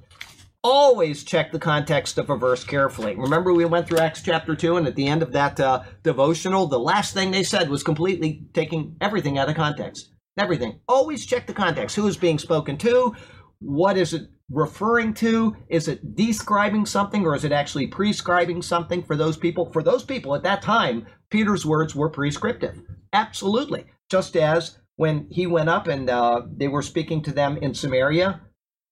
always 0.68 1.24
check 1.24 1.52
the 1.52 1.60
context 1.60 2.18
of 2.18 2.30
a 2.30 2.36
verse 2.36 2.64
carefully. 2.64 3.16
Remember, 3.16 3.54
we 3.54 3.64
went 3.64 3.88
through 3.88 4.00
Acts 4.00 4.22
chapter 4.22 4.54
2, 4.54 4.76
and 4.76 4.86
at 4.86 4.96
the 4.96 5.08
end 5.08 5.24
of 5.24 5.32
that 5.32 5.60
uh, 5.60 5.84
devotional, 6.04 6.68
the 6.68 6.78
last 6.78 7.14
thing 7.14 7.32
they 7.32 7.44
said 7.44 7.70
was 7.70 7.84
completely 7.84 8.46
taking 8.54 8.98
everything 9.00 9.38
out 9.38 9.48
of 9.48 9.56
context. 9.56 10.12
Everything. 10.38 10.82
Always 10.88 11.26
check 11.26 11.48
the 11.48 11.54
context. 11.54 11.96
Who 11.96 12.06
is 12.08 12.18
being 12.18 12.38
spoken 12.38 12.78
to? 12.80 13.16
What 13.60 13.98
is 13.98 14.14
it 14.14 14.24
referring 14.52 15.14
to? 15.16 15.56
Is 15.70 15.88
it 15.88 16.16
describing 16.16 16.86
something 16.86 17.26
or 17.26 17.34
is 17.34 17.46
it 17.46 17.54
actually 17.54 17.88
prescribing 17.88 18.62
something 18.62 19.04
for 19.04 19.16
those 19.16 19.38
people? 19.38 19.72
For 19.72 19.82
those 19.82 20.04
people 20.04 20.36
at 20.36 20.44
that 20.44 20.62
time, 20.62 21.08
Peter's 21.30 21.66
words 21.66 21.96
were 21.96 22.10
prescriptive. 22.10 22.82
Absolutely. 23.14 23.86
Just 24.12 24.36
as 24.36 24.78
when 24.98 25.28
he 25.32 25.48
went 25.48 25.70
up 25.70 25.88
and 25.88 26.10
uh, 26.10 26.42
they 26.56 26.68
were 26.68 26.82
speaking 26.82 27.24
to 27.24 27.32
them 27.32 27.58
in 27.58 27.74
Samaria, 27.74 28.42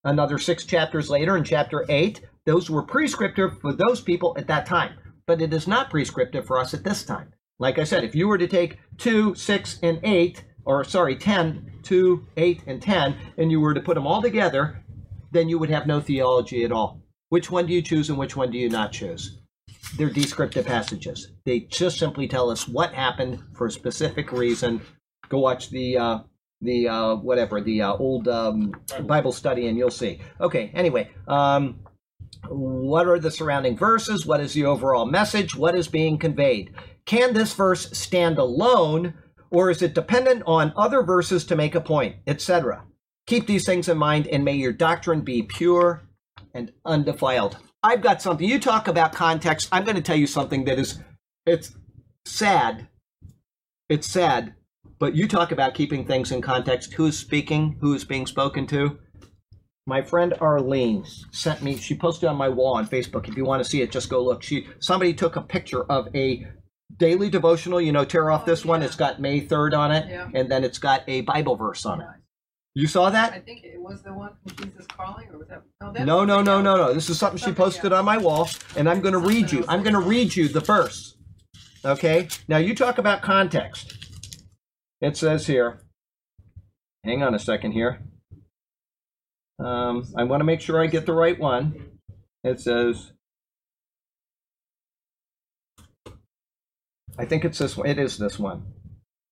another 0.06 0.38
six 0.38 0.64
chapters 0.64 1.10
later 1.10 1.36
in 1.36 1.44
chapter 1.44 1.84
8 1.88 2.22
those 2.46 2.70
were 2.70 2.82
prescriptive 2.82 3.60
for 3.60 3.72
those 3.72 4.00
people 4.00 4.34
at 4.38 4.46
that 4.46 4.66
time. 4.66 4.96
But 5.26 5.42
it 5.42 5.52
is 5.52 5.66
not 5.66 5.90
prescriptive 5.90 6.46
for 6.46 6.58
us 6.58 6.72
at 6.72 6.84
this 6.84 7.04
time. 7.04 7.32
Like 7.58 7.78
i 7.78 7.84
said 7.84 8.04
if 8.04 8.14
you 8.14 8.28
were 8.28 8.38
to 8.38 8.46
take 8.46 8.78
2 8.98 9.34
6 9.34 9.78
and 9.82 10.00
8 10.02 10.44
or 10.64 10.84
sorry 10.84 11.16
10 11.16 11.80
2 11.82 12.26
8 12.36 12.62
and 12.66 12.80
10 12.80 13.16
and 13.36 13.50
you 13.50 13.60
were 13.60 13.74
to 13.74 13.80
put 13.80 13.94
them 13.94 14.06
all 14.06 14.22
together 14.22 14.82
then 15.32 15.48
you 15.48 15.58
would 15.58 15.70
have 15.70 15.86
no 15.86 16.00
theology 16.00 16.64
at 16.64 16.72
all. 16.72 17.02
Which 17.28 17.50
one 17.50 17.66
do 17.66 17.74
you 17.74 17.82
choose 17.82 18.08
and 18.08 18.18
which 18.18 18.36
one 18.36 18.50
do 18.50 18.58
you 18.58 18.70
not 18.70 18.92
choose? 18.92 19.38
They're 19.96 20.10
descriptive 20.10 20.66
passages. 20.66 21.32
They 21.44 21.60
just 21.60 21.98
simply 21.98 22.28
tell 22.28 22.50
us 22.50 22.68
what 22.68 22.94
happened 22.94 23.42
for 23.54 23.66
a 23.66 23.70
specific 23.72 24.32
reason. 24.32 24.80
Go 25.28 25.38
watch 25.38 25.70
the 25.70 25.98
uh, 25.98 26.18
the 26.60 26.88
uh, 26.88 27.14
whatever 27.16 27.60
the 27.60 27.82
uh, 27.82 27.94
old 27.94 28.28
um, 28.28 28.72
Bible 29.02 29.32
study, 29.32 29.68
and 29.68 29.76
you'll 29.76 29.90
see. 29.90 30.20
Okay. 30.40 30.70
Anyway, 30.74 31.10
um, 31.28 31.80
what 32.48 33.06
are 33.06 33.18
the 33.18 33.30
surrounding 33.30 33.76
verses? 33.76 34.26
What 34.26 34.40
is 34.40 34.54
the 34.54 34.64
overall 34.64 35.06
message? 35.06 35.54
What 35.54 35.76
is 35.76 35.88
being 35.88 36.18
conveyed? 36.18 36.74
Can 37.04 37.34
this 37.34 37.54
verse 37.54 37.90
stand 37.96 38.38
alone, 38.38 39.14
or 39.50 39.70
is 39.70 39.82
it 39.82 39.94
dependent 39.94 40.42
on 40.46 40.72
other 40.76 41.02
verses 41.02 41.44
to 41.46 41.56
make 41.56 41.74
a 41.74 41.80
point, 41.80 42.16
etc.? 42.26 42.84
Keep 43.26 43.46
these 43.46 43.66
things 43.66 43.88
in 43.88 43.98
mind, 43.98 44.26
and 44.28 44.44
may 44.44 44.54
your 44.54 44.72
doctrine 44.72 45.20
be 45.20 45.42
pure 45.42 46.02
and 46.54 46.72
undefiled. 46.84 47.58
I've 47.82 48.02
got 48.02 48.22
something. 48.22 48.48
You 48.48 48.58
talk 48.58 48.88
about 48.88 49.12
context. 49.12 49.68
I'm 49.70 49.84
going 49.84 49.96
to 49.96 50.02
tell 50.02 50.16
you 50.16 50.26
something 50.26 50.64
that 50.64 50.78
is, 50.78 50.98
it's 51.44 51.76
sad. 52.24 52.88
It's 53.88 54.08
sad 54.08 54.54
but 54.98 55.14
you 55.14 55.28
talk 55.28 55.52
about 55.52 55.74
keeping 55.74 56.04
things 56.06 56.32
in 56.32 56.40
context. 56.42 56.94
Who 56.94 57.06
is 57.06 57.18
speaking? 57.18 57.76
Who 57.80 57.94
is 57.94 58.04
being 58.04 58.26
spoken 58.26 58.66
to? 58.68 58.98
My 59.86 60.02
friend 60.02 60.34
Arlene 60.40 61.04
sent 61.30 61.62
me. 61.62 61.76
She 61.76 61.94
posted 61.94 62.28
on 62.28 62.36
my 62.36 62.48
wall 62.48 62.74
on 62.74 62.88
Facebook. 62.88 63.28
If 63.28 63.36
you 63.36 63.44
want 63.44 63.62
to 63.62 63.68
see 63.68 63.82
it, 63.82 63.92
just 63.92 64.08
go 64.10 64.22
look. 64.22 64.42
She 64.42 64.66
somebody 64.80 65.14
took 65.14 65.36
a 65.36 65.42
picture 65.42 65.84
of 65.84 66.08
a 66.14 66.46
daily 66.96 67.30
devotional. 67.30 67.80
You 67.80 67.92
know, 67.92 68.04
tear 68.04 68.30
off 68.30 68.42
oh, 68.42 68.46
this 68.46 68.64
one. 68.64 68.80
yeah. 68.80 68.86
It's 68.86 68.96
got 68.96 69.20
May 69.20 69.40
third 69.40 69.74
on 69.74 69.92
it, 69.92 70.08
Yeah. 70.08 70.28
and 70.34 70.50
then 70.50 70.64
it's 70.64 70.78
got 70.78 71.02
a 71.06 71.20
Bible 71.20 71.54
verse 71.56 71.86
on 71.86 72.00
it. 72.00 72.08
You 72.74 72.86
saw 72.86 73.08
that? 73.10 73.32
I 73.32 73.38
think 73.40 73.64
it 73.64 73.80
was 73.80 74.02
the 74.02 74.12
one 74.12 74.32
from 74.46 74.56
Jesus 74.56 74.86
Calling, 74.88 75.28
or 75.32 75.38
was 75.38 75.48
that? 75.48 75.62
No, 75.80 75.92
that's 75.92 76.04
No, 76.04 76.24
no, 76.24 76.42
no, 76.42 76.60
no, 76.60 76.76
no. 76.76 76.92
This 76.92 77.08
is 77.08 77.18
something 77.18 77.38
she 77.38 77.52
posted 77.52 77.92
else. 77.92 78.00
on 78.00 78.04
my 78.04 78.18
wall, 78.18 78.50
and 78.76 78.86
I'm 78.88 79.00
going 79.00 79.14
to 79.14 79.18
read 79.18 79.50
you. 79.50 79.64
I'm 79.66 79.82
going 79.82 79.94
to 79.94 80.00
read 80.00 80.36
you 80.36 80.48
the 80.48 80.60
verse. 80.60 81.16
Okay? 81.84 82.28
Now 82.48 82.58
you 82.58 82.74
talk 82.74 82.98
about 82.98 83.22
context. 83.22 84.05
It 85.00 85.16
says 85.16 85.46
here, 85.46 85.82
hang 87.04 87.22
on 87.22 87.34
a 87.34 87.38
second 87.38 87.72
here. 87.72 88.02
Um, 89.58 90.06
I 90.16 90.24
want 90.24 90.40
to 90.40 90.44
make 90.44 90.60
sure 90.60 90.82
I 90.82 90.86
get 90.86 91.06
the 91.06 91.12
right 91.12 91.38
one. 91.38 91.98
It 92.44 92.60
says, 92.60 93.12
I 97.18 97.24
think 97.24 97.44
it's 97.44 97.58
this 97.58 97.76
one. 97.76 97.88
It 97.88 97.98
is 97.98 98.18
this 98.18 98.38
one. 98.38 98.66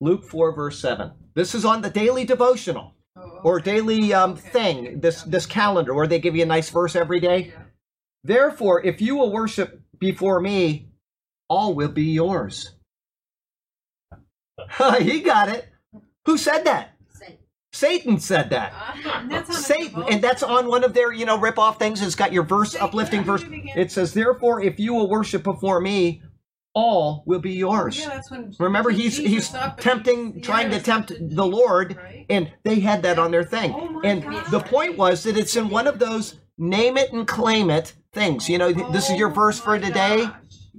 Luke 0.01 0.25
4, 0.25 0.55
verse 0.55 0.79
7. 0.81 1.13
This 1.35 1.55
is 1.55 1.65
on 1.65 1.83
the 1.83 1.91
daily 1.91 2.25
devotional 2.25 2.95
Oh, 3.17 3.39
or 3.45 3.61
daily 3.61 4.13
um, 4.13 4.35
thing, 4.35 4.99
this, 5.01 5.23
this 5.23 5.47
calendar 5.47 5.95
where 5.95 6.09
they 6.09 6.19
give 6.19 6.35
you 6.35 6.43
a 6.43 6.47
nice 6.47 6.69
verse 6.71 6.97
every 6.97 7.21
day. 7.21 7.53
Therefore, 8.25 8.85
if 8.85 9.01
you 9.01 9.15
will 9.15 9.31
worship 9.31 9.81
before 10.01 10.41
me, 10.41 10.89
all 11.49 11.75
will 11.75 11.91
be 11.91 12.07
yours. 12.07 12.73
he 15.01 15.21
got 15.21 15.49
it. 15.49 15.69
Who 16.27 16.39
said 16.39 16.65
that? 16.65 16.93
Say, 17.13 17.39
Satan 17.73 18.19
said 18.21 18.51
that. 18.51 18.73
Ah, 18.75 19.21
and 19.21 19.31
that's 19.31 19.59
Satan, 19.67 20.05
and 20.09 20.23
that's 20.23 20.43
on 20.43 20.69
one 20.69 20.85
of 20.85 20.95
their, 20.95 21.13
you 21.13 21.27
know, 21.27 21.39
rip-off 21.39 21.79
things. 21.79 22.01
It's 22.03 22.15
got 22.15 22.33
your 22.33 22.45
verse, 22.45 22.73
Satan, 22.73 22.87
uplifting 22.89 23.25
verse. 23.25 23.45
it 23.49 23.93
says, 23.93 24.15
"Therefore, 24.15 24.63
if 24.63 24.79
you 24.79 24.95
will 24.95 25.09
worship 25.09 25.43
before 25.43 25.81
me, 25.81 26.23
all 26.75 27.25
will 27.27 27.41
be 27.41 27.53
yours." 27.53 27.99
Yeah, 27.99 28.09
that's 28.11 28.31
when 28.31 28.55
Remember, 28.59 28.91
he's 28.91 29.17
Jesus 29.17 29.31
he's 29.51 29.55
up 29.55 29.81
tempting, 29.81 30.35
he- 30.35 30.41
trying 30.41 30.71
to 30.71 30.81
tempt 30.81 31.13
the 31.21 31.45
Lord, 31.47 31.97
right? 31.97 32.27
and 32.31 32.51
they 32.63 32.81
had 32.81 33.03
that 33.03 33.19
on 33.19 33.31
their 33.31 33.45
thing. 33.45 33.73
Oh 33.75 34.01
and 34.05 34.23
gosh. 34.23 34.51
the 34.51 34.61
point 34.61 34.97
was 34.97 35.23
that 35.25 35.37
it's 35.37 35.57
in 35.57 35.69
one 35.69 35.87
of 35.87 35.99
those 35.99 36.37
name 36.57 36.97
it 36.97 37.13
and 37.13 37.27
claim 37.27 37.69
it 37.71 37.93
things. 38.13 38.49
You 38.49 38.59
know, 38.59 38.73
th- 38.73 38.93
this 38.93 39.11
is 39.11 39.19
your 39.19 39.31
Oh 39.31 39.35
verse 39.35 39.59
for 39.59 39.79
today. 39.79 40.25
gosh. 40.27 40.33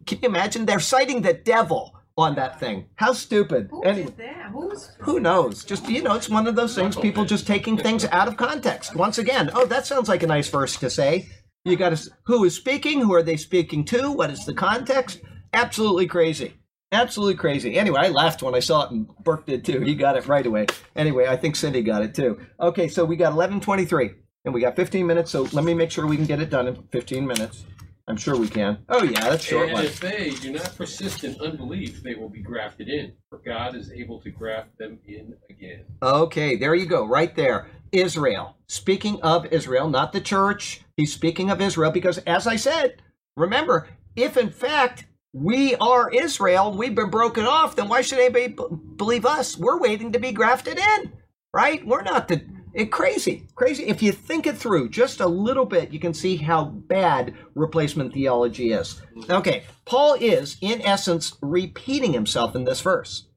Can 0.07 0.19
you 0.21 0.29
imagine? 0.29 0.65
They're 0.65 0.79
citing 0.79 1.21
the 1.21 1.33
devil 1.33 1.94
on 2.17 2.35
that 2.35 2.59
thing. 2.59 2.87
How 2.95 3.13
stupid. 3.13 3.67
Who 3.71 3.83
Anyway, 3.83 4.05
did 4.05 4.17
that? 4.17 4.51
Who's 4.51 4.91
who 4.99 5.19
knows? 5.19 5.63
Just 5.63 5.87
you 5.89 6.01
know, 6.01 6.15
it's 6.15 6.29
one 6.29 6.47
of 6.47 6.55
those 6.55 6.75
things. 6.75 6.95
People 6.95 7.25
just 7.25 7.47
taking 7.47 7.77
things 7.77 8.05
out 8.05 8.27
of 8.27 8.37
context. 8.37 8.95
Once 8.95 9.17
again, 9.17 9.49
oh, 9.53 9.65
that 9.65 9.85
sounds 9.85 10.07
like 10.09 10.23
a 10.23 10.27
nice 10.27 10.49
verse 10.49 10.77
to 10.77 10.89
say. 10.89 11.27
You 11.65 11.75
got 11.75 11.95
to 11.95 12.11
who 12.25 12.43
is 12.45 12.55
speaking? 12.55 13.01
Who 13.01 13.13
are 13.13 13.23
they 13.23 13.37
speaking 13.37 13.83
to? 13.85 14.11
What 14.11 14.29
is 14.29 14.45
the 14.45 14.53
context? 14.53 15.21
Absolutely 15.53 16.07
crazy. 16.07 16.53
Absolutely 16.91 17.35
crazy. 17.35 17.77
Anyway, 17.77 17.99
I 17.99 18.09
laughed 18.09 18.43
when 18.43 18.55
I 18.55 18.59
saw 18.59 18.83
it, 18.83 18.91
and 18.91 19.07
Burke 19.23 19.45
did 19.47 19.65
too. 19.65 19.81
He 19.81 19.95
got 19.95 20.15
it 20.15 20.27
right 20.27 20.45
away. 20.45 20.67
Anyway, 20.95 21.25
I 21.27 21.35
think 21.35 21.55
Cindy 21.55 21.81
got 21.81 22.03
it 22.03 22.13
too. 22.13 22.39
Okay, 22.61 22.87
so 22.87 23.03
we 23.03 23.15
got 23.15 23.33
eleven 23.33 23.59
twenty-three, 23.59 24.11
and 24.45 24.53
we 24.53 24.61
got 24.61 24.75
fifteen 24.75 25.05
minutes. 25.07 25.31
So 25.31 25.47
let 25.51 25.65
me 25.65 25.73
make 25.73 25.91
sure 25.91 26.05
we 26.05 26.15
can 26.15 26.25
get 26.25 26.39
it 26.39 26.49
done 26.49 26.67
in 26.67 26.75
fifteen 26.91 27.25
minutes. 27.27 27.65
I'm 28.07 28.17
sure 28.17 28.37
we 28.37 28.47
can. 28.47 28.79
Oh 28.87 29.03
yeah, 29.03 29.29
that's 29.29 29.43
short 29.43 29.69
And 29.69 29.79
if 29.79 29.99
they 29.99 30.31
do 30.31 30.51
not 30.51 30.75
persist 30.75 31.23
in 31.23 31.39
unbelief, 31.41 32.03
they 32.03 32.13
will 32.13 32.29
be 32.29 32.41
grafted 32.41 32.87
in, 32.87 33.13
for 33.29 33.41
God 33.43 33.75
is 33.75 33.91
able 33.91 34.21
to 34.21 34.29
graft 34.29 34.77
them 34.77 34.99
in 35.07 35.35
again. 35.49 35.85
Okay, 36.03 36.55
there 36.55 36.75
you 36.75 36.85
go, 36.85 37.05
right 37.07 37.35
there. 37.35 37.67
Israel. 37.91 38.57
Speaking 38.67 39.21
of 39.21 39.45
Israel, 39.47 39.89
not 39.89 40.13
the 40.13 40.21
church. 40.21 40.81
He's 40.97 41.13
speaking 41.13 41.49
of 41.49 41.61
Israel 41.61 41.91
because, 41.91 42.19
as 42.19 42.45
I 42.45 42.57
said, 42.57 43.01
remember, 43.35 43.87
if 44.15 44.37
in 44.37 44.49
fact 44.51 45.05
we 45.33 45.75
are 45.75 46.09
Israel, 46.11 46.71
we've 46.77 46.95
been 46.95 47.09
broken 47.09 47.45
off, 47.45 47.75
then 47.75 47.89
why 47.89 48.01
should 48.01 48.19
anybody 48.19 48.49
b- 48.49 48.63
believe 48.97 49.25
us? 49.25 49.57
We're 49.57 49.79
waiting 49.79 50.11
to 50.11 50.19
be 50.19 50.31
grafted 50.31 50.77
in, 50.77 51.13
right? 51.53 51.85
We're 51.85 52.03
not 52.03 52.27
the. 52.27 52.45
It, 52.75 52.91
crazy, 52.91 53.47
crazy. 53.55 53.85
If 53.85 54.03
you 54.03 54.11
think 54.11 54.45
it 54.45 54.57
through 54.57 54.89
just 54.89 55.21
a 55.21 55.27
little 55.27 55.63
bit, 55.63 55.93
you 55.93 55.99
can 55.99 56.13
see 56.13 56.35
how 56.35 56.65
bad 56.65 57.33
replacement 57.55 58.13
theology 58.13 58.73
is. 58.73 59.01
Okay, 59.29 59.63
Paul 59.85 60.15
is, 60.19 60.57
in 60.59 60.81
essence, 60.81 61.37
repeating 61.41 62.11
himself 62.11 62.53
in 62.53 62.65
this 62.65 62.81
verse. 62.81 63.27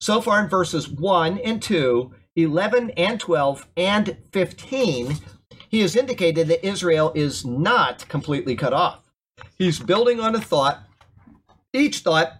So 0.00 0.20
far 0.20 0.42
in 0.42 0.48
verses 0.48 0.88
1 0.88 1.38
and 1.38 1.62
2, 1.62 2.12
11 2.34 2.90
and 2.90 3.20
12, 3.20 3.68
and 3.76 4.16
15, 4.32 5.16
he 5.68 5.80
has 5.80 5.94
indicated 5.94 6.48
that 6.48 6.66
Israel 6.66 7.12
is 7.14 7.44
not 7.44 8.08
completely 8.08 8.56
cut 8.56 8.72
off. 8.72 9.08
He's 9.56 9.78
building 9.78 10.18
on 10.18 10.34
a 10.34 10.40
thought, 10.40 10.80
each 11.72 12.00
thought, 12.00 12.32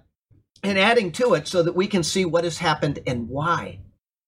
and 0.64 0.76
adding 0.76 1.12
to 1.12 1.34
it 1.34 1.46
so 1.46 1.62
that 1.62 1.76
we 1.76 1.86
can 1.86 2.02
see 2.02 2.24
what 2.24 2.42
has 2.42 2.58
happened 2.58 2.98
and 3.06 3.28
why. 3.28 3.78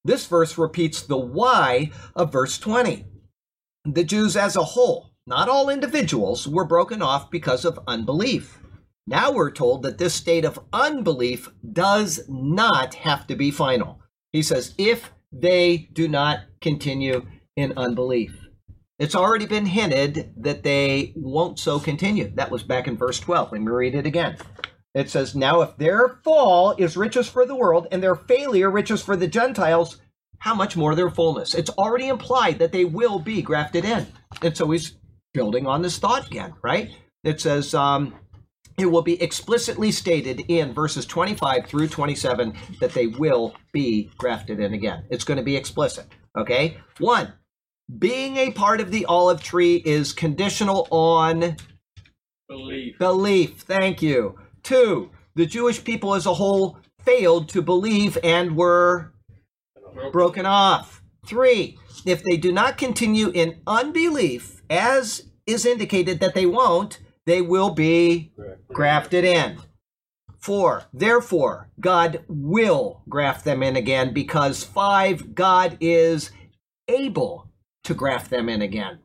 This 0.05 0.27
verse 0.27 0.56
repeats 0.56 1.02
the 1.02 1.18
why 1.18 1.90
of 2.16 2.32
verse 2.32 2.59
20. 2.59 3.05
The 3.85 4.05
Jews 4.05 4.36
as 4.36 4.56
a 4.56 4.62
whole, 4.62 5.12
not 5.27 5.48
all 5.48 5.68
individuals, 5.68 6.48
were 6.48 6.64
broken 6.64 7.02
off 7.02 7.31
because 7.31 7.64
of 7.64 7.78
unbelief. 7.86 8.59
Now 9.06 9.32
we're 9.32 9.51
told 9.51 9.82
that 9.82 9.98
this 9.98 10.14
state 10.14 10.44
of 10.44 10.60
unbelief 10.72 11.48
does 11.72 12.20
not 12.28 12.94
have 12.94 13.27
to 13.27 13.36
be 13.36 13.51
final. 13.51 14.01
He 14.32 14.43
says, 14.43 14.74
if 14.78 15.10
they 15.32 15.89
do 15.93 16.09
not 16.09 16.40
continue 16.60 17.27
in 17.56 17.72
unbelief. 17.77 18.36
It's 18.98 19.14
already 19.14 19.47
been 19.47 19.66
hinted 19.66 20.35
that 20.36 20.62
they 20.62 21.12
won't 21.16 21.59
so 21.59 21.81
continue. 21.81 22.31
That 22.35 22.51
was 22.51 22.62
back 22.62 22.86
in 22.86 22.97
verse 22.97 23.18
12. 23.18 23.52
Let 23.52 23.60
me 23.60 23.70
read 23.70 23.94
it 23.94 24.06
again. 24.06 24.36
It 24.95 25.11
says, 25.11 25.35
Now 25.35 25.62
if 25.62 25.77
their 25.77 26.21
fall 26.25 26.75
is 26.79 26.97
riches 26.97 27.29
for 27.29 27.47
the 27.47 27.55
world 27.55 27.87
and 27.93 28.03
their 28.03 28.17
failure 28.17 28.71
riches 28.71 29.03
for 29.03 29.17
the 29.17 29.29
Gentiles, 29.29 29.99
how 30.39 30.55
much 30.55 30.77
more 30.77 30.95
their 30.95 31.11
fullness? 31.11 31.55
It's 31.55 31.71
already 31.71 32.09
implied 32.09 32.59
that 32.59 32.73
they 32.73 32.85
will 32.85 33.19
be 33.19 33.43
grafted 33.43 33.85
in. 33.85 34.07
And 34.43 34.57
so 34.57 34.71
he's 34.71 34.97
building 35.33 35.67
on 35.67 35.83
this 35.83 35.99
thought 35.99 36.27
again, 36.27 36.55
right? 36.62 36.91
It 37.23 37.41
says, 37.41 37.75
um, 37.75 38.15
it 38.79 38.87
will 38.87 39.03
be 39.03 39.21
explicitly 39.23 39.93
stated 39.93 40.43
in 40.49 40.73
verses 40.73 41.05
25 41.05 41.67
through 41.67 41.89
27 41.89 42.55
that 42.81 42.93
they 42.93 43.07
will 43.07 43.55
be 43.73 44.11
grafted 44.17 44.59
in 44.59 44.73
again. 44.73 45.05
It's 45.11 45.25
going 45.25 45.37
to 45.37 45.45
be 45.45 45.57
explicit. 45.57 46.07
Okay? 46.37 46.79
One, 46.99 47.35
being 47.99 48.39
a 48.39 48.53
part 48.53 48.81
of 48.81 48.91
the 48.91 49.05
olive 49.05 49.43
tree 49.43 49.77
is 49.85 50.12
conditional 50.12 50.89
on 50.91 51.57
Belief. 52.49 52.99
belief. 52.99 53.61
Thank 53.61 54.01
you. 54.01 54.39
Two, 54.62 55.11
the 55.35 55.47
Jewish 55.47 55.82
people 55.85 56.15
as 56.15 56.27
a 56.27 56.35
whole 56.35 56.78
failed 57.05 57.49
to 57.51 57.62
believe 57.62 58.19
and 58.23 58.57
were 58.57 59.12
broken 60.12 60.47
off. 60.47 61.03
Three, 61.27 61.78
if 62.05 62.23
they 62.23 62.37
do 62.37 62.53
not 62.53 62.78
continue 62.78 63.28
in 63.31 63.61
unbelief, 63.66 64.62
as 64.70 65.31
is 65.47 65.66
indicated 65.66 66.20
that 66.20 66.35
they 66.35 66.47
won't, 66.47 67.01
they 67.27 67.43
will 67.43 67.70
be 67.70 68.32
grafted 68.69 69.24
in. 69.24 69.59
Four, 70.39 70.85
therefore, 70.93 71.69
God 71.78 72.24
will 72.28 73.03
graft 73.09 73.45
them 73.45 73.62
in 73.62 73.77
again 73.77 74.15
because 74.15 74.65
five, 74.65 75.35
God 75.35 75.77
is 75.81 76.31
able 76.89 77.51
to 77.85 77.95
graft 77.95 78.31
them 78.31 78.49
in 78.49 78.62
again. 78.62 79.01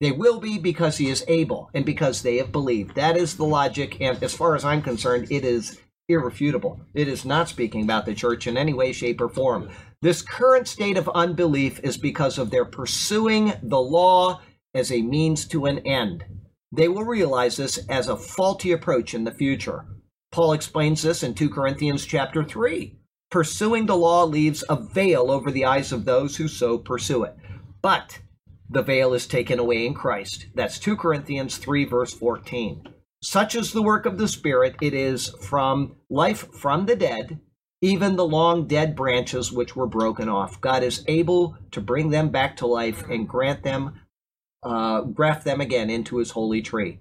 They 0.00 0.12
will 0.12 0.40
be 0.40 0.58
because 0.58 0.96
he 0.96 1.10
is 1.10 1.24
able 1.28 1.70
and 1.74 1.84
because 1.84 2.22
they 2.22 2.38
have 2.38 2.52
believed. 2.52 2.94
That 2.94 3.16
is 3.16 3.36
the 3.36 3.44
logic, 3.44 4.00
and 4.00 4.22
as 4.22 4.34
far 4.34 4.56
as 4.56 4.64
I'm 4.64 4.80
concerned, 4.80 5.30
it 5.30 5.44
is 5.44 5.78
irrefutable. 6.08 6.80
It 6.94 7.06
is 7.06 7.24
not 7.24 7.48
speaking 7.48 7.82
about 7.82 8.06
the 8.06 8.14
church 8.14 8.46
in 8.46 8.56
any 8.56 8.72
way, 8.72 8.92
shape, 8.92 9.20
or 9.20 9.28
form. 9.28 9.68
This 10.02 10.22
current 10.22 10.66
state 10.66 10.96
of 10.96 11.08
unbelief 11.14 11.80
is 11.84 11.98
because 11.98 12.38
of 12.38 12.50
their 12.50 12.64
pursuing 12.64 13.52
the 13.62 13.80
law 13.80 14.40
as 14.74 14.90
a 14.90 15.02
means 15.02 15.46
to 15.48 15.66
an 15.66 15.80
end. 15.80 16.24
They 16.72 16.88
will 16.88 17.04
realize 17.04 17.56
this 17.56 17.78
as 17.88 18.08
a 18.08 18.16
faulty 18.16 18.72
approach 18.72 19.12
in 19.12 19.24
the 19.24 19.32
future. 19.32 19.84
Paul 20.32 20.52
explains 20.52 21.02
this 21.02 21.22
in 21.22 21.34
2 21.34 21.50
Corinthians 21.50 22.06
chapter 22.06 22.42
3. 22.42 22.96
Pursuing 23.30 23.86
the 23.86 23.96
law 23.96 24.24
leaves 24.24 24.64
a 24.68 24.76
veil 24.76 25.30
over 25.30 25.50
the 25.50 25.64
eyes 25.64 25.92
of 25.92 26.04
those 26.04 26.36
who 26.36 26.48
so 26.48 26.78
pursue 26.78 27.24
it. 27.24 27.36
But 27.82 28.20
the 28.70 28.82
veil 28.82 29.12
is 29.14 29.26
taken 29.26 29.58
away 29.58 29.84
in 29.84 29.94
Christ. 29.94 30.46
That's 30.54 30.78
2 30.78 30.96
Corinthians 30.96 31.56
3, 31.56 31.84
verse 31.84 32.14
14. 32.14 32.84
Such 33.22 33.54
is 33.54 33.72
the 33.72 33.82
work 33.82 34.06
of 34.06 34.16
the 34.16 34.28
Spirit. 34.28 34.76
It 34.80 34.94
is 34.94 35.28
from 35.40 35.96
life 36.08 36.52
from 36.54 36.86
the 36.86 36.96
dead, 36.96 37.40
even 37.82 38.16
the 38.16 38.26
long 38.26 38.66
dead 38.66 38.94
branches 38.94 39.52
which 39.52 39.74
were 39.74 39.86
broken 39.86 40.28
off. 40.28 40.60
God 40.60 40.82
is 40.82 41.04
able 41.08 41.56
to 41.72 41.80
bring 41.80 42.10
them 42.10 42.30
back 42.30 42.56
to 42.58 42.66
life 42.66 43.02
and 43.10 43.28
grant 43.28 43.62
them, 43.64 44.00
uh, 44.62 45.02
graft 45.02 45.44
them 45.44 45.60
again 45.60 45.90
into 45.90 46.18
his 46.18 46.30
holy 46.30 46.62
tree. 46.62 47.00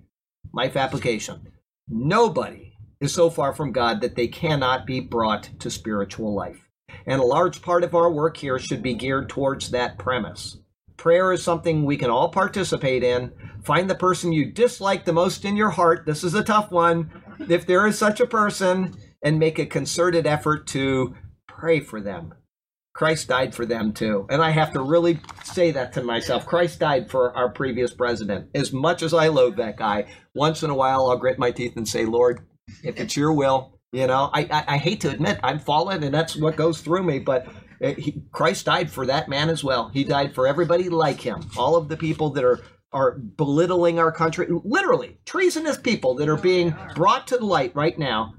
Life 0.52 0.76
application. 0.76 1.54
Nobody 1.88 2.74
is 3.00 3.14
so 3.14 3.30
far 3.30 3.54
from 3.54 3.72
God 3.72 4.02
that 4.02 4.16
they 4.16 4.28
cannot 4.28 4.86
be 4.86 5.00
brought 5.00 5.50
to 5.60 5.70
spiritual 5.70 6.34
life. 6.34 6.68
And 7.06 7.22
a 7.22 7.26
large 7.26 7.62
part 7.62 7.84
of 7.84 7.96
our 7.96 8.12
work 8.12 8.38
here 8.38 8.60
should 8.60 8.82
be 8.82 8.94
geared 8.94 9.30
towards 9.30 9.72
that 9.72 9.98
premise. 9.98 10.58
Prayer 11.00 11.34
is 11.34 11.42
something 11.42 11.84
we 11.84 11.98
can 11.98 12.12
all 12.12 12.30
participate 12.30 13.04
in. 13.04 13.32
Find 13.64 13.90
the 13.90 13.96
person 13.96 14.32
you 14.32 14.52
dislike 14.52 15.06
the 15.06 15.14
most 15.14 15.46
in 15.46 15.56
your 15.56 15.72
heart. 15.72 16.06
This 16.06 16.24
is 16.24 16.36
a 16.36 16.44
tough 16.44 16.70
one. 16.72 17.10
If 17.50 17.66
there 17.66 17.88
is 17.88 17.98
such 17.98 18.20
a 18.20 18.28
person, 18.28 18.96
and 19.22 19.40
make 19.40 19.60
a 19.60 19.66
concerted 19.66 20.26
effort 20.26 20.68
to 20.68 21.16
pray 21.48 21.80
for 21.80 22.02
them. 22.02 22.34
Christ 22.94 23.28
died 23.28 23.56
for 23.56 23.66
them 23.66 23.94
too. 23.94 24.26
And 24.30 24.42
I 24.42 24.50
have 24.50 24.74
to 24.74 24.82
really 24.82 25.20
say 25.44 25.72
that 25.72 25.94
to 25.94 26.04
myself. 26.04 26.46
Christ 26.46 26.80
died 26.80 27.10
for 27.10 27.36
our 27.36 27.50
previous 27.50 27.94
president. 27.94 28.50
As 28.54 28.74
much 28.74 29.02
as 29.04 29.14
I 29.14 29.28
loathe 29.28 29.58
that 29.58 29.78
guy, 29.78 30.08
once 30.34 30.64
in 30.64 30.70
a 30.70 30.76
while 30.76 31.10
I'll 31.10 31.18
grit 31.18 31.40
my 31.40 31.52
teeth 31.52 31.78
and 31.78 31.88
say, 31.88 32.06
Lord, 32.06 32.46
if 32.84 33.00
it's 33.00 33.16
your 33.16 33.32
will, 33.32 33.80
you 33.92 34.08
know, 34.08 34.30
I, 34.34 34.42
I, 34.52 34.76
I 34.76 34.78
hate 34.78 35.02
to 35.02 35.10
admit 35.10 35.40
I'm 35.44 35.60
fallen 35.60 36.04
and 36.04 36.14
that's 36.14 36.36
what 36.36 36.56
goes 36.56 36.82
through 36.82 37.04
me, 37.04 37.20
but 37.20 37.48
he, 37.80 38.22
Christ 38.32 38.66
died 38.66 38.92
for 38.92 39.06
that 39.06 39.30
man 39.30 39.50
as 39.50 39.64
well. 39.64 39.90
He 39.90 40.04
died 40.04 40.36
for 40.36 40.48
everybody 40.48 40.90
like 40.90 41.22
him. 41.22 41.50
All 41.58 41.76
of 41.76 41.88
the 41.88 41.98
people 41.98 42.30
that 42.32 42.44
are 42.44 42.60
are 42.92 43.20
belittling 43.20 44.00
our 44.00 44.12
country, 44.12 44.48
literally 44.50 45.18
treasonous 45.26 45.78
people 45.78 46.16
that 46.16 46.28
are 46.28 46.38
being 46.38 46.76
brought 46.96 47.28
to 47.28 47.38
the 47.38 47.46
light 47.46 47.76
right 47.76 47.98
now. 48.00 48.34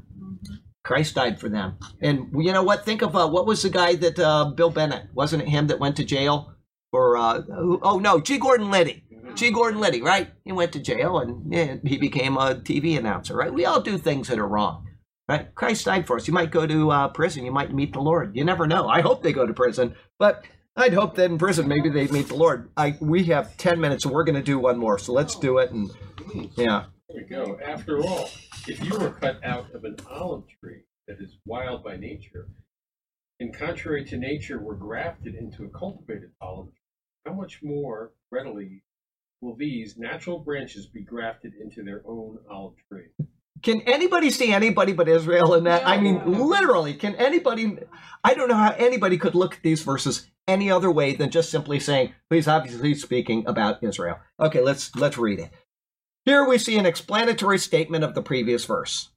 Christ 0.83 1.15
died 1.15 1.39
for 1.39 1.49
them. 1.49 1.77
And 2.01 2.31
you 2.35 2.53
know 2.53 2.63
what? 2.63 2.85
Think 2.85 3.03
of 3.03 3.15
uh, 3.15 3.29
what 3.29 3.47
was 3.47 3.63
the 3.63 3.71
guy 3.71 3.95
that 3.97 4.19
uh, 4.19 4.47
Bill 4.47 4.71
Bennett 4.71 5.07
wasn't 5.15 5.43
it 5.43 5.49
him 5.49 5.67
that 5.69 5.79
went 5.79 5.97
to 5.97 6.05
jail 6.05 6.55
for? 6.91 7.17
Uh, 7.17 7.43
oh 7.83 7.99
no, 7.99 8.19
G. 8.19 8.39
Gordon 8.39 8.71
Liddy. 8.71 9.05
G. 9.35 9.51
Gordon 9.51 9.81
Liddy, 9.81 10.03
right? 10.03 10.31
He 10.45 10.53
went 10.53 10.73
to 10.73 10.81
jail 10.81 11.19
and 11.19 11.53
yeah, 11.53 11.77
he 11.85 11.97
became 11.99 12.37
a 12.37 12.55
TV 12.57 12.99
announcer, 12.99 13.37
right? 13.37 13.53
We 13.53 13.67
all 13.67 13.81
do 13.81 13.99
things 13.99 14.29
that 14.29 14.39
are 14.39 14.49
wrong, 14.49 14.89
right? 15.31 15.55
Christ 15.55 15.85
died 15.85 16.09
for 16.09 16.17
us. 16.17 16.27
You 16.27 16.35
might 16.35 16.51
go 16.51 16.67
to 16.67 16.91
uh, 16.91 17.09
prison. 17.09 17.45
You 17.45 17.53
might 17.53 17.73
meet 17.73 17.93
the 17.93 18.01
Lord. 18.01 18.35
You 18.35 18.45
never 18.45 18.67
know. 18.67 18.89
I 18.89 19.01
hope 19.01 19.23
they 19.23 19.33
go 19.33 19.47
to 19.47 19.53
prison, 19.55 19.95
but 20.19 20.45
I'd 20.75 20.93
hope 20.93 21.15
that 21.15 21.31
in 21.31 21.39
prison 21.39 21.69
maybe 21.69 21.89
they 21.89 22.09
meet 22.09 22.27
the 22.27 22.35
Lord. 22.35 22.69
I 22.77 22.97
we 23.01 23.25
have 23.25 23.57
ten 23.57 23.81
minutes 23.81 24.05
and 24.05 24.13
we're 24.13 24.25
going 24.25 24.35
to 24.35 24.43
do 24.43 24.59
one 24.59 24.77
more, 24.77 24.99
so 24.99 25.13
let's 25.13 25.37
do 25.37 25.59
it. 25.59 25.71
And 25.71 25.89
yeah, 26.57 26.87
There 27.09 27.23
we 27.23 27.23
go. 27.23 27.61
After 27.65 28.01
all, 28.01 28.29
if 28.67 28.85
you 28.85 28.99
were 28.99 29.11
cut 29.11 29.43
out 29.45 29.73
of 29.73 29.85
an 29.85 29.97
olive 30.11 30.45
tree 30.61 30.83
that 31.07 31.19
is 31.21 31.39
wild 31.47 31.85
by 31.85 31.97
nature, 31.97 32.49
and 33.39 33.57
contrary 33.57 34.05
to 34.07 34.17
nature 34.17 34.59
were 34.59 34.75
grafted 34.75 35.37
into 35.37 35.65
a 35.65 35.69
cultivated 35.69 36.33
olive 36.41 36.67
tree, 36.67 37.25
how 37.25 37.35
much 37.35 37.61
more 37.63 38.11
readily 38.33 38.83
will 39.41 39.55
these 39.55 39.97
natural 39.97 40.41
branches 40.41 40.87
be 40.87 41.03
grafted 41.05 41.53
into 41.55 41.85
their 41.85 42.03
own 42.05 42.39
olive 42.51 42.75
tree? 42.89 43.11
Can 43.63 43.83
anybody 43.83 44.31
see 44.31 44.53
anybody 44.53 44.93
but 44.93 45.09
Israel 45.09 45.55
in 45.55 45.65
that? 45.65 45.87
I 45.87 46.01
mean, 46.01 46.23
literally, 46.49 46.95
can 46.95 47.15
anybody? 47.17 47.79
I 48.25 48.35
don't 48.35 48.49
know 48.49 48.55
how 48.55 48.75
anybody 48.79 49.19
could 49.19 49.35
look 49.35 49.57
at 49.57 49.63
these 49.63 49.83
verses 49.83 50.29
any 50.49 50.71
other 50.71 50.91
way 50.91 51.15
than 51.15 51.31
just 51.31 51.51
simply 51.51 51.79
saying, 51.79 52.15
"He's 52.31 52.49
obviously 52.49 52.95
speaking 52.95 53.45
about 53.47 53.83
Israel." 53.83 54.19
Okay, 54.39 54.61
let's 54.61 54.95
let's 54.97 55.19
read 55.19 55.41
it. 55.41 55.51
Here 56.25 56.45
we 56.45 56.59
see 56.59 56.79
an 56.79 56.87
explanatory 56.87 57.59
statement 57.59 58.05
of 58.05 58.15
the 58.15 58.23
previous 58.23 58.65
verse. 58.65 59.11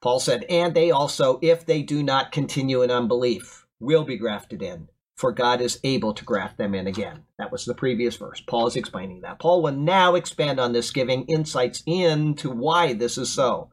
Paul 0.00 0.20
said, 0.20 0.44
"And 0.44 0.74
they 0.74 0.90
also, 0.90 1.38
if 1.42 1.66
they 1.66 1.82
do 1.82 2.02
not 2.02 2.32
continue 2.32 2.82
in 2.82 2.90
unbelief, 2.90 3.66
will 3.80 4.04
be 4.04 4.16
grafted 4.16 4.62
in." 4.62 4.88
For 5.16 5.32
God 5.32 5.60
is 5.60 5.78
able 5.84 6.12
to 6.14 6.24
graft 6.24 6.58
them 6.58 6.74
in 6.74 6.86
again. 6.86 7.24
That 7.38 7.52
was 7.52 7.64
the 7.64 7.74
previous 7.74 8.16
verse. 8.16 8.40
Paul 8.40 8.66
is 8.66 8.76
explaining 8.76 9.20
that. 9.20 9.38
Paul 9.38 9.62
will 9.62 9.72
now 9.72 10.16
expand 10.16 10.58
on 10.58 10.72
this, 10.72 10.90
giving 10.90 11.24
insights 11.26 11.82
into 11.86 12.50
why 12.50 12.94
this 12.94 13.16
is 13.16 13.30
so. 13.30 13.70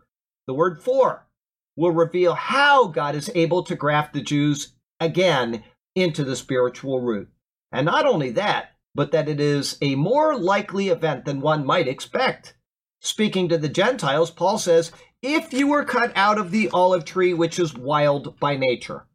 The 0.47 0.53
word 0.53 0.81
for 0.83 1.27
will 1.75 1.91
reveal 1.91 2.33
how 2.33 2.87
God 2.87 3.15
is 3.15 3.31
able 3.33 3.63
to 3.63 3.75
graft 3.75 4.13
the 4.13 4.21
Jews 4.21 4.73
again 4.99 5.63
into 5.95 6.23
the 6.23 6.35
spiritual 6.35 7.01
root. 7.01 7.29
And 7.71 7.85
not 7.85 8.05
only 8.05 8.31
that, 8.31 8.71
but 8.93 9.11
that 9.11 9.29
it 9.29 9.39
is 9.39 9.77
a 9.81 9.95
more 9.95 10.37
likely 10.37 10.89
event 10.89 11.25
than 11.25 11.41
one 11.41 11.65
might 11.65 11.87
expect. 11.87 12.55
Speaking 12.99 13.49
to 13.49 13.57
the 13.57 13.69
Gentiles, 13.69 14.29
Paul 14.29 14.57
says, 14.57 14.91
If 15.21 15.53
you 15.53 15.67
were 15.67 15.85
cut 15.85 16.11
out 16.15 16.37
of 16.37 16.51
the 16.51 16.69
olive 16.71 17.05
tree 17.05 17.33
which 17.33 17.57
is 17.57 17.73
wild 17.73 18.39
by 18.39 18.57
nature. 18.57 19.07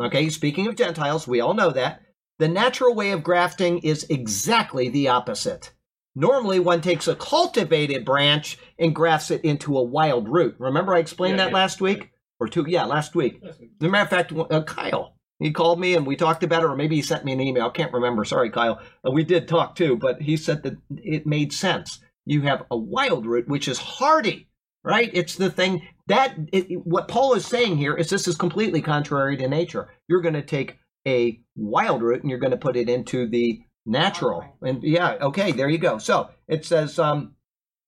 Okay, 0.00 0.28
speaking 0.28 0.66
of 0.66 0.76
Gentiles, 0.76 1.26
we 1.28 1.40
all 1.40 1.54
know 1.54 1.70
that. 1.70 2.02
The 2.38 2.48
natural 2.48 2.94
way 2.94 3.12
of 3.12 3.22
grafting 3.22 3.78
is 3.78 4.06
exactly 4.10 4.88
the 4.88 5.08
opposite. 5.08 5.72
Normally, 6.16 6.58
one 6.58 6.80
takes 6.80 7.06
a 7.06 7.14
cultivated 7.16 8.04
branch 8.04 8.58
and 8.78 8.94
grafts 8.94 9.30
it 9.30 9.44
into 9.44 9.78
a 9.78 9.82
wild 9.84 10.28
root. 10.28 10.56
Remember, 10.58 10.94
I 10.94 10.98
explained 10.98 11.38
Yeah, 11.38 11.44
that 11.44 11.50
yeah. 11.50 11.56
last 11.56 11.80
week? 11.80 12.10
Or 12.40 12.48
two? 12.48 12.64
Yeah, 12.66 12.84
last 12.84 13.14
week. 13.14 13.40
As 13.44 13.56
a 13.80 13.88
matter 13.88 14.02
of 14.04 14.10
fact, 14.10 14.32
uh, 14.32 14.62
Kyle, 14.64 15.16
he 15.38 15.52
called 15.52 15.78
me 15.78 15.94
and 15.94 16.06
we 16.06 16.16
talked 16.16 16.42
about 16.42 16.62
it, 16.62 16.66
or 16.66 16.76
maybe 16.76 16.96
he 16.96 17.02
sent 17.02 17.24
me 17.24 17.32
an 17.32 17.40
email. 17.40 17.66
I 17.66 17.70
can't 17.70 17.92
remember. 17.92 18.24
Sorry, 18.24 18.50
Kyle. 18.50 18.80
Uh, 19.06 19.12
we 19.12 19.22
did 19.22 19.46
talk 19.46 19.76
too, 19.76 19.96
but 19.96 20.20
he 20.20 20.36
said 20.36 20.62
that 20.64 20.76
it 20.96 21.26
made 21.26 21.52
sense. 21.52 22.00
You 22.26 22.42
have 22.42 22.64
a 22.70 22.76
wild 22.76 23.26
root, 23.26 23.46
which 23.48 23.68
is 23.68 23.78
hardy, 23.78 24.48
right? 24.82 25.10
It's 25.12 25.36
the 25.36 25.50
thing 25.50 25.82
that 26.06 26.34
it, 26.52 26.80
what 26.84 27.08
Paul 27.08 27.34
is 27.34 27.46
saying 27.46 27.76
here 27.76 27.94
is 27.94 28.10
this 28.10 28.28
is 28.28 28.36
completely 28.36 28.82
contrary 28.82 29.36
to 29.38 29.48
nature. 29.48 29.88
You're 30.08 30.20
going 30.20 30.34
to 30.34 30.42
take 30.42 30.78
a 31.06 31.40
wild 31.56 32.02
root 32.02 32.22
and 32.22 32.30
you're 32.30 32.38
going 32.38 32.50
to 32.50 32.56
put 32.56 32.76
it 32.76 32.88
into 32.88 33.28
the 33.28 33.60
natural. 33.86 34.44
And 34.62 34.82
yeah, 34.82 35.16
okay, 35.20 35.52
there 35.52 35.68
you 35.68 35.78
go. 35.78 35.98
So 35.98 36.30
it 36.48 36.64
says, 36.64 36.98
um, 36.98 37.34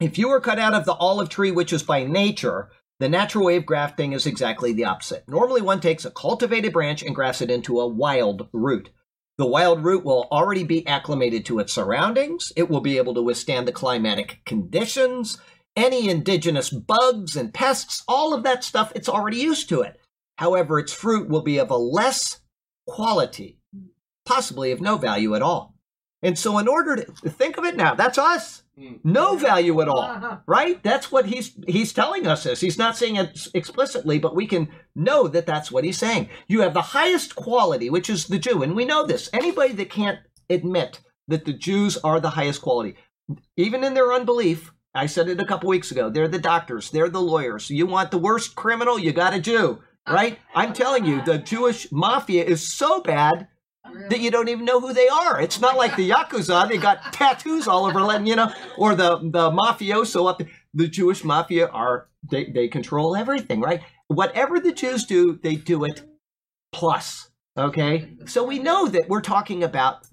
if 0.01 0.19
you 0.19 0.29
were 0.29 0.41
cut 0.41 0.59
out 0.59 0.75
of 0.75 0.85
the 0.85 0.95
olive 0.95 1.29
tree, 1.29 1.51
which 1.51 1.73
is 1.73 1.83
by 1.83 2.05
nature, 2.05 2.71
the 2.99 3.09
natural 3.09 3.47
way 3.47 3.57
of 3.57 3.67
grafting 3.67 4.13
is 4.13 4.27
exactly 4.27 4.73
the 4.73 4.85
opposite. 4.85 5.25
Normally, 5.29 5.61
one 5.61 5.81
takes 5.81 6.05
a 6.05 6.11
cultivated 6.11 6.73
branch 6.73 7.03
and 7.03 7.15
grafts 7.15 7.43
it 7.43 7.51
into 7.51 7.81
a 7.81 7.87
wild 7.87 8.49
root. 8.53 8.91
The 9.39 9.47
wild 9.47 9.85
root 9.85 10.03
will 10.03 10.29
already 10.33 10.65
be 10.65 10.87
acclimated 10.87 11.45
to 11.47 11.59
its 11.59 11.75
surroundings. 11.75 12.53
It 12.57 12.71
will 12.71 12.81
be 12.81 12.97
able 12.97 13.13
to 13.15 13.23
withstand 13.23 13.69
the 13.69 13.73
climatic 13.73 14.41
conditions, 14.47 15.39
any 15.77 16.09
indigenous 16.09 16.71
bugs 16.71 17.37
and 17.37 17.53
pests, 17.53 18.03
all 18.09 18.35
of 18.35 18.43
that 18.45 18.65
stuff, 18.65 18.93
it's 18.95 19.09
already 19.09 19.37
used 19.37 19.69
to 19.69 19.83
it. 19.83 20.01
However, 20.39 20.79
its 20.79 20.93
fruit 20.93 21.29
will 21.29 21.43
be 21.43 21.59
of 21.59 21.71
a 21.71 21.77
less 21.77 22.41
quality, 22.87 23.59
possibly 24.25 24.73
of 24.73 24.81
no 24.81 24.97
value 24.97 25.35
at 25.35 25.43
all. 25.43 25.75
And 26.23 26.39
so, 26.39 26.59
in 26.59 26.67
order 26.67 26.97
to 26.97 27.05
think 27.29 27.59
of 27.59 27.65
it 27.65 27.77
now, 27.77 27.95
that's 27.95 28.19
us. 28.19 28.63
Hmm. 28.79 28.95
No 29.05 29.37
value 29.37 29.81
at 29.81 29.89
all, 29.89 30.41
right? 30.47 30.83
That's 30.83 31.13
what 31.13 31.27
he's 31.27 31.57
he's 31.67 31.93
telling 31.93 32.27
us. 32.27 32.45
This 32.45 32.61
he's 32.61 32.79
not 32.79 32.97
saying 32.97 33.17
it 33.17 33.49
explicitly, 33.55 34.19
but 34.19 34.35
we 34.35 34.47
can 34.47 34.69
know 34.95 35.29
that 35.29 35.47
that's 35.47 35.71
what 35.71 35.85
he's 35.85 35.99
saying. 35.99 36.29
You 36.49 36.61
have 36.63 36.75
the 36.75 36.83
highest 36.83 37.37
quality, 37.37 37.91
which 37.91 38.11
is 38.11 38.27
the 38.27 38.39
Jew, 38.39 38.63
and 38.63 38.75
we 38.75 38.85
know 38.85 39.07
this. 39.07 39.31
Anybody 39.33 39.73
that 39.75 39.91
can't 39.91 40.19
admit 40.51 41.01
that 41.29 41.45
the 41.45 41.53
Jews 41.53 41.97
are 41.99 42.21
the 42.21 42.31
highest 42.31 42.61
quality, 42.61 42.97
even 43.57 43.85
in 43.85 43.95
their 43.95 44.13
unbelief, 44.13 44.73
I 44.97 45.07
said 45.07 45.29
it 45.29 45.41
a 45.41 45.45
couple 45.45 45.69
weeks 45.69 45.91
ago. 45.91 46.11
They're 46.11 46.29
the 46.29 46.39
doctors, 46.39 46.91
they're 46.91 47.09
the 47.09 47.21
lawyers. 47.21 47.71
You 47.71 47.87
want 47.87 48.11
the 48.11 48.19
worst 48.19 48.55
criminal, 48.55 48.99
you 48.99 49.13
got 49.13 49.35
a 49.35 49.41
Jew, 49.41 49.83
right? 50.09 50.39
I'm 50.55 50.73
telling 50.73 51.05
you, 51.05 51.23
the 51.23 51.39
Jewish 51.39 51.91
mafia 51.93 52.45
is 52.45 52.67
so 52.67 53.01
bad 53.01 53.49
that 54.09 54.21
you 54.21 54.31
don't 54.31 54.49
even 54.49 54.65
know 54.65 54.81
who 54.81 54.93
they 54.93 55.09
are. 55.09 55.41
It's 55.41 55.61
not 55.61 55.77
like 55.77 55.97
the 55.97 56.11
yakuza; 56.11 56.69
they 56.69 56.79
got 56.79 57.13
tattoos 57.13 57.69
all 57.69 57.87
over, 57.87 58.01
letting 58.01 58.27
you 58.27 58.37
know, 58.37 58.53
or 58.77 58.95
the 58.95 59.19
the 59.19 59.51
mafioso 59.51 60.29
up. 60.29 60.43
The 60.75 60.89
Jewish 60.89 61.25
mafia 61.25 61.69
are 61.69 62.09
they 62.31 62.47
they 62.47 62.69
control 62.69 63.17
everything, 63.17 63.61
right? 63.61 63.83
Whatever 64.09 64.61
the 64.61 64.73
Jews 64.73 65.05
do, 65.05 65.39
they 65.43 65.57
do 65.57 65.85
it 65.85 66.03
plus. 66.73 67.31
Okay, 67.57 68.17
so 68.27 68.45
we 68.45 68.59
know 68.59 68.87
that 68.89 69.09
we're 69.09 69.23
talking 69.23 69.63
about 69.65 70.07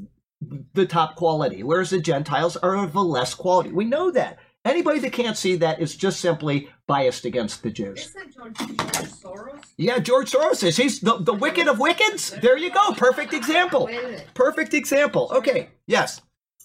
the 0.74 0.86
top 0.86 1.16
quality, 1.16 1.64
whereas 1.64 1.90
the 1.90 2.00
Gentiles 2.00 2.56
are 2.58 2.76
of 2.76 2.96
a 2.96 3.02
less 3.02 3.34
quality. 3.34 3.72
We 3.72 3.86
know 3.86 4.12
that. 4.12 4.40
Anybody 4.66 5.00
that 5.00 5.12
can't 5.12 5.36
see 5.36 5.58
that 5.58 5.82
is 5.82 5.96
just 5.96 6.22
simply 6.22 6.70
biased 6.88 7.26
against 7.26 7.64
the 7.64 7.70
Jews. 7.70 8.00
Isn't 8.00 8.34
George, 8.34 8.58
George 8.58 8.78
Soros? 8.78 9.62
Yeah, 9.78 10.00
George 10.00 10.32
Soros 10.32 10.64
is. 10.64 10.78
He's 10.78 11.02
the, 11.02 11.18
the 11.18 11.34
wicked 11.34 11.68
of 11.68 11.80
wickeds. 11.80 12.40
There 12.40 12.58
you 12.58 12.72
go. 12.72 12.94
Perfect 12.94 13.34
example. 13.34 13.88
Wait 13.88 14.00
a 14.00 14.04
minute. 14.04 14.28
Perfect 14.34 14.74
example. 14.74 15.30
Okay. 15.34 15.70
Yes. 15.86 16.22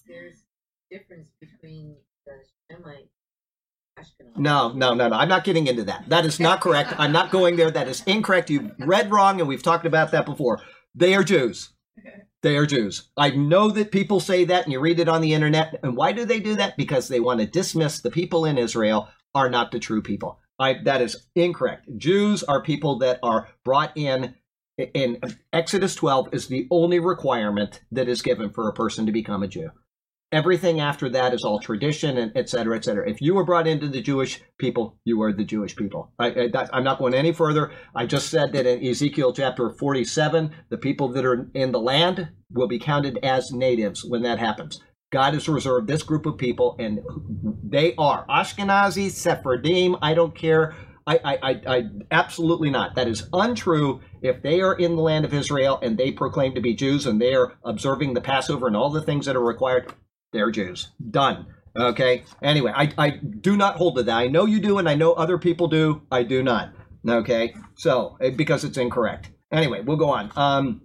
There's 0.07 0.43
difference 0.89 1.27
between 1.41 1.97
the 2.25 2.33
Shemite 2.71 3.09
No, 4.37 4.71
no, 4.71 4.93
no, 4.93 5.09
no. 5.09 5.15
I'm 5.17 5.27
not 5.29 5.43
getting 5.43 5.67
into 5.67 5.83
that. 5.83 6.07
That 6.07 6.25
is 6.25 6.39
not 6.39 6.61
correct. 6.61 6.93
I'm 6.97 7.11
not 7.11 7.31
going 7.31 7.57
there. 7.57 7.69
That 7.69 7.89
is 7.89 8.01
incorrect. 8.05 8.49
You 8.49 8.71
read 8.79 9.11
wrong, 9.11 9.41
and 9.41 9.49
we've 9.49 9.63
talked 9.63 9.85
about 9.85 10.11
that 10.11 10.25
before. 10.25 10.61
They 10.95 11.15
are 11.15 11.23
Jews. 11.23 11.73
They 12.41 12.55
are 12.55 12.65
Jews. 12.65 13.09
I 13.17 13.31
know 13.31 13.69
that 13.71 13.91
people 13.91 14.19
say 14.19 14.45
that, 14.45 14.63
and 14.63 14.71
you 14.71 14.79
read 14.79 14.99
it 14.99 15.09
on 15.09 15.21
the 15.21 15.33
internet. 15.33 15.77
And 15.83 15.97
why 15.97 16.13
do 16.13 16.23
they 16.23 16.39
do 16.39 16.55
that? 16.55 16.77
Because 16.77 17.07
they 17.07 17.19
want 17.19 17.41
to 17.41 17.45
dismiss 17.45 17.99
the 17.99 18.11
people 18.11 18.45
in 18.45 18.57
Israel 18.57 19.09
are 19.35 19.49
not 19.49 19.71
the 19.71 19.79
true 19.79 20.01
people. 20.01 20.39
I, 20.57 20.77
that 20.83 21.01
is 21.01 21.27
incorrect. 21.35 21.89
Jews 21.97 22.43
are 22.43 22.61
people 22.61 22.99
that 22.99 23.19
are 23.23 23.49
brought 23.63 23.95
in. 23.97 24.35
In 24.93 25.19
Exodus 25.51 25.95
12 25.95 26.29
is 26.33 26.47
the 26.47 26.65
only 26.71 26.99
requirement 26.99 27.81
that 27.91 28.07
is 28.07 28.21
given 28.21 28.49
for 28.49 28.69
a 28.69 28.73
person 28.73 29.05
to 29.05 29.11
become 29.11 29.43
a 29.43 29.47
Jew. 29.47 29.71
Everything 30.31 30.79
after 30.79 31.09
that 31.09 31.33
is 31.33 31.43
all 31.43 31.59
tradition 31.59 32.19
and 32.19 32.31
et 32.35 32.49
cetera, 32.49 32.75
et 32.77 32.85
cetera. 32.85 33.09
If 33.09 33.19
you 33.19 33.33
were 33.33 33.45
brought 33.45 33.65
into 33.67 33.87
the 33.87 34.01
Jewish 34.01 34.39
people, 34.59 34.99
you 35.03 35.19
are 35.23 35.33
the 35.33 35.43
Jewish 35.43 35.75
people. 35.75 36.13
I, 36.19 36.51
I'm 36.71 36.83
not 36.83 36.99
going 36.99 37.15
any 37.15 37.31
further. 37.31 37.71
I 37.95 38.05
just 38.05 38.29
said 38.29 38.53
that 38.53 38.67
in 38.67 38.85
Ezekiel 38.85 39.33
chapter 39.33 39.71
47, 39.71 40.53
the 40.69 40.77
people 40.77 41.07
that 41.13 41.25
are 41.25 41.49
in 41.55 41.71
the 41.71 41.79
land 41.79 42.29
will 42.51 42.67
be 42.67 42.77
counted 42.77 43.17
as 43.23 43.51
natives 43.51 44.05
when 44.05 44.21
that 44.21 44.37
happens. 44.37 44.79
God 45.11 45.33
has 45.33 45.49
reserved 45.49 45.87
this 45.87 46.03
group 46.03 46.27
of 46.27 46.37
people, 46.37 46.75
and 46.77 46.99
they 47.63 47.95
are 47.97 48.27
Ashkenazi, 48.27 49.09
Sephardim. 49.09 49.95
I 50.03 50.13
don't 50.13 50.35
care. 50.35 50.75
I, 51.07 51.19
I, 51.23 51.37
I, 51.41 51.61
I 51.77 51.83
absolutely 52.11 52.69
not. 52.69 52.93
That 52.93 53.07
is 53.07 53.27
untrue. 53.33 54.01
If 54.21 54.43
they 54.43 54.61
are 54.61 54.75
in 54.75 54.95
the 54.95 55.01
land 55.01 55.25
of 55.25 55.33
Israel 55.33 55.79
and 55.81 55.97
they 55.97 56.11
proclaim 56.11 56.53
to 56.53 56.61
be 56.61 56.75
Jews 56.75 57.07
and 57.07 57.19
they 57.19 57.33
are 57.33 57.53
observing 57.63 58.13
the 58.13 58.21
Passover 58.21 58.67
and 58.67 58.75
all 58.75 58.91
the 58.91 59.01
things 59.01 59.25
that 59.25 59.35
are 59.35 59.43
required, 59.43 59.91
they're 60.31 60.51
Jews. 60.51 60.89
Done. 61.09 61.47
Okay. 61.77 62.23
Anyway, 62.41 62.71
I, 62.75 62.91
I 62.97 63.09
do 63.09 63.55
not 63.55 63.75
hold 63.75 63.97
to 63.97 64.03
that. 64.03 64.17
I 64.17 64.27
know 64.27 64.45
you 64.45 64.59
do, 64.59 64.77
and 64.77 64.89
I 64.89 64.95
know 64.95 65.13
other 65.13 65.37
people 65.37 65.67
do. 65.67 66.01
I 66.11 66.23
do 66.23 66.43
not. 66.43 66.73
Okay. 67.07 67.55
So 67.77 68.17
eh, 68.21 68.31
because 68.31 68.63
it's 68.63 68.77
incorrect. 68.77 69.31
Anyway, 69.51 69.81
we'll 69.81 69.97
go 69.97 70.09
on. 70.09 70.31
Um, 70.35 70.81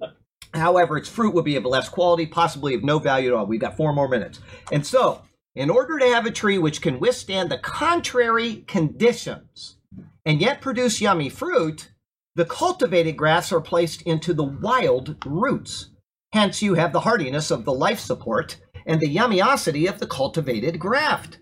however, 0.53 0.97
its 0.97 1.09
fruit 1.09 1.35
will 1.35 1.43
be 1.43 1.57
of 1.57 1.65
less 1.65 1.89
quality, 1.89 2.27
possibly 2.27 2.75
of 2.75 2.85
no 2.85 2.99
value 2.99 3.29
at 3.29 3.35
all. 3.35 3.47
We've 3.47 3.61
got 3.61 3.77
four 3.77 3.93
more 3.93 4.09
minutes. 4.09 4.41
And 4.73 4.87
so, 4.87 5.23
in 5.55 5.71
order 5.71 5.99
to 5.99 6.07
have 6.07 6.27
a 6.27 6.31
tree 6.31 6.59
which 6.59 6.81
can 6.81 7.01
withstand 7.01 7.51
the 7.51 7.59
contrary 7.59 8.65
conditions 8.67 9.77
and 10.25 10.41
yet 10.41 10.61
produce 10.61 11.01
yummy 11.01 11.29
fruit, 11.29 11.91
the 12.35 12.45
cultivated 12.45 13.17
grafts 13.17 13.53
are 13.53 13.61
placed 13.61 14.03
into 14.03 14.33
the 14.33 14.45
wild 14.45 15.17
roots. 15.27 15.91
Hence, 16.33 16.63
you 16.63 16.75
have 16.75 16.93
the 16.93 17.01
hardiness 17.01 17.51
of 17.51 17.65
the 17.65 17.73
life 17.73 18.01
support 18.01 18.57
and 18.87 19.01
the 19.01 19.15
yummiosity 19.15 19.89
of 19.89 19.99
the 19.99 20.07
cultivated 20.07 20.79
graft. 20.79 21.39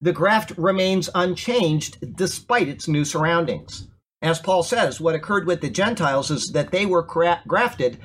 The 0.00 0.12
graft 0.12 0.52
remains 0.56 1.08
unchanged 1.14 2.16
despite 2.16 2.68
its 2.68 2.88
new 2.88 3.04
surroundings. 3.04 3.88
As 4.22 4.40
Paul 4.40 4.62
says, 4.62 5.00
what 5.00 5.14
occurred 5.14 5.46
with 5.46 5.60
the 5.60 5.70
Gentiles 5.70 6.30
is 6.30 6.46
that 6.52 6.70
they 6.70 6.86
were 6.86 7.02
gra- 7.02 7.42
grafted 7.46 7.98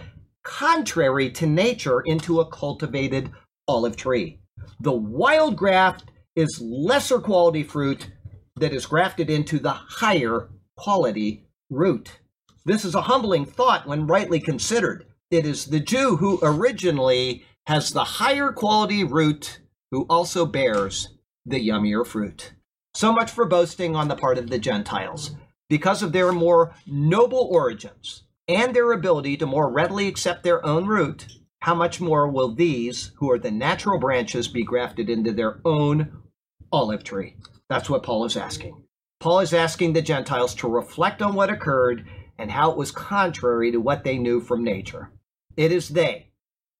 contrary 0.43 1.29
to 1.31 1.45
nature 1.45 2.01
into 2.01 2.39
a 2.39 2.49
cultivated 2.49 3.31
olive 3.67 3.95
tree. 3.95 4.39
The 4.79 4.91
wild 4.91 5.55
graft 5.55 6.05
is 6.35 6.61
lesser 6.61 7.19
quality 7.19 7.63
fruit 7.63 8.07
that 8.55 8.73
is 8.73 8.85
grafted 8.85 9.29
into 9.29 9.59
the 9.59 9.71
higher 9.71 10.49
quality 10.75 11.45
root. 11.69 12.19
This 12.65 12.85
is 12.85 12.95
a 12.95 13.01
humbling 13.01 13.45
thought 13.45 13.87
when 13.87 14.07
rightly 14.07 14.39
considered. 14.39 15.05
It 15.29 15.45
is 15.45 15.65
the 15.65 15.79
Jew 15.79 16.17
who 16.17 16.39
originally 16.43 17.45
has 17.67 17.91
the 17.91 18.03
higher 18.03 18.51
quality 18.51 19.03
root 19.03 19.59
who 19.91 20.05
also 20.09 20.45
bears 20.45 21.09
the 21.45 21.67
yummier 21.67 22.05
fruit. 22.05 22.53
So 22.93 23.11
much 23.11 23.31
for 23.31 23.45
boasting 23.45 23.95
on 23.95 24.07
the 24.07 24.15
part 24.15 24.37
of 24.37 24.49
the 24.49 24.59
Gentiles. 24.59 25.35
Because 25.69 26.03
of 26.03 26.11
their 26.11 26.31
more 26.33 26.75
noble 26.85 27.47
origins 27.49 28.23
and 28.47 28.75
their 28.75 28.91
ability 28.91 29.37
to 29.37 29.45
more 29.45 29.71
readily 29.71 30.07
accept 30.07 30.43
their 30.43 30.65
own 30.65 30.85
root, 30.85 31.27
how 31.59 31.75
much 31.75 32.01
more 32.01 32.27
will 32.27 32.53
these, 32.53 33.11
who 33.17 33.31
are 33.31 33.39
the 33.39 33.51
natural 33.51 33.99
branches, 33.99 34.47
be 34.47 34.63
grafted 34.63 35.09
into 35.09 35.31
their 35.31 35.61
own 35.63 36.23
olive 36.71 37.03
tree? 37.03 37.37
That's 37.69 37.89
what 37.89 38.03
Paul 38.03 38.25
is 38.25 38.35
asking. 38.35 38.83
Paul 39.21 39.39
is 39.39 39.53
asking 39.53 39.93
the 39.93 40.01
Gentiles 40.01 40.55
to 40.55 40.67
reflect 40.67 41.21
on 41.21 41.35
what 41.35 41.51
occurred 41.51 42.05
and 42.37 42.51
how 42.51 42.71
it 42.71 42.77
was 42.77 42.91
contrary 42.91 43.71
to 43.71 43.77
what 43.77 44.03
they 44.03 44.17
knew 44.17 44.41
from 44.41 44.63
nature. 44.63 45.11
It 45.55 45.71
is 45.71 45.89
they, 45.89 46.30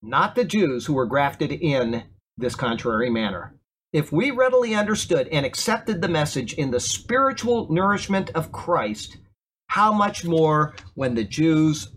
not 0.02 0.36
the 0.36 0.45
Jews, 0.45 0.86
who 0.86 0.94
were 0.94 1.06
grafted 1.06 1.52
in 1.52 2.03
this 2.38 2.56
contrary 2.56 3.10
manner. 3.10 3.56
If 3.94 4.11
we 4.11 4.32
readily 4.32 4.73
understood 4.73 5.28
and 5.28 5.45
accepted 5.45 6.02
the 6.02 6.07
message 6.07 6.53
in 6.53 6.72
the 6.72 6.80
spiritual 6.80 7.72
nourishment 7.72 8.30
of 8.32 8.52
Christ, 8.52 9.18
how 9.68 9.91
much 9.91 10.23
more 10.23 10.76
when 10.95 11.15
the 11.15 11.23
Jews, 11.23 11.90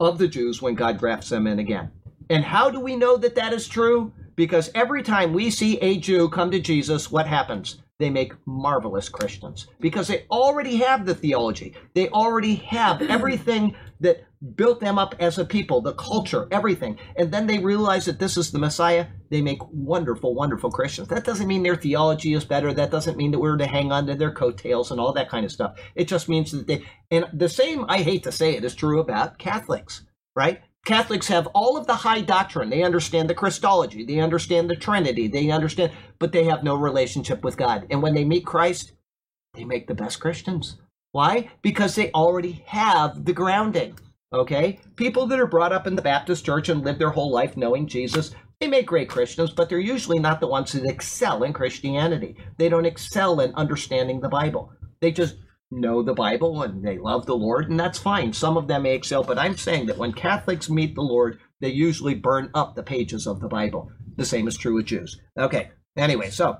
of 0.00 0.18
the 0.18 0.28
Jews, 0.28 0.62
when 0.62 0.74
God 0.74 0.98
grafts 0.98 1.30
them 1.30 1.46
in 1.46 1.58
again? 1.58 1.90
And 2.30 2.44
how 2.44 2.70
do 2.70 2.80
we 2.80 2.96
know 2.96 3.16
that 3.16 3.34
that 3.34 3.52
is 3.52 3.68
true? 3.68 4.12
Because 4.36 4.70
every 4.74 5.02
time 5.02 5.32
we 5.32 5.50
see 5.50 5.78
a 5.78 5.98
Jew 5.98 6.28
come 6.28 6.50
to 6.50 6.60
Jesus, 6.60 7.10
what 7.10 7.26
happens? 7.26 7.82
They 7.98 8.10
make 8.10 8.34
marvelous 8.44 9.08
Christians 9.08 9.68
because 9.80 10.08
they 10.08 10.26
already 10.30 10.76
have 10.76 11.06
the 11.06 11.14
theology. 11.14 11.74
They 11.94 12.08
already 12.10 12.56
have 12.56 13.02
everything 13.10 13.74
that 14.00 14.25
built 14.54 14.80
them 14.80 14.98
up 14.98 15.14
as 15.18 15.38
a 15.38 15.44
people, 15.44 15.80
the 15.80 15.94
culture, 15.94 16.46
everything. 16.50 16.98
And 17.16 17.32
then 17.32 17.46
they 17.46 17.58
realize 17.58 18.04
that 18.04 18.18
this 18.18 18.36
is 18.36 18.50
the 18.50 18.58
Messiah. 18.58 19.06
They 19.30 19.40
make 19.40 19.60
wonderful, 19.70 20.34
wonderful 20.34 20.70
Christians. 20.70 21.08
That 21.08 21.24
doesn't 21.24 21.46
mean 21.46 21.62
their 21.62 21.76
theology 21.76 22.34
is 22.34 22.44
better. 22.44 22.72
That 22.72 22.90
doesn't 22.90 23.16
mean 23.16 23.30
that 23.30 23.38
we're 23.38 23.56
to 23.56 23.66
hang 23.66 23.92
on 23.92 24.06
to 24.06 24.14
their 24.14 24.32
coattails 24.32 24.90
and 24.90 25.00
all 25.00 25.12
that 25.14 25.30
kind 25.30 25.44
of 25.44 25.52
stuff. 25.52 25.78
It 25.94 26.08
just 26.08 26.28
means 26.28 26.52
that 26.52 26.66
they, 26.66 26.84
and 27.10 27.26
the 27.32 27.48
same, 27.48 27.86
I 27.88 27.98
hate 27.98 28.24
to 28.24 28.32
say 28.32 28.54
it, 28.54 28.64
is 28.64 28.74
true 28.74 29.00
about 29.00 29.38
Catholics, 29.38 30.02
right? 30.34 30.60
Catholics 30.84 31.28
have 31.28 31.48
all 31.48 31.76
of 31.76 31.86
the 31.86 31.96
high 31.96 32.20
doctrine. 32.20 32.70
They 32.70 32.84
understand 32.84 33.28
the 33.28 33.34
Christology, 33.34 34.04
they 34.04 34.20
understand 34.20 34.70
the 34.70 34.76
Trinity, 34.76 35.26
they 35.26 35.50
understand, 35.50 35.92
but 36.20 36.32
they 36.32 36.44
have 36.44 36.62
no 36.62 36.76
relationship 36.76 37.42
with 37.42 37.56
God. 37.56 37.86
And 37.90 38.02
when 38.02 38.14
they 38.14 38.24
meet 38.24 38.46
Christ, 38.46 38.92
they 39.54 39.64
make 39.64 39.88
the 39.88 39.94
best 39.94 40.20
Christians. 40.20 40.76
Why? 41.10 41.50
Because 41.62 41.94
they 41.94 42.12
already 42.12 42.62
have 42.66 43.24
the 43.24 43.32
grounding. 43.32 43.98
Okay? 44.32 44.78
People 44.96 45.26
that 45.26 45.40
are 45.40 45.46
brought 45.46 45.72
up 45.72 45.86
in 45.86 45.96
the 45.96 46.02
Baptist 46.02 46.44
church 46.44 46.68
and 46.68 46.84
live 46.84 46.98
their 46.98 47.10
whole 47.10 47.30
life 47.30 47.56
knowing 47.56 47.86
Jesus, 47.86 48.34
they 48.60 48.68
make 48.68 48.86
great 48.86 49.08
Christians, 49.08 49.50
but 49.50 49.68
they're 49.68 49.78
usually 49.78 50.18
not 50.18 50.40
the 50.40 50.46
ones 50.46 50.72
that 50.72 50.84
excel 50.84 51.42
in 51.42 51.52
Christianity. 51.52 52.36
They 52.58 52.68
don't 52.68 52.86
excel 52.86 53.40
in 53.40 53.54
understanding 53.54 54.20
the 54.20 54.28
Bible. 54.28 54.72
They 55.00 55.12
just 55.12 55.36
know 55.70 56.02
the 56.02 56.14
Bible 56.14 56.62
and 56.62 56.84
they 56.84 56.98
love 56.98 57.26
the 57.26 57.36
Lord, 57.36 57.70
and 57.70 57.78
that's 57.78 57.98
fine. 57.98 58.32
Some 58.32 58.56
of 58.56 58.68
them 58.68 58.84
may 58.84 58.94
excel, 58.94 59.22
but 59.22 59.38
I'm 59.38 59.56
saying 59.56 59.86
that 59.86 59.98
when 59.98 60.12
Catholics 60.12 60.70
meet 60.70 60.94
the 60.94 61.02
Lord, 61.02 61.38
they 61.60 61.70
usually 61.70 62.14
burn 62.14 62.50
up 62.54 62.74
the 62.74 62.82
pages 62.82 63.26
of 63.26 63.40
the 63.40 63.48
Bible. 63.48 63.90
The 64.16 64.24
same 64.24 64.48
is 64.48 64.56
true 64.56 64.74
with 64.74 64.86
Jews. 64.86 65.20
Okay. 65.38 65.70
Anyway, 65.96 66.30
so 66.30 66.58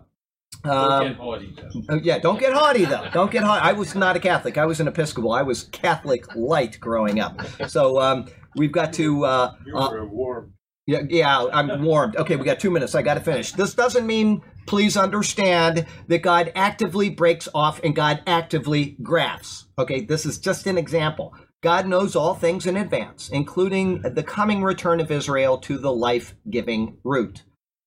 um, 0.65 1.09
get 1.09 1.17
haughty, 1.17 1.55
though. 1.57 1.83
Oh, 1.91 2.01
yeah, 2.03 2.19
don't 2.19 2.41
get 2.41 2.53
haughty 2.53 2.85
though. 2.85 3.09
Don't 3.13 3.31
get 3.31 3.45
haughty. 3.45 3.63
I 3.63 3.73
was 3.73 3.95
not 3.95 4.17
a 4.17 4.21
Catholic. 4.21 4.59
I 4.59 4.67
was 4.67 4.81
an 4.81 4.89
Episcopal. 4.89 5.33
I 5.33 5.43
was 5.43 5.65
Catholic 5.65 6.35
light 6.35 6.79
growing 6.81 7.21
up. 7.21 7.41
So 7.69 8.01
um, 8.01 8.27
we've 8.57 8.73
got 8.73 8.93
to. 8.95 9.25
Uh, 9.25 9.55
uh, 9.75 10.05
warm. 10.05 10.55
yeah, 10.87 11.01
yeah, 11.09 11.47
I'm 11.53 11.83
warmed. 11.85 12.17
Okay, 12.17 12.37
we 12.37 12.45
got 12.45 12.61
two 12.61 12.71
minutes. 12.71 12.95
I 12.95 13.03
got 13.03 13.15
to 13.15 13.21
finish. 13.21 13.53
This 13.53 13.75
doesn't 13.75 14.07
mean, 14.07 14.43
please 14.67 14.97
understand, 14.97 15.87
that 16.09 16.23
God 16.23 16.53
actively 16.55 17.11
breaks 17.11 17.49
off 17.55 17.81
and 17.85 17.95
God 17.95 18.23
actively 18.27 18.97
grafts. 19.03 19.67
Okay, 19.79 20.01
this 20.01 20.27
is 20.27 20.39
just 20.39 20.67
an 20.67 20.79
example. 20.79 21.35
God 21.63 21.89
knows 21.89 22.15
all 22.15 22.35
things 22.35 22.67
in 22.67 22.77
advance, 22.77 23.29
including 23.29 24.03
the 24.03 24.23
coming 24.23 24.63
return 24.63 25.01
of 25.01 25.11
Israel 25.11 25.59
to 25.59 25.79
the 25.79 25.93
life 25.93 26.35
giving 26.49 26.99
root. 27.03 27.43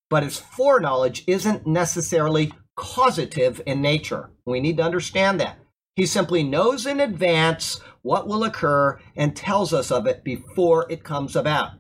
But 0.10 0.24
his 0.24 0.40
foreknowledge 0.40 1.24
isn't 1.28 1.68
necessarily 1.68 2.54
causative 2.76 3.62
in 3.66 3.82
nature. 3.82 4.32
We 4.46 4.60
need 4.60 4.78
to 4.78 4.84
understand 4.84 5.40
that. 5.40 5.60
He 5.96 6.06
simply 6.06 6.44
knows 6.44 6.86
in 6.86 7.00
advance 7.00 7.82
what 8.02 8.28
will 8.28 8.44
occur 8.44 9.00
and 9.16 9.36
tells 9.36 9.74
us 9.74 9.92
of 9.92 10.08
it 10.08 10.24
before 10.24 10.86
it 10.90 11.04
comes 11.04 11.36
about 11.36 11.72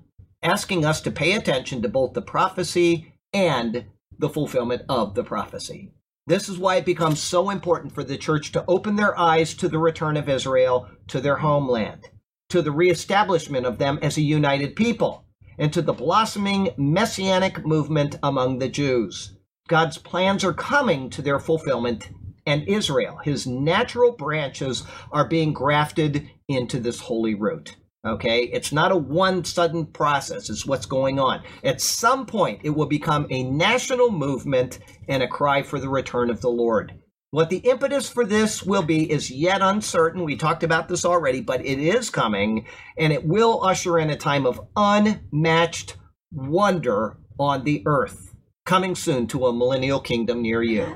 asking 0.41 0.85
us 0.85 1.01
to 1.01 1.11
pay 1.11 1.34
attention 1.34 1.81
to 1.81 1.89
both 1.89 2.14
the 2.14 2.22
prophecy 2.22 3.14
and 3.34 3.85
the 4.18 4.30
fulfillment 4.30 4.84
of 4.89 5.15
the 5.15 5.23
prophecy. 5.23 5.91
This 6.27 6.47
is 6.47 6.57
why 6.57 6.76
it 6.76 6.85
becomes 6.85 7.19
so 7.19 7.49
important 7.49 7.93
for 7.93 8.03
the 8.03 8.18
church 8.18 8.51
to 8.51 8.64
open 8.68 8.95
their 8.95 9.18
eyes 9.18 9.53
to 9.56 9.68
the 9.68 9.80
return 9.80 10.15
of 10.15 10.30
Israel 10.30 10.88
to 11.07 11.19
their 11.19 11.38
homeland, 11.38 12.10
to 12.49 12.61
the 12.61 12.72
reestablishment 12.72 13.65
of 13.65 13.77
them 13.77 13.99
as 14.01 14.18
a 14.18 14.22
united 14.22 14.76
people, 14.76 15.26
and 15.60 15.72
to 15.73 15.81
the 15.84 15.94
blossoming 15.94 16.69
messianic 16.77 17.65
movement 17.65 18.18
among 18.23 18.57
the 18.57 18.69
Jews. 18.69 19.34
God's 19.68 19.99
plans 19.99 20.44
are 20.44 20.53
coming 20.53 21.11
to 21.11 21.22
their 21.22 21.40
fulfillment, 21.40 22.10
and 22.48 22.68
Israel, 22.68 23.18
his 23.18 23.45
natural 23.45 24.14
branches, 24.14 24.84
are 25.11 25.27
being 25.27 25.53
grafted 25.53 26.27
into 26.48 26.80
this 26.80 27.02
holy 27.02 27.36
root. 27.36 27.76
Okay, 28.06 28.45
it's 28.45 28.72
not 28.72 28.94
a 28.94 28.98
one 28.98 29.44
sudden 29.44 29.86
process, 29.86 30.49
it's 30.49 30.65
what's 30.65 30.86
going 30.86 31.19
on. 31.19 31.44
At 31.64 31.81
some 31.81 32.26
point, 32.26 32.61
it 32.64 32.69
will 32.69 32.88
become 32.88 33.27
a 33.30 33.44
national 33.44 34.10
movement 34.10 34.80
and 35.10 35.22
a 35.22 35.27
cry 35.27 35.61
for 35.61 35.80
the 35.80 35.90
return 35.90 36.30
of 36.30 36.40
the 36.40 36.49
Lord. 36.49 36.94
What 37.31 37.51
the 37.51 37.57
impetus 37.57 38.10
for 38.10 38.26
this 38.26 38.64
will 38.64 38.81
be 38.81 39.10
is 39.11 39.30
yet 39.30 39.61
uncertain. 39.61 40.23
We 40.23 40.35
talked 40.35 40.64
about 40.64 40.88
this 40.88 41.06
already, 41.06 41.41
but 41.41 41.64
it 41.64 41.77
is 41.77 42.10
coming, 42.10 42.65
and 42.97 43.14
it 43.14 43.23
will 43.23 43.64
usher 43.64 43.99
in 43.99 44.10
a 44.10 44.15
time 44.15 44.47
of 44.47 44.61
unmatched 44.76 45.97
wonder 46.31 47.18
on 47.39 47.64
the 47.65 47.84
earth. 47.85 48.34
Coming 48.65 48.95
soon 48.95 49.27
to 49.27 49.45
a 49.45 49.53
millennial 49.53 49.99
kingdom 49.99 50.41
near 50.41 50.64
you. 50.64 50.95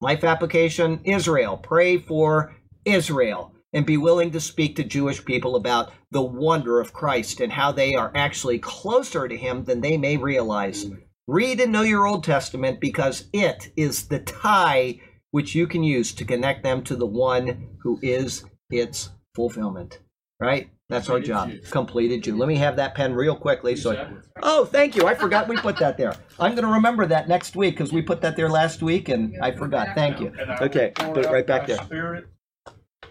Life 0.00 0.24
application 0.24 1.00
Israel. 1.04 1.58
Pray 1.58 1.98
for 1.98 2.54
Israel 2.86 3.54
and 3.74 3.84
be 3.84 3.98
willing 3.98 4.30
to 4.30 4.40
speak 4.40 4.76
to 4.76 4.84
Jewish 4.84 5.22
people 5.22 5.54
about 5.54 5.92
the 6.10 6.22
wonder 6.22 6.80
of 6.80 6.94
Christ 6.94 7.40
and 7.40 7.52
how 7.52 7.72
they 7.72 7.94
are 7.94 8.10
actually 8.14 8.58
closer 8.58 9.28
to 9.28 9.36
Him 9.36 9.64
than 9.64 9.82
they 9.82 9.98
may 9.98 10.16
realize. 10.16 10.86
Read 11.26 11.60
and 11.60 11.72
know 11.72 11.82
your 11.82 12.06
Old 12.06 12.24
Testament 12.24 12.80
because 12.80 13.28
it 13.34 13.70
is 13.76 14.08
the 14.08 14.20
tie 14.20 15.00
which 15.34 15.52
you 15.52 15.66
can 15.66 15.82
use 15.82 16.12
to 16.12 16.24
connect 16.24 16.62
them 16.62 16.80
to 16.80 16.94
the 16.94 17.04
one 17.04 17.66
who 17.82 17.98
is 18.02 18.44
its 18.70 19.10
fulfillment. 19.34 19.98
Right? 20.38 20.70
That's 20.88 21.10
our 21.10 21.18
job. 21.18 21.50
Jew. 21.50 21.60
Completed 21.72 22.22
Jew. 22.22 22.36
Let 22.36 22.46
me 22.46 22.54
have 22.58 22.76
that 22.76 22.94
pen 22.94 23.14
real 23.14 23.34
quickly. 23.34 23.74
So, 23.74 23.90
Use 23.90 23.98
that. 23.98 24.12
oh, 24.44 24.64
thank 24.64 24.94
you. 24.94 25.08
I 25.08 25.16
forgot 25.16 25.48
we 25.48 25.56
put 25.56 25.76
that 25.78 25.96
there. 25.98 26.14
I'm 26.38 26.52
going 26.52 26.64
to 26.64 26.72
remember 26.74 27.04
that 27.06 27.26
next 27.26 27.56
week 27.56 27.74
because 27.74 27.92
we 27.92 28.00
put 28.00 28.20
that 28.20 28.36
there 28.36 28.48
last 28.48 28.80
week 28.80 29.08
and 29.08 29.36
I 29.42 29.50
forgot. 29.50 29.88
Thank 29.96 30.20
you. 30.20 30.32
Okay, 30.60 30.92
put 30.94 31.24
it 31.24 31.30
right 31.32 31.46
back 31.46 31.66
there. 31.66 31.78
Spirit 31.78 32.28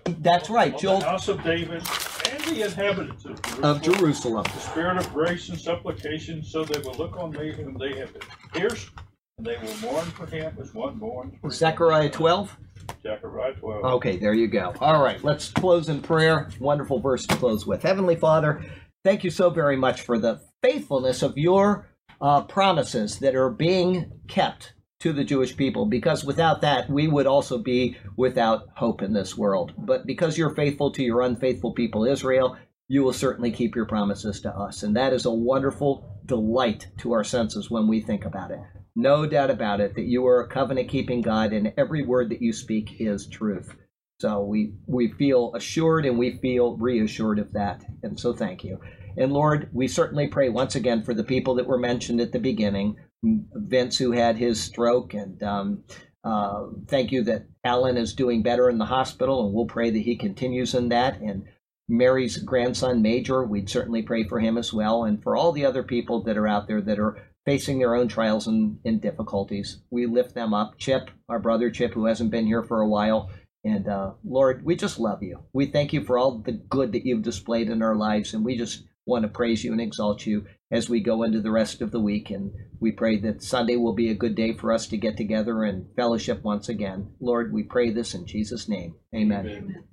That's 0.05 0.49
right, 0.49 0.73
on 0.75 0.79
Joel 0.79 0.99
the 0.99 1.05
house 1.05 1.27
of 1.27 1.43
David 1.43 1.83
and 2.31 2.43
the 2.45 2.61
inhabitants 2.63 3.25
of 3.25 3.41
Jerusalem. 3.41 3.63
of 3.65 3.81
Jerusalem. 3.81 4.43
The 4.43 4.59
spirit 4.59 4.97
of 4.97 5.13
grace 5.13 5.49
and 5.49 5.59
supplication, 5.59 6.41
so 6.41 6.63
they 6.63 6.79
will 6.79 6.95
look 6.95 7.17
on 7.17 7.31
me 7.31 7.51
whom 7.51 7.77
they 7.77 7.97
have 7.97 8.13
pierced, 8.53 8.91
and 8.95 9.12
they 9.43 9.57
will 9.57 9.77
mourn 9.77 10.05
for 10.05 10.25
him 10.25 10.55
as 10.59 10.73
one 10.73 10.97
mourns 10.97 11.33
for 11.41 11.49
Zechariah 11.49 12.09
12. 12.09 12.57
Zechariah 13.01 13.53
12. 13.53 13.83
Okay, 13.95 14.17
there 14.17 14.33
you 14.33 14.47
go. 14.47 14.73
All 14.79 15.03
right, 15.03 15.21
let's 15.23 15.49
close 15.49 15.89
in 15.89 16.01
prayer. 16.01 16.49
Wonderful 16.59 16.99
verse 16.99 17.25
to 17.27 17.35
close 17.35 17.65
with. 17.65 17.83
Heavenly 17.83 18.15
Father, 18.15 18.63
thank 19.03 19.23
you 19.23 19.29
so 19.29 19.49
very 19.49 19.75
much 19.75 20.01
for 20.01 20.17
the 20.17 20.41
faithfulness 20.61 21.21
of 21.21 21.37
your 21.37 21.89
uh, 22.21 22.43
promises 22.43 23.19
that 23.19 23.35
are 23.35 23.49
being 23.49 24.11
kept 24.27 24.73
to 24.99 25.11
the 25.11 25.25
Jewish 25.25 25.57
people, 25.57 25.85
because 25.85 26.23
without 26.23 26.61
that, 26.61 26.89
we 26.89 27.09
would 27.09 27.27
also 27.27 27.57
be 27.57 27.97
without 28.15 28.69
hope 28.75 29.01
in 29.01 29.11
this 29.11 29.37
world. 29.37 29.73
But 29.77 30.05
because 30.05 30.37
you're 30.37 30.55
faithful 30.55 30.91
to 30.93 31.03
your 31.03 31.21
unfaithful 31.21 31.73
people, 31.73 32.05
Israel, 32.05 32.55
you 32.87 33.03
will 33.03 33.11
certainly 33.11 33.51
keep 33.51 33.75
your 33.75 33.85
promises 33.85 34.39
to 34.41 34.55
us. 34.55 34.83
And 34.83 34.95
that 34.95 35.11
is 35.11 35.25
a 35.25 35.33
wonderful 35.33 36.21
delight 36.25 36.87
to 36.99 37.11
our 37.11 37.25
senses 37.25 37.69
when 37.69 37.89
we 37.89 37.99
think 37.99 38.23
about 38.23 38.51
it. 38.51 38.59
No 38.95 39.25
doubt 39.25 39.49
about 39.49 39.81
it 39.81 39.95
that 39.95 40.05
you 40.05 40.25
are 40.27 40.41
a 40.41 40.47
covenant 40.47 40.89
keeping 40.89 41.21
God, 41.21 41.51
and 41.51 41.73
every 41.77 42.05
word 42.05 42.29
that 42.29 42.41
you 42.41 42.53
speak 42.53 42.97
is 42.99 43.27
truth. 43.27 43.75
So 44.19 44.43
we 44.43 44.73
we 44.85 45.11
feel 45.11 45.53
assured 45.55 46.05
and 46.05 46.17
we 46.17 46.37
feel 46.37 46.77
reassured 46.77 47.39
of 47.39 47.51
that. 47.53 47.83
And 48.03 48.19
so 48.19 48.33
thank 48.33 48.63
you. 48.63 48.79
And 49.17 49.33
Lord, 49.33 49.69
we 49.73 49.87
certainly 49.87 50.27
pray 50.27 50.49
once 50.49 50.75
again 50.75 51.03
for 51.03 51.13
the 51.13 51.23
people 51.23 51.55
that 51.55 51.67
were 51.67 51.77
mentioned 51.77 52.21
at 52.21 52.31
the 52.31 52.39
beginning. 52.39 52.97
Vince, 53.23 53.97
who 53.97 54.11
had 54.11 54.37
his 54.37 54.61
stroke, 54.61 55.13
and 55.13 55.41
um, 55.43 55.83
uh, 56.23 56.67
thank 56.87 57.11
you 57.11 57.23
that 57.23 57.45
Alan 57.63 57.97
is 57.97 58.13
doing 58.13 58.43
better 58.43 58.69
in 58.69 58.77
the 58.77 58.85
hospital, 58.85 59.45
and 59.45 59.53
we'll 59.53 59.65
pray 59.65 59.89
that 59.89 59.99
he 59.99 60.15
continues 60.15 60.73
in 60.73 60.89
that. 60.89 61.19
And 61.21 61.45
Mary's 61.87 62.37
grandson, 62.37 63.01
Major, 63.01 63.43
we'd 63.43 63.69
certainly 63.69 64.01
pray 64.01 64.27
for 64.27 64.39
him 64.39 64.57
as 64.57 64.73
well, 64.73 65.05
and 65.05 65.21
for 65.23 65.35
all 65.35 65.51
the 65.51 65.65
other 65.65 65.83
people 65.83 66.23
that 66.23 66.37
are 66.37 66.47
out 66.47 66.67
there 66.67 66.81
that 66.81 66.99
are 66.99 67.21
facing 67.45 67.79
their 67.79 67.95
own 67.95 68.07
trials 68.07 68.47
and, 68.47 68.79
and 68.85 69.01
difficulties. 69.01 69.79
We 69.89 70.05
lift 70.05 70.33
them 70.33 70.53
up. 70.53 70.77
Chip, 70.77 71.09
our 71.27 71.39
brother 71.39 71.69
Chip, 71.69 71.93
who 71.93 72.05
hasn't 72.05 72.31
been 72.31 72.45
here 72.45 72.63
for 72.63 72.81
a 72.81 72.87
while. 72.87 73.29
And 73.63 73.87
uh, 73.87 74.13
Lord, 74.25 74.65
we 74.65 74.75
just 74.75 74.99
love 74.99 75.23
you. 75.23 75.39
We 75.53 75.67
thank 75.67 75.93
you 75.93 76.03
for 76.03 76.17
all 76.17 76.39
the 76.39 76.51
good 76.51 76.91
that 76.93 77.05
you've 77.05 77.23
displayed 77.23 77.69
in 77.69 77.81
our 77.81 77.95
lives, 77.95 78.33
and 78.33 78.43
we 78.43 78.57
just 78.57 78.83
want 79.05 79.23
to 79.23 79.29
praise 79.29 79.63
you 79.63 79.71
and 79.71 79.81
exalt 79.81 80.25
you 80.25 80.45
as 80.71 80.89
we 80.89 81.01
go 81.01 81.23
into 81.23 81.41
the 81.41 81.51
rest 81.51 81.81
of 81.81 81.91
the 81.91 81.99
week. 81.99 82.29
And 82.29 82.51
we 82.79 82.91
pray 82.91 83.19
that 83.19 83.43
Sunday 83.43 83.77
will 83.77 83.93
be 83.93 84.09
a 84.09 84.15
good 84.15 84.35
day 84.35 84.53
for 84.53 84.71
us 84.71 84.87
to 84.87 84.97
get 84.97 85.17
together 85.17 85.63
and 85.63 85.87
fellowship 85.95 86.43
once 86.43 86.67
again. 86.69 87.11
Lord, 87.19 87.53
we 87.53 87.63
pray 87.63 87.91
this 87.91 88.13
in 88.13 88.25
Jesus' 88.25 88.67
name. 88.67 88.95
Amen. 89.15 89.47
Amen. 89.47 89.83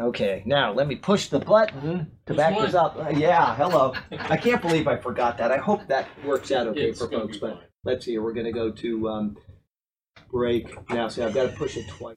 Okay, 0.00 0.42
now 0.46 0.72
let 0.72 0.86
me 0.86 0.96
push 0.96 1.28
the 1.28 1.38
button 1.40 2.10
to 2.26 2.34
back 2.34 2.58
this 2.58 2.74
up. 2.74 2.96
Uh, 2.96 3.10
yeah, 3.10 3.54
hello. 3.56 3.92
I 4.12 4.36
can't 4.36 4.62
believe 4.62 4.86
I 4.88 4.96
forgot 4.96 5.36
that. 5.38 5.50
I 5.50 5.58
hope 5.58 5.86
that 5.88 6.08
works 6.24 6.50
out 6.52 6.66
okay 6.68 6.90
It's 6.90 7.00
for 7.00 7.08
gonna 7.08 7.24
folks. 7.24 7.36
be 7.36 7.40
But 7.40 7.54
fine. 7.56 7.64
let's 7.84 8.04
see, 8.06 8.16
we're 8.18 8.32
going 8.32 8.46
to 8.46 8.52
go 8.52 8.70
to 8.70 9.08
um, 9.08 9.36
break 10.30 10.88
now. 10.90 11.08
See, 11.08 11.22
I've 11.22 11.34
got 11.34 11.50
to 11.50 11.56
push 11.56 11.76
it 11.76 11.86
twice. 11.88 12.16